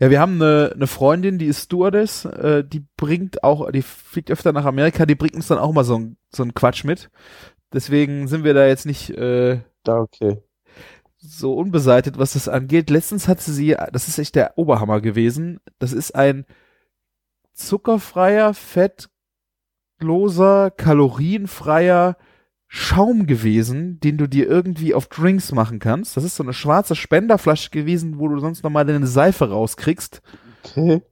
Ja, 0.00 0.10
wir 0.10 0.20
haben 0.20 0.40
eine, 0.42 0.72
eine 0.74 0.86
Freundin, 0.86 1.38
die 1.38 1.46
ist 1.46 1.64
Stewardess, 1.64 2.24
äh, 2.24 2.64
die 2.64 2.84
bringt 2.96 3.42
auch, 3.44 3.70
die 3.70 3.82
fliegt 3.82 4.30
öfter 4.30 4.52
nach 4.52 4.64
Amerika, 4.64 5.06
die 5.06 5.14
bringt 5.14 5.34
uns 5.34 5.48
dann 5.48 5.58
auch 5.58 5.72
mal 5.72 5.84
so 5.84 5.98
ein, 5.98 6.16
so 6.30 6.42
ein 6.42 6.54
Quatsch 6.54 6.84
mit. 6.84 7.10
Deswegen 7.72 8.28
sind 8.28 8.44
wir 8.44 8.54
da 8.54 8.66
jetzt 8.66 8.86
nicht 8.86 9.10
äh, 9.10 9.60
Da, 9.84 10.00
okay. 10.00 10.38
so 11.18 11.54
unbeseitigt, 11.54 12.18
was 12.18 12.34
das 12.34 12.48
angeht. 12.48 12.90
Letztens 12.90 13.28
hat 13.28 13.40
sie 13.40 13.52
sie, 13.52 13.76
das 13.92 14.08
ist 14.08 14.18
echt 14.18 14.34
der 14.34 14.58
Oberhammer 14.58 15.00
gewesen. 15.00 15.60
Das 15.78 15.92
ist 15.92 16.14
ein 16.14 16.46
zuckerfreier, 17.52 18.54
fettloser, 18.54 19.10
kalorienfreier 20.70 22.16
Schaum 22.68 23.26
gewesen, 23.26 24.00
den 24.00 24.18
du 24.18 24.26
dir 24.26 24.46
irgendwie 24.48 24.92
auf 24.94 25.06
Drinks 25.06 25.52
machen 25.52 25.78
kannst. 25.78 26.16
Das 26.16 26.24
ist 26.24 26.36
so 26.36 26.42
eine 26.42 26.52
schwarze 26.52 26.96
Spenderflasche 26.96 27.70
gewesen, 27.70 28.18
wo 28.18 28.28
du 28.28 28.38
sonst 28.40 28.64
nochmal 28.64 28.84
deine 28.84 29.06
Seife 29.06 29.48
rauskriegst. 29.48 30.20
Okay. 30.64 31.02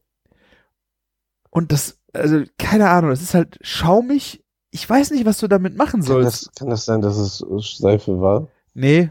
Und 1.51 1.71
das, 1.71 2.01
also 2.13 2.43
keine 2.59 2.91
Ahnung, 2.91 3.11
das 3.11 3.23
ist 3.23 3.35
halt 3.35 3.59
schaumig. 3.61 4.45
Ich 4.73 4.89
weiß 4.89 5.13
nicht, 5.13 5.25
was 5.25 5.39
du 5.39 5.47
damit 5.47 5.77
machen 5.77 6.01
Kann 6.01 6.09
sollst. 6.09 6.47
das, 6.47 6.55
kann 6.57 6.71
das 6.71 6.85
sein, 6.85 7.01
dass 7.01 7.17
es 7.17 7.45
Seife 7.79 8.21
war? 8.21 8.49
Nee, 8.75 9.11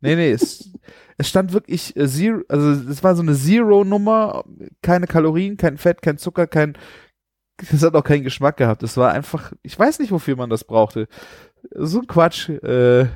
nee, 0.00 0.14
nee, 0.14 0.30
es, 0.30 0.70
es 1.16 1.28
stand 1.28 1.54
wirklich 1.54 1.96
äh, 1.96 2.06
Zero, 2.06 2.42
also 2.48 2.70
es 2.90 3.02
war 3.02 3.16
so 3.16 3.22
eine 3.22 3.34
Zero-Nummer, 3.34 4.44
keine 4.82 5.06
Kalorien, 5.06 5.56
kein 5.56 5.78
Fett, 5.78 6.02
kein 6.02 6.18
Zucker, 6.18 6.46
kein, 6.46 6.76
es 7.72 7.82
hat 7.82 7.94
auch 7.94 8.04
keinen 8.04 8.22
Geschmack 8.22 8.58
gehabt. 8.58 8.82
Es 8.82 8.98
war 8.98 9.12
einfach, 9.12 9.52
ich 9.62 9.78
weiß 9.78 9.98
nicht, 9.98 10.12
wofür 10.12 10.36
man 10.36 10.50
das 10.50 10.64
brauchte. 10.64 11.08
So 11.74 12.00
ein 12.00 12.06
Quatsch, 12.06 12.48
äh, 12.48 13.06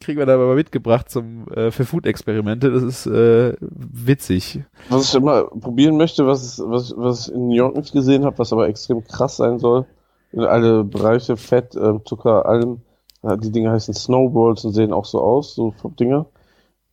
kriegen 0.00 0.18
wir 0.18 0.26
da 0.26 0.36
mal 0.36 0.54
mitgebracht 0.56 1.10
zum, 1.10 1.46
äh, 1.48 1.70
für 1.70 1.84
Food-Experimente, 1.84 2.70
das 2.70 2.82
ist, 2.82 3.06
äh, 3.06 3.56
witzig. 3.60 4.64
Was 4.88 5.08
ich 5.08 5.14
immer 5.14 5.44
probieren 5.44 5.96
möchte, 5.96 6.26
was, 6.26 6.60
was, 6.64 6.92
was 6.96 7.28
ich 7.28 7.34
in 7.34 7.48
New 7.48 7.54
York 7.54 7.76
nicht 7.76 7.92
gesehen 7.92 8.24
habe, 8.24 8.38
was 8.38 8.52
aber 8.52 8.68
extrem 8.68 9.04
krass 9.04 9.36
sein 9.36 9.58
soll, 9.58 9.86
in 10.32 10.40
alle 10.40 10.84
Bereiche, 10.84 11.36
Fett, 11.36 11.74
ähm, 11.76 12.02
Zucker, 12.04 12.46
allem, 12.46 12.82
die 13.22 13.52
Dinge 13.52 13.70
heißen 13.70 13.94
Snowballs 13.94 14.64
und 14.64 14.72
sehen 14.72 14.92
auch 14.92 15.04
so 15.04 15.20
aus, 15.20 15.54
so 15.54 15.70
vom 15.72 15.94
Dinger. 15.94 16.26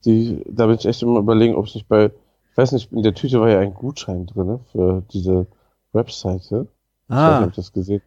Die, 0.06 0.44
da 0.48 0.68
bin 0.68 0.76
ich 0.76 0.86
echt 0.86 1.02
immer 1.02 1.20
überlegen, 1.20 1.56
ob 1.56 1.66
ich 1.66 1.76
nicht 1.76 1.88
bei, 1.88 2.06
ich 2.52 2.58
weiß 2.58 2.72
nicht, 2.74 2.92
in 2.92 3.02
der 3.04 3.16
Tüte 3.16 3.42
war 3.42 3.50
ja 3.50 3.60
ein 3.60 3.74
Gutschein 3.74 4.28
drin 4.28 4.60
für 4.72 5.04
diese 5.12 5.48
Webseite. 5.94 6.68
Ich 7.10 7.26
weiß 7.26 7.40
nicht, 7.40 7.42
Ah, 7.42 7.44
ob 7.46 7.54
du 7.54 7.56
das 7.62 7.74
gesehen. 7.74 8.02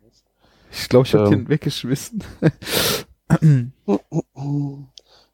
Ich 0.73 0.89
glaube, 0.89 1.07
ich 1.07 1.14
habe 1.14 1.25
ähm, 1.25 1.31
den 1.31 1.49
weggeschmissen. 1.49 2.23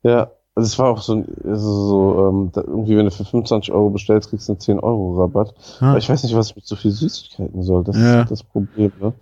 Ja, 0.03 0.30
also 0.55 0.66
es 0.66 0.78
war 0.78 0.89
auch 0.91 1.03
so, 1.03 1.14
ein, 1.14 1.26
also 1.45 1.86
so 1.89 2.28
ähm, 2.28 2.51
irgendwie, 2.55 2.97
wenn 2.97 3.05
du 3.05 3.11
für 3.11 3.24
25 3.24 3.72
Euro 3.72 3.91
bestellst, 3.91 4.30
kriegst 4.30 4.49
du 4.49 4.53
einen 4.53 4.61
10 4.61 4.80
Euro 4.80 5.20
Rabatt. 5.20 5.55
Ah. 5.80 5.91
Aber 5.91 5.99
ich 5.99 6.09
weiß 6.09 6.22
nicht, 6.22 6.34
was 6.34 6.51
ich 6.51 6.57
mit 6.57 6.66
so 6.66 6.76
viel 6.76 6.91
Süßigkeiten 6.91 7.62
soll. 7.62 7.84
Das 7.84 7.97
Ja. 7.97 8.22
ist 8.22 8.30
das 8.30 8.43
Problem, 8.43 8.93
ne? 9.01 9.12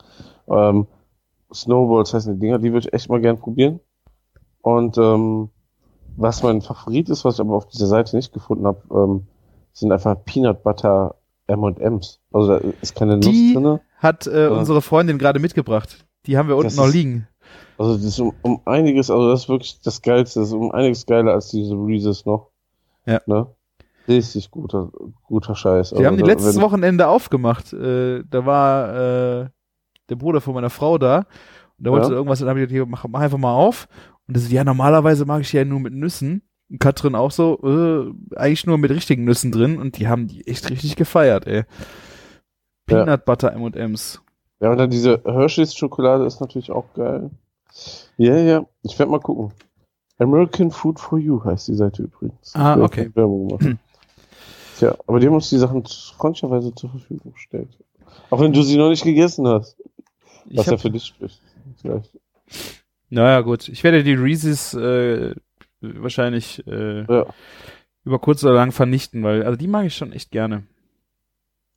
Ähm, 0.49 0.87
Snowballs 1.53 2.12
heißen 2.12 2.35
die 2.35 2.41
Dinger, 2.41 2.59
die 2.59 2.73
würde 2.73 2.87
ich 2.89 2.93
echt 2.93 3.09
mal 3.09 3.21
gern 3.21 3.39
probieren. 3.39 3.81
Und 4.62 4.99
ähm, 4.99 5.51
was 6.17 6.43
mein 6.43 6.62
Favorit 6.62 7.09
ist, 7.09 7.25
was 7.25 7.35
ich 7.35 7.41
aber 7.41 7.55
auf 7.55 7.67
dieser 7.67 7.87
Seite 7.87 8.17
nicht 8.17 8.33
gefunden 8.33 8.67
habe, 8.67 8.83
ähm, 8.91 9.27
sind 9.73 9.93
einfach 9.93 10.17
Peanut 10.25 10.62
Butter 10.62 11.17
M&M's. 11.47 12.21
Also 12.33 12.59
da 12.59 12.61
ist 12.81 12.95
keine 12.97 13.17
Nuss 13.17 13.27
Die 13.27 13.55
drinne. 13.55 13.81
Hat 13.99 14.27
äh, 14.27 14.49
unsere 14.49 14.83
Freundin 14.83 15.19
gerade 15.19 15.39
mitgebracht. 15.39 16.06
Die 16.27 16.37
haben 16.37 16.49
wir 16.49 16.57
unten 16.57 16.66
Das 16.68 16.77
noch 16.77 16.87
ist- 16.87 16.95
liegen. 16.95 17.29
Also 17.79 17.95
das 17.95 18.05
ist 18.05 18.18
um, 18.20 18.33
um 18.43 18.61
einiges, 18.64 19.11
also 19.11 19.31
das 19.31 19.43
ist 19.43 19.49
wirklich 19.49 19.81
das 19.83 20.01
Geilste, 20.03 20.41
das 20.41 20.49
ist 20.49 20.55
um 20.55 20.72
einiges 20.72 21.05
geiler 21.07 21.33
als 21.35 21.51
diese 21.51 21.74
Reese's 21.74 22.24
noch. 22.24 22.51
Ja. 23.05 23.20
Ne? 23.27 23.47
Richtig 24.09 24.51
guter, 24.51 24.91
guter 25.24 25.55
Scheiß. 25.55 25.91
Die 25.91 26.07
haben 26.07 26.16
die 26.16 26.22
da- 26.22 26.29
letztes 26.29 26.61
Wochenende 26.61 27.07
aufgemacht. 27.09 27.72
Äh, 27.72 28.22
da 28.29 28.47
war 28.47 28.89
äh, 29.43 29.49
der 30.09 30.16
Bruder 30.16 30.41
von 30.41 30.55
meiner 30.55 30.70
Frau 30.70 30.97
da. 30.99 31.18
Und 31.79 31.85
der 31.85 31.93
wollte 31.93 32.09
Ja. 32.09 32.14
irgendwas, 32.14 32.41
und 32.41 32.47
dann 32.47 32.57
habe 32.57 32.62
ich 32.64 32.68
gesagt, 32.72 32.91
mach, 32.91 33.05
mach 33.09 33.20
einfach 33.20 33.39
mal 33.39 33.53
auf. 33.55 33.89
Und 34.27 34.37
das 34.37 34.45
so, 34.49 34.55
ja, 34.55 34.64
normalerweise 34.64 35.24
mag 35.27 35.43
ich 35.43 35.51
die 35.51 35.59
ja 35.59 35.64
nur 35.64 35.81
mit 35.81 35.93
Nüssen. 35.93 36.43
Und 36.70 36.81
Katrin 36.81 37.14
auch 37.14 37.31
so, 37.31 37.61
äh, 37.62 38.37
eigentlich 38.37 38.66
nur 38.66 38.79
mit 38.79 38.91
richtigen 38.91 39.24
Nüssen 39.24 39.53
drin. 39.53 39.79
Und 39.79 39.99
die 39.99 40.09
haben 40.09 40.27
die 40.29 40.47
echt 40.47 40.70
richtig 40.70 40.97
gefeiert, 40.97 41.47
ey. 41.47 41.59
Ja. 41.59 41.64
Peanut 42.87 43.24
Butter 43.24 43.53
M&M's. 43.53 44.22
Ja, 44.61 44.71
und 44.71 44.79
dann 44.79 44.91
diese 44.91 45.23
Hershey's 45.25 45.75
Schokolade 45.75 46.25
ist 46.25 46.41
natürlich 46.41 46.71
auch 46.71 46.93
geil. 46.95 47.31
Ja, 48.17 48.37
ja, 48.37 48.67
ich 48.83 48.99
werde 48.99 49.13
mal 49.13 49.21
gucken. 49.21 49.53
American 50.19 50.71
Food 50.71 50.99
for 50.99 51.19
You 51.19 51.45
heißt 51.45 51.69
die 51.69 51.75
Seite 51.75 52.05
übrigens. 52.05 52.55
Ah, 52.55 52.79
okay. 52.81 53.11
Tja, 54.79 54.95
aber 55.07 55.21
die 55.21 55.27
haben 55.27 55.35
uns 55.35 55.51
die 55.51 55.59
Sachen 55.59 55.85
freundlicherweise 55.85 56.75
zur 56.75 56.91
Verfügung 56.91 57.33
gestellt. 57.35 57.69
Auch 58.31 58.41
wenn 58.41 58.53
du 58.53 58.63
sie 58.63 58.77
noch 58.79 58.89
nicht 58.89 59.05
gegessen 59.05 59.47
hast. 59.47 59.77
Ich 60.49 60.59
Was 60.59 60.67
ja 60.67 60.77
für 60.79 60.91
dich 60.91 61.05
spricht. 61.05 61.41
Vielleicht. 61.83 62.19
naja, 63.11 63.41
gut. 63.43 63.69
Ich 63.69 63.85
werde 63.85 64.03
die 64.05 64.15
Reese's 64.15 64.73
äh, 64.75 65.35
wahrscheinlich 65.81 66.67
äh, 66.67 67.05
Ja. 67.13 67.27
über 68.05 68.19
kurz 68.19 68.43
oder 68.45 68.55
lang 68.55 68.73
vernichten, 68.73 69.23
weil, 69.23 69.43
also 69.43 69.57
die 69.57 69.67
mag 69.69 69.85
ich 69.87 69.97
schon 69.97 70.13
echt 70.13 70.31
gerne. 70.31 70.63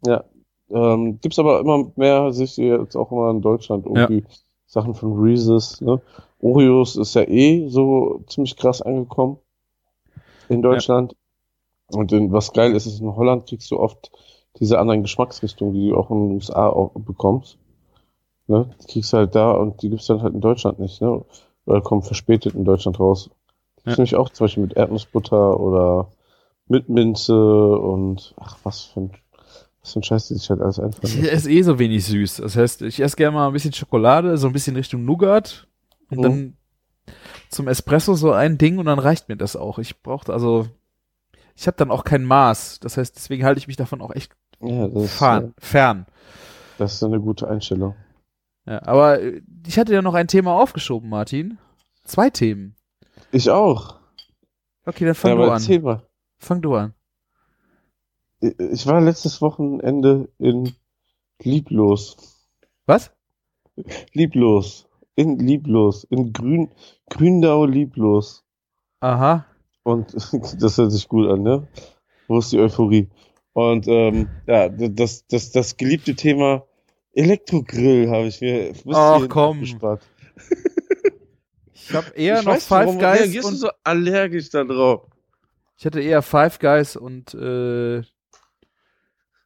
Ja. 0.06 0.24
Ähm, 0.72 1.20
gibt's 1.22 1.40
aber 1.40 1.60
immer 1.60 1.92
mehr, 1.96 2.32
sehe 2.32 2.46
ich 2.46 2.58
jetzt 2.58 2.96
auch 2.96 3.12
immer 3.12 3.32
in 3.32 3.42
Deutschland 3.42 3.86
irgendwie 3.86 4.24
Sachen 4.68 4.94
von 4.94 5.14
Reese's, 5.20 5.82
ne? 5.82 6.02
Oreos 6.40 6.96
ist 6.96 7.16
ja 7.16 7.24
eh 7.24 7.68
so 7.70 8.24
ziemlich 8.28 8.56
krass 8.56 8.82
angekommen 8.82 9.38
in 10.48 10.62
Deutschland. 10.62 11.16
Und 11.92 12.12
in, 12.12 12.32
was 12.32 12.54
geil 12.54 12.76
ist, 12.76 12.86
ist 12.86 13.02
in 13.02 13.16
Holland 13.16 13.48
kriegst 13.48 13.72
du 13.72 13.80
oft 13.80 14.12
diese 14.60 14.80
anderen 14.80 15.02
Geschmacksrichtungen, 15.02 15.74
die 15.74 15.90
du 15.90 15.98
auch 15.98 16.12
in 16.12 16.28
den 16.28 16.36
USA 16.36 16.68
auch 16.70 16.92
bekommst. 16.94 17.58
Ne? 18.48 18.70
Die 18.82 18.88
kriegst 18.88 19.14
du 19.14 19.18
halt 19.18 19.36
da 19.36 19.52
und 19.52 19.82
die 19.82 19.90
gibt's 19.90 20.08
dann 20.08 20.22
halt 20.22 20.34
in 20.34 20.42
Deutschland 20.42 20.80
nicht, 20.80 21.02
ne? 21.02 21.24
Oder 21.66 21.82
kommen 21.82 22.02
verspätet 22.02 22.56
in 22.56 22.66
Deutschland 22.66 23.00
raus. 23.00 23.30
Die 23.80 23.90
Ja. 23.90 23.96
finde 23.96 24.08
ich 24.08 24.16
auch 24.16 24.30
zum 24.30 24.46
Beispiel 24.46 24.64
mit 24.64 24.74
Erdnussbutter 24.76 25.60
oder 25.60 26.12
mit 26.68 26.90
Minze 26.90 27.78
und 27.78 28.34
ach, 28.40 28.58
was 28.64 28.84
für 28.86 29.02
ein, 29.02 29.12
was 29.82 29.94
für 29.94 30.00
ein 30.00 30.04
Scheiß, 30.04 30.28
die 30.28 30.34
sich 30.36 30.50
halt 30.50 30.62
alles 30.62 30.80
einfallen. 30.80 31.04
Ich 31.24 31.32
esse 31.32 31.50
eh 31.52 31.62
so 31.62 31.80
wenig 31.80 32.06
süß. 32.06 32.38
Das 32.38 32.56
heißt, 32.56 32.82
ich 32.84 33.00
esse 33.00 33.16
gerne 33.16 33.36
mal 33.36 33.48
ein 33.48 33.54
bisschen 33.54 33.74
Schokolade, 33.74 34.38
so 34.38 34.48
ein 34.48 34.54
bisschen 34.54 34.76
Richtung 34.76 35.06
Nougat 35.06 35.68
und 36.10 36.18
Mhm. 36.18 36.22
dann 36.22 36.58
zum 37.50 37.68
Espresso 37.68 38.14
so 38.16 38.32
ein 38.32 38.58
Ding 38.58 38.78
und 38.78 38.86
dann 38.86 39.00
reicht 39.00 39.30
mir 39.30 39.38
das 39.38 39.56
auch. 39.56 39.80
Ich 39.80 40.02
brauchte 40.02 40.34
also, 40.34 40.68
ich 41.56 41.66
habe 41.68 41.78
dann 41.78 41.92
auch 41.92 42.04
kein 42.04 42.24
Maß. 42.24 42.80
Das 42.82 42.98
heißt, 42.98 43.16
deswegen 43.16 43.44
halte 43.46 43.60
ich 43.60 43.68
mich 43.68 43.78
davon 43.78 44.02
auch 44.02 44.12
echt 44.14 44.36
Ja, 44.62 44.88
das 44.88 45.04
ist, 45.06 45.14
fern. 45.18 45.54
äh, 45.58 45.62
fern. 45.66 46.06
das 46.78 46.94
ist 46.94 47.04
eine 47.04 47.20
gute 47.20 47.48
Einstellung. 47.48 47.96
Ja, 48.66 48.82
aber 48.86 49.22
äh, 49.22 49.42
ich 49.66 49.80
hatte 49.80 49.94
ja 49.94 50.02
noch 50.02 50.14
ein 50.14 50.28
Thema 50.28 50.54
aufgeschoben, 50.54 51.10
Martin. 51.10 51.58
Zwei 52.04 52.30
Themen. 52.30 52.76
Ich 53.32 53.50
auch. 53.50 53.96
Okay, 54.86 55.06
dann 55.06 55.16
fang 55.16 55.32
ja, 55.40 55.46
du 55.46 55.52
an. 55.52 55.82
mal. 55.84 56.04
Fang 56.38 56.62
du 56.62 56.76
an. 56.76 56.94
Ich 58.42 58.88
war 58.88 59.02
letztes 59.02 59.42
Wochenende 59.42 60.30
in 60.38 60.74
Lieblos. 61.42 62.18
Was? 62.86 63.12
Lieblos. 64.14 64.88
In 65.16 65.40
Lieblos. 65.40 66.06
In 66.06 66.32
Grün, 66.32 66.72
Gründau 67.10 67.66
Lieblos. 67.66 68.46
Aha. 69.02 69.46
Und 69.84 70.14
das 70.62 70.78
hört 70.78 70.92
sich 70.92 71.08
gut 71.08 71.28
an, 71.30 71.44
ne? 71.44 71.68
Wo 72.28 72.40
ist 72.40 72.52
die 72.52 72.60
Euphorie? 72.60 73.10
Und 73.54 73.88
ähm, 73.88 74.30
ja, 74.48 74.70
das, 74.70 75.26
das, 75.28 75.52
das 75.52 75.76
geliebte 75.78 76.16
Thema 76.16 76.64
Elektrogrill 77.14 78.10
habe 78.10 78.28
ich 78.28 78.40
mir 78.40 78.74
Ach, 78.94 79.28
komm. 79.28 79.62
gespart. 79.62 80.02
Ich 81.74 81.94
habe 81.94 82.10
eher 82.16 82.40
ich 82.40 82.46
noch 82.46 82.54
weiß, 82.54 82.68
Five 82.68 82.86
warum 82.86 83.00
Guys 83.00 83.20
reagierst 83.20 83.48
du 83.48 83.52
und 83.52 83.58
so 83.58 83.70
allergisch 83.84 84.50
da 84.52 84.64
drauf? 84.64 85.08
ich 85.78 85.86
hatte 85.86 86.02
eher 86.02 86.22
Five 86.22 86.60
Guys 86.60 86.96
und 86.96 87.34
äh, 87.34 88.04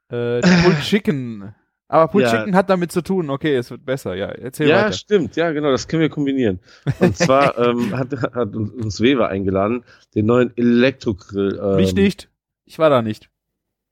äh, 0.09 0.41
Pulled 0.63 0.81
Chicken. 0.81 1.53
Aber 1.87 2.07
Pulled 2.07 2.27
Ja. 2.27 2.37
Chicken 2.39 2.55
hat 2.55 2.69
damit 2.69 2.91
zu 2.91 3.01
tun. 3.01 3.29
Okay, 3.29 3.55
es 3.55 3.69
wird 3.69 3.85
besser. 3.85 4.15
Ja, 4.15 4.27
erzähl 4.27 4.67
Ja, 4.69 4.77
weiter. 4.85 4.93
stimmt, 4.93 5.35
ja, 5.35 5.51
genau, 5.51 5.69
das 5.71 5.87
können 5.87 6.01
wir 6.01 6.09
kombinieren. 6.09 6.59
Und 6.99 7.15
zwar 7.17 7.57
ähm, 7.59 7.95
hat, 7.95 8.11
hat 8.33 8.55
uns 8.55 8.99
Weber 9.01 9.29
eingeladen, 9.29 9.83
den 10.15 10.25
neuen 10.25 10.51
Elektrogrill. 10.57 11.59
Ähm, 11.61 11.75
Mich 11.75 11.93
nicht. 11.93 12.29
Ich 12.65 12.79
war 12.79 12.89
da 12.89 13.01
nicht. 13.01 13.29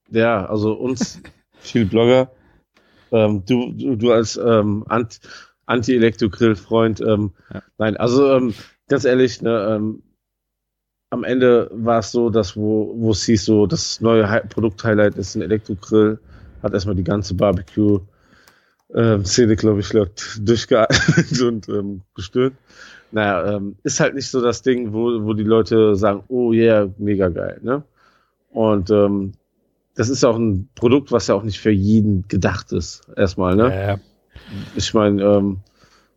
Ja, 0.10 0.46
also 0.46 0.74
uns, 0.74 1.22
viele 1.60 1.86
Blogger, 1.86 2.32
ähm, 3.12 3.44
du, 3.46 3.72
du, 3.74 3.96
du 3.98 4.12
als 4.12 4.38
ähm, 4.38 4.86
Ant- 4.90 5.20
Anti-Elektro-Grill-Freund, 5.66 7.02
ähm, 7.02 7.34
Ja. 7.54 7.62
nein, 7.78 7.98
also 7.98 8.32
ähm, 8.34 8.54
ganz 8.88 9.06
ehrlich, 9.06 9.42
ne, 9.42 9.76
ähm, 9.78 10.04
am 11.12 11.24
Ende 11.26 11.70
war 11.74 12.00
es 12.00 12.12
so, 12.12 12.30
dass 12.30 12.56
wo, 12.56 12.94
wo 12.98 13.12
es 13.12 13.26
hieß, 13.26 13.46
so 13.46 13.68
das 13.68 14.02
neue 14.02 14.28
Hi 14.30 14.42
Produkt-Highlight 14.48 15.16
ist 15.16 15.36
ein 15.36 15.42
Elektrogrill, 15.42 16.18
hat 16.64 16.74
erstmal 16.74 16.96
die 16.96 17.04
ganze 17.04 17.36
Barbecue 17.36 18.00
ähm, 18.96 19.26
Szene, 19.26 19.56
glaube 19.56 19.82
ich, 19.82 19.90
durchgeatmet 19.90 21.42
und 21.46 21.70
ähm, 21.70 22.02
gestöhnt. 22.16 22.56
Naja, 23.12 23.56
ähm, 23.56 23.76
ist 23.84 24.00
halt 24.00 24.16
nicht 24.16 24.30
so 24.30 24.42
das 24.42 24.62
Ding, 24.62 24.94
wo, 24.94 25.24
wo 25.24 25.34
die 25.34 25.44
Leute 25.44 25.96
sagen, 25.96 26.24
oh 26.30 26.54
yeah, 26.54 26.90
mega 26.98 27.28
geil, 27.28 27.60
ne? 27.62 27.84
Und 28.52 28.90
ähm, 28.90 29.34
das 29.96 30.08
ist 30.08 30.24
auch 30.24 30.38
ein 30.38 30.70
Produkt, 30.76 31.12
was 31.12 31.28
ja 31.28 31.36
auch 31.36 31.44
nicht 31.44 31.60
für 31.60 31.72
jeden 31.72 32.26
gedacht 32.30 32.72
ist, 32.72 33.02
erstmal, 33.18 33.58
ne? 33.58 33.76
Ja, 33.88 34.00
Ich 34.76 34.94
meine, 34.94 35.22
ähm, 35.22 35.58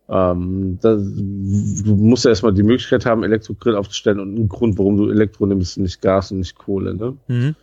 ähm, 0.07 0.77
da, 0.81 0.95
du 0.95 1.95
musst 1.95 2.25
ja 2.25 2.29
erstmal 2.29 2.53
die 2.53 2.63
Möglichkeit 2.63 3.05
haben, 3.05 3.23
Elektrogrill 3.23 3.75
aufzustellen 3.75 4.19
und 4.19 4.35
einen 4.35 4.49
Grund, 4.49 4.77
warum 4.77 4.97
du 4.97 5.09
Elektro 5.09 5.45
nimmst 5.45 5.77
und 5.77 5.83
nicht 5.83 6.01
Gas 6.01 6.31
und 6.31 6.39
nicht 6.39 6.55
Kohle, 6.57 6.93
ne? 6.93 7.17
mhm. 7.27 7.55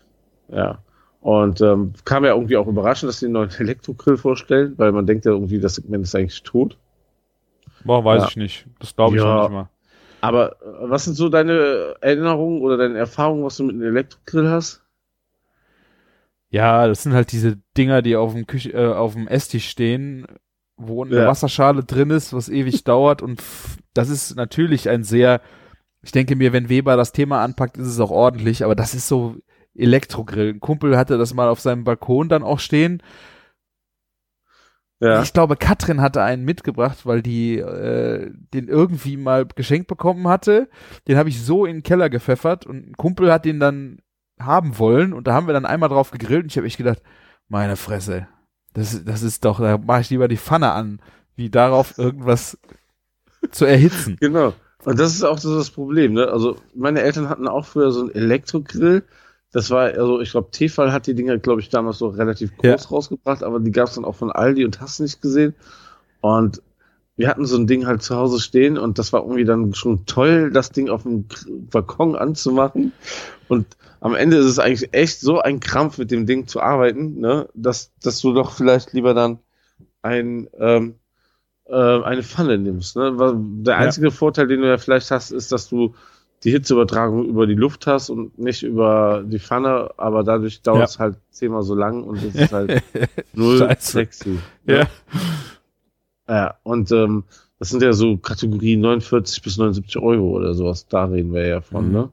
Ja. 0.48 0.78
Und 1.20 1.60
ähm, 1.60 1.92
kam 2.04 2.24
ja 2.24 2.34
irgendwie 2.34 2.56
auch 2.56 2.66
überraschend, 2.66 3.08
dass 3.08 3.20
sie 3.20 3.26
einen 3.26 3.34
neuen 3.34 3.50
Elektrogrill 3.58 4.16
vorstellen, 4.16 4.74
weil 4.76 4.90
man 4.92 5.06
denkt 5.06 5.24
ja 5.24 5.30
irgendwie, 5.32 5.60
das 5.60 5.76
Segment 5.76 6.04
ist 6.04 6.14
eigentlich 6.16 6.42
tot. 6.42 6.78
Boah, 7.84 8.04
weiß 8.04 8.22
Ja. 8.22 8.28
ich 8.28 8.36
nicht. 8.36 8.66
Das 8.80 8.96
glaube 8.96 9.16
ich 9.16 9.22
Ja. 9.22 9.34
noch 9.34 9.42
nicht 9.42 9.52
mal. 9.52 9.68
Aber 10.20 10.52
äh, 10.62 10.90
was 10.90 11.04
sind 11.04 11.14
so 11.14 11.28
deine 11.28 11.94
Erinnerungen 12.00 12.60
oder 12.62 12.76
deine 12.76 12.98
Erfahrungen, 12.98 13.44
was 13.44 13.56
du 13.56 13.64
mit 13.64 13.74
einem 13.74 13.82
Elektrogrill 13.96 14.48
hast? 14.50 14.82
Ja, 16.50 16.86
das 16.86 17.02
sind 17.02 17.14
halt 17.14 17.32
diese 17.32 17.56
Dinger, 17.76 18.02
die 18.02 18.16
auf 18.16 18.34
dem 18.34 18.46
Küche, 18.46 18.72
äh, 18.72 18.92
auf 18.92 19.14
dem 19.14 19.26
Esstisch 19.26 19.68
stehen, 19.68 20.26
wo 20.76 21.04
eine 21.04 21.16
Ja. 21.16 21.26
Wasserschale 21.28 21.84
drin 21.84 22.10
ist, 22.10 22.32
was 22.32 22.48
ewig 22.48 22.84
dauert 22.84 23.22
und 23.22 23.42
das 23.94 24.08
ist 24.08 24.34
natürlich 24.36 24.88
ein 24.88 25.04
sehr, 25.04 25.40
ich 26.02 26.12
denke 26.12 26.34
mir, 26.36 26.52
wenn 26.52 26.68
Weber 26.68 26.96
das 26.96 27.12
Thema 27.12 27.42
anpackt, 27.42 27.76
ist 27.76 27.86
es 27.86 28.00
auch 28.00 28.10
ordentlich, 28.10 28.64
aber 28.64 28.74
das 28.74 28.94
ist 28.94 29.08
so 29.08 29.36
Elektrogrill. 29.74 30.50
Ein 30.54 30.60
Kumpel 30.60 30.96
hatte 30.98 31.16
das 31.18 31.32
mal 31.34 31.48
auf 31.48 31.60
seinem 31.60 31.84
Balkon 31.84 32.28
dann 32.28 32.42
auch 32.42 32.58
stehen. 32.58 33.02
Ja. 35.00 35.22
Ich 35.22 35.32
glaube, 35.32 35.56
Katrin 35.56 36.00
hatte 36.00 36.22
einen 36.22 36.44
mitgebracht, 36.44 37.06
weil 37.06 37.22
die 37.22 37.58
äh, 37.58 38.30
den 38.54 38.68
irgendwie 38.68 39.16
mal 39.16 39.46
geschenkt 39.46 39.88
bekommen 39.88 40.28
hatte. 40.28 40.68
Den 41.08 41.16
habe 41.16 41.28
ich 41.28 41.42
so 41.42 41.64
in 41.66 41.78
den 41.78 41.82
Keller 41.82 42.08
gepfeffert 42.08 42.66
und 42.66 42.90
ein 42.90 42.96
Kumpel 42.96 43.32
hat 43.32 43.44
den 43.44 43.58
dann 43.58 43.98
haben 44.38 44.78
wollen 44.78 45.12
und 45.12 45.26
da 45.26 45.34
haben 45.34 45.46
wir 45.46 45.54
dann 45.54 45.66
einmal 45.66 45.88
drauf 45.88 46.10
gegrillt 46.12 46.44
und 46.44 46.52
ich 46.52 46.56
habe 46.56 46.66
echt 46.66 46.78
gedacht, 46.78 47.02
meine 47.48 47.76
Fresse, 47.76 48.28
das, 48.74 49.04
das 49.04 49.22
ist 49.22 49.44
doch, 49.44 49.60
da 49.60 49.78
mache 49.78 50.00
ich 50.00 50.10
lieber 50.10 50.28
die 50.28 50.36
Pfanne 50.36 50.72
an, 50.72 51.00
wie 51.36 51.50
darauf 51.50 51.98
irgendwas 51.98 52.58
zu 53.50 53.64
erhitzen. 53.64 54.16
Genau. 54.20 54.54
Und 54.84 54.98
das 54.98 55.14
ist 55.14 55.22
auch 55.22 55.38
so 55.38 55.56
das 55.56 55.70
Problem, 55.70 56.14
ne? 56.14 56.28
Also 56.28 56.56
meine 56.74 57.02
Eltern 57.02 57.28
hatten 57.28 57.46
auch 57.46 57.66
früher 57.66 57.92
so 57.92 58.00
einen 58.00 58.14
Elektrogrill. 58.14 59.04
Das 59.52 59.70
war, 59.70 59.84
also 59.84 60.20
ich 60.20 60.30
glaube, 60.30 60.50
Tefal 60.50 60.92
hat 60.92 61.06
die 61.06 61.14
Dinger, 61.14 61.38
glaube 61.38 61.60
ich, 61.60 61.68
damals 61.68 61.98
so 61.98 62.08
relativ 62.08 62.56
groß 62.56 62.90
rausgebracht, 62.90 63.42
aber 63.42 63.60
die 63.60 63.70
gab 63.70 63.88
es 63.88 63.94
dann 63.94 64.04
auch 64.04 64.16
von 64.16 64.32
Aldi 64.32 64.64
und 64.64 64.80
hast 64.80 64.98
nicht 65.00 65.20
gesehen. 65.20 65.54
Und 66.20 66.62
wir 67.16 67.28
hatten 67.28 67.44
so 67.44 67.56
ein 67.58 67.66
Ding 67.66 67.86
halt 67.86 68.02
zu 68.02 68.16
Hause 68.16 68.40
stehen 68.40 68.78
und 68.78 68.98
das 68.98 69.12
war 69.12 69.22
irgendwie 69.22 69.44
dann 69.44 69.74
schon 69.74 70.06
toll, 70.06 70.50
das 70.50 70.70
Ding 70.70 70.88
auf 70.88 71.02
dem 71.02 71.26
Balkon 71.70 72.16
anzumachen. 72.16 72.92
Und 73.48 73.66
am 74.02 74.14
Ende 74.14 74.36
ist 74.36 74.46
es 74.46 74.58
eigentlich 74.58 74.92
echt 74.92 75.20
so 75.20 75.40
ein 75.40 75.60
Krampf, 75.60 75.96
mit 75.98 76.10
dem 76.10 76.26
Ding 76.26 76.46
zu 76.46 76.60
arbeiten, 76.60 77.20
ne? 77.20 77.48
dass, 77.54 77.92
dass 78.02 78.20
du 78.20 78.32
doch 78.34 78.52
vielleicht 78.52 78.92
lieber 78.92 79.14
dann 79.14 79.38
ein, 80.02 80.48
ähm, 80.58 80.96
äh, 81.66 81.74
eine 82.02 82.22
Pfanne 82.22 82.58
nimmst. 82.58 82.96
Ne? 82.96 83.14
Der 83.62 83.74
Ja. 83.74 83.78
einzige 83.80 84.10
Vorteil, 84.10 84.48
den 84.48 84.60
du 84.60 84.68
ja 84.68 84.76
vielleicht 84.78 85.10
hast, 85.10 85.30
ist, 85.30 85.52
dass 85.52 85.68
du 85.68 85.94
die 86.44 86.50
Hitzeübertragung 86.50 87.24
über 87.26 87.46
die 87.46 87.54
Luft 87.54 87.86
hast 87.86 88.10
und 88.10 88.36
nicht 88.36 88.64
über 88.64 89.22
die 89.24 89.38
Pfanne, 89.38 89.90
aber 89.96 90.24
dadurch 90.24 90.60
dauert 90.62 90.88
es 90.88 90.98
halt 90.98 91.16
zehnmal 91.30 91.62
so 91.62 91.76
lang 91.76 92.02
und 92.02 92.16
es 92.24 92.34
ist 92.34 92.52
halt 92.52 92.82
null 93.34 93.58
Scheiße. 93.58 93.92
sexy. 93.92 94.38
Ja. 94.66 94.88
Ja, 96.28 96.58
und 96.64 96.90
ähm, 96.92 97.24
das 97.58 97.70
sind 97.70 97.82
ja 97.82 97.92
so 97.92 98.16
Kategorien 98.16 98.80
49 98.80 99.42
bis 99.42 99.56
79 99.56 99.98
Euro 100.02 100.30
oder 100.30 100.54
sowas, 100.54 100.86
da 100.88 101.04
reden 101.04 101.32
wir 101.32 101.46
ja 101.46 101.60
von, 101.60 101.86
Mhm. 101.86 101.92
ne? 101.92 102.08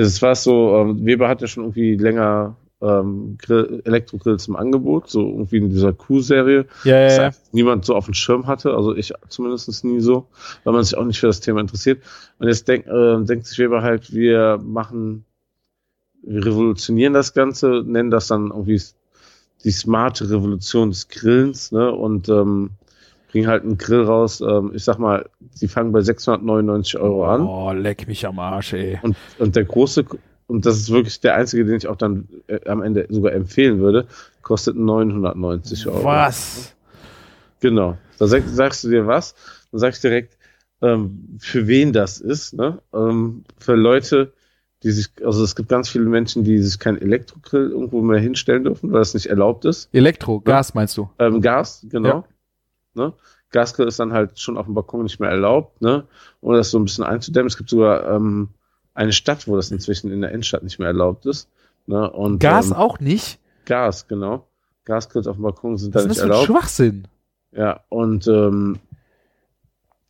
Das 0.00 0.22
war 0.22 0.34
so, 0.34 0.76
ähm, 0.76 1.04
Weber 1.04 1.28
hat 1.28 1.40
ja 1.40 1.46
schon 1.46 1.64
irgendwie 1.64 1.96
länger 1.96 2.56
ähm, 2.80 3.36
Grill, 3.38 3.82
Elektrogrills 3.84 4.48
im 4.48 4.56
Angebot, 4.56 5.08
so 5.08 5.20
irgendwie 5.20 5.56
in 5.56 5.70
dieser 5.70 5.92
Q-Serie, 5.92 6.66
Ja, 6.84 6.98
ja, 6.98 7.22
ja. 7.22 7.30
niemand 7.52 7.84
so 7.84 7.94
auf 7.94 8.04
dem 8.04 8.14
Schirm 8.14 8.46
hatte, 8.46 8.74
also 8.74 8.94
ich 8.94 9.12
zumindest 9.28 9.84
nie 9.84 10.00
so, 10.00 10.26
weil 10.64 10.74
man 10.74 10.84
sich 10.84 10.96
auch 10.96 11.04
nicht 11.04 11.20
für 11.20 11.26
das 11.26 11.40
Thema 11.40 11.60
interessiert. 11.60 12.02
Und 12.38 12.48
jetzt 12.48 12.68
denk, 12.68 12.86
äh, 12.86 13.22
denkt 13.24 13.46
sich 13.46 13.58
Weber 13.58 13.82
halt, 13.82 14.12
wir 14.12 14.58
machen, 14.62 15.24
wir 16.22 16.44
revolutionieren 16.44 17.14
das 17.14 17.32
Ganze, 17.32 17.82
nennen 17.86 18.10
das 18.10 18.26
dann 18.26 18.48
irgendwie 18.48 18.80
die 19.64 19.70
smarte 19.70 20.28
Revolution 20.30 20.90
des 20.90 21.08
Grillens, 21.08 21.72
ne? 21.72 21.90
Und 21.90 22.28
ähm, 22.28 22.70
bringen 23.34 23.48
halt 23.48 23.64
einen 23.64 23.78
Grill 23.78 24.04
raus. 24.04 24.40
Ähm, 24.40 24.70
ich 24.74 24.84
sag 24.84 25.00
mal, 25.00 25.28
die 25.60 25.66
fangen 25.66 25.90
bei 25.90 26.02
699 26.02 26.98
Euro 27.00 27.26
an. 27.26 27.42
Oh, 27.42 27.72
leck 27.72 28.06
mich 28.06 28.24
am 28.28 28.38
Arsch, 28.38 28.74
ey. 28.74 29.00
Und, 29.02 29.16
und 29.40 29.56
der 29.56 29.64
große, 29.64 30.04
und 30.46 30.64
das 30.64 30.76
ist 30.76 30.92
wirklich 30.92 31.18
der 31.18 31.34
einzige, 31.34 31.64
den 31.64 31.74
ich 31.74 31.88
auch 31.88 31.96
dann 31.96 32.28
äh, 32.46 32.60
am 32.68 32.80
Ende 32.80 33.08
sogar 33.08 33.32
empfehlen 33.32 33.80
würde, 33.80 34.06
kostet 34.42 34.76
990 34.76 35.88
Euro. 35.88 36.04
Was? 36.04 36.76
Genau. 37.58 37.98
Da 38.20 38.28
sag, 38.28 38.44
sagst 38.46 38.84
du 38.84 38.90
dir 38.90 39.08
was, 39.08 39.34
dann 39.72 39.80
sagst 39.80 40.04
du 40.04 40.08
direkt, 40.08 40.38
ähm, 40.80 41.36
für 41.40 41.66
wen 41.66 41.92
das 41.92 42.20
ist, 42.20 42.54
ne? 42.54 42.78
Ähm, 42.94 43.42
für 43.58 43.74
Leute, 43.74 44.32
die 44.84 44.92
sich, 44.92 45.08
also 45.24 45.42
es 45.42 45.56
gibt 45.56 45.68
ganz 45.68 45.88
viele 45.88 46.04
Menschen, 46.04 46.44
die 46.44 46.58
sich 46.58 46.78
kein 46.78 47.02
Elektrogrill 47.02 47.70
irgendwo 47.70 48.00
mehr 48.00 48.20
hinstellen 48.20 48.62
dürfen, 48.62 48.92
weil 48.92 49.00
das 49.00 49.14
nicht 49.14 49.26
erlaubt 49.26 49.64
ist. 49.64 49.88
Elektro, 49.92 50.38
Gas 50.38 50.74
meinst 50.74 50.96
du? 50.96 51.10
Ähm, 51.18 51.40
Gas, 51.40 51.84
genau. 51.90 52.24
Ne? 52.94 53.12
Gasgrill 53.50 53.88
ist 53.88 54.00
dann 54.00 54.12
halt 54.12 54.38
schon 54.38 54.56
auf 54.56 54.66
dem 54.66 54.74
Balkon 54.74 55.04
nicht 55.04 55.20
mehr 55.20 55.30
erlaubt, 55.30 55.80
ne? 55.80 56.06
Um 56.40 56.54
das 56.54 56.70
so 56.70 56.78
ein 56.78 56.84
bisschen 56.84 57.04
einzudämmen. 57.04 57.46
Es 57.46 57.56
gibt 57.56 57.70
sogar 57.70 58.10
ähm, 58.10 58.48
eine 58.94 59.12
Stadt, 59.12 59.46
wo 59.46 59.56
das 59.56 59.70
inzwischen 59.70 60.10
in 60.10 60.20
der 60.20 60.30
Innenstadt 60.30 60.62
nicht 60.62 60.78
mehr 60.78 60.88
erlaubt 60.88 61.26
ist. 61.26 61.48
Ne? 61.86 62.10
Und, 62.10 62.40
Gas 62.40 62.68
ähm, 62.68 62.72
auch 62.74 63.00
nicht? 63.00 63.38
Gas, 63.64 64.08
genau. 64.08 64.48
Gasgrills 64.84 65.26
auf 65.26 65.36
dem 65.36 65.42
Balkon 65.42 65.76
sind 65.76 65.94
Was 65.94 66.02
da 66.02 66.08
nicht 66.08 66.20
das 66.20 66.28
erlaubt. 66.28 66.46
Schwachsinn? 66.46 67.08
Ja, 67.52 67.80
und 67.88 68.26
ähm, 68.26 68.80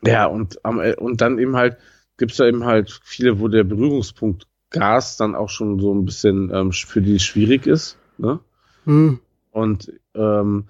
ja, 0.06 0.26
und, 0.26 0.64
am, 0.64 0.80
äh, 0.80 0.94
und 0.96 1.20
dann 1.20 1.38
eben 1.38 1.56
halt 1.56 1.76
gibt's 2.16 2.36
da 2.36 2.46
eben 2.46 2.64
halt 2.64 2.98
viele, 3.04 3.40
wo 3.40 3.48
der 3.48 3.64
Berührungspunkt 3.64 4.46
Gas 4.70 5.16
dann 5.16 5.34
auch 5.34 5.50
schon 5.50 5.78
so 5.78 5.94
ein 5.94 6.04
bisschen 6.04 6.50
ähm, 6.52 6.72
für 6.72 7.00
die 7.00 7.20
schwierig 7.20 7.66
ist. 7.66 7.96
Ne? 8.18 8.40
Und 9.52 9.92
ähm, 10.14 10.64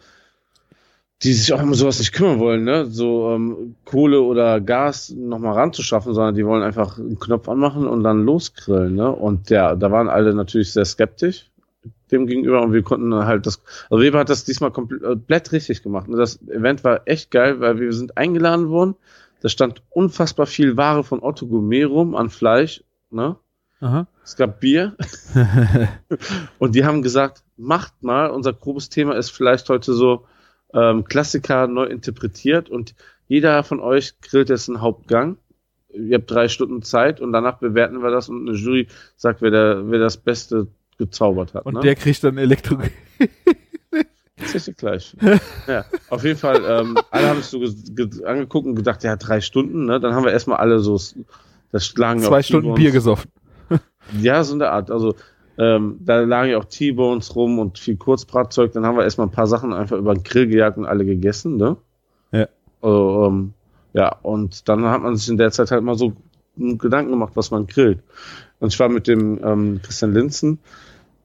die 1.22 1.32
sich 1.32 1.52
auch 1.52 1.62
um 1.62 1.74
sowas 1.74 1.98
nicht 1.98 2.12
kümmern 2.12 2.38
wollen, 2.38 2.64
ne? 2.64 2.86
So 2.86 3.30
ähm, 3.30 3.76
Kohle 3.84 4.20
oder 4.20 4.60
Gas 4.60 5.10
nochmal 5.10 5.54
ranzuschaffen, 5.54 6.12
sondern 6.12 6.34
die 6.34 6.44
wollen 6.44 6.62
einfach 6.62 6.98
einen 6.98 7.18
Knopf 7.18 7.48
anmachen 7.48 7.86
und 7.86 8.02
dann 8.02 8.24
losgrillen, 8.24 8.94
ne? 8.94 9.10
Und 9.10 9.50
ja, 9.50 9.74
da 9.74 9.90
waren 9.90 10.08
alle 10.08 10.34
natürlich 10.34 10.72
sehr 10.72 10.84
skeptisch 10.84 11.50
dem 12.10 12.26
gegenüber 12.26 12.62
und 12.62 12.72
wir 12.72 12.82
konnten 12.82 13.14
halt 13.14 13.46
das, 13.46 13.60
also 13.90 14.02
Weber 14.02 14.20
hat 14.20 14.30
das 14.30 14.44
diesmal 14.44 14.70
komplett 14.70 15.52
richtig 15.52 15.82
gemacht. 15.82 16.08
Ne? 16.08 16.16
Das 16.16 16.40
Event 16.48 16.84
war 16.84 17.02
echt 17.06 17.30
geil, 17.30 17.60
weil 17.60 17.80
wir 17.80 17.92
sind 17.92 18.16
eingeladen 18.16 18.68
worden. 18.68 18.94
Da 19.40 19.48
stand 19.48 19.82
unfassbar 19.90 20.46
viel 20.46 20.76
Ware 20.76 21.04
von 21.04 21.22
Otto 21.22 21.46
Gourmet 21.46 21.84
rum 21.84 22.14
an 22.14 22.30
Fleisch, 22.30 22.82
ne? 23.10 23.36
Aha. 23.80 24.06
Es 24.22 24.36
gab 24.36 24.60
Bier 24.60 24.96
und 26.58 26.74
die 26.74 26.84
haben 26.84 27.02
gesagt, 27.02 27.42
macht 27.58 28.02
mal, 28.02 28.30
unser 28.30 28.54
grobes 28.54 28.88
Thema 28.88 29.14
ist 29.14 29.30
vielleicht 29.30 29.68
heute 29.68 29.92
so 29.92 30.24
ähm, 30.74 31.04
Klassiker 31.04 31.66
neu 31.66 31.84
interpretiert 31.84 32.68
und 32.68 32.94
jeder 33.28 33.62
von 33.62 33.80
euch 33.80 34.20
grillt 34.20 34.50
jetzt 34.50 34.68
einen 34.68 34.80
Hauptgang. 34.80 35.38
Ihr 35.92 36.18
habt 36.18 36.30
drei 36.30 36.48
Stunden 36.48 36.82
Zeit 36.82 37.20
und 37.20 37.32
danach 37.32 37.58
bewerten 37.58 38.02
wir 38.02 38.10
das 38.10 38.28
und 38.28 38.48
eine 38.48 38.56
Jury 38.56 38.88
sagt, 39.16 39.40
wer, 39.40 39.50
der, 39.50 39.90
wer 39.90 40.00
das 40.00 40.16
Beste 40.16 40.66
gezaubert 40.98 41.54
hat. 41.54 41.64
Und 41.66 41.74
ne? 41.74 41.80
der 41.80 41.94
kriegt 41.94 42.22
dann 42.24 42.38
Elektro. 42.38 42.78
Das 44.36 44.68
ist 44.68 44.76
gleich. 44.76 45.16
ja, 45.68 45.84
auf 46.10 46.24
jeden 46.24 46.38
Fall, 46.38 46.62
ähm, 46.66 46.98
alle 47.12 47.28
haben 47.28 47.38
es 47.38 47.50
so 47.50 47.60
ge 47.60 48.08
ge 48.08 48.24
angeguckt 48.24 48.66
und 48.66 48.74
gedacht, 48.74 49.04
ja, 49.04 49.14
drei 49.14 49.40
Stunden, 49.40 49.84
ne? 49.84 50.00
Dann 50.00 50.12
haben 50.12 50.24
wir 50.24 50.32
erstmal 50.32 50.58
alle 50.58 50.80
so, 50.80 51.00
das 51.70 51.96
lagen 51.96 52.20
ja 52.20 52.28
Zwei 52.28 52.42
Stunden 52.42 52.74
Bier 52.74 52.90
gesoffen. 52.90 53.30
Ja, 54.20 54.42
so 54.42 54.52
in 54.52 54.58
der 54.58 54.72
Art. 54.72 54.90
Also, 54.90 55.14
ähm, 55.58 55.98
da 56.00 56.20
lagen 56.20 56.50
ja 56.50 56.58
auch 56.58 56.64
T-Bones 56.64 57.36
rum 57.36 57.58
und 57.58 57.78
viel 57.78 57.96
Kurzbratzeug. 57.96 58.72
Dann 58.72 58.84
haben 58.84 58.96
wir 58.96 59.04
erstmal 59.04 59.28
ein 59.28 59.32
paar 59.32 59.46
Sachen 59.46 59.72
einfach 59.72 59.96
über 59.96 60.14
den 60.14 60.24
Grill 60.24 60.48
gejagt 60.48 60.78
und 60.78 60.86
alle 60.86 61.04
gegessen, 61.04 61.56
ne? 61.56 61.76
Ja. 62.32 62.48
Also, 62.80 63.26
ähm, 63.26 63.52
ja, 63.92 64.16
und 64.22 64.68
dann 64.68 64.84
hat 64.86 65.02
man 65.02 65.16
sich 65.16 65.28
in 65.28 65.36
der 65.36 65.52
Zeit 65.52 65.70
halt 65.70 65.84
mal 65.84 65.96
so 65.96 66.12
Gedanken 66.56 67.12
gemacht, 67.12 67.32
was 67.36 67.50
man 67.50 67.66
grillt. 67.66 68.00
Und 68.60 68.72
ich 68.72 68.78
war 68.78 68.88
mit 68.88 69.06
dem 69.06 69.40
ähm, 69.44 69.80
Christian 69.82 70.12
Linzen 70.12 70.58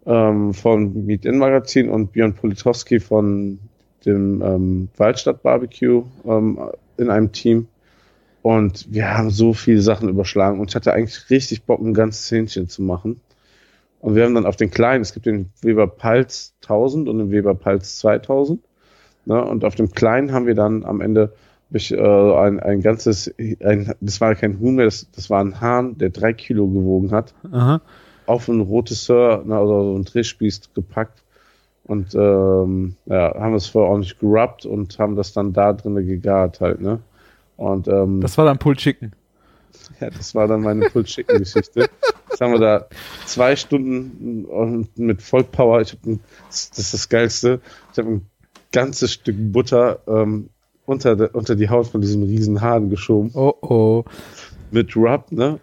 ähm, 0.06 0.54
von 0.54 1.06
Meet 1.06 1.26
In 1.26 1.38
Magazin 1.38 1.90
und 1.90 2.12
Björn 2.12 2.34
Politowski 2.34 3.00
von 3.00 3.60
dem 4.06 4.42
ähm, 4.42 4.90
Waldstadt 4.98 5.44
Barbecue 5.44 6.04
ähm, 6.26 6.60
in 6.98 7.10
einem 7.10 7.32
Team. 7.32 7.68
Und 8.42 8.88
wir 8.92 9.18
haben 9.18 9.30
so 9.30 9.54
viele 9.54 9.82
Sachen 9.82 10.10
überschlagen 10.10 10.60
und 10.60 10.70
ich 10.70 10.76
hatte 10.76 10.94
eigentlich 10.94 11.30
richtig 11.30 11.64
Bock, 11.64 11.82
ein 11.82 11.94
ganzes 11.94 12.32
Hähnchen 12.32 12.70
zu 12.70 12.82
machen. 12.82 13.20
Und 14.00 14.16
wir 14.16 14.24
haben 14.24 14.36
dann 14.36 14.46
auf 14.46 14.56
den 14.56 14.72
kleinen, 14.72 15.02
es 15.02 15.14
gibt 15.14 15.26
den 15.26 15.52
Weber 15.62 15.88
Pulse 15.88 16.52
1000 16.64 17.10
und 17.10 17.18
den 17.18 17.32
Weber 17.32 17.54
Pulse 17.54 17.98
2000. 18.00 18.62
Ne? 19.26 19.44
Und 19.44 19.66
auf 19.66 19.76
dem 19.76 19.92
kleinen 19.92 20.32
haben 20.32 20.48
wir 20.48 20.56
dann 20.56 20.86
am 20.86 21.02
Ende 21.02 21.34
ich, 21.72 21.92
äh, 21.92 21.98
ein, 21.98 22.60
ein 22.60 22.82
ganzes, 22.82 23.34
ein, 23.38 23.94
das 24.02 24.22
war 24.22 24.34
kein 24.36 24.60
Huhn 24.60 24.76
mehr, 24.76 24.86
das, 24.86 25.08
das 25.12 25.30
war 25.30 25.42
ein 25.42 25.62
Hahn, 25.62 25.98
der 25.98 26.10
drei 26.10 26.34
Kilo 26.34 26.68
gewogen 26.68 27.12
hat, 27.12 27.34
Aha. 27.52 27.82
auf 28.26 28.48
ein 28.48 28.62
rotes 28.62 29.06
Sir, 29.06 29.44
ne, 29.46 29.56
also 29.56 29.94
so 29.94 30.00
ein 30.00 30.06
Drehspieß 30.06 30.74
gepackt. 30.74 31.24
Und 31.84 32.14
ähm, 32.14 32.96
ja, 33.08 33.34
haben 33.36 33.56
es 33.56 33.68
vorher 33.68 33.90
ordentlich 33.90 34.20
gerubbt 34.20 34.66
und 34.66 34.98
haben 35.00 35.16
das 35.16 35.34
dann 35.34 35.54
da 35.54 35.74
drinnen 35.74 36.06
gegart 36.06 36.62
halt, 36.62 36.82
ne? 36.82 37.00
Und 37.58 37.88
ähm, 37.88 38.22
Das 38.22 38.38
war 38.38 38.46
dann 38.46 38.60
Pulled 38.60 38.78
Chicken. 38.78 39.12
ja, 40.00 40.12
das 40.12 40.36
war 40.36 40.48
dann 40.48 40.62
meine 40.62 40.88
Pulled 40.90 41.08
Chicken 41.08 41.40
Geschichte. 41.40 41.90
Jetzt 42.40 42.46
haben 42.46 42.54
wir 42.54 42.66
da 42.66 42.86
zwei 43.26 43.58
Stunden 43.58 44.46
und 44.46 44.98
mit 44.98 45.22
Vollpower. 45.22 45.82
Ich 45.82 45.92
hab 45.92 46.06
ein, 46.06 46.22
das 46.48 46.72
ist 46.78 46.94
das 46.94 47.10
Geilste. 47.10 47.60
Ich 47.92 47.98
habe 47.98 48.12
ein 48.12 48.30
ganzes 48.72 49.12
Stück 49.12 49.36
Butter 49.38 50.00
ähm, 50.08 50.50
unter, 50.86 51.18
de, 51.18 51.30
unter 51.34 51.58
die 51.58 51.68
Haut 51.70 51.88
von 51.88 52.00
diesem 52.00 52.24
riesen 52.24 52.62
Hahn 52.62 52.90
geschoben 52.90 53.32
Oh 53.34 53.56
oh. 53.60 54.06
mit 54.72 54.96
Rub, 54.96 55.34
ne? 55.34 55.60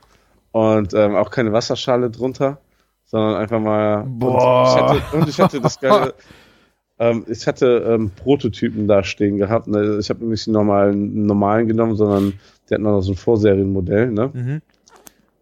Und 0.53 0.93
ähm, 0.93 1.17
auch 1.17 1.31
keine 1.31 1.51
Wasserschale 1.51 2.11
drunter, 2.11 2.59
sondern 3.07 3.37
einfach 3.37 3.59
mal. 3.59 4.05
Boah. 4.07 4.61
Und 4.61 4.69
ich 4.69 4.77
hatte, 4.77 5.17
und 5.17 5.29
ich 5.31 5.41
hatte 5.41 5.61
das 5.63 5.81
geile. 5.81 6.13
ähm, 6.99 7.25
ich 7.27 7.47
hatte 7.47 7.87
ähm, 7.89 8.11
Prototypen 8.11 8.87
da 8.87 9.03
stehen 9.03 9.39
gehabt. 9.39 9.67
Ne? 9.67 9.97
Ich 9.99 10.11
habe 10.11 10.27
nicht 10.27 10.47
den 10.47 10.53
normalen, 10.53 11.25
normalen 11.25 11.69
genommen, 11.69 11.97
sondern 11.97 12.35
die 12.69 12.75
hatten 12.75 12.85
noch 12.85 13.01
so 13.01 13.13
ein 13.13 13.17
Vorserienmodell, 13.17 14.11
ne? 14.11 14.31
Mhm. 14.35 14.63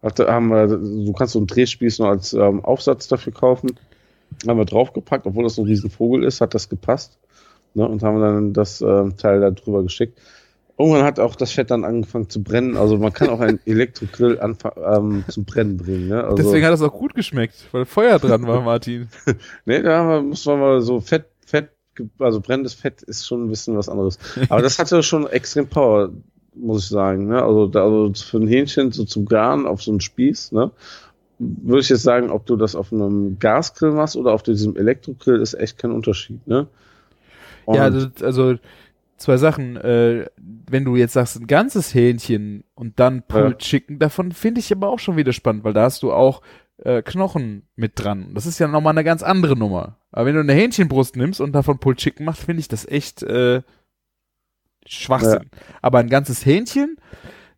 Haben 0.05 0.49
wir, 0.49 0.67
du 0.67 1.13
kannst 1.13 1.33
so 1.33 1.39
einen 1.39 1.47
Drehspieß 1.47 1.99
nur 1.99 2.09
als 2.09 2.33
ähm, 2.33 2.63
Aufsatz 2.63 3.07
dafür 3.07 3.33
kaufen. 3.33 3.71
Haben 4.47 4.59
wir 4.59 4.65
draufgepackt, 4.65 5.25
obwohl 5.25 5.43
das 5.43 5.55
so 5.55 5.63
ein 5.63 5.67
Riesenvogel 5.67 6.23
ist, 6.23 6.41
hat 6.41 6.53
das 6.53 6.69
gepasst. 6.69 7.17
Ne, 7.73 7.87
und 7.87 8.03
haben 8.03 8.21
dann 8.21 8.53
das 8.53 8.81
ähm, 8.81 9.17
Teil 9.17 9.41
da 9.41 9.51
drüber 9.51 9.83
geschickt. 9.83 10.17
Irgendwann 10.77 11.03
hat 11.03 11.19
auch 11.19 11.35
das 11.35 11.51
Fett 11.51 11.71
dann 11.71 11.83
angefangen 11.85 12.29
zu 12.29 12.43
brennen. 12.43 12.77
Also 12.77 12.97
man 12.97 13.13
kann 13.13 13.29
auch 13.29 13.39
einen 13.39 13.59
Elektrogrill 13.65 14.39
ähm, 14.41 15.23
zum 15.27 15.45
Brennen 15.45 15.77
bringen. 15.77 16.09
Ne? 16.09 16.23
Also, 16.23 16.35
Deswegen 16.37 16.65
hat 16.65 16.73
es 16.73 16.81
auch 16.81 16.93
gut 16.93 17.15
geschmeckt, 17.15 17.55
weil 17.71 17.85
Feuer 17.85 18.19
dran 18.19 18.45
war, 18.47 18.61
Martin. 18.61 19.09
nee, 19.65 19.81
da 19.81 20.21
muss 20.21 20.45
man 20.45 20.59
mal 20.59 20.81
so 20.81 20.99
Fett, 20.99 21.25
Fett, 21.45 21.69
also 22.19 22.41
brennendes 22.41 22.73
Fett 22.73 23.01
ist 23.03 23.25
schon 23.25 23.45
ein 23.45 23.49
bisschen 23.49 23.77
was 23.77 23.89
anderes. 23.89 24.19
Aber 24.49 24.61
das 24.61 24.79
hatte 24.79 25.01
schon 25.01 25.27
extrem 25.27 25.67
Power, 25.67 26.11
muss 26.55 26.83
ich 26.83 26.89
sagen. 26.89 27.27
Ne? 27.27 27.41
Also, 27.41 27.67
da, 27.67 27.83
also 27.83 28.11
für 28.13 28.37
ein 28.37 28.47
Hähnchen 28.47 28.91
so 28.91 29.05
zum 29.05 29.25
Garen 29.25 29.65
auf 29.67 29.81
so 29.81 29.91
einen 29.91 30.01
Spieß, 30.01 30.51
ne? 30.51 30.71
würde 31.37 31.81
ich 31.81 31.89
jetzt 31.89 32.03
sagen, 32.03 32.29
ob 32.29 32.45
du 32.45 32.55
das 32.55 32.75
auf 32.75 32.93
einem 32.93 33.37
Gasgrill 33.39 33.91
machst 33.91 34.15
oder 34.15 34.31
auf 34.33 34.43
diesem 34.43 34.75
Elektrogrill, 34.77 35.41
ist 35.41 35.53
echt 35.53 35.77
kein 35.77 35.91
Unterschied. 35.91 36.45
Ne? 36.47 36.67
Und- 37.65 37.75
ja, 37.75 37.83
also, 37.83 38.07
also 38.21 38.55
zwei 39.17 39.37
Sachen. 39.37 39.75
Äh, 39.77 40.27
wenn 40.69 40.85
du 40.85 40.95
jetzt 40.95 41.13
sagst, 41.13 41.37
ein 41.39 41.47
ganzes 41.47 41.93
Hähnchen 41.93 42.63
und 42.73 42.99
dann 42.99 43.23
Pulled 43.23 43.51
Ja. 43.51 43.57
Chicken, 43.57 43.99
davon 43.99 44.31
finde 44.31 44.59
ich 44.59 44.71
aber 44.71 44.89
auch 44.89 44.99
schon 44.99 45.17
wieder 45.17 45.33
spannend, 45.33 45.63
weil 45.63 45.73
da 45.73 45.83
hast 45.83 46.03
du 46.03 46.11
auch 46.11 46.41
äh, 46.77 47.01
Knochen 47.01 47.63
mit 47.75 47.93
dran. 47.95 48.31
Das 48.33 48.45
ist 48.45 48.59
ja 48.59 48.67
nochmal 48.67 48.91
eine 48.91 49.03
ganz 49.03 49.23
andere 49.23 49.57
Nummer. 49.57 49.97
Aber 50.11 50.25
wenn 50.27 50.35
du 50.35 50.41
eine 50.41 50.53
Hähnchenbrust 50.53 51.15
nimmst 51.15 51.39
und 51.41 51.53
davon 51.53 51.79
Pulled 51.79 51.99
Chicken 51.99 52.25
machst, 52.25 52.43
finde 52.43 52.59
ich 52.61 52.67
das 52.67 52.85
echt 52.87 53.23
äh, 53.23 53.61
Schwachsinn. 54.87 55.49
Aber 55.81 55.99
ein 55.99 56.09
ganzes 56.09 56.45
Hähnchen, 56.45 56.97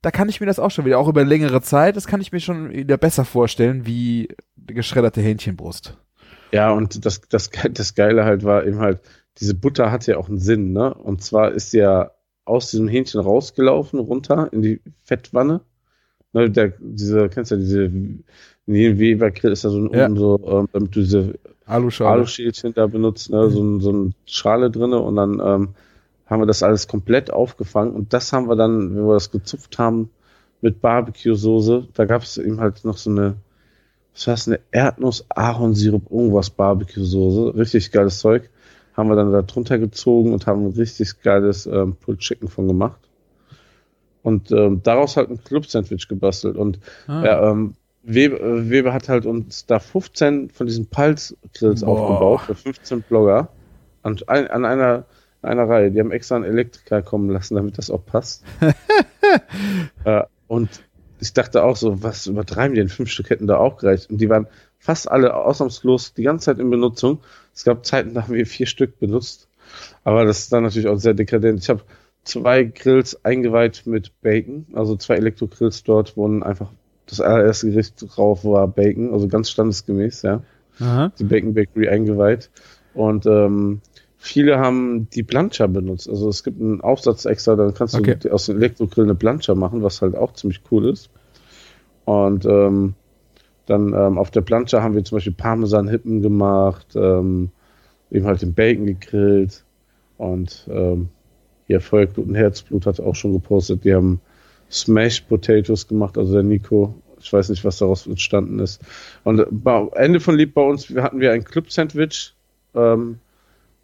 da 0.01 0.11
kann 0.11 0.29
ich 0.29 0.39
mir 0.39 0.47
das 0.47 0.59
auch 0.59 0.71
schon 0.71 0.85
wieder, 0.85 0.99
auch 0.99 1.07
über 1.07 1.23
längere 1.25 1.61
Zeit, 1.61 1.95
das 1.95 2.07
kann 2.07 2.21
ich 2.21 2.31
mir 2.31 2.39
schon 2.39 2.71
wieder 2.71 2.97
besser 2.97 3.25
vorstellen, 3.25 3.85
wie 3.85 4.29
geschredderte 4.55 5.21
Hähnchenbrust. 5.21 5.97
Ja, 6.51 6.71
und 6.71 7.05
das, 7.05 7.21
das, 7.21 7.49
das 7.71 7.95
Geile 7.95 8.25
halt 8.25 8.43
war 8.43 8.65
eben 8.65 8.79
halt, 8.79 9.01
diese 9.39 9.53
Butter 9.53 9.91
hat 9.91 10.07
ja 10.07 10.17
auch 10.17 10.29
einen 10.29 10.39
Sinn, 10.39 10.71
ne? 10.73 10.93
Und 10.93 11.23
zwar 11.23 11.51
ist 11.51 11.71
sie 11.71 11.79
ja 11.79 12.11
aus 12.45 12.71
diesem 12.71 12.87
Hähnchen 12.87 13.19
rausgelaufen, 13.19 13.99
runter 13.99 14.49
in 14.51 14.61
die 14.61 14.81
Fettwanne. 15.03 15.61
Ne, 16.33 16.49
der, 16.49 16.73
diese, 16.79 17.29
kennst 17.29 17.51
du 17.51 17.55
ja 17.55 17.61
diese, 17.61 17.91
nee, 18.65 18.97
Weber-Grill 18.97 19.51
ist 19.51 19.63
ja 19.63 19.69
so, 19.69 19.79
ein, 19.79 19.93
Ja. 19.93 20.09
so 20.15 20.39
ähm, 20.47 20.69
damit 20.71 20.95
du 20.95 21.01
diese. 21.01 21.33
Aluschälchen 21.65 22.73
da 22.73 22.87
benutzt, 22.87 23.29
ne, 23.29 23.49
so, 23.49 23.79
so 23.79 23.89
eine 23.89 24.11
Schale 24.25 24.71
drinne 24.71 24.99
und 24.99 25.17
dann 25.17 25.41
ähm, 25.43 25.75
haben 26.27 26.41
wir 26.41 26.45
das 26.45 26.63
alles 26.63 26.87
komplett 26.87 27.31
aufgefangen. 27.31 27.93
Und 27.93 28.13
das 28.13 28.33
haben 28.33 28.47
wir 28.49 28.55
dann, 28.55 28.95
wenn 28.95 29.07
wir 29.07 29.13
das 29.13 29.31
gezupft 29.31 29.79
haben 29.79 30.09
mit 30.61 30.81
Barbecue-Soße, 30.81 31.87
da 31.93 32.05
gab 32.05 32.23
es 32.23 32.37
eben 32.37 32.59
halt 32.59 32.83
noch 32.85 32.97
so 32.97 33.09
eine, 33.09 33.35
was 34.13 34.27
war's, 34.27 34.47
eine 34.47 34.59
Erdnuss-Ahornsirup, 34.71 36.11
irgendwas 36.11 36.49
Barbecue-Soße, 36.49 37.55
richtig 37.55 37.91
geiles 37.91 38.19
Zeug, 38.19 38.49
haben 38.95 39.09
wir 39.09 39.15
dann 39.15 39.31
da 39.31 39.43
drunter 39.43 39.77
gezogen 39.77 40.33
und 40.33 40.47
haben 40.47 40.65
ein 40.65 40.73
richtig 40.73 41.21
geiles 41.21 41.65
ähm, 41.67 41.95
Pulled 41.95 42.19
Chicken 42.19 42.47
von 42.47 42.67
gemacht. 42.67 42.99
Und 44.23 44.51
ähm, 44.51 44.81
daraus 44.83 45.15
halt 45.15 45.29
ein 45.29 45.43
Club-Sandwich 45.43 46.07
gebastelt. 46.07 46.57
Und 46.57 46.79
Ah. 47.07 47.23
ja, 47.23 47.51
ähm, 47.51 47.75
Weber, 48.03 48.39
äh, 48.41 48.69
Weber 48.69 48.93
hat 48.93 49.09
halt 49.09 49.25
uns 49.25 49.65
da 49.65 49.79
15 49.79 50.49
von 50.49 50.65
diesen 50.65 50.87
Pulse-Grills 50.87 51.83
aufgebaut 51.83 52.41
für 52.41 52.55
15 52.55 53.03
Blogger. 53.03 53.49
An, 54.01 54.17
an 54.27 54.65
einer, 54.65 55.05
einer 55.47 55.67
Reihe. 55.67 55.91
Die 55.91 55.99
haben 55.99 56.11
extra 56.11 56.35
einen 56.35 56.45
Elektriker 56.45 57.01
kommen 57.01 57.29
lassen, 57.29 57.55
damit 57.55 57.77
das 57.77 57.89
auch 57.89 58.05
passt. 58.05 58.43
äh, 60.05 60.23
und 60.47 60.69
ich 61.19 61.33
dachte 61.33 61.63
auch 61.63 61.75
so, 61.75 62.03
was 62.03 62.27
übertreiben 62.27 62.75
die 62.75 62.81
denn? 62.81 62.89
Fünf 62.89 63.09
Stück 63.09 63.29
hätten 63.29 63.47
da 63.47 63.57
auch 63.57 63.77
gereicht. 63.77 64.09
Und 64.09 64.19
die 64.19 64.29
waren 64.29 64.47
fast 64.77 65.09
alle 65.09 65.35
ausnahmslos 65.35 66.13
die 66.13 66.23
ganze 66.23 66.45
Zeit 66.45 66.59
in 66.59 66.69
Benutzung. 66.69 67.19
Es 67.53 67.63
gab 67.63 67.85
Zeiten, 67.85 68.13
da 68.13 68.23
haben 68.23 68.33
wir 68.33 68.45
vier 68.45 68.67
Stück 68.67 68.99
benutzt. 68.99 69.47
Aber 70.03 70.25
das 70.25 70.39
ist 70.39 70.53
dann 70.53 70.63
natürlich 70.63 70.87
auch 70.87 70.97
sehr 70.97 71.13
dekadent. 71.13 71.61
Ich 71.61 71.69
habe 71.69 71.81
zwei 72.23 72.63
Grills 72.63 73.23
eingeweiht 73.25 73.83
mit 73.85 74.11
Bacon, 74.21 74.67
also 74.73 74.95
zwei 74.95 75.15
Elektro-Grills 75.15 75.83
dort, 75.83 76.15
wo 76.17 76.27
einfach 76.41 76.71
das 77.07 77.21
allererste 77.21 77.69
Gericht 77.69 78.05
drauf 78.15 78.43
war 78.43 78.67
Bacon, 78.67 79.13
also 79.13 79.27
ganz 79.27 79.49
standesgemäß, 79.49 80.21
ja. 80.23 80.43
Aha. 80.79 81.11
Die 81.17 81.23
Bacon 81.23 81.53
Bakery 81.53 81.87
eingeweiht. 81.87 82.49
Und 82.93 83.25
ähm, 83.25 83.81
viele 84.27 84.59
haben 84.59 85.09
die 85.09 85.23
Plancha 85.23 85.67
benutzt. 85.67 86.09
Also 86.09 86.29
es 86.29 86.43
gibt 86.43 86.61
einen 86.61 86.81
Aufsatz 86.81 87.25
extra, 87.25 87.55
dann 87.55 87.73
kannst 87.73 87.93
du 87.95 87.99
Okay. 87.99 88.17
aus 88.29 88.45
dem 88.45 88.57
Elektrogrill 88.57 89.05
eine 89.05 89.15
Plancha 89.15 89.55
machen, 89.55 89.83
was 89.83 90.01
halt 90.01 90.15
auch 90.15 90.33
ziemlich 90.33 90.61
cool 90.71 90.89
ist. 90.89 91.09
Und 92.05 92.45
ähm, 92.45 92.93
dann 93.65 93.93
ähm, 93.93 94.17
auf 94.17 94.31
der 94.31 94.41
Plancha 94.41 94.81
haben 94.81 94.95
wir 94.95 95.03
zum 95.03 95.17
Beispiel 95.17 95.33
Parmesan-Hippen 95.33 96.21
gemacht, 96.21 96.87
ähm, 96.95 97.49
eben 98.11 98.25
halt 98.25 98.41
den 98.41 98.53
Bacon 98.53 98.85
gegrillt 98.85 99.63
und 100.17 100.67
ähm, 100.71 101.09
hier 101.67 101.81
Feuerglut 101.81 102.27
und 102.27 102.35
Herzblut 102.35 102.85
hat 102.85 102.99
auch 103.01 103.15
schon 103.15 103.33
gepostet. 103.33 103.83
Die 103.83 103.93
haben 103.93 104.21
Smashed 104.71 105.27
Potatoes 105.27 105.87
gemacht, 105.87 106.17
also 106.17 106.33
der 106.33 106.43
Nico. 106.43 106.95
Ich 107.19 107.33
weiß 107.33 107.49
nicht, 107.49 107.65
was 107.65 107.79
daraus 107.79 108.07
entstanden 108.07 108.59
ist. 108.59 108.81
Und 109.23 109.39
äh, 109.39 109.45
bei 109.49 109.87
Ende 109.95 110.19
von 110.19 110.35
Lieb 110.37 110.53
bei 110.53 110.61
uns 110.61 110.89
hatten 110.89 111.19
wir 111.19 111.31
ein 111.33 111.43
Club-Sandwich 111.43 112.33
ähm, 112.75 113.19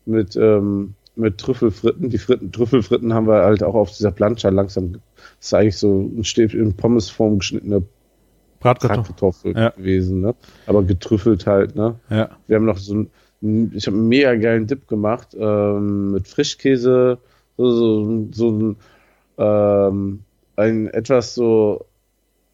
mit, 0.05 0.35
ähm, 0.35 0.95
mit 1.15 1.37
Trüffelfritten. 1.37 2.09
Die 2.09 2.17
Fritten, 2.17 2.51
Trüffelfritten 2.51 3.13
haben 3.13 3.27
wir 3.27 3.43
halt 3.43 3.63
auch 3.63 3.75
auf 3.75 3.91
dieser 3.91 4.11
Plancha 4.11 4.49
langsam. 4.49 4.93
Das 4.93 5.01
ist 5.39 5.53
eigentlich 5.53 5.77
so 5.77 6.11
ein 6.15 6.23
steht 6.23 6.53
in 6.53 6.73
Pommesform 6.73 7.39
geschnittene 7.39 7.83
Bratkartoffel. 8.59 9.55
Ja. 9.55 9.69
gewesen, 9.71 10.21
ne? 10.21 10.35
Aber 10.65 10.83
getrüffelt 10.83 11.45
halt, 11.45 11.75
ne? 11.75 11.99
Ja. 12.09 12.29
Wir 12.47 12.55
haben 12.55 12.65
noch 12.65 12.77
so 12.77 12.95
ein, 12.95 13.71
ich 13.75 13.87
habe 13.87 13.97
einen 13.97 14.07
mega 14.07 14.35
geilen 14.35 14.67
Dip 14.67 14.87
gemacht, 14.87 15.35
ähm, 15.37 16.13
mit 16.13 16.27
Frischkäse, 16.27 17.17
so, 17.57 17.71
so, 17.71 18.27
so 18.31 18.51
ein, 18.51 18.75
ähm, 19.37 20.19
ein 20.55 20.87
etwas 20.87 21.35
so, 21.35 21.85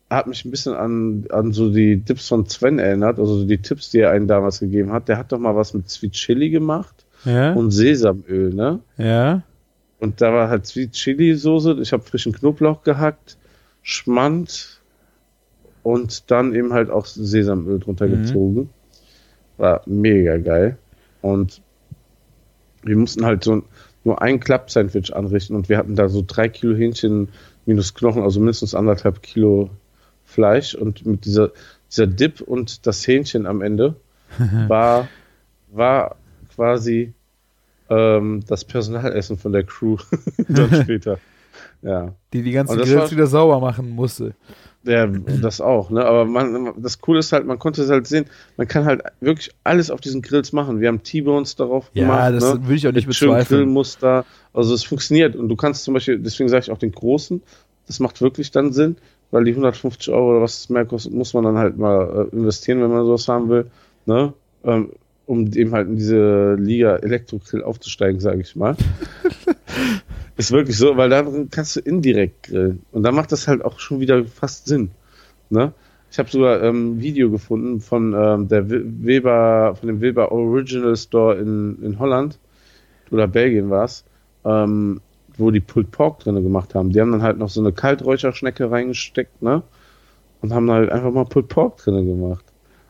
hat 0.09 0.25
mich 0.25 0.43
ein 0.43 0.51
bisschen 0.51 0.73
an, 0.73 1.25
an 1.29 1.51
so 1.51 1.71
die 1.71 1.97
Dips 1.97 2.27
von 2.27 2.47
Sven 2.47 2.79
erinnert, 2.79 3.19
also 3.19 3.45
die 3.45 3.59
Tipps, 3.59 3.91
die 3.91 3.99
er 3.99 4.09
einen 4.09 4.27
damals 4.27 4.59
gegeben 4.59 4.91
hat. 4.91 5.07
Der 5.07 5.17
hat 5.19 5.31
doch 5.31 5.37
mal 5.37 5.55
was 5.55 5.75
mit 5.75 5.87
Sweet 5.87 6.13
Chili 6.13 6.49
gemacht 6.49 7.05
Ja. 7.25 7.53
und 7.53 7.71
Sesamöl, 7.71 8.53
ne? 8.53 8.79
ja. 8.97 9.43
Und 9.99 10.21
da 10.21 10.31
war 10.33 10.47
halt 10.49 10.65
Sweet 10.65 10.93
Chili 10.93 11.35
Soße, 11.35 11.77
ich 11.81 11.91
habe 11.91 12.03
frischen 12.03 12.31
Knoblauch 12.31 12.83
gehackt, 12.83 13.37
Schmand 13.81 14.79
und 15.83 16.31
dann 16.31 16.55
eben 16.55 16.71
halt 16.71 16.89
auch 16.89 17.05
Sesamöl 17.05 17.79
drunter 17.79 18.07
Mhm. 18.07 18.21
gezogen. 18.23 18.69
War 19.57 19.81
mega 19.85 20.37
geil. 20.37 20.77
Und 21.21 21.61
wir 22.83 22.95
mussten 22.95 23.25
halt 23.25 23.43
so 23.43 23.63
nur 24.05 24.21
ein 24.21 24.39
Klapp-Sandwich 24.39 25.13
anrichten 25.13 25.53
und 25.55 25.67
wir 25.67 25.77
hatten 25.77 25.95
da 25.95 26.07
so 26.07 26.23
drei 26.25 26.47
Kilo 26.47 26.77
Hähnchen 26.77 27.27
minus 27.65 27.93
Knochen, 27.93 28.23
also 28.23 28.39
mindestens 28.39 28.73
anderthalb 28.73 29.21
Kilo 29.21 29.69
Fleisch 30.23 30.75
und 30.75 31.05
mit 31.05 31.25
dieser, 31.25 31.51
dieser 31.91 32.07
Dip 32.07 32.39
und 32.39 32.87
das 32.87 33.05
Hähnchen 33.05 33.45
am 33.45 33.61
Ende 33.61 33.95
war, 34.69 35.09
war 35.71 36.15
quasi 36.59 37.13
ähm, 37.89 38.43
das 38.47 38.65
Personalessen 38.65 39.37
von 39.37 39.53
der 39.53 39.63
Crew 39.63 39.95
dann 40.49 40.73
später. 40.83 41.19
Ja. 41.81 42.13
Die 42.33 42.41
die 42.43 42.51
ganzen 42.51 42.75
Grills 42.77 42.93
war- 42.95 43.11
wieder 43.11 43.27
sauber 43.27 43.59
machen 43.61 43.89
musste. 43.91 44.33
Ja, 44.83 45.07
das 45.07 45.59
auch, 45.61 45.89
ne? 45.89 46.05
Aber 46.05 46.23
man, 46.25 46.73
das 46.81 46.99
Coole 46.99 47.19
ist 47.19 47.31
halt, 47.33 47.45
man 47.45 47.59
konnte 47.59 47.81
es 47.83 47.89
halt 47.89 48.07
sehen, 48.07 48.25
man 48.57 48.65
kann 48.67 48.85
halt 48.85 49.01
wirklich 49.19 49.51
alles 49.65 49.89
auf 49.91 49.99
diesen 50.01 50.21
Grills 50.21 50.53
machen. 50.53 50.79
Wir 50.81 50.87
haben 50.89 51.03
T-Bones 51.03 51.55
darauf 51.57 51.89
Ja, 51.93 52.03
gemacht. 52.03 52.33
das 52.41 52.53
ne? 52.59 52.67
will 52.67 52.75
ich 52.77 52.87
auch 52.87 52.91
nicht 52.93 53.07
Mit 53.07 53.17
bezweifeln. 53.19 53.61
Grillmuster. 53.63 54.25
Also 54.53 54.73
es 54.73 54.83
funktioniert. 54.83 55.35
Und 55.35 55.47
du 55.49 55.55
kannst 55.57 55.83
zum 55.83 55.93
Beispiel, 55.93 56.19
deswegen 56.19 56.47
sage 56.49 56.63
ich 56.63 56.71
auch 56.71 56.77
den 56.77 56.91
großen, 56.93 57.41
das 57.87 57.99
macht 57.99 58.21
wirklich 58.21 58.51
dann 58.51 58.71
Sinn, 58.73 58.95
weil 59.31 59.43
die 59.45 59.51
150 59.51 60.13
Euro 60.13 60.31
oder 60.31 60.41
was 60.41 60.57
es 60.59 60.69
mehr 60.69 60.85
kostet, 60.85 61.13
muss 61.13 61.33
man 61.33 61.43
dann 61.45 61.57
halt 61.57 61.77
mal 61.77 62.29
äh, 62.31 62.35
investieren, 62.35 62.81
wenn 62.81 62.89
man 62.91 63.05
sowas 63.05 63.27
haben 63.27 63.49
will, 63.49 63.65
ne? 64.05 64.33
Ähm, 64.63 64.91
um 65.29 65.45
eben 65.53 65.73
halt 65.73 65.87
in 65.87 65.95
diese 65.95 66.55
Liga 66.55 66.95
Elektrogrill 66.95 67.61
aufzusteigen, 67.63 68.19
sage 68.19 68.41
ich 68.41 68.55
mal. 68.55 68.75
ist 70.37 70.51
wirklich 70.51 70.75
so, 70.75 70.97
weil 70.97 71.09
da 71.11 71.23
kannst 71.51 71.75
du 71.75 71.81
indirekt 71.81 72.47
grillen. 72.47 72.81
Und 72.91 73.03
dann 73.03 73.13
macht 73.13 73.31
das 73.31 73.47
halt 73.47 73.63
auch 73.63 73.79
schon 73.79 73.99
wieder 73.99 74.25
fast 74.25 74.65
Sinn. 74.65 74.89
Ne? 75.51 75.71
Ich 76.09 76.17
habe 76.17 76.31
sogar 76.31 76.63
ähm, 76.63 76.93
ein 76.93 77.01
Video 77.01 77.29
gefunden 77.29 77.79
von 77.79 78.15
ähm, 78.17 78.47
der 78.47 78.71
We- 78.71 78.83
Weber, 78.83 79.75
von 79.79 79.87
dem 79.87 80.01
Weber 80.01 80.31
Original 80.31 80.95
Store 80.95 81.37
in, 81.37 81.77
in 81.83 81.99
Holland 81.99 82.39
oder 83.11 83.27
Belgien 83.27 83.69
war 83.69 83.83
es, 83.85 84.05
ähm, 84.45 84.99
wo 85.37 85.51
die 85.51 85.59
Pulled 85.59 85.91
Pork 85.91 86.21
drinne 86.21 86.41
gemacht 86.41 86.73
haben. 86.73 86.89
Die 86.89 86.99
haben 86.99 87.11
dann 87.11 87.21
halt 87.21 87.37
noch 87.37 87.49
so 87.49 87.61
eine 87.61 87.71
Kalträucherschnecke 87.71 88.71
reingesteckt, 88.71 89.43
ne? 89.43 89.61
Und 90.41 90.53
haben 90.53 90.71
halt 90.71 90.89
einfach 90.89 91.11
mal 91.11 91.25
Pulled 91.25 91.49
Pork 91.49 91.77
drinne 91.77 92.03
gemacht. 92.03 92.45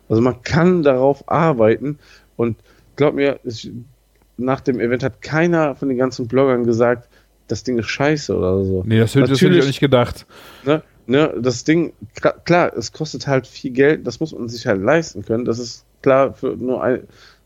Also 0.08 0.22
man 0.22 0.42
kann 0.42 0.84
darauf 0.84 1.28
arbeiten 1.30 2.00
und 2.40 2.56
glaub 2.96 3.16
mir, 3.16 3.38
ich, 3.44 3.70
nach 4.38 4.62
dem 4.62 4.80
Event 4.80 5.04
hat 5.04 5.22
keiner 5.22 5.76
von 5.76 5.90
den 5.90 5.98
ganzen 5.98 6.30
Bloggern 6.30 6.64
gesagt, 6.64 7.10
das 7.50 7.66
Ding 7.66 7.78
ist 7.78 7.88
scheiße 7.88 8.34
oder 8.34 8.64
so. 8.64 8.84
Nee, 8.86 9.00
das 9.00 9.14
hätte 9.14 9.28
das 9.28 9.42
hätte 9.42 9.56
ich 9.56 9.62
auch 9.62 9.68
nicht 9.68 9.82
gedacht. 9.82 10.26
Ne, 10.64 10.82
ne, 11.06 11.34
das 11.38 11.66
Ding, 11.66 11.92
klar, 12.46 12.72
es 12.78 12.94
kostet 12.94 13.28
halt 13.28 13.46
viel 13.46 13.72
Geld, 13.72 14.08
das 14.08 14.22
muss 14.22 14.32
man 14.32 14.48
sich 14.48 14.66
halt 14.66 14.82
leisten 14.82 15.26
können. 15.26 15.44
Das 15.44 15.60
ist 15.60 15.86
klar 16.02 16.34
für 16.34 16.56
nur 16.56 16.82
ein, 16.82 17.02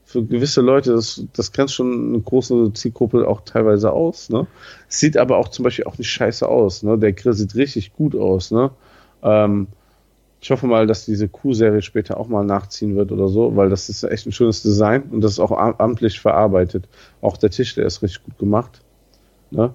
für 0.05 0.23
gewisse 0.23 0.61
Leute, 0.61 0.93
das, 0.93 1.25
das 1.33 1.51
grenzt 1.51 1.73
schon 1.73 2.09
eine 2.09 2.19
große 2.19 2.73
Zielgruppe 2.73 3.27
auch 3.27 3.41
teilweise 3.41 3.91
aus. 3.91 4.29
Ne? 4.29 4.45
Es 4.87 4.99
sieht 4.99 5.17
aber 5.17 5.37
auch 5.37 5.47
zum 5.47 5.63
Beispiel 5.63 5.85
auch 5.85 5.97
nicht 5.97 6.11
scheiße 6.11 6.47
aus. 6.47 6.83
Ne? 6.83 6.99
Der 6.99 7.13
Grill 7.13 7.33
sieht 7.33 7.55
richtig 7.55 7.93
gut 7.93 8.15
aus. 8.15 8.51
Ne? 8.51 8.69
Ähm, 9.23 9.69
ich 10.43 10.51
hoffe 10.51 10.67
mal, 10.67 10.85
dass 10.87 11.05
diese 11.05 11.29
Q-Serie 11.29 11.81
später 11.81 12.17
auch 12.19 12.27
mal 12.27 12.43
nachziehen 12.43 12.95
wird 12.97 13.11
oder 13.13 13.29
so, 13.29 13.55
weil 13.55 13.69
das 13.69 13.87
ist 13.87 14.03
echt 14.03 14.25
ein 14.27 14.33
schönes 14.33 14.61
Design 14.61 15.03
und 15.03 15.21
das 15.21 15.31
ist 15.33 15.39
auch 15.39 15.51
am- 15.51 15.75
amtlich 15.77 16.19
verarbeitet. 16.19 16.87
Auch 17.21 17.37
der 17.37 17.49
Tisch, 17.49 17.75
der 17.75 17.85
ist 17.85 18.01
richtig 18.03 18.23
gut 18.25 18.37
gemacht. 18.37 18.81
Ne? 19.51 19.73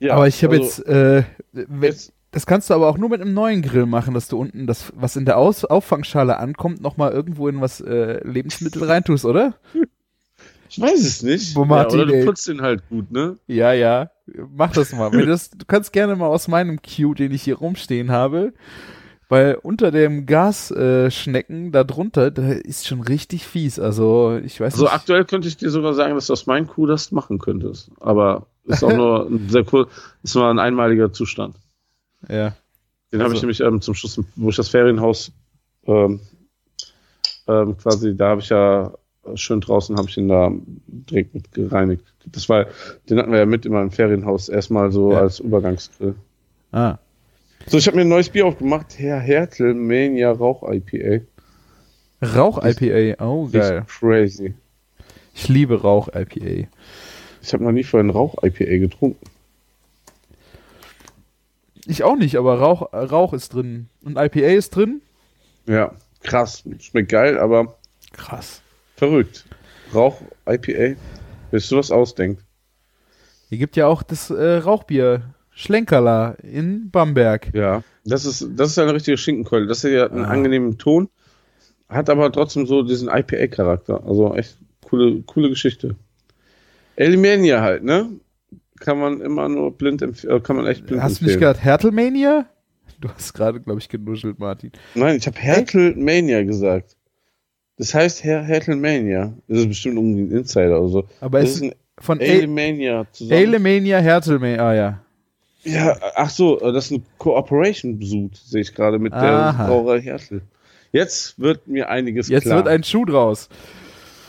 Ja, 0.00 0.14
aber 0.14 0.26
ich 0.26 0.42
habe 0.42 0.56
also 0.56 0.64
jetzt, 0.82 0.86
äh, 0.88 1.22
wenn, 1.52 1.82
jetzt- 1.82 2.12
das 2.32 2.46
kannst 2.46 2.68
du 2.68 2.74
aber 2.74 2.88
auch 2.88 2.98
nur 2.98 3.10
mit 3.10 3.20
einem 3.20 3.32
neuen 3.32 3.62
Grill 3.62 3.86
machen, 3.86 4.12
dass 4.12 4.26
du 4.26 4.38
unten 4.40 4.66
das, 4.66 4.92
was 4.96 5.14
in 5.14 5.24
der 5.24 5.38
Aus 5.38 5.64
Auffangschale 5.64 6.36
ankommt, 6.38 6.80
nochmal 6.80 7.12
irgendwo 7.12 7.46
in 7.46 7.60
was 7.60 7.80
äh, 7.80 8.26
Lebensmittel 8.26 8.82
reintust, 8.82 9.24
oder? 9.24 9.54
Ich 10.76 10.80
weiß 10.82 11.00
es 11.00 11.22
nicht. 11.22 11.54
Wo 11.56 11.60
ja, 11.60 11.66
Martin, 11.66 12.00
oder 12.00 12.08
du 12.08 12.14
ey. 12.18 12.24
putzt 12.24 12.48
den 12.48 12.60
halt 12.62 12.88
gut, 12.88 13.10
ne? 13.10 13.36
Ja, 13.46 13.72
ja. 13.72 14.10
Mach 14.56 14.72
das 14.72 14.92
mal. 14.92 15.12
Wenn 15.12 15.20
du, 15.20 15.26
das, 15.26 15.50
du 15.50 15.64
kannst 15.66 15.92
gerne 15.92 16.16
mal 16.16 16.26
aus 16.26 16.48
meinem 16.48 16.80
Cue, 16.82 17.14
den 17.14 17.32
ich 17.32 17.42
hier 17.42 17.56
rumstehen 17.58 18.10
habe, 18.10 18.52
weil 19.28 19.54
unter 19.62 19.90
dem 19.90 20.26
Gasschnecken 20.26 21.06
äh, 21.06 21.10
Schnecken 21.10 21.72
da 21.72 21.84
drunter, 21.84 22.30
da 22.30 22.52
ist 22.52 22.86
schon 22.86 23.00
richtig 23.02 23.46
fies. 23.46 23.78
Also 23.78 24.38
ich 24.44 24.60
weiß 24.60 24.74
Also 24.74 24.84
nicht. 24.84 24.94
aktuell 24.94 25.24
könnte 25.24 25.48
ich 25.48 25.56
dir 25.56 25.70
sogar 25.70 25.94
sagen, 25.94 26.14
dass 26.14 26.26
du 26.26 26.32
aus 26.32 26.46
meinem 26.46 26.66
Kuh 26.66 26.86
das 26.86 27.12
machen 27.12 27.38
könntest. 27.38 27.90
Aber 28.00 28.46
ist 28.64 28.82
auch 28.82 28.94
nur 28.96 29.26
ein 29.26 29.48
sehr 29.48 29.64
cool, 29.72 29.86
ist 30.22 30.34
nur 30.34 30.48
ein 30.48 30.58
einmaliger 30.58 31.12
Zustand. 31.12 31.56
Ja. 32.28 32.56
Den 33.12 33.20
habe 33.20 33.24
Also- 33.24 33.36
ich 33.36 33.42
nämlich 33.42 33.60
ähm, 33.60 33.80
zum 33.80 33.94
Schluss, 33.94 34.20
wo 34.36 34.48
ich 34.48 34.56
das 34.56 34.68
Ferienhaus 34.68 35.30
ähm, 35.86 36.20
ähm, 37.46 37.76
quasi, 37.76 38.16
da 38.16 38.28
habe 38.30 38.40
ich 38.40 38.48
ja 38.48 38.92
schön 39.34 39.60
draußen, 39.60 39.96
habe 39.96 40.08
ich 40.08 40.14
den 40.14 40.28
da 40.28 40.52
direkt 40.86 41.34
mit 41.34 41.52
gereinigt. 41.52 42.04
Das 42.26 42.48
war, 42.48 42.66
den 43.08 43.18
hatten 43.18 43.32
wir 43.32 43.38
ja 43.40 43.46
mit 43.46 43.66
in 43.66 43.72
meinem 43.72 43.90
Ferienhaus 43.90 44.48
erstmal 44.48 44.90
so 44.92 45.12
Ja. 45.12 45.20
als 45.20 45.40
Übergangsgrill. 45.40 46.14
Ah. 46.72 46.98
So, 47.66 47.78
ich 47.78 47.86
habe 47.86 47.96
mir 47.96 48.02
ein 48.02 48.08
neues 48.08 48.28
Bier 48.28 48.46
aufgemacht, 48.46 48.98
Herr 48.98 49.18
Hertel 49.20 49.74
Mania 49.74 50.30
Rauch 50.32 50.62
IPA. 50.70 51.24
Rauch-IPA. 52.22 53.22
Oh, 53.24 53.48
Die 53.52 53.58
ist 53.58 53.68
geil. 53.68 53.84
crazy. 53.86 54.54
Ich 55.34 55.48
liebe 55.48 55.80
Rauch-IPA. 55.82 56.68
Ich 57.42 57.52
habe 57.52 57.64
noch 57.64 57.72
nie 57.72 57.84
vorher 57.84 58.06
ein 58.06 58.10
Rauch 58.10 58.36
IPA 58.42 58.78
getrunken. 58.78 59.26
Ich 61.86 62.02
auch 62.02 62.16
nicht, 62.16 62.36
aber 62.36 62.58
Rauch, 62.58 62.92
Rauch 62.92 63.32
ist 63.34 63.52
drin. 63.52 63.88
Und 64.02 64.16
IPA 64.16 64.46
ist 64.54 64.70
drin? 64.74 65.02
Ja, 65.66 65.92
krass. 66.22 66.64
Schmeckt 66.78 67.10
geil, 67.10 67.38
aber 67.38 67.76
Krass. 68.12 68.62
Verrückt. 68.96 69.44
Rauch 69.94 70.20
IPA. 70.48 70.96
Willst 71.50 71.70
du 71.70 71.76
was 71.76 71.90
ausdenkt? 71.90 72.42
Hier 73.48 73.58
gibt 73.58 73.76
ja 73.76 73.86
auch 73.86 74.02
das 74.02 74.30
äh, 74.30 74.56
Rauchbier 74.56 75.22
Schlenkerla 75.50 76.32
in 76.42 76.90
Bamberg. 76.90 77.50
Ja, 77.54 77.82
das 78.04 78.24
ist, 78.24 78.46
das 78.56 78.70
ist 78.70 78.78
eine 78.78 78.92
richtige 78.94 79.16
Schinkenkeule. 79.16 79.66
Das 79.66 79.84
hat 79.84 80.10
einen 80.12 80.24
Ah. 80.24 80.28
angenehmen 80.28 80.78
Ton, 80.78 81.08
hat 81.88 82.10
aber 82.10 82.32
trotzdem 82.32 82.66
so 82.66 82.82
diesen 82.82 83.08
IPA-Charakter. 83.08 84.02
Also 84.04 84.34
echt 84.34 84.58
coole, 84.84 85.22
coole 85.22 85.48
Geschichte. 85.50 85.94
Elimania 86.96 87.60
halt, 87.60 87.84
ne? 87.84 88.08
Kann 88.80 88.98
man 88.98 89.20
immer 89.20 89.48
nur 89.48 89.76
blind 89.76 90.02
empfehlen, 90.02 90.42
kann 90.42 90.56
man 90.56 90.66
echt 90.66 90.86
blind 90.86 91.02
Hast 91.02 91.20
du 91.20 91.26
nicht 91.26 91.38
gerade 91.38 91.58
Hertelmania? 91.60 92.46
Du 93.00 93.08
hast 93.08 93.32
gerade, 93.32 93.60
glaube 93.60 93.80
ich, 93.80 93.88
genuschelt, 93.88 94.38
Martin. 94.38 94.72
Nein, 94.94 95.16
ich 95.16 95.26
habe 95.26 95.38
Hertelmania 95.38 96.42
gesagt. 96.42 96.96
Das 97.76 97.92
heißt 97.94 98.22
Her 98.24 98.42
Hertelmania. 98.42 99.32
Das 99.48 99.58
ist 99.58 99.68
bestimmt 99.68 99.96
irgendwie 99.96 100.22
ein 100.22 100.30
Insider 100.38 100.80
oder 100.80 100.88
so. 100.88 101.04
Aber 101.20 101.40
das 101.40 101.50
es 101.56 101.60
ist 101.62 101.76
von 101.98 102.20
Elimania 102.20 103.06
zusammen. 103.12 103.40
Ailemania, 103.40 103.98
Hertelmania. 103.98 104.68
Ah 104.68 104.74
ja. 104.74 105.00
Ja, 105.64 105.96
ach 106.14 106.28
so, 106.30 106.60
äh, 106.60 106.72
das 106.72 106.86
ist 106.86 106.90
ein 106.92 107.06
Cooperation-Besuch, 107.18 108.30
sehe 108.34 108.60
ich 108.60 108.74
gerade 108.74 108.98
mit 108.98 109.12
Aha. 109.14 109.52
der 109.52 109.66
Brauerei 109.66 110.00
Hertel. 110.02 110.42
Jetzt 110.92 111.38
wird 111.40 111.66
mir 111.66 111.88
einiges 111.88 112.28
Jetzt 112.28 112.42
klar. 112.44 112.56
wird 112.58 112.68
ein 112.68 112.84
Schuh 112.84 113.04
draus. 113.04 113.48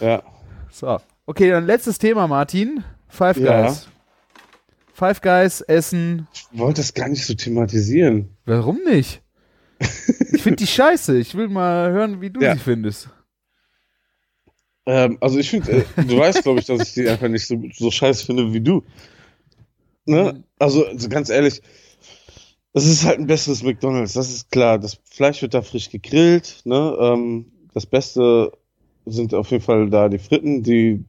ja. 0.02 0.24
So. 0.72 0.98
Okay, 1.28 1.50
dann 1.50 1.66
letztes 1.66 1.98
Thema, 2.00 2.28
Martin. 2.28 2.84
Five 3.08 3.38
Ja. 3.38 3.64
Guys. 3.64 3.88
Five 4.94 5.22
Guys 5.22 5.62
essen. 5.62 6.28
Ich 6.34 6.46
wollte 6.58 6.82
das 6.82 6.94
gar 6.94 7.10
nicht 7.10 7.26
so 7.26 7.34
thematisieren. 7.34 8.30
Warum 8.46 8.80
nicht? 8.86 9.22
Ich 10.32 10.42
finde 10.42 10.58
die 10.58 10.68
scheiße. 10.68 11.18
Ich 11.18 11.36
will 11.36 11.48
mal 11.50 11.92
hören, 11.92 12.22
wie 12.22 12.30
du 12.30 12.42
Ja. 12.42 12.54
sie 12.54 12.60
findest. 12.60 13.10
Ähm, 14.86 15.18
also 15.22 15.40
ich 15.40 15.50
finde, 15.50 15.72
äh, 15.72 16.04
du 16.04 16.18
weißt, 16.18 16.44
glaube 16.44 16.60
ich, 16.60 16.66
dass 16.66 16.88
ich 16.88 16.94
die 16.94 17.10
einfach 17.10 17.28
nicht 17.28 17.48
so, 17.48 17.62
so 17.74 17.90
scheiße 17.90 18.26
finde 18.26 18.54
wie 18.54 18.62
du. 18.62 18.84
Ne? 20.06 20.44
Also, 20.60 20.86
also 20.86 21.10
ganz 21.10 21.30
ehrlich, 21.30 21.62
das 22.74 22.86
ist 22.86 23.06
halt 23.06 23.20
ein 23.20 23.28
besseres 23.28 23.64
McDonalds, 23.64 24.14
das 24.14 24.30
ist 24.30 24.52
klar. 24.52 24.78
Das 24.78 25.00
Fleisch 25.10 25.42
wird 25.42 25.54
da 25.54 25.62
frisch 25.62 25.90
gegrillt. 25.90 26.62
Ne? 26.66 26.98
Ähm, 27.00 27.46
das 27.74 27.86
Beste 27.86 28.52
sind 29.06 29.34
auf 29.34 29.52
jeden 29.52 29.64
Fall 29.64 29.90
da 29.90 30.10
die 30.10 30.20
Fritten, 30.20 30.64
die 30.64 31.04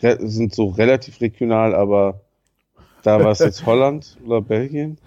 sind 0.00 0.54
so 0.54 0.66
relativ 0.66 1.20
regional, 1.20 1.74
aber 1.74 2.20
da 3.02 3.22
war 3.22 3.30
es 3.30 3.38
jetzt 3.38 3.64
Holland 3.66 4.18
oder 4.26 4.40
Belgien. 4.40 4.98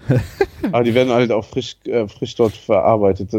Aber 0.71 0.83
die 0.83 0.93
werden 0.93 1.11
halt 1.11 1.31
auch 1.31 1.45
frisch, 1.45 1.77
äh, 1.85 2.07
frisch 2.07 2.35
dort 2.35 2.53
verarbeitet. 2.53 3.29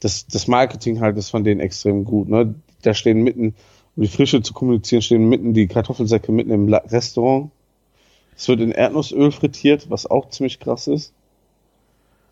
Das, 0.00 0.26
das 0.26 0.48
Marketing 0.48 1.00
halt 1.00 1.16
ist 1.16 1.30
von 1.30 1.44
denen 1.44 1.60
extrem 1.60 2.04
gut. 2.04 2.28
Ne? 2.28 2.54
Da 2.82 2.94
stehen 2.94 3.22
mitten, 3.22 3.54
um 3.96 4.02
die 4.02 4.08
Frische 4.08 4.42
zu 4.42 4.52
kommunizieren, 4.52 5.02
stehen 5.02 5.28
mitten 5.28 5.54
die 5.54 5.66
Kartoffelsäcke 5.66 6.30
mitten 6.32 6.50
im 6.50 6.72
Restaurant. 6.72 7.50
Es 8.36 8.48
wird 8.48 8.60
in 8.60 8.70
Erdnussöl 8.72 9.32
frittiert, 9.32 9.88
was 9.88 10.06
auch 10.06 10.28
ziemlich 10.28 10.60
krass 10.60 10.86
ist. 10.86 11.12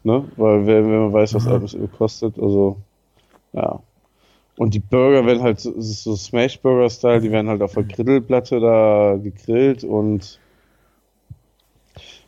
Ne? 0.03 0.25
Weil 0.37 0.67
wenn, 0.67 0.85
wenn 0.91 1.01
man 1.01 1.13
weiß, 1.15 1.35
was 1.35 1.45
Mhm. 1.47 1.53
Erdnussöl 1.53 1.89
kostet, 1.89 2.39
also 2.39 2.77
ja. 3.55 3.81
Und 4.57 4.75
die 4.75 4.81
Burger 4.81 5.25
werden 5.27 5.43
halt, 5.43 5.59
so- 5.61 5.75
es 5.77 5.89
ist 5.91 6.05
so 6.05 6.15
Smash 6.15 6.61
Burger 6.61 6.91
Style, 6.91 7.21
die 7.21 7.31
werden 7.33 7.49
halt 7.49 7.63
auf 7.63 7.73
der 7.73 7.85
Grillplatte 7.85 8.61
da 8.61 9.19
gegrillt 9.21 9.83
und 9.83 10.39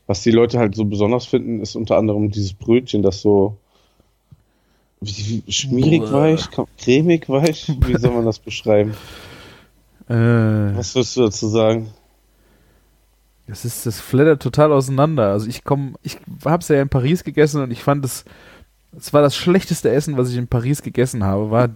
was 0.08 0.22
die 0.22 0.30
Leute 0.30 0.58
halt 0.58 0.74
so 0.74 0.84
besonders 0.86 1.26
finden, 1.26 1.60
ist 1.60 1.76
unter 1.76 1.96
anderem 1.98 2.30
dieses 2.30 2.52
Brötchen, 2.54 3.02
das 3.02 3.20
so 3.20 3.58
schmierig 5.48 6.10
weich, 6.10 6.48
cremig 6.78 7.28
weich, 7.28 7.70
wie 7.80 7.96
soll 7.96 8.12
man 8.12 8.24
das 8.24 8.38
beschreiben? 8.38 8.94
Äh, 10.08 10.76
Was 10.76 10.94
würdest 10.94 11.16
du 11.16 11.22
dazu 11.22 11.48
sagen? 11.48 11.88
das 13.46 13.64
ist, 13.64 13.86
das 13.86 14.00
flattert 14.00 14.42
total 14.42 14.72
auseinander. 14.72 15.30
Also 15.30 15.48
ich 15.48 15.64
komme, 15.64 15.94
ich 16.02 16.18
hab's 16.44 16.68
ja 16.68 16.82
in 16.82 16.88
Paris 16.88 17.24
gegessen 17.24 17.62
und 17.62 17.70
ich 17.70 17.82
fand 17.82 18.04
es, 18.04 18.24
es 18.96 19.12
war 19.12 19.22
das 19.22 19.36
schlechteste 19.36 19.90
Essen, 19.90 20.16
was 20.16 20.30
ich 20.30 20.36
in 20.36 20.48
Paris 20.48 20.82
gegessen 20.82 21.22
habe. 21.24 21.50
War 21.50 21.70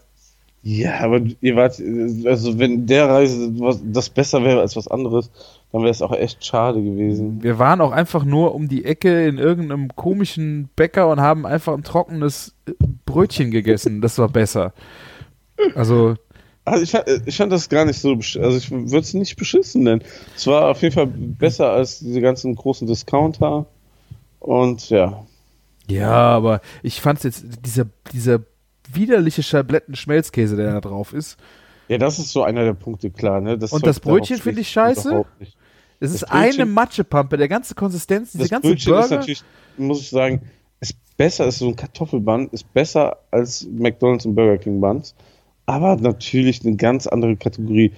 Ja, 0.62 1.00
aber 1.00 1.20
ihr 1.40 1.56
wart, 1.56 1.80
also 2.26 2.58
wenn 2.58 2.86
der 2.86 3.08
Reise 3.08 3.52
was, 3.60 3.80
das 3.84 4.10
besser 4.10 4.42
wäre 4.42 4.60
als 4.60 4.74
was 4.74 4.88
anderes, 4.88 5.30
dann 5.70 5.82
wäre 5.82 5.90
es 5.92 6.02
auch 6.02 6.12
echt 6.12 6.44
schade 6.44 6.82
gewesen. 6.82 7.40
Wir 7.42 7.60
waren 7.60 7.80
auch 7.80 7.92
einfach 7.92 8.24
nur 8.24 8.54
um 8.54 8.68
die 8.68 8.84
Ecke 8.84 9.28
in 9.28 9.38
irgendeinem 9.38 9.94
komischen 9.94 10.70
Bäcker 10.74 11.08
und 11.08 11.20
haben 11.20 11.46
einfach 11.46 11.74
ein 11.74 11.84
trockenes 11.84 12.54
äh, 12.66 12.72
Brötchen 13.06 13.52
gegessen. 13.52 14.00
Das 14.00 14.18
war 14.18 14.28
besser. 14.28 14.72
Also, 15.74 16.16
Also 16.70 16.82
ich, 16.84 16.90
fand- 16.90 17.06
ich 17.26 17.36
fand 17.36 17.52
das 17.52 17.68
gar 17.68 17.84
nicht 17.84 18.00
so, 18.00 18.12
also 18.14 18.56
ich 18.56 18.70
würde 18.70 18.98
es 18.98 19.14
nicht 19.14 19.36
beschissen 19.36 19.82
nennen. 19.82 20.02
Es 20.36 20.46
war 20.46 20.68
auf 20.70 20.82
jeden 20.82 20.94
Fall 20.94 21.06
besser 21.06 21.70
als 21.72 21.98
diese 22.00 22.20
ganzen 22.20 22.54
großen 22.54 22.86
Discounter. 22.86 23.66
Und 24.38 24.88
ja, 24.90 25.26
ja, 25.88 26.10
aber 26.12 26.60
ich 26.82 27.00
fand 27.00 27.22
jetzt, 27.24 27.44
dieser, 27.64 27.86
dieser 28.12 28.40
widerliche 28.92 29.42
Schabletten-Schmelzkäse, 29.42 30.56
der 30.56 30.72
da 30.74 30.80
drauf 30.80 31.12
ist, 31.12 31.36
ja, 31.88 31.98
das 31.98 32.18
ist 32.20 32.30
so 32.30 32.44
einer 32.44 32.62
der 32.64 32.74
Punkte, 32.74 33.10
klar. 33.10 33.40
Ne? 33.40 33.54
Und 33.54 33.66
Zeug 33.68 33.82
das 33.82 33.98
Brötchen 33.98 34.38
finde 34.38 34.60
ich 34.60 34.70
scheiße? 34.70 35.24
es 35.40 35.48
Das 35.98 36.12
ist 36.14 36.28
Brötchen- 36.28 36.60
eine 36.60 36.66
Matschepampe, 36.66 37.36
der 37.36 37.48
ganze 37.48 37.74
Konsistenz, 37.74 38.30
diese 38.32 38.44
Das 38.44 38.50
ganze 38.50 38.68
Brötchen 38.68 38.94
ist 38.94 39.00
Burger. 39.00 39.16
natürlich, 39.16 39.42
muss 39.76 40.00
ich 40.02 40.10
sagen, 40.10 40.42
ist 40.78 40.94
besser, 41.16 41.46
ist 41.46 41.58
so 41.58 41.66
ein 41.68 41.74
Kartoffelbun, 41.76 42.48
ist 42.52 42.72
besser 42.72 43.18
als 43.32 43.66
McDonalds 43.70 44.24
und 44.24 44.36
Burger 44.36 44.56
King 44.58 44.80
Buns. 44.80 45.14
Aber 45.66 45.96
natürlich 45.96 46.64
eine 46.64 46.76
ganz 46.76 47.06
andere 47.06 47.36
Kategorie. 47.36 47.92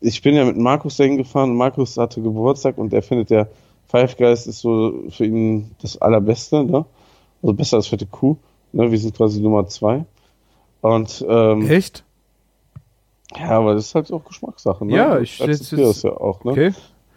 Ich 0.00 0.22
bin 0.22 0.34
ja 0.34 0.44
mit 0.44 0.56
Markus 0.56 0.96
dahin 0.96 1.16
gefahren 1.16 1.50
und 1.50 1.56
Markus 1.56 1.96
hatte 1.96 2.20
Geburtstag 2.22 2.78
und 2.78 2.92
er 2.92 3.02
findet 3.02 3.30
ja 3.30 3.46
Five 3.88 4.16
Guys 4.16 4.46
ist 4.46 4.60
so 4.60 5.04
für 5.10 5.24
ihn 5.24 5.70
das 5.80 6.00
Allerbeste, 6.00 6.64
ne? 6.64 6.84
Also 7.42 7.54
besser 7.54 7.76
als 7.76 7.86
fette 7.86 8.06
Kuh. 8.06 8.36
Ne? 8.72 8.90
Wir 8.90 8.98
sind 8.98 9.16
quasi 9.16 9.40
Nummer 9.40 9.66
zwei. 9.68 10.04
Und 10.80 11.24
ähm, 11.28 11.68
Echt? 11.70 12.04
ja, 13.36 13.50
aber 13.50 13.74
das 13.74 13.86
ist 13.86 13.94
halt 13.94 14.12
auch 14.12 14.24
Geschmackssache, 14.24 14.84
ne? 14.84 14.96
Ja, 14.96 15.18
ich- 15.20 15.40
akzeptiere 15.42 15.88
das 15.88 16.02
ja 16.02 16.10
auch, 16.16 16.44
ne? 16.44 16.52
Okay. 16.52 16.72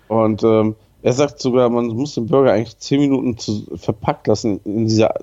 Und 0.08 0.44
ähm, 0.44 0.76
er 1.02 1.14
sagt 1.14 1.40
sogar, 1.40 1.70
man 1.70 1.88
muss 1.88 2.16
den 2.16 2.26
Burger 2.28 2.52
eigentlich 2.54 2.78
10 2.78 3.00
Minuten 3.00 3.38
zu, 3.38 3.66
verpackt 3.78 4.28
lassen 4.28 4.60
in 4.66 4.88
dieser 4.88 5.14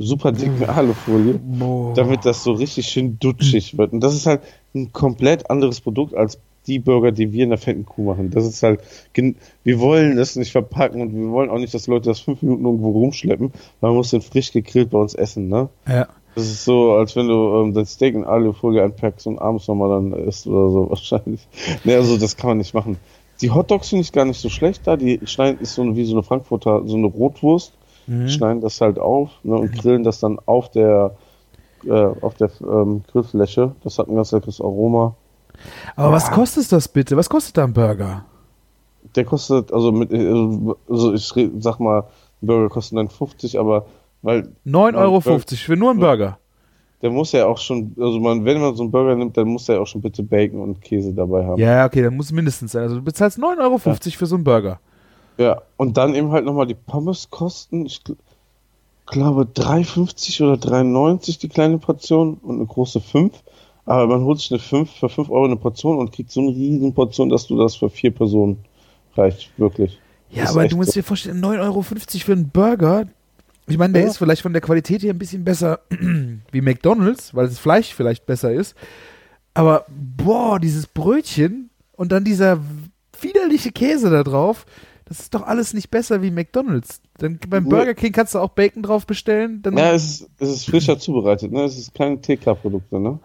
super 0.00 0.32
dicken 0.32 0.64
Alufolie, 0.64 1.38
Boah. 1.38 1.94
damit 1.94 2.24
das 2.24 2.42
so 2.42 2.52
richtig 2.52 2.86
schön 2.86 3.18
dutschig 3.18 3.76
wird. 3.76 3.92
Und 3.92 4.00
das 4.00 4.14
ist 4.14 4.26
halt 4.26 4.40
ein 4.74 4.92
komplett 4.92 5.50
anderes 5.50 5.80
Produkt 5.80 6.14
als 6.14 6.38
die 6.66 6.78
Burger, 6.78 7.12
die 7.12 7.32
wir 7.32 7.44
in 7.44 7.50
der 7.50 7.58
fetten 7.58 7.84
Kuh 7.84 8.04
machen. 8.04 8.30
Das 8.30 8.44
ist 8.44 8.62
halt, 8.62 8.80
wir 9.64 9.80
wollen 9.80 10.18
es 10.18 10.36
nicht 10.36 10.52
verpacken 10.52 11.00
und 11.00 11.14
wir 11.14 11.30
wollen 11.30 11.50
auch 11.50 11.58
nicht, 11.58 11.74
dass 11.74 11.86
Leute 11.86 12.08
das 12.08 12.20
fünf 12.20 12.42
Minuten 12.42 12.64
irgendwo 12.64 12.90
rumschleppen. 12.90 13.52
Man 13.80 13.94
muss 13.94 14.10
den 14.10 14.22
frisch 14.22 14.52
gegrillt 14.52 14.90
bei 14.90 14.98
uns 14.98 15.14
essen, 15.14 15.48
ne? 15.48 15.68
Ja. 15.86 16.08
Das 16.34 16.44
ist 16.44 16.64
so, 16.64 16.92
als 16.92 17.16
wenn 17.16 17.28
du 17.28 17.62
ähm, 17.62 17.74
dein 17.74 17.86
Steak 17.86 18.14
in 18.14 18.24
Alufolie 18.24 18.82
einpackst 18.82 19.26
und 19.26 19.38
abends 19.38 19.66
nochmal 19.68 19.90
dann 19.90 20.12
isst 20.12 20.46
oder 20.46 20.70
so 20.70 20.90
wahrscheinlich. 20.90 21.46
Ne, 21.84 21.96
also 21.96 22.16
das 22.16 22.36
kann 22.36 22.48
man 22.48 22.58
nicht 22.58 22.72
machen. 22.72 22.98
Die 23.40 23.50
Hotdogs 23.50 23.88
finde 23.88 24.02
ich 24.02 24.12
gar 24.12 24.24
nicht 24.24 24.40
so 24.40 24.48
schlecht 24.48 24.86
da. 24.86 24.96
Die 24.96 25.20
schneiden 25.24 25.60
ist 25.60 25.74
so 25.74 25.82
eine, 25.82 25.96
wie 25.96 26.04
so 26.04 26.14
eine 26.14 26.22
Frankfurter, 26.22 26.82
so 26.86 26.96
eine 26.96 27.06
Rotwurst. 27.06 27.72
Mhm. 28.10 28.28
Schneiden 28.28 28.60
das 28.60 28.80
halt 28.80 28.98
auf 28.98 29.30
ne, 29.44 29.54
und 29.54 29.72
grillen 29.72 30.02
das 30.02 30.18
dann 30.18 30.40
auf 30.46 30.68
der 30.70 31.14
äh, 31.86 31.92
auf 31.92 32.34
der 32.34 32.50
ähm, 32.60 33.02
Grillfläche. 33.10 33.72
Das 33.84 33.98
hat 33.98 34.08
ein 34.08 34.16
ganz 34.16 34.32
leckeres 34.32 34.60
Aroma. 34.60 35.14
Aber 35.94 36.12
was 36.12 36.30
kostet 36.30 36.72
das 36.72 36.88
bitte? 36.88 37.16
Was 37.16 37.30
kostet 37.30 37.56
da 37.56 37.64
ein 37.64 37.72
Burger? 37.72 38.24
Der 39.14 39.24
kostet, 39.24 39.72
also 39.72 39.92
mit, 39.92 40.12
also 40.12 41.14
ich 41.14 41.32
sag 41.58 41.78
mal, 41.78 42.00
ein 42.42 42.46
Burger 42.46 42.68
kostet 42.68 42.98
dann 42.98 43.08
50, 43.08 43.58
aber 43.58 43.86
weil 44.22 44.48
9,50 44.66 44.92
Ja, 44.92 44.98
Euro 44.98 45.20
für 45.20 45.76
nur 45.76 45.90
einen 45.90 46.00
Burger. 46.00 46.38
der 47.02 47.10
muss 47.10 47.32
ja 47.32 47.46
auch 47.46 47.58
schon, 47.58 47.94
also 47.98 48.18
man, 48.20 48.44
wenn 48.44 48.60
man 48.60 48.74
so 48.74 48.82
einen 48.82 48.90
Burger 48.92 49.14
nimmt, 49.14 49.36
dann 49.36 49.48
muss 49.48 49.68
er 49.68 49.76
ja 49.76 49.80
auch 49.80 49.86
schon 49.86 50.00
bitte 50.00 50.22
Bacon 50.22 50.60
und 50.60 50.80
Käse 50.80 51.12
dabei 51.14 51.44
haben. 51.44 51.60
Ja, 51.60 51.86
okay, 51.86 52.02
dann 52.02 52.16
muss 52.16 52.32
mindestens 52.32 52.72
sein. 52.72 52.82
Also 52.82 52.96
du 52.96 53.02
bezahlst 53.02 53.38
9,50 53.38 53.60
Euro 53.60 53.78
für 53.78 54.26
so 54.26 54.34
einen 54.34 54.44
Burger. 54.44 54.80
Ja, 55.40 55.62
und 55.78 55.96
dann 55.96 56.14
eben 56.14 56.30
halt 56.32 56.44
nochmal 56.44 56.66
die 56.66 56.74
Pommes 56.74 57.30
kosten, 57.30 57.86
ich 57.86 58.02
gl- 58.04 58.16
glaube 59.06 59.44
3,50 59.44 60.42
oder 60.44 60.54
3,90 60.54 61.40
die 61.40 61.48
kleine 61.48 61.78
Portion 61.78 62.34
und 62.42 62.56
eine 62.56 62.66
große 62.66 63.00
5. 63.00 63.32
Aber 63.86 64.06
man 64.06 64.22
holt 64.24 64.38
sich 64.38 64.50
eine 64.50 64.60
5 64.60 64.90
für 64.90 65.08
5 65.08 65.30
Euro 65.30 65.46
eine 65.46 65.56
Portion 65.56 65.98
und 65.98 66.12
kriegt 66.12 66.30
so 66.30 66.40
eine 66.40 66.50
riesen 66.50 66.92
Portion, 66.92 67.30
dass 67.30 67.46
du 67.46 67.56
das 67.58 67.74
für 67.74 67.88
vier 67.88 68.10
Personen 68.10 68.58
reicht, 69.16 69.50
wirklich. 69.58 69.98
Ja, 70.28 70.50
aber 70.50 70.68
du 70.68 70.76
musst 70.76 70.90
so. 70.92 71.00
dir 71.00 71.04
vorstellen, 71.04 71.42
9,50 71.42 71.60
Euro 71.62 71.82
für 71.82 72.32
einen 72.32 72.50
Burger. 72.50 73.06
Ich 73.66 73.78
meine, 73.78 73.94
der 73.94 74.02
Ja. 74.02 74.08
ist 74.08 74.18
vielleicht 74.18 74.42
von 74.42 74.52
der 74.52 74.60
Qualität 74.62 75.02
her 75.02 75.14
ein 75.14 75.18
bisschen 75.18 75.42
besser 75.42 75.80
wie 76.52 76.60
McDonalds, 76.60 77.34
weil 77.34 77.46
das 77.48 77.58
Fleisch 77.58 77.94
vielleicht 77.94 78.26
besser 78.26 78.52
ist. 78.52 78.74
Aber 79.54 79.86
boah, 79.88 80.60
dieses 80.60 80.86
Brötchen 80.86 81.70
und 81.96 82.12
dann 82.12 82.24
dieser 82.24 82.60
widerliche 83.20 83.72
Käse 83.72 84.10
da 84.10 84.22
drauf, 84.22 84.66
das 85.10 85.18
ist 85.18 85.34
doch 85.34 85.42
alles 85.42 85.74
nicht 85.74 85.90
besser 85.90 86.22
wie 86.22 86.30
McDonalds. 86.30 87.02
Dann 87.18 87.40
beim. 87.48 87.68
Burger 87.68 87.94
King 87.94 88.12
kannst 88.12 88.36
du 88.36 88.38
auch 88.38 88.50
Bacon 88.50 88.84
drauf 88.84 89.08
bestellen. 89.08 89.60
Dann 89.60 89.76
Ja, 89.76 89.90
es 89.90 90.04
ist, 90.04 90.30
es 90.38 90.48
ist 90.50 90.70
frischer 90.70 91.00
zubereitet, 91.00 91.50
ne? 91.50 91.64
Es 91.64 91.76
ist 91.76 91.92
keine 91.96 92.20
TK-Produkte, 92.20 93.00
ne? 93.00 93.18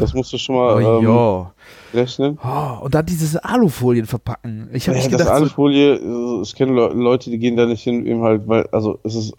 Das 0.00 0.14
musst 0.14 0.32
du 0.32 0.38
schon 0.38 0.56
oh, 0.56 0.58
mal 0.58 0.82
ähm, 0.82 1.04
ja. 1.04 1.54
rechnen. 1.94 2.40
Oh, 2.42 2.82
und 2.82 2.92
dann 2.92 3.06
diese 3.06 3.44
Alufolien 3.44 4.06
verpacken. 4.06 4.68
Ich 4.72 4.88
habe 4.88 4.98
Ja, 4.98 5.04
nicht 5.04 5.12
das 5.14 5.20
gedacht, 5.20 5.28
so, 5.28 5.44
Alufolie, 5.44 5.92
also 5.92 6.42
ich 6.42 6.56
kenne 6.56 6.72
Le 6.72 6.88
Leute, 6.88 7.30
die 7.30 7.38
gehen 7.38 7.56
da 7.56 7.66
nicht 7.66 7.84
hin, 7.84 8.04
eben 8.04 8.22
halt, 8.22 8.48
weil, 8.48 8.66
also 8.72 8.98
es 9.04 9.14
ist, 9.14 9.34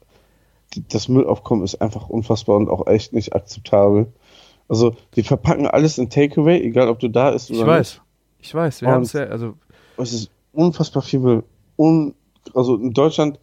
das 0.94 1.10
Müllaufkommen 1.10 1.66
ist 1.66 1.82
einfach 1.82 2.08
unfassbar 2.08 2.56
und 2.56 2.70
auch 2.70 2.88
echt 2.88 3.12
nicht 3.12 3.36
akzeptabel. 3.36 4.08
Also 4.70 4.96
die 5.18 5.24
verpacken 5.24 5.68
alles 5.68 5.98
in 5.98 6.10
Takeaway, 6.10 6.62
egal 6.62 6.88
ob 6.88 7.00
du 7.00 7.10
da 7.10 7.32
isst 7.32 7.52
oder 7.52 7.60
ich 7.60 7.68
weiß. 7.68 8.02
Ich 8.40 8.56
weiß, 8.56 8.84
wir 8.84 8.88
haben 8.88 9.02
es 9.02 9.12
ja, 9.12 9.26
also 9.26 9.48
nicht. 9.48 9.58
Es 9.98 10.14
ist 10.14 10.32
unfassbar 10.54 11.04
viel 11.04 11.20
Müll. 11.20 11.44
Un 11.80 12.14
also 12.54 12.76
in 12.76 12.94
Deutschland, 12.94 13.40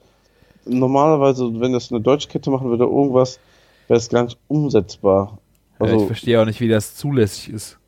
normalerweise, 0.65 1.49
wenn 1.61 1.73
das 1.73 1.91
eine 1.91 2.01
deutsche 2.01 2.29
Kette 2.29 2.51
machen 2.51 2.69
würde, 2.69 2.85
irgendwas, 2.85 3.39
wäre 3.89 3.99
es 3.99 4.09
gar 4.09 4.25
nicht 4.25 4.39
umsetzbar. 4.49 5.39
ja, 5.81 5.87
ich 5.87 5.93
Also, 5.93 6.07
verstehe 6.07 6.41
auch 6.41 6.45
nicht, 6.45 6.61
wie 6.61 6.69
das 6.69 6.97
zulässig 6.97 7.53
ist. 7.53 7.79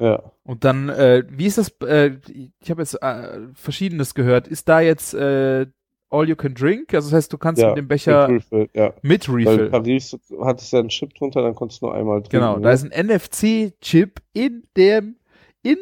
ja. 0.00 0.22
Und 0.44 0.64
dann, 0.64 0.88
äh, 0.88 1.24
wie 1.28 1.46
ist 1.46 1.58
das, 1.58 1.72
äh, 1.80 2.12
ich 2.60 2.70
habe 2.70 2.82
jetzt 2.82 2.94
äh, 3.02 3.48
Verschiedenes 3.54 4.14
gehört. 4.14 4.46
Ist 4.46 4.68
da 4.68 4.80
jetzt 4.80 5.12
äh, 5.14 5.66
All 6.08 6.28
You 6.28 6.36
Can 6.36 6.54
Drink? 6.54 6.94
Also 6.94 7.08
das 7.08 7.16
heißt, 7.16 7.32
du 7.32 7.38
kannst 7.38 7.60
ja, 7.60 7.68
mit 7.68 7.78
dem 7.78 7.88
Becher 7.88 8.28
mit 8.28 8.42
Refill, 8.42 8.68
ja. 8.74 8.92
mit 9.02 9.28
Weil 9.28 9.40
in 9.40 9.48
Refill. 9.48 9.70
Paris 9.70 10.18
hat 10.44 10.60
es 10.60 10.70
ja 10.70 10.78
einen 10.78 10.88
Chip 10.88 11.14
drunter, 11.14 11.42
dann 11.42 11.54
konntest 11.56 11.82
du 11.82 11.86
nur 11.86 11.94
einmal 11.96 12.20
trinken. 12.20 12.36
Genau, 12.36 12.58
da 12.58 12.68
ne? 12.68 12.74
ist 12.74 12.84
ein 12.84 13.06
NFC-Chip 13.06 14.20
in 14.32 14.62
dem, 14.76 15.16
in, 15.62 15.78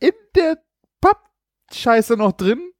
in 0.00 0.12
der 0.34 0.58
Pappscheiße 1.00 2.16
noch 2.16 2.32
drin. 2.32 2.72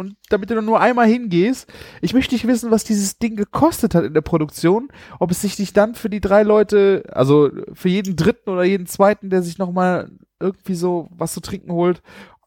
Und 0.00 0.16
damit 0.30 0.48
du 0.48 0.62
nur 0.62 0.80
einmal 0.80 1.06
hingehst, 1.06 1.70
ich 2.00 2.14
möchte 2.14 2.34
nicht 2.34 2.46
wissen, 2.46 2.70
was 2.70 2.84
dieses 2.84 3.18
Ding 3.18 3.36
gekostet 3.36 3.94
hat 3.94 4.02
in 4.02 4.14
der 4.14 4.22
Produktion, 4.22 4.88
ob 5.18 5.30
es 5.30 5.42
sich 5.42 5.58
nicht 5.58 5.76
dann 5.76 5.94
für 5.94 6.08
die 6.08 6.22
drei 6.22 6.42
Leute, 6.42 7.02
also 7.12 7.50
für 7.74 7.90
jeden 7.90 8.16
dritten 8.16 8.48
oder 8.48 8.64
jeden 8.64 8.86
zweiten, 8.86 9.28
der 9.28 9.42
sich 9.42 9.58
nochmal 9.58 10.10
irgendwie 10.40 10.74
so 10.74 11.06
was 11.10 11.34
zu 11.34 11.42
trinken 11.42 11.70
holt, 11.72 12.00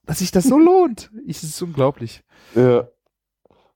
dass 0.03 0.17
sich 0.17 0.31
das 0.31 0.45
so 0.45 0.57
lohnt. 0.57 1.11
Ich, 1.27 1.41
das 1.41 1.51
ist 1.51 1.61
unglaublich. 1.61 2.23
Ja. 2.55 2.87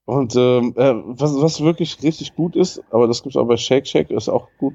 Und 0.05 0.35
ähm, 0.35 0.73
äh, 0.75 0.95
was, 1.05 1.39
was 1.39 1.61
wirklich 1.61 2.01
richtig 2.01 2.33
gut 2.33 2.55
ist, 2.55 2.81
aber 2.89 3.05
das 3.05 3.21
gibt's 3.21 3.37
auch 3.37 3.45
bei 3.45 3.57
Shake 3.57 3.85
Shack, 3.85 4.09
ist 4.09 4.27
auch 4.27 4.47
gut. 4.57 4.73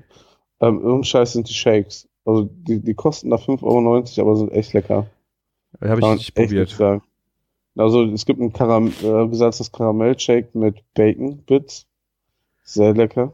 Ähm, 0.61 0.77
irgendein 0.77 1.03
Scheiß 1.03 1.33
sind 1.33 1.49
die 1.49 1.55
Shakes. 1.55 2.09
Also 2.25 2.49
die, 2.53 2.79
die 2.79 2.95
kosten 2.95 3.31
da 3.31 3.37
5,90 3.37 3.63
Euro, 3.65 4.05
aber 4.21 4.37
sind 4.37 4.53
echt 4.53 4.75
lecker. 4.75 5.09
Habe 5.81 6.01
ich 6.01 6.07
nicht 6.07 6.35
probiert. 6.37 6.69
nicht 6.69 6.77
sagen. 6.77 7.03
Also 7.77 8.05
es 8.05 8.27
gibt 8.27 8.41
ein 8.41 8.53
Karam 8.53 8.89
äh, 9.03 9.29
gesalzenes 9.29 9.73
Karamell-Shake 9.73 10.55
mit 10.55 10.83
Bacon-Bits. 10.95 11.87
Sehr 12.65 12.95
lecker. 12.95 13.33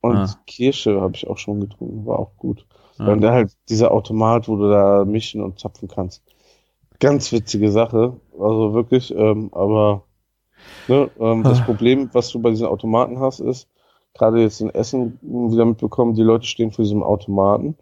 Und 0.00 0.16
Ah. 0.16 0.34
Kirsche 0.46 1.00
habe 1.00 1.14
ich 1.16 1.26
auch 1.26 1.38
schon 1.38 1.60
getrunken, 1.60 2.06
war 2.06 2.18
auch 2.18 2.36
gut. 2.36 2.66
Ah. 2.98 3.12
Und 3.12 3.20
dann 3.20 3.32
halt 3.32 3.56
dieser 3.68 3.90
Automat, 3.92 4.48
wo 4.48 4.56
du 4.56 4.68
da 4.70 5.04
mischen 5.04 5.42
und 5.42 5.58
zapfen 5.58 5.88
kannst. 5.88 6.22
Ganz 7.00 7.32
witzige 7.32 7.70
Sache. 7.70 8.20
Also 8.38 8.74
wirklich, 8.74 9.14
ähm, 9.14 9.50
aber 9.52 10.04
ne, 10.88 11.10
ähm, 11.18 11.42
das 11.42 11.60
Ah. 11.60 11.64
Problem, 11.64 12.10
was 12.12 12.30
du 12.30 12.40
bei 12.40 12.50
diesen 12.50 12.66
Automaten 12.66 13.20
hast, 13.20 13.40
ist, 13.40 13.68
gerade 14.14 14.40
jetzt 14.40 14.60
in 14.60 14.70
Essen 14.70 15.18
wieder 15.22 15.64
mitbekommen, 15.64 16.14
die 16.14 16.22
Leute 16.22 16.46
stehen 16.46 16.72
vor 16.72 16.84
diesem 16.84 17.02
Automaten 17.02 17.76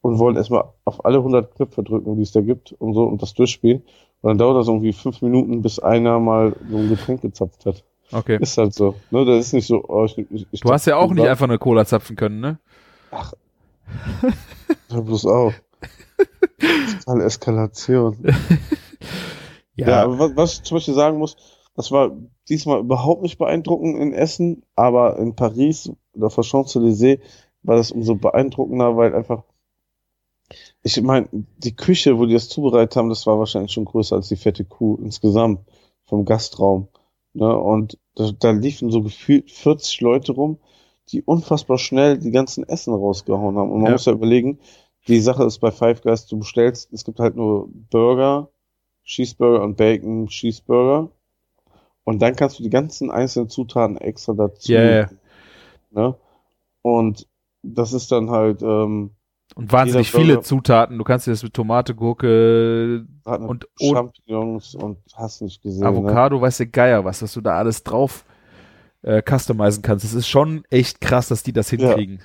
und 0.00 0.18
wollen 0.18 0.36
erstmal 0.36 0.64
auf 0.84 1.04
alle 1.04 1.18
100 1.18 1.54
Knöpfe 1.56 1.82
drücken, 1.82 2.16
die 2.16 2.22
es 2.22 2.32
da 2.32 2.40
gibt 2.40 2.72
und 2.72 2.94
so 2.94 3.04
und 3.04 3.22
das 3.22 3.34
durchspielen. 3.34 3.82
Und 4.22 4.28
dann 4.28 4.38
dauert 4.38 4.58
das 4.58 4.68
irgendwie 4.68 4.92
fünf 4.92 5.20
Minuten, 5.20 5.62
bis 5.62 5.78
einer 5.78 6.18
mal 6.20 6.54
so 6.70 6.76
ein 6.78 6.88
Getränk 6.88 7.22
gezapft 7.22 7.66
hat. 7.66 7.84
Okay. 8.12 8.38
Ist 8.40 8.56
halt 8.56 8.72
so. 8.74 8.94
Ne, 9.10 9.24
das 9.24 9.46
ist 9.46 9.52
nicht 9.52 9.66
so, 9.66 9.84
oh, 9.86 10.04
ich, 10.04 10.18
ich, 10.18 10.46
ich 10.50 10.60
Du 10.60 10.70
hast 10.70 10.86
ja 10.86 10.96
auch 10.96 11.12
nicht 11.12 11.26
einfach 11.26 11.48
eine 11.48 11.58
Cola 11.58 11.84
zapfen 11.84 12.14
können, 12.16 12.40
ne? 12.40 12.58
Hör 14.90 15.02
bloß 15.02 15.26
auf. 15.26 15.54
Totale 17.00 17.24
Eskalation. 17.24 18.18
Ja, 19.74 20.02
aber 20.02 20.18
was, 20.18 20.36
was 20.36 20.52
ich 20.54 20.62
zum 20.64 20.76
Beispiel 20.76 20.94
sagen 20.94 21.18
muss, 21.18 21.36
das 21.74 21.90
war 21.90 22.12
diesmal 22.48 22.80
überhaupt 22.80 23.22
nicht 23.22 23.38
beeindruckend 23.38 23.98
in 23.98 24.12
Essen, 24.12 24.64
aber 24.76 25.18
in 25.18 25.34
Paris 25.34 25.90
oder 26.14 26.30
vor 26.30 26.44
Champs-Élysées 26.44 27.20
war 27.62 27.76
das 27.76 27.90
umso 27.90 28.14
beeindruckender, 28.16 28.96
weil 28.96 29.14
einfach, 29.14 29.44
ich 30.82 31.00
meine, 31.02 31.28
die 31.32 31.74
Küche, 31.76 32.18
wo 32.18 32.26
die 32.26 32.34
das 32.34 32.48
zubereitet 32.48 32.96
haben, 32.96 33.08
das 33.08 33.26
war 33.26 33.38
wahrscheinlich 33.38 33.72
schon 33.72 33.84
größer 33.84 34.16
als 34.16 34.28
die 34.28 34.36
fette 34.36 34.64
Kuh 34.64 34.98
insgesamt 35.02 35.60
vom 36.04 36.24
Gastraum. 36.24 36.88
Ne? 37.34 37.56
Und 37.56 37.98
da, 38.14 38.30
da 38.38 38.50
liefen 38.50 38.90
so 38.90 39.02
gefühlt 39.02 39.50
40 39.50 40.00
Leute 40.00 40.32
rum, 40.32 40.58
die 41.08 41.22
unfassbar 41.22 41.78
schnell 41.78 42.18
die 42.18 42.30
ganzen 42.30 42.68
Essen 42.68 42.94
rausgehauen 42.94 43.56
haben. 43.56 43.70
Und 43.70 43.78
man 43.80 43.86
Ja. 43.86 43.92
muss 43.92 44.06
ja 44.06 44.12
überlegen, 44.12 44.58
die 45.08 45.20
Sache 45.20 45.44
ist 45.44 45.58
bei 45.58 45.70
Five 45.70 46.02
Guys, 46.02 46.26
du 46.26 46.38
bestellst, 46.38 46.92
es 46.92 47.04
gibt 47.04 47.18
halt 47.20 47.36
nur 47.36 47.68
Burger, 47.90 48.48
Cheeseburger 49.04 49.62
und 49.62 49.76
Bacon 49.76 50.26
Cheeseburger. 50.28 51.10
Und 52.04 52.20
dann 52.22 52.34
kannst 52.36 52.58
du 52.58 52.62
die 52.62 52.70
ganzen 52.70 53.10
einzelnen 53.10 53.48
Zutaten 53.48 53.96
extra 53.96 54.32
dazu. 54.32 54.72
Ja. 54.72 55.08
Ne? 55.90 56.16
Und 56.82 57.28
das 57.62 57.92
ist 57.92 58.10
dann 58.10 58.30
halt, 58.30 58.62
ähm, 58.62 59.12
Und 59.54 59.70
wahnsinnig 59.72 60.10
viele 60.10 60.40
Zutaten. 60.40 60.96
Du 60.98 61.04
kannst 61.04 61.26
dir 61.26 61.32
das 61.32 61.42
mit 61.42 61.52
Tomate, 61.54 61.94
Gurke, 61.94 63.04
Und- 63.24 63.68
Champignons 63.80 64.74
und 64.74 64.98
hast 65.14 65.42
nicht 65.42 65.62
gesehen. 65.62 65.82
Ne? 65.82 65.88
Avocado, 65.88 66.40
weiß 66.40 66.56
der 66.58 66.66
Geier 66.66 67.04
was, 67.04 67.18
dass 67.20 67.34
du 67.34 67.40
da 67.40 67.56
alles 67.58 67.82
drauf 67.82 68.24
äh, 69.02 69.20
customizen 69.22 69.82
kannst. 69.82 70.04
Das 70.04 70.14
ist 70.14 70.28
schon 70.28 70.64
echt 70.70 71.00
krass, 71.00 71.28
dass 71.28 71.42
die 71.42 71.52
das 71.52 71.70
hinkriegen. 71.70 72.20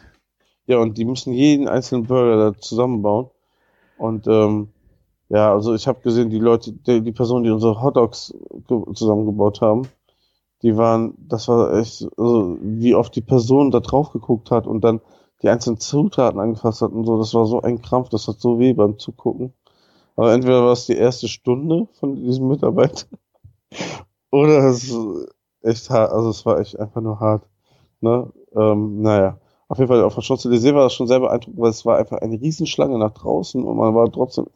Ja, 0.68 0.78
und 0.78 0.98
die 0.98 1.06
müssen 1.06 1.34
jeden 1.34 1.68
einzelnen 1.68 2.06
Burger 2.06 2.52
da 2.52 2.58
zusammenbauen. 2.60 3.28
Und 3.98 4.28
ähm, 4.28 4.70
ja, 5.30 5.52
also 5.52 5.74
ich 5.74 5.88
habe 5.88 6.00
gesehen, 6.02 6.30
die 6.30 6.40
Leute, 6.40 6.72
die, 6.72 7.02
die 7.02 7.12
Personen, 7.12 7.44
die 7.44 7.50
unsere 7.52 7.82
Hotdogs 7.82 8.34
ge- 8.68 8.94
zusammengebaut 8.94 9.60
haben, 9.62 9.88
die 10.62 10.76
waren, 10.78 11.14
das 11.18 11.48
war 11.48 11.74
echt, 11.78 12.08
also 12.18 12.58
wie 12.62 12.96
oft 12.96 13.16
die 13.16 13.22
Person 13.22 13.72
da 13.72 13.80
drauf 13.80 14.12
geguckt 14.12 14.52
hat 14.52 14.68
und 14.68 14.82
dann 14.84 15.02
die 15.42 15.50
einzelnen 15.50 15.80
Zutaten 15.80 16.40
angefasst 16.40 16.82
hat 16.82 16.92
und 16.92 17.06
so, 17.06 17.18
das 17.18 17.34
war 17.34 17.46
so 17.46 17.62
ein 17.62 17.82
Krampf, 17.82 18.10
das 18.10 18.28
hat 18.28 18.40
so 18.40 18.60
weh 18.60 18.74
beim 18.74 18.98
Zugucken. 19.00 19.54
Aber 20.16 20.34
entweder 20.34 20.64
war 20.64 20.72
es 20.72 20.88
die 20.88 20.96
erste 20.96 21.28
Stunde 21.28 21.88
von 22.00 22.16
diesem 22.16 22.48
Mitarbeiter 22.48 23.06
oder 24.32 24.66
es 24.70 24.84
ist 24.86 24.98
echt 25.62 25.90
hart, 25.90 26.12
also 26.12 26.30
es 26.30 26.46
war 26.46 26.60
echt 26.60 26.80
einfach 26.80 27.02
nur 27.02 27.20
hart. 27.20 27.44
Ne? 28.02 28.32
Ähm, 28.56 29.02
naja. 29.02 29.38
Auf 29.70 29.80
jeden 29.80 29.90
Fall 29.90 30.02
auf 30.04 30.16
der 30.16 30.24
Champs-Élysées 30.24 30.74
war 30.74 30.84
das 30.84 30.94
schon 30.94 31.08
sehr 31.08 31.20
beeindruckend, 31.20 31.60
weil 31.60 31.72
es 31.72 31.86
war 31.86 31.98
einfach 31.98 32.20
eine 32.22 32.40
Riesenschlange 32.40 32.98
nach 32.98 33.12
draußen 33.12 33.62
und 33.62 33.76
man 33.76 33.94
war 33.94 34.10
trotzdem, 34.10 34.48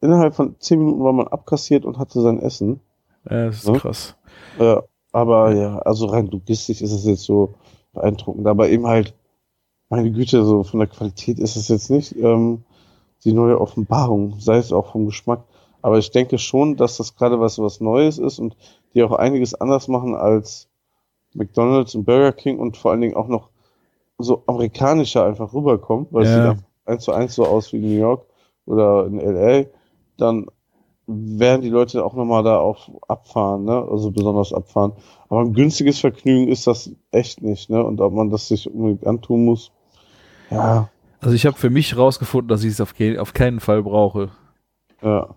innerhalb 0.00 0.34
von 0.34 0.56
zehn 0.60 0.78
Minuten 0.78 1.04
war 1.04 1.12
man 1.12 1.28
abkassiert 1.28 1.84
und 1.84 1.98
hatte 1.98 2.20
sein 2.22 2.40
Essen. 2.40 2.80
Äh, 3.26 3.46
das 3.46 3.56
ist 3.56 3.66
Ja. 3.66 3.74
krass. 3.74 4.16
Ja, 4.58 4.82
aber 5.12 5.54
ja, 5.54 5.78
also 5.80 6.06
rein 6.06 6.28
logistisch 6.28 6.80
ist 6.80 6.92
es 6.92 7.04
jetzt 7.04 7.24
so 7.24 7.54
beeindruckend, 7.92 8.46
aber 8.46 8.68
eben 8.70 8.86
halt, 8.86 9.14
meine 9.90 10.10
Güte, 10.12 10.44
so 10.44 10.62
von 10.64 10.80
der 10.80 10.88
Qualität 10.88 11.38
ist 11.38 11.56
es 11.56 11.68
jetzt 11.68 11.90
nicht 11.90 12.14
ähm, 12.16 12.64
die 13.24 13.32
neue 13.32 13.60
Offenbarung, 13.60 14.38
sei 14.40 14.58
es 14.58 14.72
auch 14.72 14.92
vom 14.92 15.06
Geschmack. 15.06 15.44
Aber 15.82 15.98
ich 15.98 16.10
denke 16.10 16.38
schon, 16.38 16.76
dass 16.76 16.96
das 16.96 17.16
gerade 17.16 17.40
was 17.40 17.58
was 17.58 17.80
Neues 17.80 18.18
ist 18.18 18.38
und 18.38 18.56
die 18.94 19.02
auch 19.02 19.12
einiges 19.12 19.54
anders 19.54 19.88
machen 19.88 20.14
als 20.14 20.68
McDonald's 21.34 21.94
und 21.94 22.04
Burger 22.04 22.32
King 22.32 22.58
und 22.58 22.76
vor 22.76 22.90
allen 22.90 23.00
Dingen 23.00 23.16
auch 23.16 23.28
noch 23.28 23.50
so 24.18 24.42
amerikanischer 24.46 25.24
einfach 25.24 25.52
rüberkommt, 25.54 26.12
weil 26.12 26.24
es 26.24 26.30
Ja. 26.30 26.34
sieht 26.34 26.46
einfach 26.46 26.64
eins 26.86 27.04
zu 27.04 27.12
eins 27.12 27.34
so 27.34 27.44
aus 27.46 27.72
wie 27.72 27.76
in 27.76 27.82
New 27.82 27.98
York 27.98 28.26
oder 28.66 29.06
in 29.06 29.20
LA, 29.20 29.66
dann 30.16 30.46
werden 31.06 31.62
die 31.62 31.70
Leute 31.70 32.04
auch 32.04 32.14
nochmal 32.14 32.42
da 32.42 32.58
auf 32.58 32.90
abfahren, 33.08 33.64
ne? 33.64 33.86
Also 33.90 34.10
besonders 34.10 34.52
abfahren. 34.52 34.92
Aber 35.28 35.40
ein 35.40 35.54
günstiges 35.54 36.00
Vergnügen 36.00 36.48
ist 36.48 36.66
das 36.66 36.90
echt 37.10 37.42
nicht, 37.42 37.70
ne? 37.70 37.82
Und 37.84 38.00
ob 38.00 38.12
man 38.12 38.30
das 38.30 38.48
sich 38.48 38.70
unbedingt 38.72 39.06
antun 39.06 39.44
muss, 39.44 39.72
Ja, 40.50 40.88
Also 41.20 41.34
ich 41.34 41.46
habe 41.46 41.56
für 41.58 41.70
mich 41.70 41.96
rausgefunden, 41.96 42.48
dass 42.48 42.64
ich 42.64 42.70
es 42.72 42.80
auf, 42.80 42.94
ke- 42.94 43.20
auf 43.20 43.34
keinen 43.34 43.60
Fall 43.60 43.82
brauche. 43.82 44.30
ja. 45.02 45.34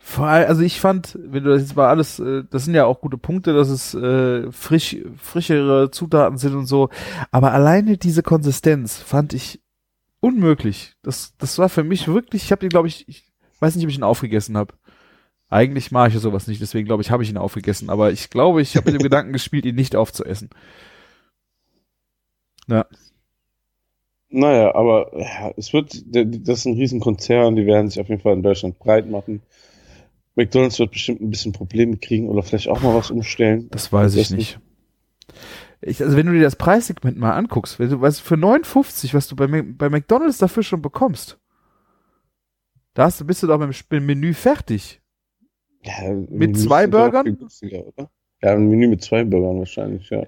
Vor 0.00 0.26
allem, 0.26 0.48
also 0.48 0.62
ich 0.62 0.80
fand, 0.80 1.18
wenn 1.20 1.44
du 1.44 1.50
das 1.50 1.60
jetzt 1.60 1.76
mal 1.76 1.88
alles, 1.88 2.18
äh, 2.20 2.44
das 2.50 2.64
sind 2.64 2.74
ja 2.74 2.86
auch 2.86 3.00
gute 3.00 3.18
Punkte, 3.18 3.52
dass 3.52 3.68
es 3.68 3.92
äh, 3.94 4.50
frisch, 4.52 4.96
frischere 5.16 5.90
Zutaten 5.90 6.38
sind 6.38 6.54
und 6.54 6.66
so, 6.66 6.88
aber 7.32 7.52
alleine 7.52 7.98
diese 7.98 8.22
Konsistenz 8.22 8.96
fand 8.96 9.34
ich 9.34 9.60
unmöglich. 10.20 10.94
Das, 11.02 11.34
das 11.36 11.58
war 11.58 11.68
für 11.68 11.84
mich 11.84 12.06
wirklich, 12.08 12.44
ich 12.44 12.52
habe 12.52 12.60
den, 12.60 12.70
glaube 12.70 12.88
ich, 12.88 13.06
ich 13.08 13.30
weiß 13.60 13.74
nicht, 13.74 13.84
ob 13.84 13.90
ich 13.90 13.98
ihn 13.98 14.02
aufgegessen 14.04 14.56
habe. 14.56 14.72
Eigentlich 15.50 15.90
mag 15.90 16.08
ich 16.08 16.14
ja 16.14 16.20
sowas 16.20 16.46
nicht, 16.46 16.62
deswegen 16.62 16.86
glaube 16.86 17.02
ich, 17.02 17.10
habe 17.10 17.22
ich 17.24 17.28
ihn 17.30 17.36
aufgegessen, 17.36 17.90
aber 17.90 18.10
ich 18.12 18.30
glaube, 18.30 18.62
ich 18.62 18.76
habe 18.76 18.90
mit 18.90 18.98
dem 19.00 19.02
Gedanken 19.10 19.32
gespielt, 19.34 19.66
ihn 19.66 19.74
nicht 19.74 19.96
aufzuessen. 19.96 20.48
Ja, 22.68 22.86
Naja, 24.30 24.74
aber 24.74 25.10
ja, 25.18 25.52
es 25.56 25.72
wird, 25.72 26.04
das 26.06 26.58
ist 26.58 26.64
ein 26.66 26.74
Riesenkonzern, 26.74 27.56
die 27.56 27.66
werden 27.66 27.88
sich 27.88 28.00
auf 28.00 28.08
jeden 28.08 28.20
Fall 28.20 28.34
in 28.34 28.42
Deutschland 28.42 28.78
breit 28.78 29.08
machen. 29.08 29.40
McDonalds 30.34 30.78
wird 30.78 30.92
bestimmt 30.92 31.20
ein 31.20 31.30
bisschen 31.30 31.52
Probleme 31.52 31.96
kriegen 31.96 32.28
oder 32.28 32.42
vielleicht 32.42 32.68
auch 32.68 32.82
mal 32.82 32.94
was 32.94 33.10
umstellen. 33.10 33.68
das 33.70 33.92
weiß 33.92 34.14
ich 34.16 34.30
nicht. 34.30 34.60
Ich, 35.80 36.02
also 36.02 36.16
wenn 36.16 36.26
du 36.26 36.32
dir 36.32 36.42
das 36.42 36.56
Preissegment 36.56 37.18
mal 37.18 37.32
anguckst, 37.32 37.78
wenn 37.78 37.88
du, 37.88 38.00
was 38.00 38.20
für 38.20 38.36
59, 38.36 39.14
was 39.14 39.28
du 39.28 39.36
bei, 39.36 39.46
bei 39.46 39.88
McDonalds 39.88 40.38
dafür 40.38 40.62
schon 40.62 40.82
bekommst, 40.82 41.38
da 42.94 43.04
hast 43.04 43.24
bist 43.26 43.42
du 43.42 43.46
doch 43.46 43.58
mit 43.58 43.92
dem 43.92 44.06
Menü 44.06 44.34
fertig. 44.34 45.00
Ja, 45.82 46.12
Mit 46.28 46.58
zwei 46.58 46.86
Burgern? 46.86 47.38
Ja, 48.42 48.52
ein 48.52 48.68
Menü 48.68 48.88
mit 48.88 49.02
zwei 49.02 49.24
Burgern 49.24 49.58
wahrscheinlich, 49.60 50.10
ja. 50.10 50.24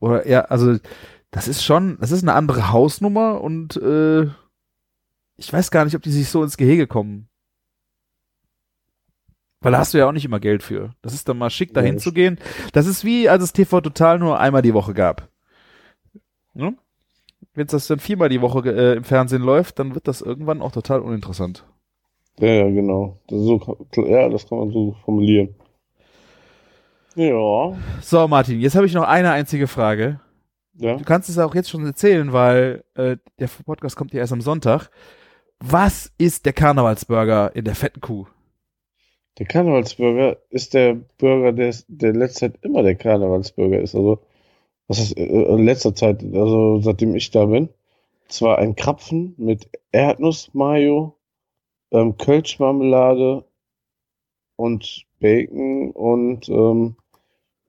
Oder 0.00 0.26
ja, 0.26 0.40
also 0.42 0.78
das 1.34 1.48
ist 1.48 1.64
schon, 1.64 1.98
das 2.00 2.12
ist 2.12 2.22
eine 2.22 2.34
andere 2.34 2.70
Hausnummer 2.70 3.40
und 3.40 3.76
äh, 3.76 4.22
ich 5.36 5.52
weiß 5.52 5.72
gar 5.72 5.84
nicht, 5.84 5.96
ob 5.96 6.02
die 6.02 6.12
sich 6.12 6.28
so 6.28 6.42
ins 6.44 6.56
Gehege 6.56 6.86
kommen. 6.86 7.28
Weil 9.60 9.72
da 9.72 9.78
hast 9.78 9.94
du 9.94 9.98
ja 9.98 10.06
auch 10.06 10.12
nicht 10.12 10.24
immer 10.24 10.40
Geld 10.40 10.62
für. 10.62 10.94
Das 11.02 11.12
ist 11.12 11.28
dann 11.28 11.38
mal 11.38 11.50
schick, 11.50 11.74
dahin 11.74 11.94
Ja, 11.94 12.00
zu 12.00 12.12
gehen. 12.12 12.38
Das 12.72 12.86
ist 12.86 13.04
wie, 13.04 13.28
als 13.28 13.42
es 13.42 13.52
TV 13.52 13.80
Total 13.80 14.18
nur 14.18 14.38
einmal 14.38 14.62
die 14.62 14.74
Woche 14.74 14.94
gab. 14.94 15.28
Ne? 16.52 16.76
Wenn 17.54 17.66
es 17.66 17.72
das 17.72 17.86
dann 17.88 17.98
viermal 17.98 18.28
die 18.28 18.40
Woche 18.42 18.60
äh, 18.70 18.96
im 18.96 19.04
Fernsehen 19.04 19.42
läuft, 19.42 19.78
dann 19.78 19.94
wird 19.94 20.06
das 20.06 20.20
irgendwann 20.20 20.62
auch 20.62 20.70
total 20.72 21.00
uninteressant. 21.00 21.66
Ja, 22.38 22.48
ja, 22.48 22.68
genau. 22.68 23.20
Das 23.26 23.38
ist 23.40 23.46
so, 23.46 24.06
ja, 24.06 24.28
das 24.28 24.48
kann 24.48 24.58
man 24.58 24.70
so 24.70 24.96
formulieren. 25.04 25.54
Ja, 27.16 27.76
So, 28.02 28.28
Martin, 28.28 28.60
jetzt 28.60 28.76
habe 28.76 28.86
ich 28.86 28.94
noch 28.94 29.04
eine 29.04 29.30
einzige 29.32 29.66
Frage. 29.66 30.20
Ja. 30.76 30.96
Du 30.96 31.04
kannst 31.04 31.28
es 31.28 31.38
auch 31.38 31.54
jetzt 31.54 31.70
schon 31.70 31.84
erzählen, 31.86 32.32
weil 32.32 32.84
äh, 32.94 33.16
der 33.38 33.48
Podcast 33.64 33.96
kommt 33.96 34.12
ja 34.12 34.20
erst 34.20 34.32
am 34.32 34.40
Sonntag. 34.40 34.90
Was 35.60 36.12
ist 36.18 36.46
der 36.46 36.52
Karnevalsburger 36.52 37.54
in 37.54 37.64
der 37.64 37.74
fetten 37.74 38.00
Kuh? 38.00 38.26
Der 39.38 39.46
Karnevalsburger 39.46 40.36
ist 40.50 40.74
der 40.74 40.94
Burger, 41.18 41.52
der, 41.52 41.74
der 41.88 42.10
in 42.10 42.16
letzter 42.16 42.52
Zeit 42.52 42.58
immer 42.62 42.82
der 42.82 42.94
Karnevalsburger 42.94 43.80
ist. 43.80 43.94
Also, 43.94 44.20
was 44.86 44.98
ist 44.98 45.16
äh, 45.16 45.24
in 45.24 45.64
letzter 45.64 45.94
Zeit, 45.94 46.22
also 46.22 46.80
seitdem 46.80 47.14
ich 47.14 47.30
da 47.30 47.46
bin. 47.46 47.68
Zwar 48.28 48.58
ein 48.58 48.74
Krapfen 48.74 49.34
mit 49.36 49.68
Erdnussmayo, 49.92 51.16
ähm, 51.92 52.16
Kölschmarmelade 52.16 53.44
und 54.56 55.06
Bacon 55.20 55.90
und 55.90 56.48
ähm, 56.48 56.96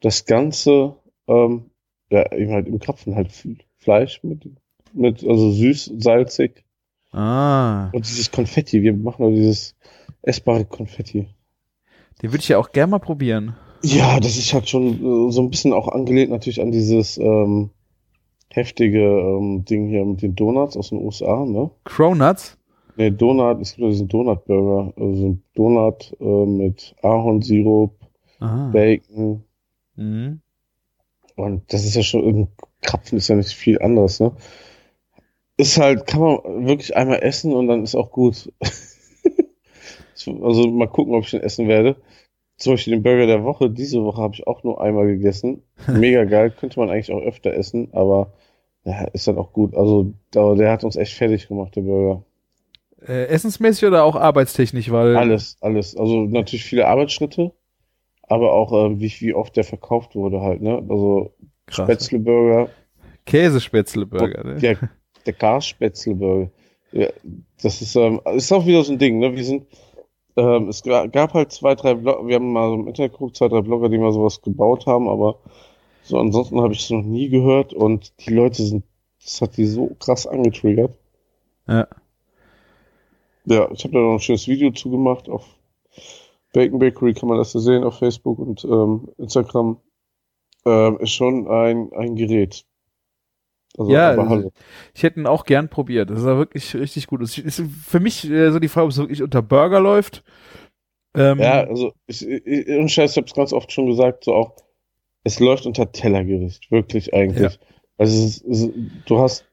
das 0.01 0.25
Ganze, 0.25 0.95
ähm, 1.27 1.71
ja, 2.09 2.31
eben 2.33 2.51
halt 2.51 2.67
im 2.67 2.79
Krapfen 2.79 3.15
halt 3.15 3.31
Fleisch 3.77 4.21
mit, 4.23 4.49
mit, 4.93 5.23
also 5.23 5.51
süß, 5.51 5.93
salzig 5.97 6.63
Ah, 7.11 7.89
und 7.93 8.05
dieses 8.05 8.29
Konfetti. 8.31 8.81
Wir 8.81 8.93
machen 8.93 9.21
nur 9.23 9.31
dieses 9.31 9.75
essbare 10.21 10.65
Konfetti. 10.65 11.27
den 12.21 12.31
würde 12.31 12.41
ich 12.41 12.49
ja 12.49 12.57
auch 12.57 12.71
gerne 12.73 12.91
mal 12.91 12.99
probieren. 12.99 13.55
Ja, 13.83 14.19
das 14.19 14.35
ist 14.37 14.53
halt 14.53 14.67
schon 14.67 15.27
äh, 15.27 15.31
so 15.31 15.41
ein 15.41 15.49
bisschen 15.49 15.71
auch 15.71 15.87
angelehnt 15.87 16.31
natürlich 16.31 16.61
an 16.61 16.71
dieses 16.71 17.17
ähm, 17.17 17.69
heftige 18.51 18.99
ähm, 18.99 19.63
Ding 19.63 19.87
hier 19.87 20.03
mit 20.03 20.21
den 20.23 20.35
Donuts 20.35 20.75
aus 20.75 20.89
den 20.89 20.99
USA, 20.99 21.45
ne? 21.45 21.71
Cronuts? 21.85 22.57
Ne, 22.97 23.11
Donut, 23.11 23.61
es 23.61 23.71
gibt 23.75 23.83
ja 23.83 23.89
diesen 23.89 24.07
Donut-Burger, 24.07 24.93
also 24.95 25.15
so 25.15 25.27
ein 25.27 25.43
Donut 25.53 26.15
äh, 26.19 26.45
mit 26.45 26.95
Ahornsirup, 27.01 27.93
Aha. 28.39 28.69
Bacon 28.71 29.43
Mhm. 29.97 30.41
Und 31.35 31.73
das 31.73 31.85
ist 31.85 31.95
ja 31.95 32.03
schon, 32.03 32.25
ein 32.27 32.47
Krapfen 32.81 33.17
ist 33.17 33.27
ja 33.27 33.35
nicht 33.35 33.53
viel 33.53 33.81
anderes, 33.81 34.19
ne? 34.19 34.31
Ist 35.57 35.77
halt, 35.77 36.05
kann 36.07 36.21
man 36.21 36.65
wirklich 36.67 36.95
einmal 36.95 37.23
essen 37.23 37.53
und 37.53 37.67
dann 37.67 37.83
ist 37.83 37.95
auch 37.95 38.11
gut. 38.11 38.51
also 40.41 40.67
mal 40.69 40.87
gucken, 40.87 41.15
ob 41.15 41.23
ich 41.23 41.31
den 41.31 41.41
essen 41.41 41.67
werde. 41.67 41.95
Zum 42.57 42.73
Beispiel 42.73 42.93
den 42.93 43.03
Burger 43.03 43.27
der 43.27 43.43
Woche, 43.43 43.69
diese 43.69 44.03
Woche 44.03 44.21
habe 44.21 44.33
ich 44.33 44.47
auch 44.47 44.63
nur 44.63 44.81
einmal 44.81 45.07
gegessen. 45.07 45.63
Mega 45.87 46.23
geil, 46.25 46.51
könnte 46.51 46.79
man 46.79 46.89
eigentlich 46.89 47.11
auch 47.11 47.21
öfter 47.21 47.53
essen, 47.53 47.89
aber 47.93 48.33
ja, 48.85 49.05
ist 49.13 49.27
dann 49.27 49.37
auch 49.37 49.51
gut. 49.51 49.75
Also 49.75 50.13
der, 50.33 50.55
der 50.55 50.71
hat 50.71 50.83
uns 50.83 50.95
echt 50.95 51.13
fertig 51.13 51.47
gemacht, 51.47 51.75
der 51.75 51.81
Burger. 51.81 52.23
Äh, 53.07 53.25
essensmäßig 53.25 53.87
oder 53.87 54.03
auch 54.03 54.15
arbeitstechnisch, 54.15 54.91
weil 54.91 55.15
Alles, 55.15 55.57
alles. 55.61 55.95
Also 55.97 56.25
natürlich 56.25 56.63
viele 56.63 56.87
Arbeitsschritte, 56.87 57.51
aber 58.27 58.53
auch 58.53 58.71
äh, 58.73 58.99
wie, 58.99 59.11
wie 59.19 59.33
oft 59.33 59.55
der 59.55 59.63
verkauft 59.63 60.15
wurde 60.15 60.41
halt, 60.41 60.61
ne? 60.61 60.77
Also 60.89 61.33
krass. 61.67 61.85
Spätzleburger, 61.85 62.69
Käsespätzle-Burger, 63.25 64.43
ne? 64.43 64.55
der, 64.59 64.77
der 65.25 65.33
Gasspätzleburger. 65.33 66.51
Ja, 66.91 67.09
das 67.61 67.81
ist, 67.81 67.95
ähm, 67.95 68.21
ist 68.35 68.51
auch 68.51 68.65
wieder 68.65 68.83
so 68.83 68.93
ein 68.93 68.99
Ding, 68.99 69.19
ne? 69.19 69.35
Wir 69.35 69.43
sind, 69.43 69.67
ähm, 70.37 70.69
es 70.69 70.83
ga- 70.83 71.07
gab 71.07 71.33
halt 71.33 71.51
zwei, 71.51 71.75
drei 71.75 71.93
Blogger, 71.95 72.27
wir 72.27 72.35
haben 72.35 72.51
mal 72.53 72.69
so 72.69 72.75
im 72.75 72.87
Internet 72.87 73.13
geguckt, 73.13 73.35
zwei, 73.35 73.47
drei 73.47 73.61
Blogger, 73.61 73.89
die 73.89 73.97
mal 73.97 74.11
sowas 74.13 74.41
gebaut 74.41 74.85
haben, 74.85 75.09
aber 75.09 75.39
so 76.03 76.19
ansonsten 76.19 76.61
habe 76.61 76.73
ich 76.73 76.81
es 76.81 76.89
noch 76.91 77.01
nie 77.01 77.29
gehört 77.29 77.73
und 77.73 78.13
die 78.25 78.33
Leute 78.33 78.63
sind, 78.63 78.85
das 79.23 79.41
hat 79.41 79.57
die 79.57 79.65
so 79.65 79.95
krass 79.99 80.27
angetriggert. 80.27 80.95
Ja. 81.67 81.87
Ja, 83.45 83.69
ich 83.71 83.83
habe 83.83 83.93
da 83.93 83.99
noch 83.99 84.13
ein 84.13 84.19
schönes 84.19 84.47
Video 84.47 84.71
zugemacht 84.71 85.29
auf 85.29 85.45
Bacon 86.55 86.79
Bakery, 86.79 87.13
kann 87.13 87.27
man 87.27 87.37
das 87.37 87.51
da 87.51 87.59
sehen 87.59 87.83
auf 87.83 87.99
Facebook 87.99 88.39
und 88.39 88.63
ähm, 88.63 89.09
Instagram. 89.17 89.77
Ähm, 90.65 90.97
ist 90.99 91.11
schon 91.11 91.47
ein, 91.47 91.91
ein 91.93 92.15
Gerät. 92.15 92.65
Also, 93.77 93.91
Ja, 93.91 94.11
also-. 94.11 94.51
Ich 94.93 95.03
hätte 95.03 95.19
ihn 95.19 95.27
auch 95.27 95.43
gern 95.43 95.67
probiert. 95.69 96.09
Das 96.09 96.23
war 96.23 96.37
wirklich 96.37 96.73
richtig 96.75 97.07
gut. 97.07 97.21
Es 97.21 97.37
ist 97.37 97.61
für 97.85 97.99
mich 97.99 98.29
äh, 98.29 98.51
so 98.51 98.59
die 98.59 98.69
Frage, 98.69 98.85
ob 98.85 98.91
es 98.91 98.97
wirklich 98.97 99.21
unter 99.21 99.41
Burger 99.41 99.81
läuft. 99.81 100.23
Ähm, 101.13 101.39
Ja, 101.39 101.65
also 101.65 101.91
ich, 102.07 102.25
ich, 102.25 102.93
Scheiß, 102.93 103.11
ich 103.11 103.17
habe 103.17 103.27
es 103.27 103.33
ganz 103.33 103.51
oft 103.51 103.71
schon 103.71 103.87
gesagt, 103.87 104.23
so 104.23 104.33
auch, 104.33 104.55
es 105.23 105.39
läuft 105.39 105.65
unter 105.65 105.91
Tellergericht, 105.91 106.71
wirklich 106.71 107.13
eigentlich. 107.13 107.59
Also 107.97 108.25
es 108.25 108.37
ist, 108.37 108.41
ist, 108.43 108.71
du 109.05 109.19
hast 109.19 109.45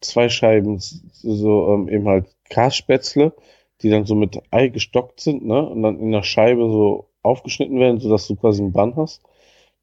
zwei 0.00 0.28
Scheiben, 0.28 0.78
so 0.78 1.74
ähm, 1.74 1.88
eben 1.88 2.06
halt 2.06 2.26
Kasspätzle, 2.48 3.34
die 3.84 3.90
dann 3.90 4.06
so 4.06 4.14
mit 4.14 4.40
Ei 4.50 4.68
gestockt 4.68 5.20
sind, 5.20 5.44
ne, 5.44 5.68
und 5.68 5.82
dann 5.82 6.00
in 6.00 6.10
der 6.10 6.22
Scheibe 6.22 6.62
so 6.62 7.10
aufgeschnitten 7.22 7.78
werden, 7.78 8.00
sodass 8.00 8.26
du 8.26 8.34
quasi 8.34 8.62
einen 8.62 8.72
Bann 8.72 8.96
hast. 8.96 9.22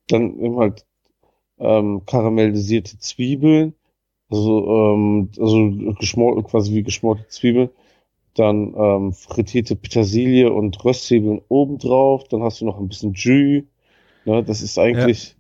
Dann 0.08 0.40
eben 0.40 0.58
halt 0.58 0.86
ähm, 1.60 2.02
karamellisierte 2.06 2.98
Zwiebeln, 2.98 3.76
also, 4.30 4.94
ähm, 4.94 5.30
also 5.40 5.72
geschmort, 6.00 6.44
quasi 6.46 6.74
wie 6.74 6.84
geschmorte 6.84 7.28
Zwiebeln. 7.28 7.70
Dann 8.34 8.74
ähm, 8.76 9.14
frittierte 9.14 9.76
Petersilie 9.76 10.52
und 10.52 10.84
Röstzwiebeln 10.84 11.42
obendrauf. 11.50 12.28
Dann 12.30 12.42
hast 12.42 12.62
du 12.62 12.66
noch 12.66 12.80
ein 12.80 12.88
bisschen 12.88 13.14
Jus. 13.14 13.64
Ne, 14.26 14.44
das 14.44 14.62
ist 14.62 14.80
eigentlich 14.80 15.36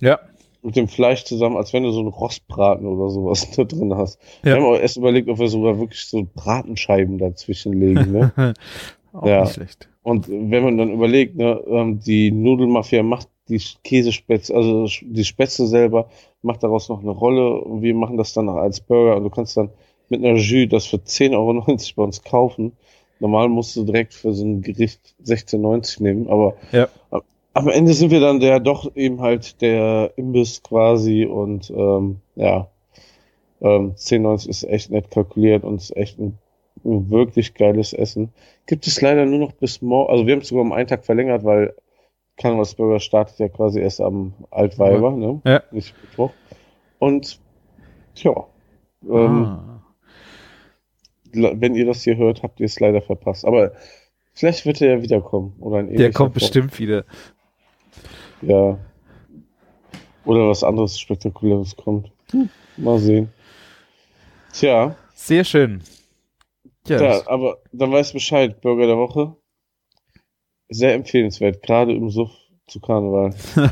ja. 0.00 0.18
Mit 0.64 0.76
dem 0.76 0.88
Fleisch 0.88 1.24
zusammen, 1.24 1.56
als 1.56 1.72
wenn 1.72 1.82
du 1.84 1.90
so 1.92 2.00
einen 2.00 2.08
Rostbraten 2.08 2.86
oder 2.86 3.10
sowas 3.10 3.48
da 3.56 3.64
drin 3.64 3.94
hast. 3.94 4.18
Ja. 4.42 4.44
Wir 4.44 4.56
haben 4.56 4.64
auch 4.64 4.78
erst 4.78 4.96
überlegt, 4.96 5.28
ob 5.28 5.38
wir 5.38 5.48
sogar 5.48 5.78
wirklich 5.78 6.04
so 6.06 6.26
Bratenscheiben 6.34 7.18
dazwischen 7.18 7.74
legen. 7.74 8.12
Ne? 8.12 8.32
auch 9.12 9.26
Ja. 9.26 9.42
nicht 9.42 9.54
schlecht. 9.54 9.88
Und 10.02 10.28
wenn 10.28 10.64
man 10.64 10.76
dann 10.76 10.90
überlegt, 10.92 11.36
ne, 11.36 11.62
ähm, 11.66 12.00
die 12.00 12.30
Nudelmafia 12.30 13.02
macht 13.02 13.28
die 13.48 13.60
Käsespätzle, 13.84 14.54
also 14.56 14.86
die 15.02 15.24
Spätzle 15.24 15.66
selber, 15.66 16.08
macht 16.42 16.62
daraus 16.62 16.88
noch 16.88 17.00
eine 17.00 17.10
Rolle 17.10 17.60
und 17.60 17.82
wir 17.82 17.94
machen 17.94 18.16
das 18.16 18.32
dann 18.32 18.48
als 18.48 18.80
Burger 18.80 19.16
und 19.16 19.24
du 19.24 19.30
kannst 19.30 19.56
dann 19.56 19.70
mit 20.08 20.22
einer 20.24 20.36
Jus 20.38 20.68
das 20.70 20.86
für 20.86 20.96
10,90 20.98 21.32
Euro 21.34 21.64
bei 21.96 22.02
uns 22.02 22.22
kaufen. 22.22 22.72
Normal 23.20 23.48
musst 23.48 23.76
du 23.76 23.84
direkt 23.84 24.12
für 24.12 24.32
so 24.34 24.44
ein 24.44 24.60
Gericht 24.62 25.00
16,90 25.24 26.02
nehmen, 26.02 26.28
aber 26.28 26.54
Ja. 26.72 26.88
Am- 27.54 27.68
Ende 27.68 27.94
sind 27.94 28.10
wir 28.10 28.20
dann 28.20 28.40
der 28.40 28.60
doch 28.60 28.94
eben 28.96 29.20
halt 29.20 29.60
der 29.62 30.12
Imbiss 30.16 30.62
quasi 30.62 31.24
und 31.24 31.70
ähm, 31.70 32.20
ja, 32.36 32.68
ähm, 33.60 33.94
10,90 33.96 34.48
ist 34.48 34.64
echt 34.64 34.90
nett 34.90 35.10
kalkuliert 35.10 35.64
und 35.64 35.76
ist 35.76 35.96
echt 35.96 36.18
ein, 36.18 36.38
ein 36.84 37.10
wirklich 37.10 37.54
geiles 37.54 37.92
Essen. 37.92 38.30
Gibt 38.66 38.86
es 38.86 39.00
leider 39.00 39.24
nur 39.24 39.38
noch 39.38 39.52
bis 39.52 39.80
morgen, 39.80 40.10
also 40.10 40.26
wir 40.26 40.34
haben 40.34 40.40
es 40.42 40.48
sogar 40.48 40.62
um 40.64 40.72
einen 40.72 40.88
Tag 40.88 41.04
verlängert, 41.06 41.44
weil 41.44 41.74
Karnevalsburger 42.36 43.00
startet 43.00 43.38
ja 43.38 43.48
quasi 43.48 43.80
erst 43.80 44.00
am 44.00 44.34
Altweiber, 44.50 45.12
ne? 45.12 45.40
Ja. 45.44 45.62
Nicht 45.70 45.94
Mittwoch. 46.02 46.32
Und 46.98 47.38
ja, 48.16 48.32
Ähm, 49.08 49.44
ah. 49.44 49.80
Wenn 51.32 51.74
ihr 51.74 51.84
das 51.86 52.02
hier 52.02 52.16
hört, 52.16 52.42
habt 52.42 52.60
ihr 52.60 52.66
es 52.66 52.78
leider 52.80 53.02
verpasst. 53.02 53.44
Aber 53.44 53.72
vielleicht 54.32 54.66
wird 54.66 54.80
er 54.80 54.96
ja 54.96 55.02
wiederkommen. 55.02 55.56
Oder 55.60 55.78
ein 55.78 55.94
Der 55.94 56.12
kommt 56.12 56.34
bestimmt 56.34 56.78
wieder. 56.78 57.04
Ja. 58.42 58.78
Oder 60.24 60.48
was 60.48 60.64
anderes 60.64 60.98
Spektakuläres 60.98 61.76
kommt. 61.76 62.10
Hm, 62.30 62.48
mal 62.76 62.98
sehen. 62.98 63.28
Tja, 64.52 64.96
Sehr 65.14 65.44
schön. 65.44 65.82
Ja, 66.86 67.00
ja, 67.02 67.26
aber 67.28 67.58
dann 67.72 67.92
weißt 67.92 68.10
du 68.12 68.14
Bescheid. 68.16 68.60
Burger 68.60 68.86
der 68.86 68.96
Woche. 68.98 69.36
Sehr 70.68 70.94
empfehlenswert, 70.94 71.62
gerade 71.62 71.92
im 71.94 72.10
Suff 72.10 72.30
zu 72.66 72.80
Karneval. 72.80 73.34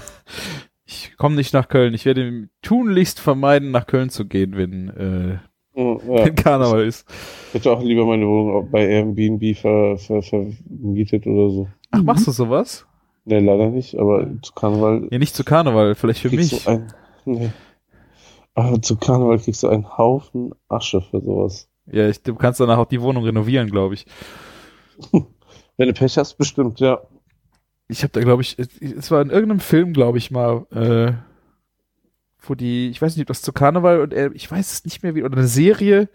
ich 0.87 1.17
komme 1.17 1.37
nicht 1.37 1.53
nach 1.53 1.69
Köln. 1.69 1.95
Ich 1.95 2.05
werde 2.05 2.49
tunlichst 2.63 3.21
vermeiden, 3.21 3.71
nach 3.71 3.87
Köln 3.87 4.11
zu 4.11 4.27
gehen, 4.27 4.57
wenn, 4.57 4.89
äh, 4.91 5.39
Hm, 5.75 6.01
Ja, 6.07 6.25
wenn 6.27 6.35
Karneval 6.35 6.85
ist. 6.87 7.07
ich 7.49 7.55
hätte 7.55 7.73
auch 7.73 7.83
lieber 7.83 8.05
meine 8.05 8.27
Wohnung 8.27 8.71
bei 8.71 8.87
Airbnb 8.87 9.57
ver, 9.57 9.97
ver, 9.99 10.23
vermietet 10.23 11.27
oder 11.27 11.51
so. 11.51 11.69
Ach, 11.91 12.03
machst 12.03 12.27
du 12.27 12.31
sowas? 12.31 12.87
Ne, 13.25 13.39
leider 13.41 13.69
nicht, 13.71 13.97
aber 13.97 14.27
zu 14.43 14.53
Karneval 14.53 15.09
Ja, 15.11 15.19
nicht 15.19 15.35
zu 15.35 15.45
Karneval, 15.45 15.95
vielleicht 15.95 16.21
für 16.21 16.31
mich. 16.31 16.67
ein. 16.67 16.93
Nee. 17.25 17.51
Aber 18.55 18.83
zu 18.83 18.97
Karneval 18.97 19.39
kriegst 19.39 19.63
du 19.63 19.69
einen 19.69 19.97
Haufen 19.97 20.53
Asche 20.69 21.01
für 21.01 21.21
sowas. 21.21 21.69
Ja, 21.87 22.09
ich, 22.09 22.23
du 22.23 22.35
kannst 22.35 22.61
danach 22.61 22.79
auch 22.79 22.87
die 22.87 23.01
Wohnung 23.01 23.25
renovieren, 23.25 23.71
glaube 23.71 23.95
ich. 23.95 24.07
Wenn 25.77 25.89
du 25.89 25.95
Pech 25.95 26.19
hast, 26.19 26.35
bestimmt, 26.35 26.81
ja. 26.81 27.01
Ich 27.89 28.03
habe 28.03 28.13
da, 28.13 28.21
glaube 28.21 28.43
ich, 28.43 28.59
es 28.59 29.11
war 29.11 29.23
in 29.23 29.31
irgendeinem 29.31 29.61
Film, 29.61 29.93
glaube 29.93 30.19
ich 30.19 30.31
mal, 30.31 30.67
äh, 30.71 31.13
wo 32.41 32.55
die, 32.55 32.89
ich 32.89 33.01
weiß 33.01 33.15
nicht, 33.17 33.23
ob 33.23 33.29
das 33.29 33.43
zu 33.43 33.53
Karneval 33.53 34.01
und 34.01 34.13
er, 34.13 34.35
ich 34.35 34.51
weiß 34.51 34.73
es 34.73 34.85
nicht 34.85 35.03
mehr 35.03 35.15
wie, 35.15 35.23
oder 35.23 35.37
eine 35.37 35.47
Serie, 35.47 36.09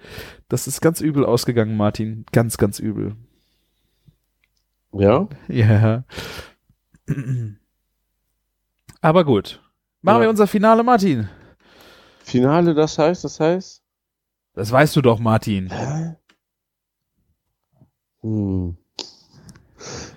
das 0.50 0.68
ist 0.68 0.82
ganz 0.82 1.02
übel 1.02 1.26
ausgegangen, 1.26 1.78
Martin. 1.78 2.26
Ganz, 2.32 2.58
ganz 2.58 2.80
übel. 2.80 3.16
Ja? 4.94 5.28
Ja. 5.48 6.04
Aber 9.02 9.24
gut. 9.26 9.62
Machen 10.02 10.18
Ja. 10.18 10.22
wir 10.24 10.30
unser 10.30 10.48
Finale, 10.48 10.84
Martin. 10.84 11.30
Finale, 12.24 12.74
das 12.74 12.98
heißt, 12.98 13.24
das 13.24 13.40
heißt? 13.40 13.82
Das 14.54 14.72
weißt 14.72 14.96
du 14.96 15.02
doch, 15.02 15.20
Martin. 15.20 15.70
Hä? 15.72 16.16
Hm. 18.22 18.76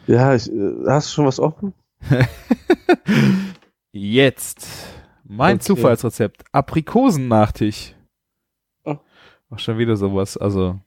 Ja, 0.07 0.35
ich, 0.35 0.51
äh, 0.51 0.73
hast 0.89 1.09
du 1.11 1.15
schon 1.15 1.27
was 1.27 1.39
offen? 1.39 1.75
Jetzt. 3.93 4.67
Mein 5.25 5.57
Okay. 5.57 5.65
Zufallsrezept. 5.65 6.45
Aprikosennachtisch. 6.53 7.95
Oh. 8.85 8.97
Ach, 9.51 9.59
schon 9.59 9.79
wieder 9.79 9.97
sowas. 9.97 10.37
Also. 10.37 10.81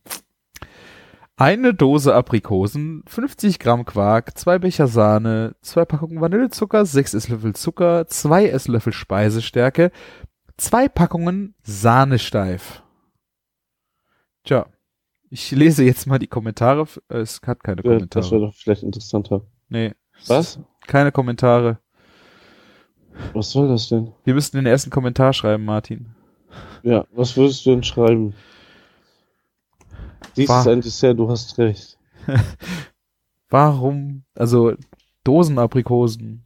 Eine 1.36 1.74
Dose 1.74 2.14
Aprikosen, 2.14 3.04
50 3.08 3.58
Gramm 3.60 3.86
Quark, 3.86 4.38
zwei 4.38 4.60
Becher 4.60 4.88
Sahne, 4.88 5.56
zwei 5.62 5.84
Packungen 5.84 6.22
Vanillezucker, 6.22 6.86
sechs 6.86 7.14
Esslöffel 7.16 7.56
Zucker, 7.56 8.06
zwei 8.08 8.48
Esslöffel 8.48 8.94
Speisestärke, 8.94 9.92
zwei 10.58 10.88
Packungen 10.88 11.56
Sahnesteif. 11.64 12.84
Tja. 14.44 14.68
Ich 15.30 15.50
lese 15.50 15.84
jetzt 15.84 16.06
mal 16.06 16.20
die 16.20 16.28
Kommentare. 16.28 16.86
Es 17.08 17.42
hat 17.44 17.64
keine 17.64 17.78
Ja, 17.78 17.82
das 17.82 17.92
Kommentare. 17.98 18.32
wäre 18.32 18.42
doch 18.42 18.54
vielleicht 18.54 18.84
interessanter. 18.84 19.42
nee. 19.70 19.94
Was? 20.28 20.60
Keine 20.86 21.12
Kommentare. 21.12 21.80
Was 23.34 23.50
soll 23.52 23.68
das 23.70 23.90
denn? 23.90 24.12
Wir 24.26 24.36
müssten 24.36 24.58
den 24.58 24.66
ersten 24.68 24.90
Kommentar 24.92 25.34
schreiben, 25.34 25.66
Martin. 25.66 26.14
Ja, 26.84 27.06
was 27.12 27.36
würdest 27.36 27.66
du 27.66 27.72
denn 27.72 27.84
schreiben? 27.84 28.34
Dies 30.36 30.50
War- 30.50 30.62
ist 30.62 30.68
ein 30.68 30.82
Dessert, 30.82 31.18
du 31.20 31.30
hast 31.30 31.58
recht. 31.58 31.98
Warum? 33.50 34.24
Also 34.36 34.74
Dosenaprikosen. 35.24 36.46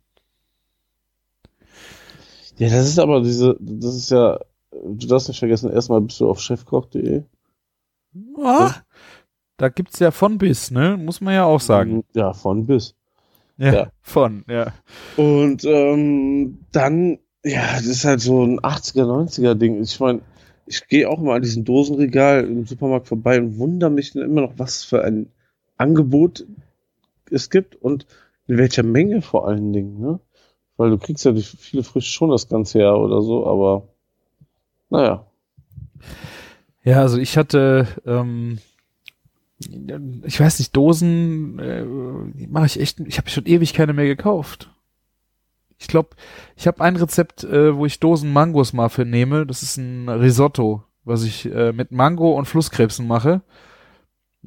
Ja, 2.57 2.69
das 2.69 2.87
ist 2.87 2.99
aber 2.99 3.21
diese, 3.21 3.55
das 3.59 3.95
ist 3.95 4.09
ja, 4.11 4.39
du 4.71 5.07
darfst 5.07 5.27
nicht 5.27 5.39
vergessen, 5.39 5.71
erstmal 5.71 6.01
bist 6.01 6.19
du 6.19 6.29
auf 6.29 6.39
chefkoch.de. 6.41 7.23
Ah, 8.43 8.73
da 9.57 9.69
gibt's 9.69 9.99
ja 9.99 10.09
von 10.11 10.37
bis, 10.37 10.71
ne? 10.71 10.97
Muss 10.97 11.21
man 11.21 11.33
ja 11.35 11.45
auch 11.45 11.61
sagen. 11.61 12.03
Ja, 12.15 12.33
von 12.33 12.65
bis. 12.65 12.95
Ja, 13.57 13.73
ja. 13.73 13.91
von, 14.01 14.43
ja. 14.49 14.73
Und 15.17 15.63
ähm, 15.65 16.59
dann, 16.71 17.19
ja, 17.43 17.73
das 17.75 17.85
ist 17.85 18.05
halt 18.05 18.21
so 18.21 18.43
ein 18.43 18.59
80er, 18.59 19.03
90er 19.05 19.53
Ding. 19.53 19.81
Ich 19.81 19.99
meine, 19.99 20.21
ich 20.67 20.87
gehe 20.87 21.09
auch 21.09 21.19
mal 21.19 21.37
an 21.37 21.41
diesem 21.41 21.65
Dosenregal 21.65 22.45
im 22.45 22.65
Supermarkt 22.65 23.07
vorbei 23.07 23.39
und 23.39 23.57
wundere 23.57 23.89
mich 23.89 24.11
dann 24.11 24.23
immer 24.23 24.41
noch, 24.41 24.53
was 24.57 24.83
für 24.83 25.03
ein 25.03 25.27
Angebot 25.77 26.45
es 27.31 27.49
gibt 27.49 27.75
und 27.75 28.05
in 28.47 28.57
welcher 28.57 28.83
Menge 28.83 29.21
vor 29.21 29.47
allen 29.47 29.73
Dingen, 29.73 29.99
ne? 29.99 30.19
Weil 30.77 30.91
du 30.91 30.97
kriegst 30.97 31.25
ja 31.25 31.31
durch 31.31 31.49
viele 31.49 31.83
Früchte 31.83 32.11
schon 32.11 32.29
das 32.29 32.47
ganze 32.47 32.79
Jahr 32.79 32.99
oder 32.99 33.21
so, 33.21 33.47
aber 33.47 33.87
naja. 34.89 35.25
Ja, 36.83 37.01
also 37.01 37.17
ich 37.17 37.37
hatte, 37.37 37.87
ähm, 38.05 38.59
ich 39.59 40.39
weiß 40.39 40.59
nicht, 40.59 40.75
Dosen 40.75 41.59
äh, 41.59 41.83
mache 42.47 42.67
ich 42.67 42.79
echt, 42.79 42.99
ich 42.99 43.17
habe 43.17 43.29
schon 43.29 43.45
ewig 43.45 43.73
keine 43.73 43.93
mehr 43.93 44.05
gekauft. 44.05 44.69
Ich 45.79 45.87
glaube, 45.87 46.09
ich 46.55 46.67
habe 46.67 46.81
ein 46.81 46.95
Rezept, 46.95 47.43
äh, 47.43 47.75
wo 47.75 47.85
ich 47.85 47.99
Dosen 47.99 48.33
Mangos 48.33 48.73
mal 48.73 48.89
für 48.89 49.05
nehme. 49.05 49.45
Das 49.45 49.61
ist 49.63 49.77
ein 49.77 50.09
Risotto, 50.09 50.83
was 51.03 51.23
ich 51.23 51.45
äh, 51.51 51.71
mit 51.71 51.91
Mango 51.91 52.31
und 52.33 52.45
Flusskrebsen 52.45 53.07
mache. 53.07 53.41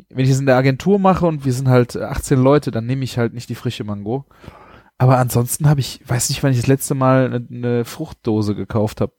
Wenn 0.09 0.25
ich 0.25 0.31
es 0.31 0.41
in 0.41 0.47
der 0.47 0.57
Agentur 0.57 0.99
mache 0.99 1.27
und 1.27 1.45
wir 1.45 1.53
sind 1.53 1.69
halt 1.69 1.97
18 1.97 2.41
Leute, 2.41 2.71
dann 2.71 2.87
nehme 2.87 3.05
ich 3.05 3.19
halt 3.19 3.35
nicht 3.35 3.49
die 3.49 3.55
frische 3.55 3.85
Mango. 3.85 4.25
Aber 4.99 5.19
ansonsten 5.19 5.69
habe 5.69 5.81
ich, 5.81 6.01
weiß 6.07 6.29
nicht, 6.29 6.43
wann 6.43 6.53
ich 6.53 6.59
das 6.59 6.67
letzte 6.67 6.95
Mal 6.95 7.27
eine, 7.27 7.47
eine 7.51 7.85
Fruchtdose 7.85 8.55
gekauft 8.55 9.01
habe. 9.01 9.13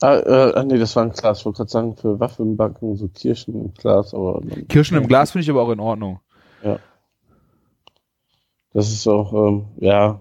Ah, 0.00 0.16
äh, 0.16 0.64
nee, 0.64 0.78
das 0.78 0.94
war 0.94 1.04
ein 1.04 1.10
Glas. 1.10 1.40
Ich 1.40 1.44
wollte 1.46 1.58
gerade 1.58 1.70
sagen, 1.70 1.96
für 1.96 2.20
Waffelbacken 2.20 2.96
so 2.96 3.08
Kirschen 3.08 3.54
im 3.54 3.74
Glas, 3.74 4.14
aber 4.14 4.40
Kirschen 4.68 4.96
im 4.96 5.08
Glas 5.08 5.32
finde 5.32 5.42
ich 5.42 5.50
aber 5.50 5.62
auch 5.62 5.70
in 5.70 5.80
Ordnung. 5.80 6.20
Das 8.72 8.92
ist 8.92 9.06
auch, 9.06 9.32
ähm, 9.32 9.66
ja. 9.78 10.20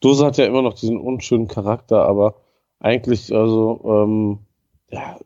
Dose 0.00 0.26
hat 0.26 0.36
ja 0.36 0.46
immer 0.46 0.62
noch 0.62 0.74
diesen 0.74 0.98
unschönen 0.98 1.48
Charakter, 1.48 2.04
aber 2.04 2.36
eigentlich, 2.80 3.34
also, 3.34 3.80
ähm, 3.84 4.38
ja, 4.90 5.18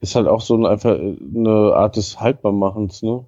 ist 0.00 0.14
halt 0.14 0.28
auch 0.28 0.40
so 0.40 0.56
ein, 0.56 0.66
einfach 0.66 0.96
eine 0.96 1.74
Art 1.74 1.96
des 1.96 2.20
Haltbarmachens, 2.20 3.02
ne? 3.02 3.24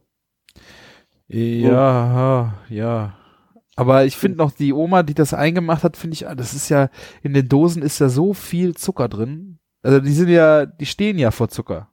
Ja, 1.28 2.54
ja. 2.68 3.16
Aber 3.76 4.04
ich 4.04 4.16
finde 4.16 4.38
noch 4.38 4.52
die 4.52 4.72
Oma, 4.72 5.02
die 5.02 5.14
das 5.14 5.32
eingemacht 5.32 5.84
hat, 5.84 5.96
finde 5.96 6.14
ich, 6.14 6.28
ah, 6.28 6.34
das 6.34 6.54
ist 6.54 6.68
ja, 6.68 6.90
in 7.22 7.32
den 7.32 7.48
Dosen 7.48 7.82
ist 7.82 7.98
ja 7.98 8.08
so 8.08 8.34
viel 8.34 8.74
Zucker 8.74 9.08
drin. 9.08 9.58
Also 9.82 10.00
die 10.00 10.12
sind 10.12 10.28
ja, 10.28 10.66
die 10.66 10.86
stehen 10.86 11.18
ja 11.18 11.30
vor 11.30 11.48
Zucker. 11.48 11.88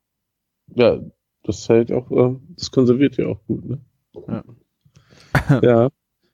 Ja, 0.76 1.00
das 1.44 1.70
hält 1.70 1.92
auch, 1.92 2.12
ähm, 2.12 2.42
das 2.58 2.72
konserviert 2.72 3.18
ja 3.18 3.28
auch 3.28 3.40
gut, 3.48 3.64
ne? 3.66 3.80
Ja. 4.28 4.44
ja. 5.62 5.90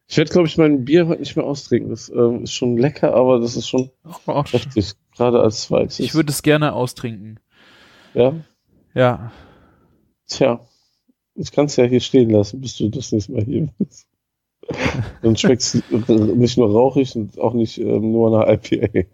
Ich 0.07 0.17
werde, 0.17 0.31
glaube 0.31 0.47
ich, 0.47 0.57
mein 0.57 0.85
Bier 0.85 1.07
heute 1.07 1.21
nicht 1.21 1.35
mehr 1.35 1.45
austrinken. 1.45 1.89
Das 1.89 2.09
ähm, 2.09 2.43
ist 2.43 2.53
schon 2.53 2.77
lecker, 2.77 3.13
aber 3.13 3.39
das 3.39 3.55
ist 3.55 3.67
schon 3.67 3.89
schon. 4.25 4.43
heftig, 4.45 4.93
gerade 5.15 5.39
als 5.39 5.63
zweites. 5.63 5.99
Ich 5.99 6.13
würde 6.13 6.29
es 6.31 6.43
gerne 6.43 6.73
austrinken. 6.73 7.39
Ja, 8.13 8.33
Ja. 8.93 9.31
tja. 10.27 10.59
Ich 11.35 11.51
kann 11.51 11.65
es 11.65 11.75
ja 11.77 11.85
hier 11.85 11.99
stehen 11.99 12.29
lassen, 12.29 12.61
bis 12.61 12.77
du 12.77 12.89
das 12.89 13.11
nächste 13.11 13.31
Mal 13.31 13.43
hier 13.43 13.67
bist. 13.79 14.05
Dann 15.23 15.35
schmeckt 15.35 15.61
es 15.63 15.81
nicht 15.89 16.57
nur 16.59 16.71
rauchig 16.71 17.15
und 17.15 17.39
auch 17.39 17.53
nicht 17.53 17.79
ähm, 17.79 18.11
nur 18.11 18.29
nach 18.29 18.47
IPA. 18.47 19.07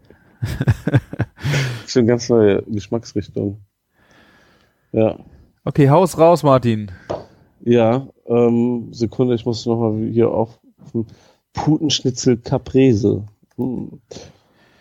Schon 1.87 2.07
ganz 2.07 2.27
neue 2.27 2.61
Geschmacksrichtung. 2.63 3.61
Ja. 4.91 5.17
Okay, 5.63 5.89
Haus 5.89 6.17
raus, 6.17 6.43
Martin. 6.43 6.91
Ja, 7.61 8.07
ähm, 8.25 8.89
Sekunde, 8.91 9.35
ich 9.35 9.45
muss 9.45 9.65
nochmal 9.65 10.07
hier 10.11 10.29
auf 10.29 10.58
Putenschnitzel 11.53 12.37
Caprese. 12.37 13.23
Hm. 13.57 14.01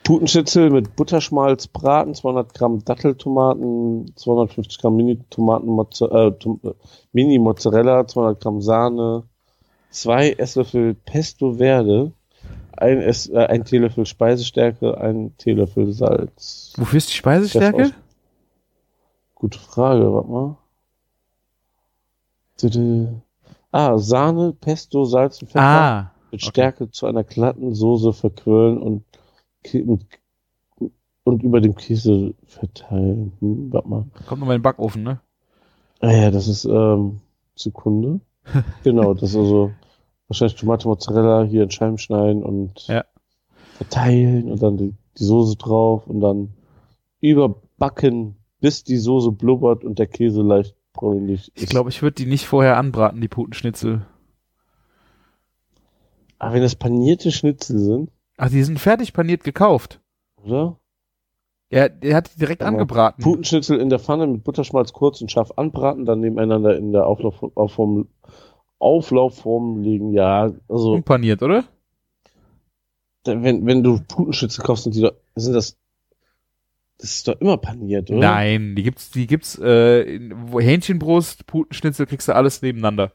Putenschnitzel 0.09 0.71
mit 0.71 0.97
Butterschmalz 0.97 1.67
braten, 1.67 2.15
200 2.15 2.55
Gramm 2.55 2.83
Datteltomaten, 2.83 4.11
250 4.17 4.79
Gramm 4.79 4.97
Mini-Tomaten, 4.97 5.79
äh, 6.01 6.29
äh, 6.29 6.75
Mini-Mozzarella, 7.13 8.07
200 8.07 8.41
Gramm 8.41 8.63
Sahne, 8.63 9.25
zwei 9.91 10.31
Esslöffel 10.33 10.95
Pesto 10.95 11.55
Verde, 11.55 12.13
ein, 12.73 13.03
Ess, 13.03 13.29
äh, 13.29 13.37
ein 13.37 13.65
Teelöffel 13.65 14.07
Speisestärke, 14.07 14.99
ein 14.99 15.37
Teelöffel 15.37 15.93
Salz. 15.93 16.73
Wofür 16.79 16.97
ist 16.97 17.11
die 17.11 17.17
Speisestärke? 17.17 17.93
Gute 19.35 19.59
Frage, 19.59 20.13
warte 20.13 20.31
mal. 20.31 20.57
Tüdü. 22.57 23.09
Ah, 23.71 23.99
Sahne, 23.99 24.53
Pesto, 24.53 25.05
Salz 25.05 25.43
und 25.43 25.49
Pfeffer 25.49 25.63
Ah, 25.63 26.11
mit 26.31 26.41
okay. 26.43 26.51
Stärke 26.51 26.91
zu 26.91 27.07
einer 27.07 27.25
glatten 27.25 27.75
Soße 27.75 28.13
verquirlen 28.13 28.79
und, 28.79 29.05
und 31.25 31.43
über 31.43 31.61
dem 31.61 31.75
Käse 31.75 32.35
verteilen. 32.47 33.33
Hm, 33.41 33.73
warte 33.73 33.89
mal. 33.89 34.05
Kommt 34.27 34.41
nochmal 34.41 34.57
in 34.57 34.61
den 34.61 34.63
Backofen, 34.63 35.03
ne? 35.03 35.21
Ah 36.01 36.13
ja, 36.13 36.31
das 36.31 36.49
ist, 36.49 36.65
ähm, 36.65 37.21
Sekunde. 37.57 38.21
genau, 38.85 39.15
das 39.15 39.31
ist 39.31 39.37
also 39.37 39.73
wahrscheinlich 40.29 40.59
Tomate, 40.59 40.89
Mozzarella 40.89 41.45
hier 41.45 41.65
in 41.65 41.71
Scheiben 41.71 41.99
schneiden 41.99 42.43
und 42.43 42.87
Ja. 42.87 43.05
verteilen 43.75 44.51
und 44.51 44.63
dann 44.63 44.77
die, 44.77 44.95
die 45.19 45.25
Soße 45.25 45.57
drauf 45.57 46.07
und 46.07 46.21
dann 46.21 46.55
überbacken, 47.21 48.37
bis 48.61 48.85
die 48.85 48.97
Soße 48.97 49.33
blubbert 49.33 49.85
und 49.85 49.99
der 49.99 50.07
Käse 50.07 50.43
leicht 50.43 50.75
ist. 51.29 51.53
Ich 51.55 51.67
glaube, 51.69 51.91
ich 51.91 52.03
würde 52.03 52.15
die 52.17 52.27
nicht 52.27 52.47
vorher 52.47 52.77
anbraten, 52.77 53.21
die 53.21 53.29
Putenschnitzel. 53.29 54.07
Aber 56.39 56.55
wenn 56.55 56.63
das 56.63 56.77
panierte 56.77 57.31
Schnitzel 57.33 57.79
sind, 57.79 58.11
Ach, 58.37 58.51
die 58.51 58.63
sind 58.63 58.79
fertig 58.79 59.13
paniert 59.13 59.43
gekauft. 59.45 60.01
oder? 60.45 60.79
Ja, 61.71 61.89
der 61.89 62.17
hat 62.17 62.33
die 62.33 62.39
direkt 62.39 62.63
Aber 62.63 62.69
angebraten. 62.71 63.23
Putenschnitzel 63.23 63.79
in 63.79 63.91
der 63.91 63.99
Pfanne 63.99 64.27
mit 64.27 64.45
Butterschmalz 64.45 64.93
kurz 64.93 65.21
und 65.21 65.31
scharf 65.31 65.53
anbraten, 65.57 66.05
dann 66.07 66.21
nebeneinander 66.21 66.77
in 66.77 66.93
der 66.93 67.07
Auflaufform, 67.07 68.09
Auflaufform 68.79 69.83
legen. 69.83 70.13
Ja, 70.13 70.53
also 70.69 70.93
Unpaniert, 70.93 71.43
oder? 71.43 71.65
wenn, 73.25 73.67
wenn 73.67 73.83
du 73.83 74.01
Putenschnitzel 74.01 74.65
kaufst, 74.65 74.85
sind 74.85 74.95
die 74.95 75.11
sind 75.37 75.53
das, 75.53 75.77
das 76.99 77.11
ist 77.11 77.29
doch 77.29 77.41
immer 77.41 77.57
paniert, 77.57 78.11
oder? 78.11 78.19
Nein, 78.19 78.75
die 78.75 78.83
gibt's, 78.83 79.11
die 79.11 79.27
gibt's, 79.27 79.57
äh, 79.59 80.19
Hähnchenbrust, 80.59 81.47
Putenschnitzel, 81.47 82.07
kriegst 82.07 82.29
du 82.29 82.35
alles 82.35 82.61
nebeneinander. 82.61 83.13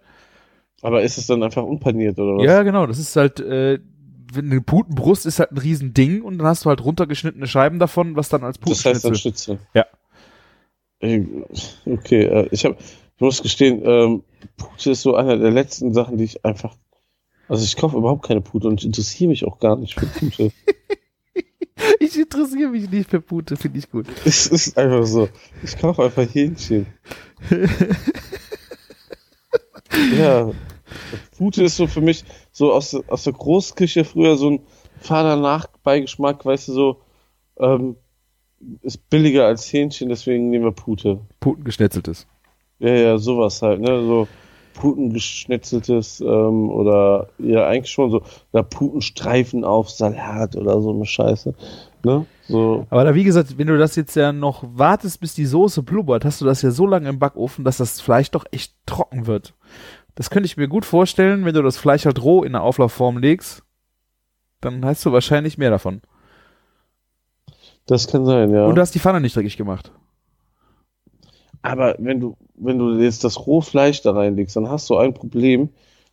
Aber 0.82 1.02
ist 1.02 1.18
es 1.18 1.28
dann 1.28 1.44
einfach 1.44 1.64
unpaniert, 1.64 2.18
oder 2.18 2.38
was? 2.38 2.46
Ja, 2.46 2.64
genau, 2.64 2.88
das 2.88 3.00
ist 3.00 3.16
halt, 3.16 3.40
äh, 3.40 3.80
eine 4.36 4.62
Putenbrust 4.62 5.26
ist 5.26 5.40
halt 5.40 5.52
ein 5.52 5.58
Riesending 5.58 6.22
und 6.22 6.38
dann 6.38 6.48
hast 6.48 6.66
du 6.66 6.70
halt 6.70 6.84
runtergeschnittene 6.84 7.46
Scheiben 7.46 7.80
davon, 7.80 8.16
was 8.16 8.30
dann 8.30 8.44
als 8.44 8.60
das 8.60 8.86
heißt 8.86 9.04
Putenschnitzel. 9.04 9.10
dann 9.10 9.16
Schnitzel. 9.16 9.60
Ja. 9.74 9.86
Okay, 11.86 12.24
äh, 12.24 12.48
ich 12.52 12.64
habe, 12.64 12.78
ich 12.80 13.22
muss 13.22 13.42
gestehen, 13.42 13.82
ähm, 13.84 14.24
Pute 14.58 14.92
ist 14.92 15.02
so 15.02 15.16
einer 15.16 15.38
der 15.38 15.52
letzten 15.52 15.94
Sachen, 15.94 16.18
die 16.18 16.24
ich 16.24 16.46
einfach, 16.46 16.76
also 17.50 17.64
ich 17.64 17.76
kaufe 17.76 17.98
überhaupt 17.98 18.26
keine 18.26 18.42
Pute 18.42 18.68
und 18.70 18.80
ich 18.80 18.86
interessiere 18.86 19.30
mich 19.30 19.46
auch 19.46 19.60
gar 19.60 19.76
nicht 19.76 20.00
für 20.00 20.06
Pute. 20.06 20.52
ich 22.00 22.18
interessiere 22.18 22.70
mich 22.70 22.90
nicht 22.90 23.10
für 23.10 23.22
Pute, 23.22 23.56
finde 23.56 23.80
ich 23.80 23.90
gut. 23.90 24.08
es 24.26 24.48
ist 24.48 24.78
einfach 24.78 25.06
so. 25.06 25.30
Ich 25.64 25.78
kaufe 25.78 26.04
einfach 26.04 26.28
Hähnchen. 26.34 26.86
ja. 30.18 30.52
Pute 31.38 31.64
ist 31.64 31.78
so 31.78 31.88
für 31.88 32.02
mich 32.02 32.24
so 32.52 32.72
aus, 32.74 32.94
aus 33.08 33.24
der 33.24 33.34
Großküche 33.34 34.06
früher 34.06 34.38
so 34.38 34.52
ein 34.52 34.60
fader 35.00 35.36
Nachbeigeschmack, 35.36 36.46
weißt 36.46 36.68
du, 36.70 36.74
so, 36.74 37.02
ähm, 37.58 37.96
ist 38.82 39.10
billiger 39.10 39.46
als 39.46 39.72
Hähnchen, 39.72 40.10
deswegen 40.10 40.50
nehmen 40.50 40.66
wir 40.66 40.72
Pute. 40.72 41.20
Putengeschnetzeltes. 41.40 42.28
Ja, 42.80 42.94
ja, 42.94 43.18
sowas 43.18 43.62
halt, 43.62 43.82
ne, 43.82 44.02
so 44.02 44.28
Putengeschnetzeltes, 44.74 46.22
ähm, 46.22 46.70
oder, 46.70 47.30
ja, 47.38 47.68
eigentlich 47.68 47.92
schon 47.92 48.12
so, 48.12 48.22
oder 48.52 48.64
Putenstreifen 48.64 49.64
auf 49.64 49.90
Salat 49.90 50.56
oder 50.56 50.82
so 50.82 50.92
eine 50.92 51.06
Scheiße, 51.06 51.54
ne, 52.04 52.26
so, 52.48 52.86
Aber 52.90 53.06
da, 53.06 53.16
wie 53.16 53.24
gesagt, 53.24 53.58
wenn 53.58 53.68
du 53.68 53.78
das 53.78 53.96
jetzt 53.96 54.16
ja 54.16 54.34
noch 54.34 54.64
wartest, 54.74 55.22
bis 55.22 55.34
die 55.34 55.46
Soße 55.46 55.82
blubbert, 55.82 56.26
hast 56.26 56.42
du 56.42 56.46
das 56.46 56.62
ja 56.62 56.72
so 56.72 56.86
lange 56.86 57.08
im 57.08 57.20
Backofen, 57.20 57.64
dass 57.64 57.78
das 57.78 58.02
Fleisch 58.02 58.32
doch 58.32 58.46
echt 58.52 58.74
trocken 58.86 59.28
wird. 59.28 59.54
Das 60.16 60.30
könnte 60.30 60.46
ich 60.46 60.58
mir 60.58 60.68
gut 60.68 60.86
vorstellen, 60.86 61.46
wenn 61.46 61.56
du 61.56 61.62
das 61.62 61.78
Fleisch 61.78 62.06
halt 62.06 62.22
roh 62.22 62.44
in 62.44 62.52
der 62.52 62.64
Auflaufform 62.64 63.18
legst, 63.18 63.64
dann 64.62 64.84
hast 64.86 65.06
du 65.06 65.12
wahrscheinlich 65.12 65.58
mehr 65.58 65.70
davon. 65.70 66.02
das 67.86 68.08
kann 68.08 68.26
sein, 68.26 68.52
ja. 68.52 68.66
Und 68.66 68.76
du 68.76 68.82
hast 68.82 68.94
die 68.94 69.00
Pfanne 69.00 69.22
nicht 69.22 69.36
dreckig 69.36 69.58
gemacht. 69.58 69.92
Aber 71.64 71.96
wenn 71.98 72.20
du, 72.20 72.38
wenn 72.56 72.78
du 72.78 72.94
jetzt 73.00 73.24
das 73.24 73.48
Rohfleisch 73.48 74.02
da 74.04 74.12
reinlegst, 74.12 74.56
dann 74.56 74.70
hast 74.70 74.90
du 74.90 74.98
ein 74.98 75.14
Problem, 75.14 75.70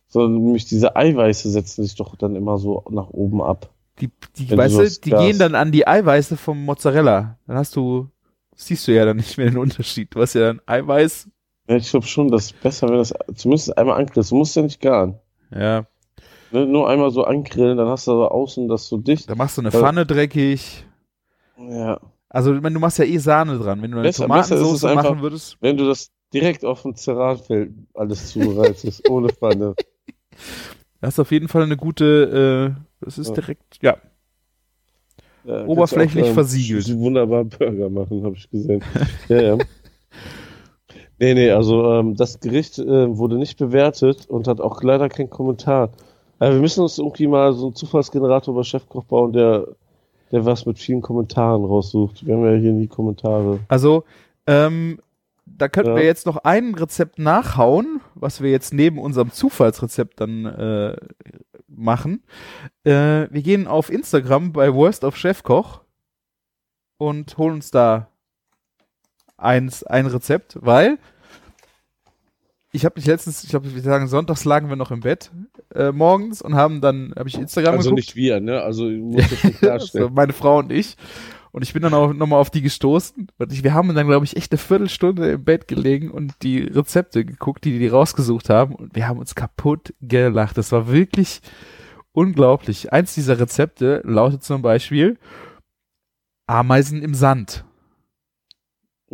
sondern 0.07 0.41
nämlich 0.43 0.65
diese 0.65 0.95
Eiweiße 0.95 1.49
setzen 1.49 1.83
sich 1.83 1.95
doch 1.95 2.15
dann 2.15 2.35
immer 2.35 2.57
so 2.57 2.83
nach 2.89 3.09
oben 3.09 3.41
ab. 3.41 3.69
Die, 3.99 4.09
die, 4.37 4.49
Wenn 4.49 4.57
weißt 4.57 4.79
du, 4.79 4.89
die 5.03 5.09
Gas- 5.11 5.21
gehen 5.25 5.37
dann 5.37 5.53
an 5.55 5.71
die 5.71 5.85
Eiweiße 5.87 6.35
vom 6.37 6.65
Mozzarella. 6.65 7.37
Dann 7.45 7.57
hast 7.57 7.75
du, 7.75 8.07
siehst 8.55 8.87
du 8.87 8.93
ja 8.95 9.05
dann 9.05 9.17
nicht 9.17 9.37
mehr 9.37 9.47
den 9.51 9.57
Unterschied. 9.59 10.15
Du 10.15 10.21
hast 10.21 10.33
ja 10.33 10.41
dann 10.41 10.61
Eiweiß. 10.65 11.29
Ja, 11.69 11.75
ich 11.75 11.89
glaube 11.89 12.07
schon, 12.07 12.31
das 12.31 12.45
ist 12.45 12.61
besser, 12.61 12.89
wenn 12.89 12.97
das 12.97 13.13
zumindest 13.35 13.77
einmal 13.77 13.99
angrillst. 13.99 14.31
Du 14.31 14.35
musst 14.35 14.55
ja 14.55 14.61
nicht 14.63 14.81
garen. 14.81 15.19
Ja, 15.53 15.85
Ne? 16.53 16.65
Nur 16.65 16.89
einmal 16.89 17.11
so 17.11 17.23
angrillen, 17.23 17.77
dann 17.77 17.87
hast 17.87 18.07
du 18.07 18.11
aber 18.11 18.33
außen 18.33 18.67
das 18.67 18.87
so 18.89 18.97
dicht. 18.97 19.29
da 19.29 19.35
machst 19.35 19.55
du 19.57 19.61
eine. 19.61 19.71
Pfanne 19.71 20.05
dreckig. 20.05 20.85
Ja. 21.57 21.97
Also, 22.33 22.55
ich 22.55 22.61
meine, 22.61 22.73
du 22.75 22.79
machst 22.79 22.97
ja 22.97 23.03
eh 23.05 23.17
Sahne 23.17 23.57
dran. 23.59 23.81
Wenn 23.81 23.91
du 23.91 23.99
eine 23.99 24.11
Tomatensauce 24.13 24.85
einfach- 24.85 25.03
machen 25.03 25.21
würdest. 25.21 25.57
Wenn 25.59 25.75
du 25.77 25.85
das 25.85 26.11
direkt 26.33 26.63
auf 26.63 26.81
dem 26.83 26.95
Ceratfeld 26.95 27.71
alles 27.93 28.31
zubereitest, 28.31 29.09
ohne 29.09 29.29
Pfanne. 29.29 29.75
Das 31.01 31.15
ist 31.15 31.19
auf 31.19 31.31
jeden 31.31 31.49
Fall 31.49 31.63
eine 31.63 31.75
gute, 31.75 32.75
äh, 32.77 32.81
das 33.03 33.17
ist 33.17 33.27
Ja. 33.29 33.33
direkt, 33.33 33.79
ja. 33.81 33.97
Ja, 35.43 35.65
Oberflächlich 35.65 36.23
auch, 36.23 36.27
ähm, 36.29 36.33
versiegelt. 36.35 36.97
Wunderbar 36.97 37.43
Burger 37.45 37.89
machen, 37.89 38.23
habe 38.23 38.35
ich 38.35 38.49
gesehen. 38.49 38.81
ja, 39.27 39.41
ja. 39.41 39.57
Nee, 41.19 41.33
nee, 41.33 41.51
also 41.51 41.91
ähm, 41.93 42.15
das 42.15 42.39
Gericht 42.39 42.79
äh, 42.79 43.17
wurde 43.17 43.37
nicht 43.37 43.57
bewertet 43.57 44.27
und 44.27 44.47
hat 44.47 44.61
auch 44.61 44.81
leider 44.83 45.09
keinen 45.09 45.29
Kommentar. 45.29 45.89
Äh, 46.39 46.51
wir 46.51 46.59
müssen 46.59 46.81
uns 46.81 46.97
irgendwie 46.97 47.27
mal 47.27 47.53
so 47.53 47.67
einen 47.67 47.75
Zufallsgenerator 47.75 48.55
bei 48.55 48.63
Chefkoch 48.63 49.03
bauen, 49.03 49.33
der, 49.33 49.67
der 50.31 50.45
was 50.45 50.65
mit 50.65 50.79
vielen 50.79 51.01
Kommentaren 51.01 51.65
raussucht. 51.65 52.25
Wir 52.25 52.35
haben 52.35 52.45
ja 52.45 52.53
hier 52.53 52.71
nie 52.71 52.87
Kommentare. 52.87 53.59
Also, 53.67 54.03
ähm, 54.47 54.99
da 55.45 55.67
könnten 55.67 55.91
Ja. 55.91 55.95
wir 55.97 56.05
jetzt 56.05 56.25
noch 56.25 56.37
ein 56.37 56.73
Rezept 56.75 57.19
nachhauen, 57.19 57.99
was 58.15 58.41
wir 58.41 58.51
jetzt 58.51 58.73
neben 58.73 58.97
unserem 58.99 59.31
Zufallsrezept 59.31 60.19
dann 60.21 60.45
äh, 60.45 60.95
machen. 61.67 62.23
Äh, 62.83 63.27
wir 63.29 63.41
gehen 63.41 63.67
auf 63.67 63.91
Instagram 63.91 64.53
bei 64.53 64.73
Worst 64.73 65.03
of 65.03 65.17
Chefkoch 65.17 65.81
und 66.97 67.37
holen 67.37 67.55
uns 67.55 67.71
da 67.71 68.07
eins, 69.37 69.83
ein 69.83 70.05
Rezept, 70.05 70.57
weil 70.61 70.97
ich 72.71 72.85
habe 72.85 72.95
mich 72.97 73.05
letztens, 73.05 73.43
ich 73.43 73.49
glaube, 73.49 73.73
wir 73.73 73.81
sagen, 73.81 74.07
sonntags 74.07 74.45
lagen 74.45 74.69
wir 74.69 74.75
noch 74.75 74.91
im 74.91 75.01
Bett 75.01 75.31
äh, 75.75 75.91
morgens 75.91 76.41
und 76.41 76.55
haben 76.55 76.81
dann, 76.81 77.13
habe 77.17 77.27
ich 77.27 77.35
Instagram 77.35 77.75
Also 77.75 77.89
geguckt. 77.89 77.97
nicht 77.97 78.15
wir, 78.15 78.39
ne? 78.39 78.61
Also 78.61 78.85
musst 78.89 79.31
du 79.31 79.35
schon 79.35 79.69
also 79.69 80.09
meine 80.09 80.33
Frau 80.33 80.59
und 80.59 80.71
ich. 80.71 80.95
Und 81.51 81.63
ich 81.63 81.73
bin 81.73 81.81
dann 81.81 81.93
auch 81.93 82.13
nochmal 82.13 82.39
auf 82.39 82.49
die 82.49 82.61
gestoßen. 82.61 83.27
Und 83.37 83.51
ich, 83.51 83.63
wir 83.63 83.73
haben 83.73 83.93
dann, 83.93 84.07
glaube 84.07 84.23
ich, 84.23 84.37
echt 84.37 84.53
eine 84.53 84.57
Viertelstunde 84.57 85.31
im 85.31 85.43
Bett 85.43 85.67
gelegen 85.67 86.09
und 86.09 86.33
die 86.43 86.61
Rezepte 86.61 87.25
geguckt, 87.25 87.65
die 87.65 87.77
die 87.77 87.87
rausgesucht 87.89 88.49
haben. 88.49 88.73
Und 88.73 88.95
wir 88.95 89.07
haben 89.07 89.19
uns 89.19 89.35
kaputt 89.35 89.93
gelacht. 89.99 90.57
Das 90.57 90.71
war 90.71 90.89
wirklich 90.89 91.41
unglaublich. 92.13 92.93
Eins 92.93 93.15
dieser 93.15 93.37
Rezepte 93.37 94.01
lautet 94.05 94.43
zum 94.43 94.61
Beispiel 94.61 95.17
Ameisen 96.47 97.01
im 97.01 97.13
Sand. 97.13 97.65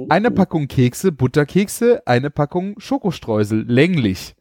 Eine 0.09 0.29
Packung 0.29 0.67
Kekse, 0.67 1.11
Butterkekse, 1.11 2.05
eine 2.05 2.29
Packung 2.29 2.79
Schokostreusel, 2.79 3.63
länglich. 3.67 4.35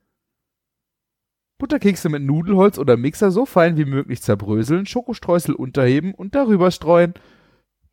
Butterkekse 1.56 2.10
mit 2.10 2.22
Nudelholz 2.22 2.78
oder 2.78 2.98
Mixer 2.98 3.30
so 3.30 3.46
fein 3.46 3.78
wie 3.78 3.86
möglich 3.86 4.20
zerbröseln, 4.20 4.84
Schokostreusel 4.84 5.54
unterheben 5.54 6.12
und 6.12 6.34
darüber 6.34 6.70
streuen. 6.70 7.14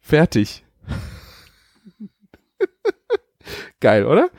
Fertig. 0.01 0.65
Geil, 3.79 4.05
oder? 4.05 4.29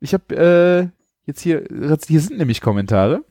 Ich 0.00 0.14
habe 0.14 0.34
äh, 0.34 0.88
jetzt 1.26 1.42
hier, 1.42 1.64
hier 2.06 2.20
sind 2.20 2.38
nämlich 2.38 2.62
Kommentare. 2.62 3.24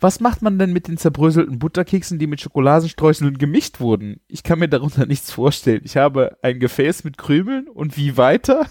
Was 0.00 0.20
macht 0.20 0.42
man 0.42 0.58
denn 0.58 0.72
mit 0.72 0.88
den 0.88 0.96
zerbröselten 0.96 1.58
Butterkeksen, 1.58 2.18
die 2.18 2.26
mit 2.26 2.40
Schokoladenstreuseln 2.40 3.38
gemischt 3.38 3.80
wurden? 3.80 4.20
Ich 4.28 4.42
kann 4.42 4.58
mir 4.58 4.68
darunter 4.68 5.06
nichts 5.06 5.30
vorstellen. 5.30 5.82
Ich 5.84 5.96
habe 5.96 6.36
ein 6.42 6.60
Gefäß 6.60 7.04
mit 7.04 7.18
Krümeln 7.18 7.68
und 7.68 7.96
wie 7.96 8.16
weiter? 8.16 8.66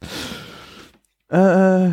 äh, 1.30 1.88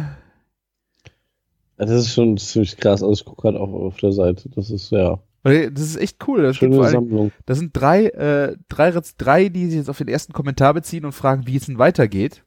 Ja, 1.77 1.85
das 1.85 1.91
ist 1.91 2.13
schon 2.13 2.37
ziemlich 2.37 2.77
krass. 2.77 3.03
Also 3.03 3.13
ich 3.13 3.25
gucke 3.25 3.41
gerade 3.41 3.59
auch 3.59 3.73
auf 3.73 3.97
der 3.97 4.11
Seite. 4.11 4.49
Das 4.49 4.69
ist 4.69 4.91
ja 4.91 5.19
das 5.45 5.81
ist 5.81 5.97
echt 5.97 6.27
cool. 6.27 6.41
Das, 6.41 6.55
schöne 6.57 6.83
Sammlung. 6.89 7.31
das 7.45 7.59
sind 7.59 7.69
drei, 7.73 8.07
äh, 8.07 8.57
drei, 8.67 8.91
drei, 9.17 9.49
die 9.49 9.67
sich 9.67 9.75
jetzt 9.75 9.89
auf 9.89 9.99
den 9.99 10.07
ersten 10.07 10.33
Kommentar 10.33 10.73
beziehen 10.73 11.05
und 11.05 11.11
fragen, 11.11 11.45
wie 11.45 11.55
es 11.55 11.67
denn 11.67 11.77
weitergeht. 11.77 12.43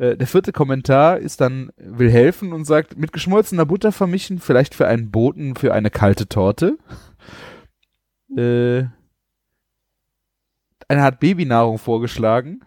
Äh, 0.00 0.16
der 0.16 0.26
vierte 0.26 0.52
Kommentar 0.52 1.18
ist 1.18 1.42
dann, 1.42 1.70
will 1.76 2.10
helfen 2.10 2.54
und 2.54 2.64
sagt, 2.64 2.96
mit 2.96 3.12
geschmolzener 3.12 3.66
Butter 3.66 3.92
vermischen, 3.92 4.38
vielleicht 4.38 4.74
für 4.74 4.86
einen 4.86 5.10
Boten 5.10 5.56
für 5.56 5.74
eine 5.74 5.90
kalte 5.90 6.26
Torte. 6.26 6.78
Äh, 8.34 8.84
einer 10.88 11.02
hat 11.02 11.20
Babynahrung 11.20 11.76
vorgeschlagen. 11.76 12.62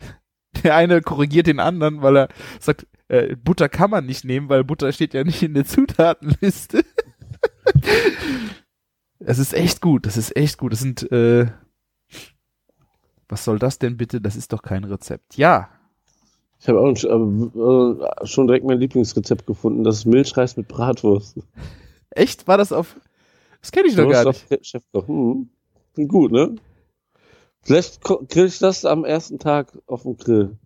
Der 0.64 0.74
eine 0.74 1.00
korrigiert 1.02 1.46
den 1.46 1.60
anderen, 1.60 2.02
weil 2.02 2.16
er 2.16 2.28
sagt, 2.58 2.88
äh, 3.06 3.36
Butter 3.36 3.68
kann 3.68 3.90
man 3.90 4.06
nicht 4.06 4.24
nehmen, 4.24 4.48
weil 4.48 4.64
Butter 4.64 4.90
steht 4.92 5.14
ja 5.14 5.22
nicht 5.22 5.42
in 5.42 5.54
der 5.54 5.64
Zutatenliste. 5.66 6.84
Es 9.26 9.38
ist 9.38 9.54
echt 9.54 9.80
gut, 9.80 10.04
das 10.04 10.18
ist 10.18 10.36
echt 10.36 10.58
gut. 10.58 10.72
Das 10.72 10.80
sind, 10.80 11.10
äh, 11.10 11.46
was 13.28 13.44
soll 13.44 13.58
das 13.58 13.78
denn 13.78 13.96
bitte? 13.96 14.20
Das 14.20 14.36
ist 14.36 14.52
doch 14.52 14.62
kein 14.62 14.84
Rezept. 14.84 15.36
Ja, 15.36 15.68
Ich 16.60 16.68
habe 16.68 16.80
auch 16.80 16.94
äh, 16.94 18.22
äh, 18.22 18.26
schon 18.26 18.46
direkt 18.46 18.64
mein 18.66 18.78
Lieblingsrezept 18.78 19.46
gefunden. 19.46 19.84
Das 19.84 19.96
ist 19.98 20.04
Milchreis 20.06 20.56
mit 20.56 20.68
Bratwurst. 20.68 21.36
echt? 22.10 22.46
War 22.48 22.58
das 22.58 22.72
auf, 22.72 22.96
das 23.60 23.72
kenne 23.72 23.88
ich 23.88 23.96
noch 23.96 24.04
So 24.04 24.10
gar 24.10 24.24
nicht. 24.26 24.52
auf 24.52 24.58
Chefkoch. 24.64 25.06
Hm. 25.08 25.48
Klingt 25.94 26.10
Gut, 26.10 26.32
ne? 26.32 26.56
Vielleicht 27.62 28.02
grill 28.02 28.46
ich 28.46 28.58
das 28.58 28.84
am 28.84 29.04
ersten 29.04 29.38
Tag 29.38 29.72
auf 29.86 30.02
dem 30.02 30.16
Grill. 30.16 30.56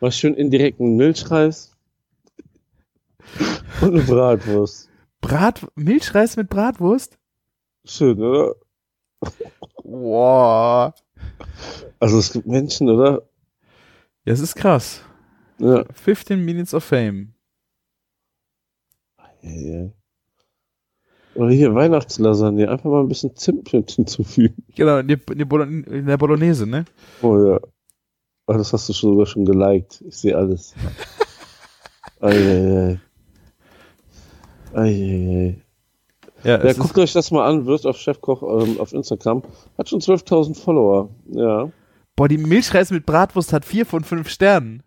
Mach 0.00 0.12
schön 0.12 0.34
indirekten 0.34 0.94
Milchreis 0.96 1.76
und 3.80 3.94
eine 3.94 4.02
Bratwurst. 4.02 4.88
Brat, 5.20 5.66
Milchreis 5.74 6.36
mit 6.36 6.48
Bratwurst? 6.48 7.18
Schön, 7.84 8.20
oder? 8.22 8.54
Wow. 9.82 10.92
Also 12.00 12.18
es 12.18 12.32
gibt 12.32 12.46
Menschen, 12.46 12.88
oder? 12.90 13.22
Ja, 14.24 14.32
es 14.32 14.40
ist 14.40 14.54
krass. 14.56 15.00
Ja. 15.58 15.84
15 15.92 16.44
Minutes 16.44 16.74
of 16.74 16.84
Fame. 16.84 17.32
Ja. 19.42 19.90
Oder 21.34 21.50
hier 21.50 21.74
Weihnachtslasagne. 21.74 22.68
Einfach 22.70 22.90
mal 22.90 23.00
ein 23.02 23.08
bisschen 23.08 23.36
Zimt 23.36 23.68
hinzufügen. 23.70 24.64
Genau, 24.74 24.98
in, 24.98 25.08
der- 25.08 26.16
Bolognese, 26.16 26.66
ne? 26.66 26.84
Oh 27.22 27.36
ja. 27.52 27.60
Oh, 28.48 28.52
das 28.52 28.72
hast 28.72 28.88
du 28.88 28.92
schon 28.92 29.10
sogar 29.12 29.26
schon 29.26 29.44
geliked. 29.44 30.02
Ich 30.06 30.16
sehe 30.18 30.36
alles. 30.36 30.74
Eieiei. 32.20 33.00
Eieiei. 34.72 35.62
Ja, 36.46 36.64
Ja, 36.64 36.72
guckt 36.74 36.96
euch 36.98 37.12
das 37.12 37.30
mal 37.32 37.44
an, 37.44 37.66
wirst 37.66 37.86
auf 37.86 37.96
Chefkoch 37.96 38.42
ähm, 38.42 38.78
auf 38.78 38.92
Instagram. 38.92 39.42
Hat 39.76 39.88
schon 39.88 40.00
12.000 40.00 40.54
Follower. 40.54 41.08
Ja. 41.32 41.70
boah, 42.14 42.28
die 42.28 42.38
Milchreis 42.38 42.90
mit 42.90 43.04
Bratwurst 43.04 43.52
hat 43.52 43.64
vier 43.64 43.84
von 43.84 44.04
fünf 44.04 44.28
Sternen. 44.28 44.82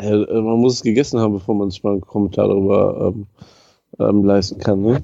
ja 0.00 0.10
äh, 0.10 0.40
man 0.40 0.58
muss 0.58 0.74
es 0.74 0.82
gegessen 0.82 1.20
haben, 1.20 1.34
bevor 1.34 1.54
man 1.54 1.70
sich 1.70 1.82
mal 1.82 1.92
einen 1.92 2.00
Kommentar 2.00 2.48
darüber 2.48 3.12
ähm, 3.14 3.26
ähm, 3.98 4.24
leisten 4.24 4.58
kann. 4.58 4.80
Ne? 4.80 5.02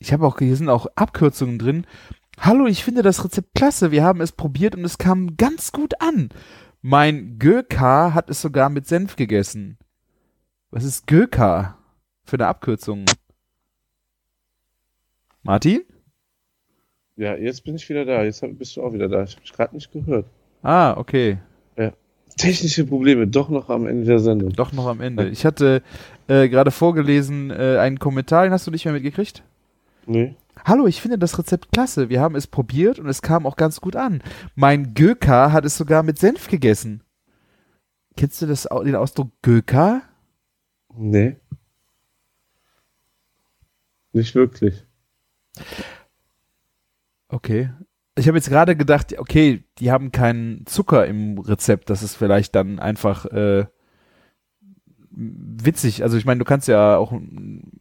Ich 0.00 0.12
habe 0.12 0.26
auch, 0.26 0.38
hier 0.38 0.56
sind 0.56 0.68
auch 0.68 0.86
Abkürzungen 0.94 1.58
drin. 1.58 1.86
Hallo, 2.38 2.66
ich 2.66 2.84
finde 2.84 3.02
das 3.02 3.24
Rezept 3.24 3.54
klasse. 3.54 3.90
Wir 3.92 4.04
haben 4.04 4.20
es 4.20 4.32
probiert 4.32 4.74
und 4.74 4.84
es 4.84 4.98
kam 4.98 5.36
ganz 5.36 5.72
gut 5.72 6.00
an. 6.00 6.28
Mein 6.82 7.38
Göka 7.38 8.14
hat 8.14 8.30
es 8.30 8.42
sogar 8.42 8.68
mit 8.68 8.86
Senf 8.86 9.16
gegessen. 9.16 9.78
Was 10.70 10.84
ist 10.84 11.06
Göka 11.06 11.78
für 12.24 12.36
eine 12.36 12.46
Abkürzung? 12.46 13.04
Martin? 15.42 15.82
Ja, 17.16 17.34
jetzt 17.36 17.64
bin 17.64 17.76
ich 17.76 17.88
wieder 17.88 18.04
da. 18.04 18.24
Jetzt 18.24 18.42
bist 18.58 18.76
du 18.76 18.82
auch 18.82 18.92
wieder 18.92 19.08
da. 19.08 19.22
Ich 19.22 19.34
habe 19.34 19.42
dich 19.42 19.52
gerade 19.52 19.74
nicht 19.74 19.92
gehört. 19.92 20.26
Ah, 20.62 20.96
okay. 20.96 21.38
Technische 22.36 22.84
Probleme, 22.84 23.26
doch 23.26 23.48
noch 23.48 23.70
am 23.70 23.86
Ende 23.86 24.04
der 24.04 24.18
Sendung. 24.18 24.50
Doch 24.50 24.72
noch 24.72 24.86
am 24.86 25.00
Ende. 25.00 25.28
Ich 25.28 25.46
hatte 25.46 25.82
äh, 26.28 26.48
gerade 26.48 26.70
vorgelesen 26.70 27.50
äh, 27.50 27.78
einen 27.78 27.98
Kommentar, 27.98 28.44
den 28.44 28.52
hast 28.52 28.66
du 28.66 28.70
nicht 28.70 28.84
mehr 28.84 28.92
mitgekriegt? 28.92 29.42
Nee. 30.06 30.36
Hallo, 30.64 30.86
ich 30.86 31.00
finde 31.00 31.18
das 31.18 31.38
Rezept 31.38 31.72
klasse. 31.72 32.10
Wir 32.10 32.20
haben 32.20 32.34
es 32.34 32.46
probiert 32.46 32.98
und 32.98 33.08
es 33.08 33.22
kam 33.22 33.46
auch 33.46 33.56
ganz 33.56 33.80
gut 33.80 33.96
an. 33.96 34.22
Mein 34.54 34.92
Göka 34.92 35.50
hat 35.52 35.64
es 35.64 35.78
sogar 35.78 36.02
mit 36.02 36.18
Senf 36.18 36.48
gegessen. 36.48 37.02
Kennst 38.16 38.42
du 38.42 38.46
das, 38.46 38.68
den 38.84 38.96
Ausdruck 38.96 39.30
Göka? 39.42 40.02
Nee. 40.96 41.36
Nicht 44.12 44.34
wirklich. 44.34 44.84
Okay. 47.28 47.70
Ich 48.18 48.28
habe 48.28 48.38
jetzt 48.38 48.48
gerade 48.48 48.76
gedacht, 48.76 49.18
okay, 49.18 49.64
die 49.78 49.90
haben 49.90 50.10
keinen 50.10 50.64
Zucker 50.64 51.06
im 51.06 51.38
Rezept. 51.38 51.90
Das 51.90 52.02
ist 52.02 52.14
vielleicht 52.14 52.54
dann 52.54 52.78
einfach 52.78 53.26
äh, 53.26 53.66
witzig. 55.10 56.02
Also 56.02 56.16
ich 56.16 56.24
meine, 56.24 56.38
du 56.38 56.44
kannst 56.46 56.66
ja 56.66 56.96
auch, 56.96 57.12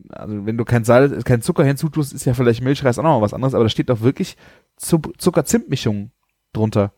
also 0.10 0.46
wenn 0.46 0.58
du 0.58 0.66
kein 0.66 0.84
Salz, 0.84 1.24
kein 1.24 1.42
Zucker 1.42 1.64
hinzutust, 1.64 2.12
ist 2.12 2.26
ja 2.26 2.34
vielleicht 2.34 2.62
Milchreis 2.62 3.00
auch 3.00 3.04
noch 3.04 3.18
mal 3.18 3.22
was 3.22 3.34
anderes. 3.34 3.54
Aber 3.54 3.64
da 3.64 3.70
steht 3.70 3.90
doch 3.90 4.02
wirklich 4.02 4.36
Zu 4.76 5.00
Zucker-Zimt-Mischung 5.18 6.12
drunter. 6.52 6.92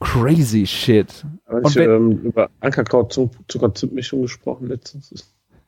Crazy 0.00 0.66
shit. 0.66 1.24
Habe 1.48 1.62
ich 1.68 1.76
ähm, 1.76 2.12
über 2.22 2.50
Ankerkraut 2.60 3.12
zum 3.12 3.30
Zucker-Zimt-Mischung 3.48 4.22
gesprochen 4.22 4.68
letztens? 4.68 5.12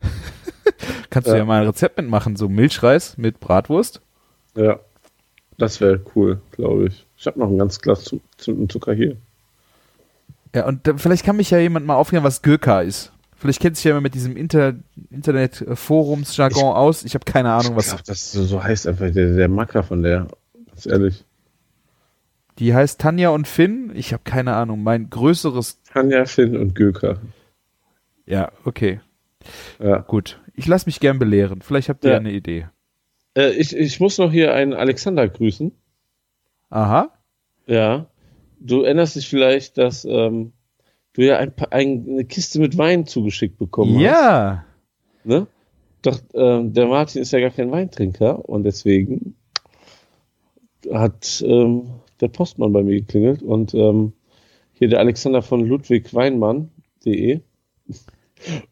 Kannst 1.11 1.29
du 1.29 1.33
Ja. 1.33 1.39
ja 1.39 1.45
mal 1.45 1.61
ein 1.63 1.67
Rezept 1.67 1.97
mitmachen, 1.99 2.37
so 2.37 2.49
Milchreis 2.49 3.17
mit 3.19 3.41
Bratwurst. 3.41 4.01
Ja. 4.57 4.81
Das 5.59 5.81
wäre 5.81 6.01
cool, 6.17 6.41
glaube 6.53 6.87
ich. 6.87 7.07
Ich 7.17 7.27
habe 7.27 7.39
noch 7.39 7.49
ein 7.49 7.59
ganz 7.59 7.81
Glas 7.81 8.05
Zu- 8.05 8.21
Zimt 8.39 8.59
und 8.59 8.73
Zucker 8.73 8.95
hier. 8.95 9.17
Ja, 10.55 10.67
und 10.67 10.87
da, 10.87 10.97
vielleicht 10.97 11.25
kann 11.25 11.37
mich 11.37 11.51
ja 11.51 11.59
jemand 11.59 11.87
mal 11.87 11.95
aufklären, 11.95 12.25
was 12.25 12.43
Göka 12.43 12.81
ist. 12.81 13.13
Vielleicht 13.37 13.61
kennt 13.61 13.77
sich 13.77 13.85
ja 13.85 13.91
jemand 13.91 14.05
mit 14.05 14.15
diesem 14.15 14.37
Inter 14.37 14.75
Internet-Forums-Jargon 15.11 16.75
aus. 16.75 17.05
Ich 17.05 17.15
habe 17.15 17.25
keine 17.25 17.53
Ahnung, 17.53 17.73
ich 17.73 17.77
was. 17.79 17.89
glaube, 17.89 18.03
das 18.07 18.33
so 18.33 18.45
so 18.45 18.63
heißt 18.63 18.87
einfach 18.87 19.11
der, 19.11 19.35
der 19.35 19.49
Macker 19.49 19.83
von 19.83 20.03
der. 20.03 20.29
Ganz 20.69 20.87
ehrlich. 20.87 21.25
Die 22.59 22.75
heißt 22.75 23.01
Tanja 23.01 23.31
und 23.31 23.49
Finn. 23.49 23.93
Ich 23.95 24.13
habe 24.13 24.23
keine 24.25 24.55
Ahnung. 24.55 24.83
Mein 24.83 25.11
größeres. 25.11 25.83
Tanja, 25.93 26.25
Finn 26.27 26.57
und 26.57 26.75
Göker. 26.75 27.19
Ja, 28.27 28.53
okay. 28.65 29.01
Ja. 29.79 29.99
Gut. 29.99 30.41
Ich 30.55 30.67
lasse 30.67 30.87
mich 30.87 31.01
gern 31.01 31.19
belehren. 31.19 31.63
Vielleicht 31.63 31.89
habt 31.89 32.05
ihr 32.05 32.11
Ja. 32.11 32.15
ja. 32.15 32.21
eine 32.21 32.33
Idee. 32.33 32.69
Äh, 33.37 33.51
ich, 33.53 33.75
ich 33.75 34.01
muss 34.01 34.19
noch 34.19 34.31
hier 34.31 34.55
einen 34.55 34.75
Alexander 34.75 35.27
grüßen. 35.29 35.73
Aha. 36.71 37.11
Ja. 37.67 38.07
Du 38.61 38.83
erinnerst 38.83 39.17
dich 39.17 39.29
vielleicht, 39.29 39.79
dass 39.79 40.05
ähm, 40.05 40.53
du 41.15 41.23
ja 41.23 41.39
ein, 41.39 41.53
ein, 41.71 42.07
eine 42.09 42.25
Kiste 42.25 42.61
mit 42.61 42.79
Wein 42.79 43.07
zugeschickt 43.07 43.59
bekommen 43.59 43.97
hast. 43.97 44.03
Ja. 44.03 44.65
Ne? 45.25 45.47
Doch 46.03 46.21
ähm, 46.35 46.73
der 46.73 46.87
Martin 46.87 47.23
ist 47.23 47.33
ja 47.33 47.41
gar 47.41 47.51
kein 47.51 47.71
Weintrinker 47.71 48.49
und 48.49 48.65
deswegen 48.65 49.37
hat 50.93 51.43
ähm, 51.47 52.01
der 52.23 52.29
Postmann 52.29 52.73
bei 52.73 52.83
mir 52.83 53.01
geklingelt 53.01 53.43
und 53.43 53.75
ähm, 53.75 54.13
hier 54.73 54.89
der 54.89 55.01
Alexander 55.01 55.43
von 55.43 55.67
ludwigweinmann.de, 55.67 57.41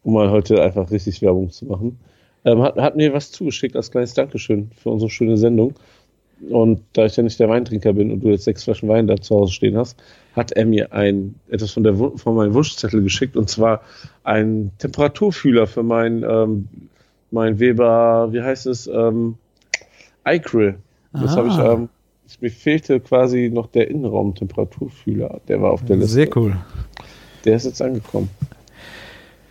um 0.03 0.13
mal 0.13 0.31
heute 0.31 0.61
einfach 0.63 0.89
richtig 0.91 1.21
Werbung 1.21 1.51
zu 1.51 1.65
machen, 1.65 1.99
ähm, 2.45 2.61
hat, 2.61 2.77
hat 2.77 2.95
mir 2.95 3.13
was 3.13 3.31
zugeschickt 3.31 3.75
als 3.75 3.91
kleines 3.91 4.13
Dankeschön 4.13 4.71
für 4.75 4.89
unsere 4.89 5.09
schöne 5.11 5.37
Sendung. 5.37 5.73
Und 6.49 6.81
da 6.93 7.05
ich 7.05 7.15
ja 7.15 7.21
nicht 7.21 7.39
der 7.39 7.49
Weintrinker 7.49 7.93
bin 7.93 8.11
und 8.11 8.23
du 8.23 8.29
jetzt 8.29 8.45
sechs 8.45 8.63
Flaschen 8.63 8.89
Wein 8.89 9.05
da 9.05 9.15
zu 9.17 9.35
Hause 9.35 9.53
stehen 9.53 9.77
hast, 9.77 10.01
hat 10.35 10.51
er 10.53 10.65
mir 10.65 10.91
ein 10.91 11.35
etwas 11.49 11.69
von 11.71 11.83
der 11.83 11.93
von 11.93 12.35
meinem 12.35 12.55
Wunschzettel 12.55 13.03
geschickt 13.03 13.37
und 13.37 13.47
zwar 13.47 13.81
ein 14.23 14.71
Temperaturfühler 14.79 15.67
für 15.67 15.83
mein 15.83 16.23
ähm, 16.27 16.67
mein 17.29 17.59
Weber, 17.59 18.29
wie 18.31 18.41
heißt 18.41 18.65
es, 18.65 18.87
ähm, 18.87 19.35
iCrill. 20.25 20.79
Das 21.13 21.33
Ah. 21.33 21.37
habe 21.37 21.47
ich, 21.49 21.57
ähm, 21.57 21.83
ich, 21.83 22.00
mir 22.39 22.51
fehlte 22.51 22.99
quasi 22.99 23.49
noch 23.51 23.67
der 23.67 23.89
Innenraumtemperaturfühler, 23.89 25.41
der 25.47 25.61
war 25.61 25.71
auf 25.71 25.83
der 25.83 25.97
Liste. 25.97 26.13
Sehr 26.13 26.37
cool. 26.37 26.55
Der 27.45 27.55
ist 27.55 27.65
jetzt 27.65 27.81
angekommen. 27.81 28.29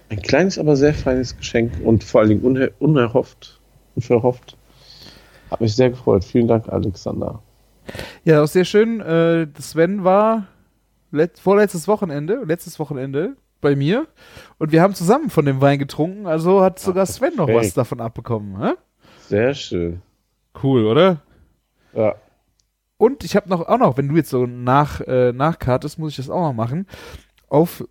Ein 0.09 0.23
kleines, 0.23 0.59
aber 0.59 0.77
sehr 0.77 0.95
feines 0.95 1.37
Geschenk 1.37 1.73
und 1.85 2.03
vor 2.05 2.21
allen 2.21 2.31
Dingen 2.31 2.43
uner 2.43 2.69
unerhofft, 2.79 3.61
unverhofft. 3.95 4.57
Hat 5.51 5.61
mich 5.61 5.75
sehr 5.75 5.91
gefreut. 5.91 6.25
Vielen 6.25 6.49
Dank, 6.49 6.69
Alexander. 6.69 7.43
Ja, 8.25 8.43
auch 8.43 8.49
sehr 8.49 8.65
schön. 8.65 9.01
Äh, 9.01 9.49
Sven 9.59 10.05
war 10.05 10.47
let 11.11 11.39
vorletztes 11.39 11.89
Wochenende, 11.89 12.43
letztes 12.45 12.79
Wochenende 12.79 13.37
bei 13.61 13.77
mir 13.77 14.07
und 14.59 14.73
wir 14.73 14.81
haben 14.81 14.95
zusammen 14.95 15.31
von 15.31 15.45
dem 15.45 15.61
Wein 15.61 15.79
getrunken. 15.79 16.27
Also 16.27 16.63
hat 16.63 16.79
sogar 16.79 17.07
Sven 17.07 17.37
noch 17.37 17.49
was 17.49 17.75
davon 17.75 18.01
abbekommen. 18.01 18.61
Hä? 18.63 18.73
Sehr 19.29 19.55
schön. 19.55 20.03
Cool, 20.63 20.87
oder? 20.87 21.21
Ja. 21.95 22.15
Und 23.01 23.25
ich 23.25 23.35
habe 23.35 23.49
noch 23.49 23.67
auch 23.67 23.79
noch, 23.79 23.97
wenn 23.97 24.09
du 24.09 24.17
jetzt 24.17 24.29
so 24.29 24.45
nach 24.45 25.01
äh, 25.01 25.33
nachkartest, 25.33 25.99
muss 25.99 26.11
ich 26.11 26.17
das 26.19 26.29
auch 26.29 26.43
noch 26.43 26.53
machen. 26.53 26.87
Auf 27.49 27.83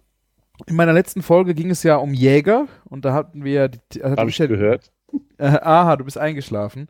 in 0.68 0.76
meiner 0.76 0.94
letzten 0.94 1.24
Folge 1.24 1.56
ging 1.56 1.72
es 1.72 1.82
ja 1.82 1.96
um 1.96 2.14
Jäger 2.14 2.68
und 2.86 3.06
da 3.06 3.14
hatten 3.16 3.44
wir 3.44 3.54
ja 3.54 3.68
die, 3.70 4.04
hatte 4.04 4.18
Habe 4.18 4.30
ich 4.30 4.36
ich 4.36 4.38
ja, 4.38 4.46
gehört. 4.46 4.92
äh, 5.40 5.46
aha, 5.62 5.96
du 5.96 6.06
bist 6.06 6.20
eingeschlafen. 6.20 6.90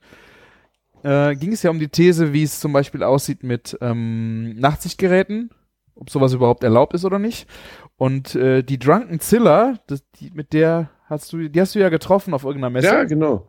Äh, 1.01 1.37
ging 1.37 1.53
es 1.53 1.63
ja 1.63 1.69
um 1.69 1.79
die 1.79 1.87
These, 1.87 2.33
wie 2.33 2.43
es 2.43 2.59
zum 2.59 2.73
Beispiel 2.73 3.03
aussieht 3.03 3.41
mit 3.43 3.77
ähm, 3.79 4.53
Nachtsichtgeräten, 4.59 5.51
ob 5.95 6.09
sowas 6.09 6.33
überhaupt 6.33 6.65
erlaubt 6.65 6.93
ist 6.95 7.05
oder 7.05 7.19
nicht. 7.19 7.47
Und 7.95 8.35
äh, 8.35 8.63
die 8.63 8.79
Drunken 8.79 9.21
Zilla, 9.21 9.75
das, 9.87 10.03
die, 10.19 10.29
mit 10.31 10.51
der 10.51 10.89
hast 11.05 11.31
du, 11.31 11.47
die 11.47 11.61
hast 11.61 11.73
du 11.73 11.79
ja 11.79 11.87
getroffen 11.87 12.33
auf 12.33 12.43
irgendeiner 12.43 12.71
Messe. 12.71 12.87
Ja, 12.87 13.05
genau. 13.05 13.47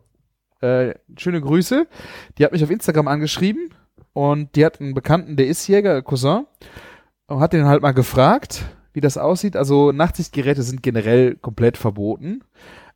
Äh, 0.61 0.93
schöne 1.17 1.41
Grüße. 1.41 1.87
Die 2.37 2.45
hat 2.45 2.53
mich 2.53 2.63
auf 2.63 2.71
Instagram 2.71 3.09
angeschrieben 3.09 3.73
und 4.13 4.55
die 4.55 4.65
hat 4.65 4.81
einen 4.81 4.93
Bekannten, 4.93 5.35
der 5.35 5.47
ist 5.47 5.67
Jäger, 5.67 6.01
Cousin, 6.01 6.45
und 7.27 7.39
hat 7.39 7.53
den 7.53 7.65
halt 7.65 7.81
mal 7.81 7.93
gefragt, 7.93 8.65
wie 8.93 9.01
das 9.01 9.17
aussieht. 9.17 9.55
Also 9.55 9.91
Nachtsichtgeräte 9.91 10.63
sind 10.63 10.83
generell 10.83 11.35
komplett 11.35 11.77
verboten. 11.77 12.43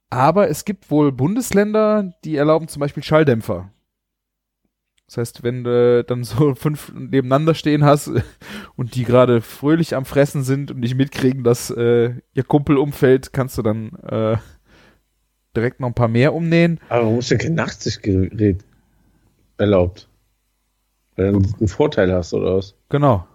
Aber 0.10 0.50
es 0.50 0.66
gibt 0.66 0.92
wohl 0.92 1.12
Bundesländer, 1.12 2.14
die 2.24 2.36
erlauben 2.36 2.68
zum 2.68 2.80
Beispiel 2.80 3.04
Schalldämpfer. 3.04 3.72
Das 5.08 5.18
heißt, 5.18 5.44
wenn 5.44 5.64
du 5.64 6.04
dann 6.04 6.24
so 6.24 6.56
fünf 6.56 6.92
nebeneinander 6.94 7.54
stehen 7.54 7.84
hast 7.84 8.12
und 8.76 8.96
die 8.96 9.04
gerade 9.04 9.42
fröhlich 9.42 9.96
am 9.96 10.06
Fressen 10.06 10.44
sind 10.44 10.72
und 10.72 10.80
nicht 10.80 10.96
mitkriegen, 10.96 11.44
dass 11.44 11.70
äh, 11.70 12.16
ihr 12.34 12.44
Kumpel 12.44 12.78
umfällt, 12.78 13.34
kannst 13.34 13.58
du 13.58 13.62
dann 13.62 13.94
äh, 14.04 14.38
direkt 15.56 15.80
noch 15.80 15.88
ein 15.88 15.94
paar 15.94 16.08
mehr 16.08 16.34
umnähen. 16.34 16.80
Aber 16.90 17.06
man 17.06 17.16
muss 17.16 17.30
ja 17.30 17.38
kein 17.38 17.56
Nachtsichtgerät 17.56 18.64
erlaubt. 19.58 20.10
Du 21.16 21.24
einen 21.24 21.68
Vorteil 21.68 22.12
hast, 22.14 22.34
oder 22.34 22.58
was? 22.58 22.76
Genau. 22.90 23.26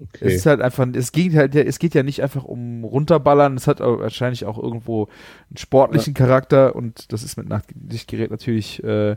Okay. 0.00 0.26
Es 0.26 0.34
ist 0.34 0.46
halt 0.46 0.60
einfach, 0.60 0.86
es 0.94 1.10
geht 1.10 1.34
halt, 1.34 1.54
ja- 1.56 1.62
es 1.62 1.78
geht 1.80 1.94
ja 1.94 2.04
nicht 2.04 2.22
einfach 2.22 2.44
um 2.44 2.84
runterballern, 2.84 3.56
es 3.56 3.66
hat 3.66 3.80
auch 3.80 3.98
wahrscheinlich 3.98 4.44
auch 4.46 4.56
irgendwo 4.62 5.08
einen 5.50 5.56
sportlichen 5.56 6.14
Charakter 6.14 6.76
und 6.76 7.12
das 7.12 7.24
ist 7.24 7.36
mit 7.36 7.48
Nachtsichtgerät 7.48 8.30
natürlich 8.30 8.82
äh, 8.84 9.16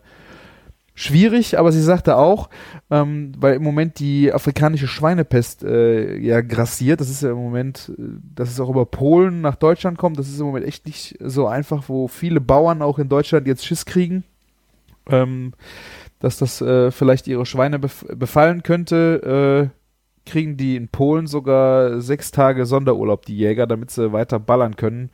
schwierig, 0.95 1.59
aber 1.59 1.71
sie 1.71 1.83
sagte 1.83 2.17
auch, 2.17 2.49
ähm, 2.89 3.31
weil 3.37 3.55
im 3.55 3.63
Moment 3.63 3.99
die 3.99 4.33
afrikanische 4.33 4.87
Schweinepest 4.87 5.63
äh, 5.63 6.17
ja 6.17 6.41
grassiert, 6.41 6.99
das 6.99 7.11
ist 7.11 7.21
ja 7.21 7.29
im 7.29 7.37
Moment, 7.37 7.91
äh, 7.99 8.01
dass 8.35 8.49
es 8.49 8.59
auch 8.59 8.69
über 8.69 8.87
Polen 8.87 9.41
nach 9.41 9.55
Deutschland 9.57 9.99
kommt, 9.99 10.17
das 10.17 10.29
ist 10.29 10.39
im 10.39 10.47
Moment 10.47 10.65
echt 10.65 10.87
nicht 10.87 11.15
so 11.19 11.45
einfach, 11.45 11.89
wo 11.89 12.07
viele 12.07 12.41
Bauern 12.41 12.81
auch 12.81 12.97
in 12.97 13.07
Deutschland 13.07 13.45
jetzt 13.45 13.65
Schiss 13.67 13.85
kriegen, 13.85 14.23
ähm, 15.09 15.53
dass 16.21 16.37
das 16.37 16.61
äh, 16.61 16.91
vielleicht 16.91 17.27
ihre 17.27 17.45
Schweine 17.45 17.79
bef 17.79 18.05
befallen 18.15 18.63
könnte, 18.63 19.71
äh, 19.73 20.29
kriegen 20.29 20.55
die 20.55 20.75
in 20.75 20.87
Polen 20.87 21.27
sogar 21.27 21.99
sechs 21.99 22.31
Tage 22.31 22.65
Sonderurlaub, 22.65 23.25
die 23.25 23.35
Jäger, 23.35 23.67
damit 23.67 23.91
sie 23.91 24.13
weiter 24.13 24.39
ballern 24.39 24.75
können. 24.75 25.09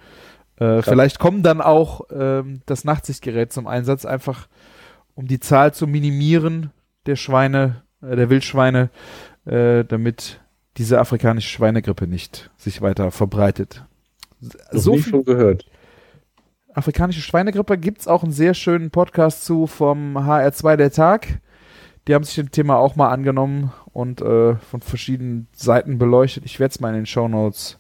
Äh, 0.58 0.82
vielleicht 0.82 1.18
kommen 1.18 1.44
dann 1.44 1.62
auch 1.62 2.02
ähm, 2.12 2.62
das 2.66 2.84
Nachtsichtgerät 2.84 3.54
zum 3.54 3.68
Einsatz, 3.68 4.06
einfach 4.06 4.48
um 5.16 5.28
die 5.28 5.40
Zahl 5.40 5.74
zu 5.74 5.88
minimieren 5.88 6.72
der 7.06 7.16
Schweine, 7.16 7.84
äh, 8.02 8.16
der 8.16 8.30
Wildschweine, 8.30 8.90
äh, 9.46 9.86
damit 9.86 10.42
diese 10.78 11.00
afrikanische 11.00 11.50
Schweinegrippe 11.50 12.06
nicht 12.06 12.52
sich 12.58 12.82
weiter 12.82 13.12
verbreitet. 13.12 13.86
So 14.72 14.94
viel 14.94 15.12
von 15.12 15.26
gehört. 15.26 15.66
Afrikanische 16.78 17.22
Schweinegrippe 17.22 17.78
gibt's 17.78 18.08
auch 18.08 18.24
einen 18.24 18.32
sehr 18.32 18.54
schönen 18.54 18.92
Podcast 18.92 19.44
zu 19.44 19.66
vom 19.66 20.16
HR2 20.16 20.76
der 20.76 20.92
Tag. 20.92 21.42
Die 22.08 22.14
haben 22.14 22.24
sich 22.24 22.36
dem 22.36 22.52
Thema 22.52 22.78
auch 22.78 22.96
mal 22.96 23.10
angenommen 23.10 23.74
und 23.94 24.22
äh, 24.22 24.56
von 24.56 24.82
verschiedenen 24.82 25.48
Seiten 25.54 25.98
beleuchtet. 25.98 26.46
Ich 26.46 26.60
werde 26.60 26.72
es 26.72 26.80
mal 26.80 26.90
in 26.90 26.96
den 26.96 27.06
Shownotes 27.08 27.80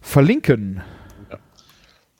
verlinken. 0.00 0.82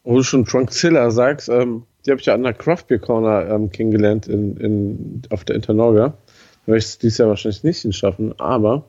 Wo 0.04 0.16
du 0.16 0.22
schon 0.22 0.44
Trunkzilla 0.44 1.10
sagst, 1.10 1.48
ähm, 1.48 1.82
die 2.06 2.12
habe 2.12 2.20
ich 2.20 2.26
ja 2.26 2.34
an 2.34 2.44
der 2.44 2.54
Craft 2.54 2.84
Beer 2.86 3.00
Corner 3.00 3.48
ähm, 3.50 3.70
kennengelernt 3.70 4.28
in, 4.28 4.56
in, 4.58 5.22
auf 5.30 5.44
der 5.44 5.56
Internorga. 5.56 6.10
Da 6.10 6.66
werde 6.66 6.78
ich 6.78 6.84
es 6.84 6.98
dieses 6.98 7.18
Jahr 7.18 7.28
wahrscheinlich 7.28 7.64
nicht 7.64 7.82
hinschaffen, 7.82 8.38
aber 8.38 8.84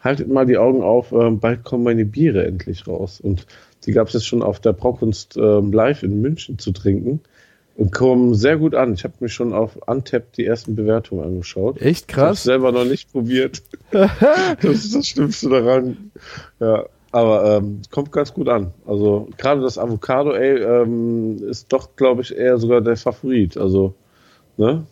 haltet 0.00 0.28
mal 0.28 0.46
die 0.46 0.56
Augen 0.56 0.82
auf, 0.82 1.12
ähm, 1.12 1.38
bald 1.40 1.62
kommen 1.62 1.84
meine 1.84 2.06
Biere 2.06 2.46
endlich 2.46 2.88
raus. 2.88 3.20
Und 3.20 3.46
die 3.86 3.92
gab 3.92 4.08
es 4.08 4.14
jetzt 4.14 4.26
schon 4.26 4.42
auf 4.42 4.60
der 4.60 4.72
Braukunst 4.72 5.36
ähm, 5.36 5.72
live 5.72 6.02
in 6.02 6.20
München 6.20 6.58
zu 6.58 6.72
trinken 6.72 7.20
und 7.76 7.92
kommen 7.92 8.34
sehr 8.34 8.58
gut 8.58 8.74
an. 8.74 8.94
Ich 8.94 9.04
habe 9.04 9.14
mir 9.20 9.28
schon 9.28 9.52
auf 9.52 9.76
Untapped 9.86 10.36
die 10.36 10.44
ersten 10.44 10.74
Bewertungen 10.76 11.24
angeschaut. 11.24 11.80
Echt 11.80 12.10
Ich 12.10 12.16
habe 12.16 12.28
krass. 12.28 12.42
selber 12.44 12.72
noch 12.72 12.84
nicht 12.84 13.10
probiert. 13.12 13.62
das 13.90 14.84
ist 14.84 14.94
das 14.94 15.06
Schlimmste 15.06 15.48
daran. 15.48 16.10
Ja, 16.60 16.84
aber 17.10 17.56
ähm, 17.58 17.80
kommt 17.90 18.12
ganz 18.12 18.32
gut 18.32 18.48
an. 18.48 18.72
Also 18.86 19.28
gerade 19.36 19.62
das 19.62 19.78
Avocado 19.78 20.30
Ale 20.30 20.82
ähm, 20.82 21.38
ist 21.48 21.72
doch, 21.72 21.96
glaube 21.96 22.22
ich, 22.22 22.36
eher 22.36 22.58
sogar 22.58 22.80
der 22.80 22.96
Favorit. 22.96 23.56
Also, 23.56 23.94
ne? 24.56 24.86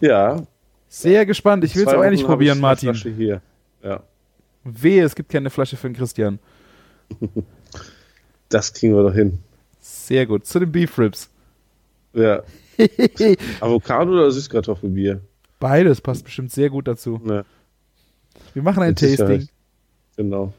Ja. 0.00 0.42
Sehr 0.88 1.24
gespannt. 1.24 1.64
Ich 1.64 1.76
will 1.76 1.86
es 1.86 1.94
auch 1.94 2.02
endlich 2.02 2.24
probieren, 2.24 2.56
ich 2.58 2.62
Martin. 2.62 2.88
Flasche 2.94 3.10
hier. 3.10 3.42
Ja, 3.82 4.02
Wehe, 4.64 5.04
es 5.04 5.14
gibt 5.14 5.30
keine 5.30 5.50
Flasche 5.50 5.76
für 5.76 5.88
den 5.88 5.96
Christian. 5.96 6.38
das 8.50 8.72
kriegen 8.74 8.94
wir 8.94 9.02
doch 9.02 9.14
hin. 9.14 9.38
Sehr 9.80 10.26
gut. 10.26 10.44
Zu 10.46 10.58
den 10.60 10.70
Beef 10.70 10.98
Ribs. 10.98 11.30
Ja. 12.12 12.42
Avocado 13.60 14.12
oder 14.12 14.30
Süßkartoffelbier? 14.30 15.20
Beides 15.58 16.00
passt 16.00 16.24
bestimmt 16.24 16.50
sehr 16.52 16.70
gut 16.70 16.86
dazu. 16.88 17.20
Ja, 17.24 17.44
Wir 18.54 18.62
machen 18.62 18.82
ein 18.82 18.90
Mit 18.90 18.98
Sicherheit. 18.98 19.38
Tasting. 19.40 19.48
genau. 20.16 20.52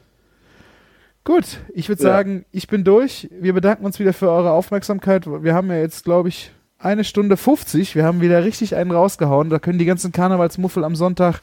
Gut, 1.24 1.58
ich 1.72 1.88
würde 1.88 2.02
Ja. 2.02 2.08
sagen, 2.10 2.44
ich 2.50 2.66
bin 2.66 2.82
durch. 2.84 3.28
Wir 3.30 3.52
bedanken 3.52 3.84
uns 3.84 4.00
wieder 4.00 4.12
für 4.12 4.28
eure 4.30 4.50
Aufmerksamkeit. 4.52 5.26
Wir 5.26 5.54
haben 5.54 5.68
ja 5.70 5.76
jetzt, 5.78 6.04
glaube 6.04 6.28
ich, 6.28 6.50
eine 6.78 7.04
Stunde 7.04 7.36
50. 7.36 7.94
Wir 7.94 8.04
haben 8.04 8.20
wieder 8.20 8.42
richtig 8.44 8.74
einen 8.74 8.90
rausgehauen. 8.90 9.48
Da 9.50 9.60
können 9.60 9.78
die 9.78 9.84
ganzen 9.84 10.10
Karnevalsmuffel 10.10 10.82
am 10.82 10.96
Sonntag 10.96 11.40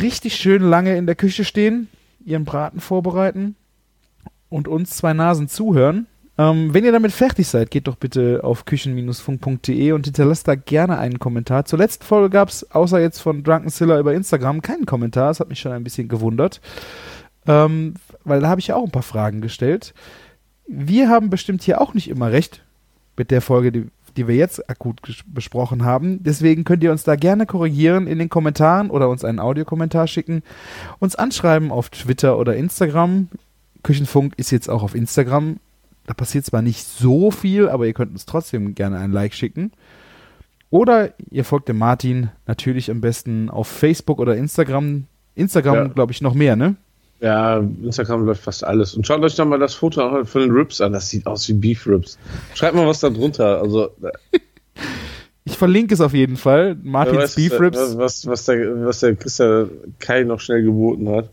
richtig 0.00 0.36
schön 0.36 0.62
lange 0.62 0.96
in 0.96 1.04
der 1.06 1.14
Küche 1.14 1.44
stehen, 1.44 1.88
ihren 2.24 2.46
Braten 2.46 2.80
vorbereiten 2.80 3.54
und 4.54 4.68
uns 4.68 4.90
zwei 4.90 5.12
Nasen 5.12 5.48
zuhören. 5.48 6.06
Ähm, 6.38 6.72
wenn 6.72 6.84
ihr 6.84 6.92
damit 6.92 7.12
fertig 7.12 7.48
seid, 7.48 7.70
geht 7.70 7.88
doch 7.88 7.96
bitte 7.96 8.40
auf 8.42 8.64
küchen-funk.de 8.64 9.92
und 9.92 10.06
hinterlasst 10.06 10.46
da 10.46 10.54
gerne 10.54 10.98
einen 10.98 11.18
Kommentar. 11.18 11.64
Zur 11.64 11.80
letzten 11.80 12.04
Folge 12.04 12.30
gab 12.30 12.48
es, 12.48 12.70
außer 12.70 13.00
jetzt 13.00 13.20
von 13.20 13.42
Drunken 13.42 13.68
Silla 13.68 13.98
über 13.98 14.14
Instagram, 14.14 14.62
keinen 14.62 14.86
Kommentar. 14.86 15.28
Das 15.28 15.40
hat 15.40 15.48
mich 15.48 15.60
schon 15.60 15.72
ein 15.72 15.84
bisschen 15.84 16.08
gewundert. 16.08 16.60
Ähm, 17.46 17.94
weil 18.24 18.40
da 18.40 18.48
habe 18.48 18.60
ich 18.60 18.68
ja 18.68 18.76
auch 18.76 18.84
ein 18.84 18.92
paar 18.92 19.02
Fragen 19.02 19.40
gestellt. 19.40 19.92
Wir 20.66 21.08
haben 21.08 21.30
bestimmt 21.30 21.62
hier 21.62 21.80
auch 21.80 21.92
nicht 21.92 22.08
immer 22.08 22.30
recht 22.30 22.62
mit 23.16 23.30
der 23.30 23.42
Folge, 23.42 23.70
die, 23.70 23.86
die 24.16 24.28
wir 24.28 24.36
jetzt 24.36 24.70
akut 24.70 25.00
besprochen 25.26 25.84
haben. 25.84 26.22
Deswegen 26.22 26.64
könnt 26.64 26.82
ihr 26.84 26.92
uns 26.92 27.04
da 27.04 27.16
gerne 27.16 27.46
korrigieren 27.46 28.06
in 28.06 28.18
den 28.18 28.28
Kommentaren 28.28 28.90
oder 28.90 29.08
uns 29.08 29.24
einen 29.24 29.40
Audiokommentar 29.40 30.06
schicken, 30.06 30.42
uns 31.00 31.16
anschreiben 31.16 31.70
auf 31.70 31.90
Twitter 31.90 32.38
oder 32.38 32.56
Instagram. 32.56 33.28
Küchenfunk 33.84 34.34
ist 34.36 34.50
jetzt 34.50 34.68
auch 34.68 34.82
auf 34.82 34.96
Instagram. 34.96 35.58
Da 36.06 36.14
passiert 36.14 36.44
zwar 36.44 36.60
nicht 36.62 36.84
so 36.84 37.30
viel, 37.30 37.68
aber 37.68 37.86
ihr 37.86 37.92
könnt 37.94 38.10
uns 38.12 38.26
trotzdem 38.26 38.74
gerne 38.74 38.98
ein 38.98 39.12
Like 39.12 39.32
schicken. 39.34 39.70
Oder 40.70 41.14
ihr 41.30 41.44
folgt 41.44 41.68
dem 41.68 41.78
Martin 41.78 42.30
natürlich 42.46 42.90
am 42.90 43.00
besten 43.00 43.48
auf 43.48 43.68
Facebook 43.68 44.18
oder 44.18 44.36
Instagram. 44.36 45.04
Instagram, 45.36 45.74
Ja. 45.76 45.84
glaube 45.86 46.10
ich, 46.12 46.20
noch 46.20 46.34
mehr, 46.34 46.56
ne? 46.56 46.74
Ja, 47.20 47.58
Instagram 47.82 48.26
läuft 48.26 48.42
fast 48.42 48.64
alles. 48.64 48.94
Und 48.94 49.06
schaut 49.06 49.22
euch 49.22 49.36
doch 49.36 49.46
mal 49.46 49.58
das 49.58 49.72
Foto 49.74 50.24
von 50.24 50.40
den 50.40 50.50
Ribs 50.50 50.80
an. 50.80 50.92
Das 50.92 51.08
sieht 51.08 51.26
aus 51.26 51.48
wie 51.48 51.52
Beef 51.54 51.86
Ribs. 51.86 52.18
Schreibt 52.54 52.74
mal 52.74 52.86
was 52.86 53.00
da 53.00 53.08
drunter. 53.08 53.60
Also, 53.62 53.90
Ich 55.44 55.56
verlinke 55.56 55.94
es 55.94 56.00
auf 56.00 56.12
jeden 56.12 56.36
Fall. 56.36 56.76
Martins 56.82 57.18
weiß, 57.18 57.34
Beef 57.36 57.60
Ribs. 57.60 57.78
Was, 57.96 58.26
was, 58.26 58.44
der, 58.46 58.84
was 58.86 59.00
der 59.00 59.14
Christian 59.14 59.70
Kai 60.00 60.24
noch 60.24 60.40
schnell 60.40 60.62
geboten 60.64 61.08
hat. 61.10 61.30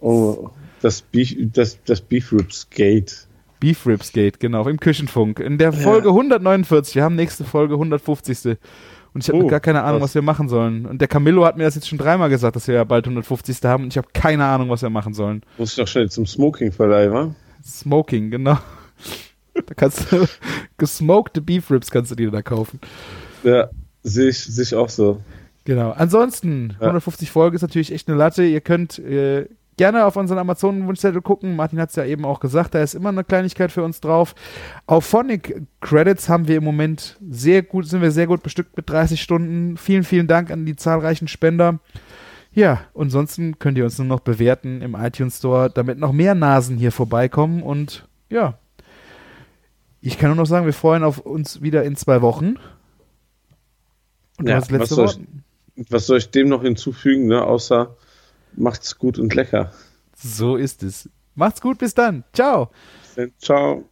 Oh, 0.00 0.50
das 0.84 1.00
Beef, 1.02 1.34
das, 1.52 1.78
das 1.84 2.00
Beef 2.00 2.30
Ribs 2.32 2.68
Gate. 2.70 3.26
Beef 3.58 3.86
Ribs 3.86 4.12
Gate, 4.12 4.38
genau, 4.38 4.68
im 4.68 4.78
Küchenfunk. 4.78 5.40
In 5.40 5.56
der 5.58 5.72
Folge 5.72 6.08
149. 6.10 6.94
Wir 6.96 7.02
haben 7.04 7.14
nächste 7.16 7.44
Folge 7.44 7.74
150. 7.74 8.58
Und 9.14 9.22
ich 9.22 9.28
habe 9.32 9.44
Oh, 9.44 9.46
gar 9.46 9.60
keine 9.60 9.82
Ahnung, 9.82 10.00
krass. 10.00 10.10
was 10.10 10.14
wir 10.16 10.22
machen 10.22 10.48
sollen. 10.48 10.86
Und 10.86 11.00
der 11.00 11.08
Camillo 11.08 11.44
hat 11.46 11.56
mir 11.56 11.62
das 11.64 11.74
jetzt 11.76 11.88
schon 11.88 11.98
dreimal 11.98 12.28
gesagt, 12.28 12.56
dass 12.56 12.66
wir 12.68 12.74
ja 12.74 12.84
bald 12.84 13.06
150. 13.06 13.56
haben. 13.64 13.84
Und 13.84 13.92
ich 13.92 13.96
habe 13.96 14.08
keine 14.12 14.44
Ahnung, 14.44 14.68
was 14.70 14.82
wir 14.82 14.90
machen 14.90 15.14
sollen. 15.14 15.42
Muss 15.56 15.72
ich 15.72 15.78
noch 15.78 15.86
schnell 15.88 16.10
zum 16.10 16.26
Smoking 16.26 16.72
verleihen, 16.72 17.12
wa? 17.12 17.34
Smoking, 17.64 18.30
genau. 18.30 18.58
Da 19.54 19.74
kannst 19.74 20.10
du 20.12 20.26
gesmokte 20.78 21.40
Beef 21.40 21.70
Ribs 21.70 21.90
kannst 21.90 22.10
du 22.10 22.16
dir 22.16 22.30
da 22.30 22.42
kaufen. 22.42 22.80
Ja, 23.44 23.70
sehe 24.02 24.28
ich, 24.30 24.38
sehe 24.44 24.64
ich 24.64 24.74
auch 24.74 24.88
so. 24.88 25.20
Genau. 25.64 25.92
Ansonsten, 25.92 26.70
Ja. 26.80 26.86
150 26.88 27.30
Folgen 27.30 27.54
ist 27.56 27.62
natürlich 27.62 27.92
echt 27.92 28.08
eine 28.08 28.18
Latte. 28.18 28.44
Ihr 28.44 28.60
könnt 28.60 28.98
äh, 28.98 29.46
gerne 29.76 30.04
auf 30.04 30.16
unseren 30.16 30.38
Amazon-Wunschzettel 30.38 31.22
gucken. 31.22 31.56
Martin 31.56 31.80
hat 31.80 31.90
es 31.90 31.96
ja 31.96 32.04
eben 32.04 32.24
auch 32.24 32.40
gesagt, 32.40 32.74
da 32.74 32.82
ist 32.82 32.94
immer 32.94 33.08
eine 33.08 33.24
Kleinigkeit 33.24 33.72
für 33.72 33.82
uns 33.82 34.00
drauf. 34.00 34.34
Auf 34.86 35.04
Phonic 35.04 35.62
Credits 35.80 36.28
haben 36.28 36.48
wir 36.48 36.56
im 36.56 36.64
Moment 36.64 37.18
sehr 37.28 37.62
gut, 37.62 37.86
sind 37.86 38.02
wir 38.02 38.10
sehr 38.10 38.26
gut 38.26 38.42
bestückt 38.42 38.76
mit 38.76 38.88
30 38.88 39.20
Stunden. 39.20 39.76
Vielen, 39.76 40.04
vielen 40.04 40.26
Dank 40.26 40.50
an 40.50 40.66
die 40.66 40.76
zahlreichen 40.76 41.28
Spender. 41.28 41.80
Ja, 42.52 42.82
ansonsten 42.94 43.58
könnt 43.58 43.78
ihr 43.78 43.84
uns 43.84 43.98
nur 43.98 44.06
noch 44.06 44.20
bewerten 44.20 44.80
im 44.80 44.94
iTunes 44.94 45.38
Store, 45.38 45.70
damit 45.70 45.98
noch 45.98 46.12
mehr 46.12 46.36
Nasen 46.36 46.76
hier 46.76 46.92
vorbeikommen. 46.92 47.62
Und 47.62 48.08
ja, 48.30 48.58
ich 50.00 50.18
kann 50.18 50.28
nur 50.28 50.36
noch 50.36 50.46
sagen, 50.46 50.66
wir 50.66 50.72
freuen 50.72 51.02
auf 51.02 51.18
uns 51.18 51.62
wieder 51.62 51.82
in 51.82 51.96
zwei 51.96 52.22
Wochen. 52.22 52.54
Und 54.38 54.48
Ja, 54.48 54.56
das 54.56 54.70
letzte 54.70 54.80
was 54.82 54.88
soll 54.90 55.06
Wort. 55.06 55.20
Was 55.90 56.06
soll 56.06 56.18
ich 56.18 56.30
dem 56.30 56.48
noch 56.48 56.62
hinzufügen, 56.62 57.26
ne? 57.26 57.42
Außer 57.42 57.96
macht's 58.56 58.98
gut 58.98 59.18
und 59.18 59.34
lecker. 59.34 59.72
So 60.16 60.56
ist 60.56 60.82
es. 60.82 61.08
Macht's 61.34 61.60
gut, 61.60 61.78
bis 61.78 61.94
dann. 61.94 62.24
Ciao. 62.32 62.70
Ciao. 63.38 63.84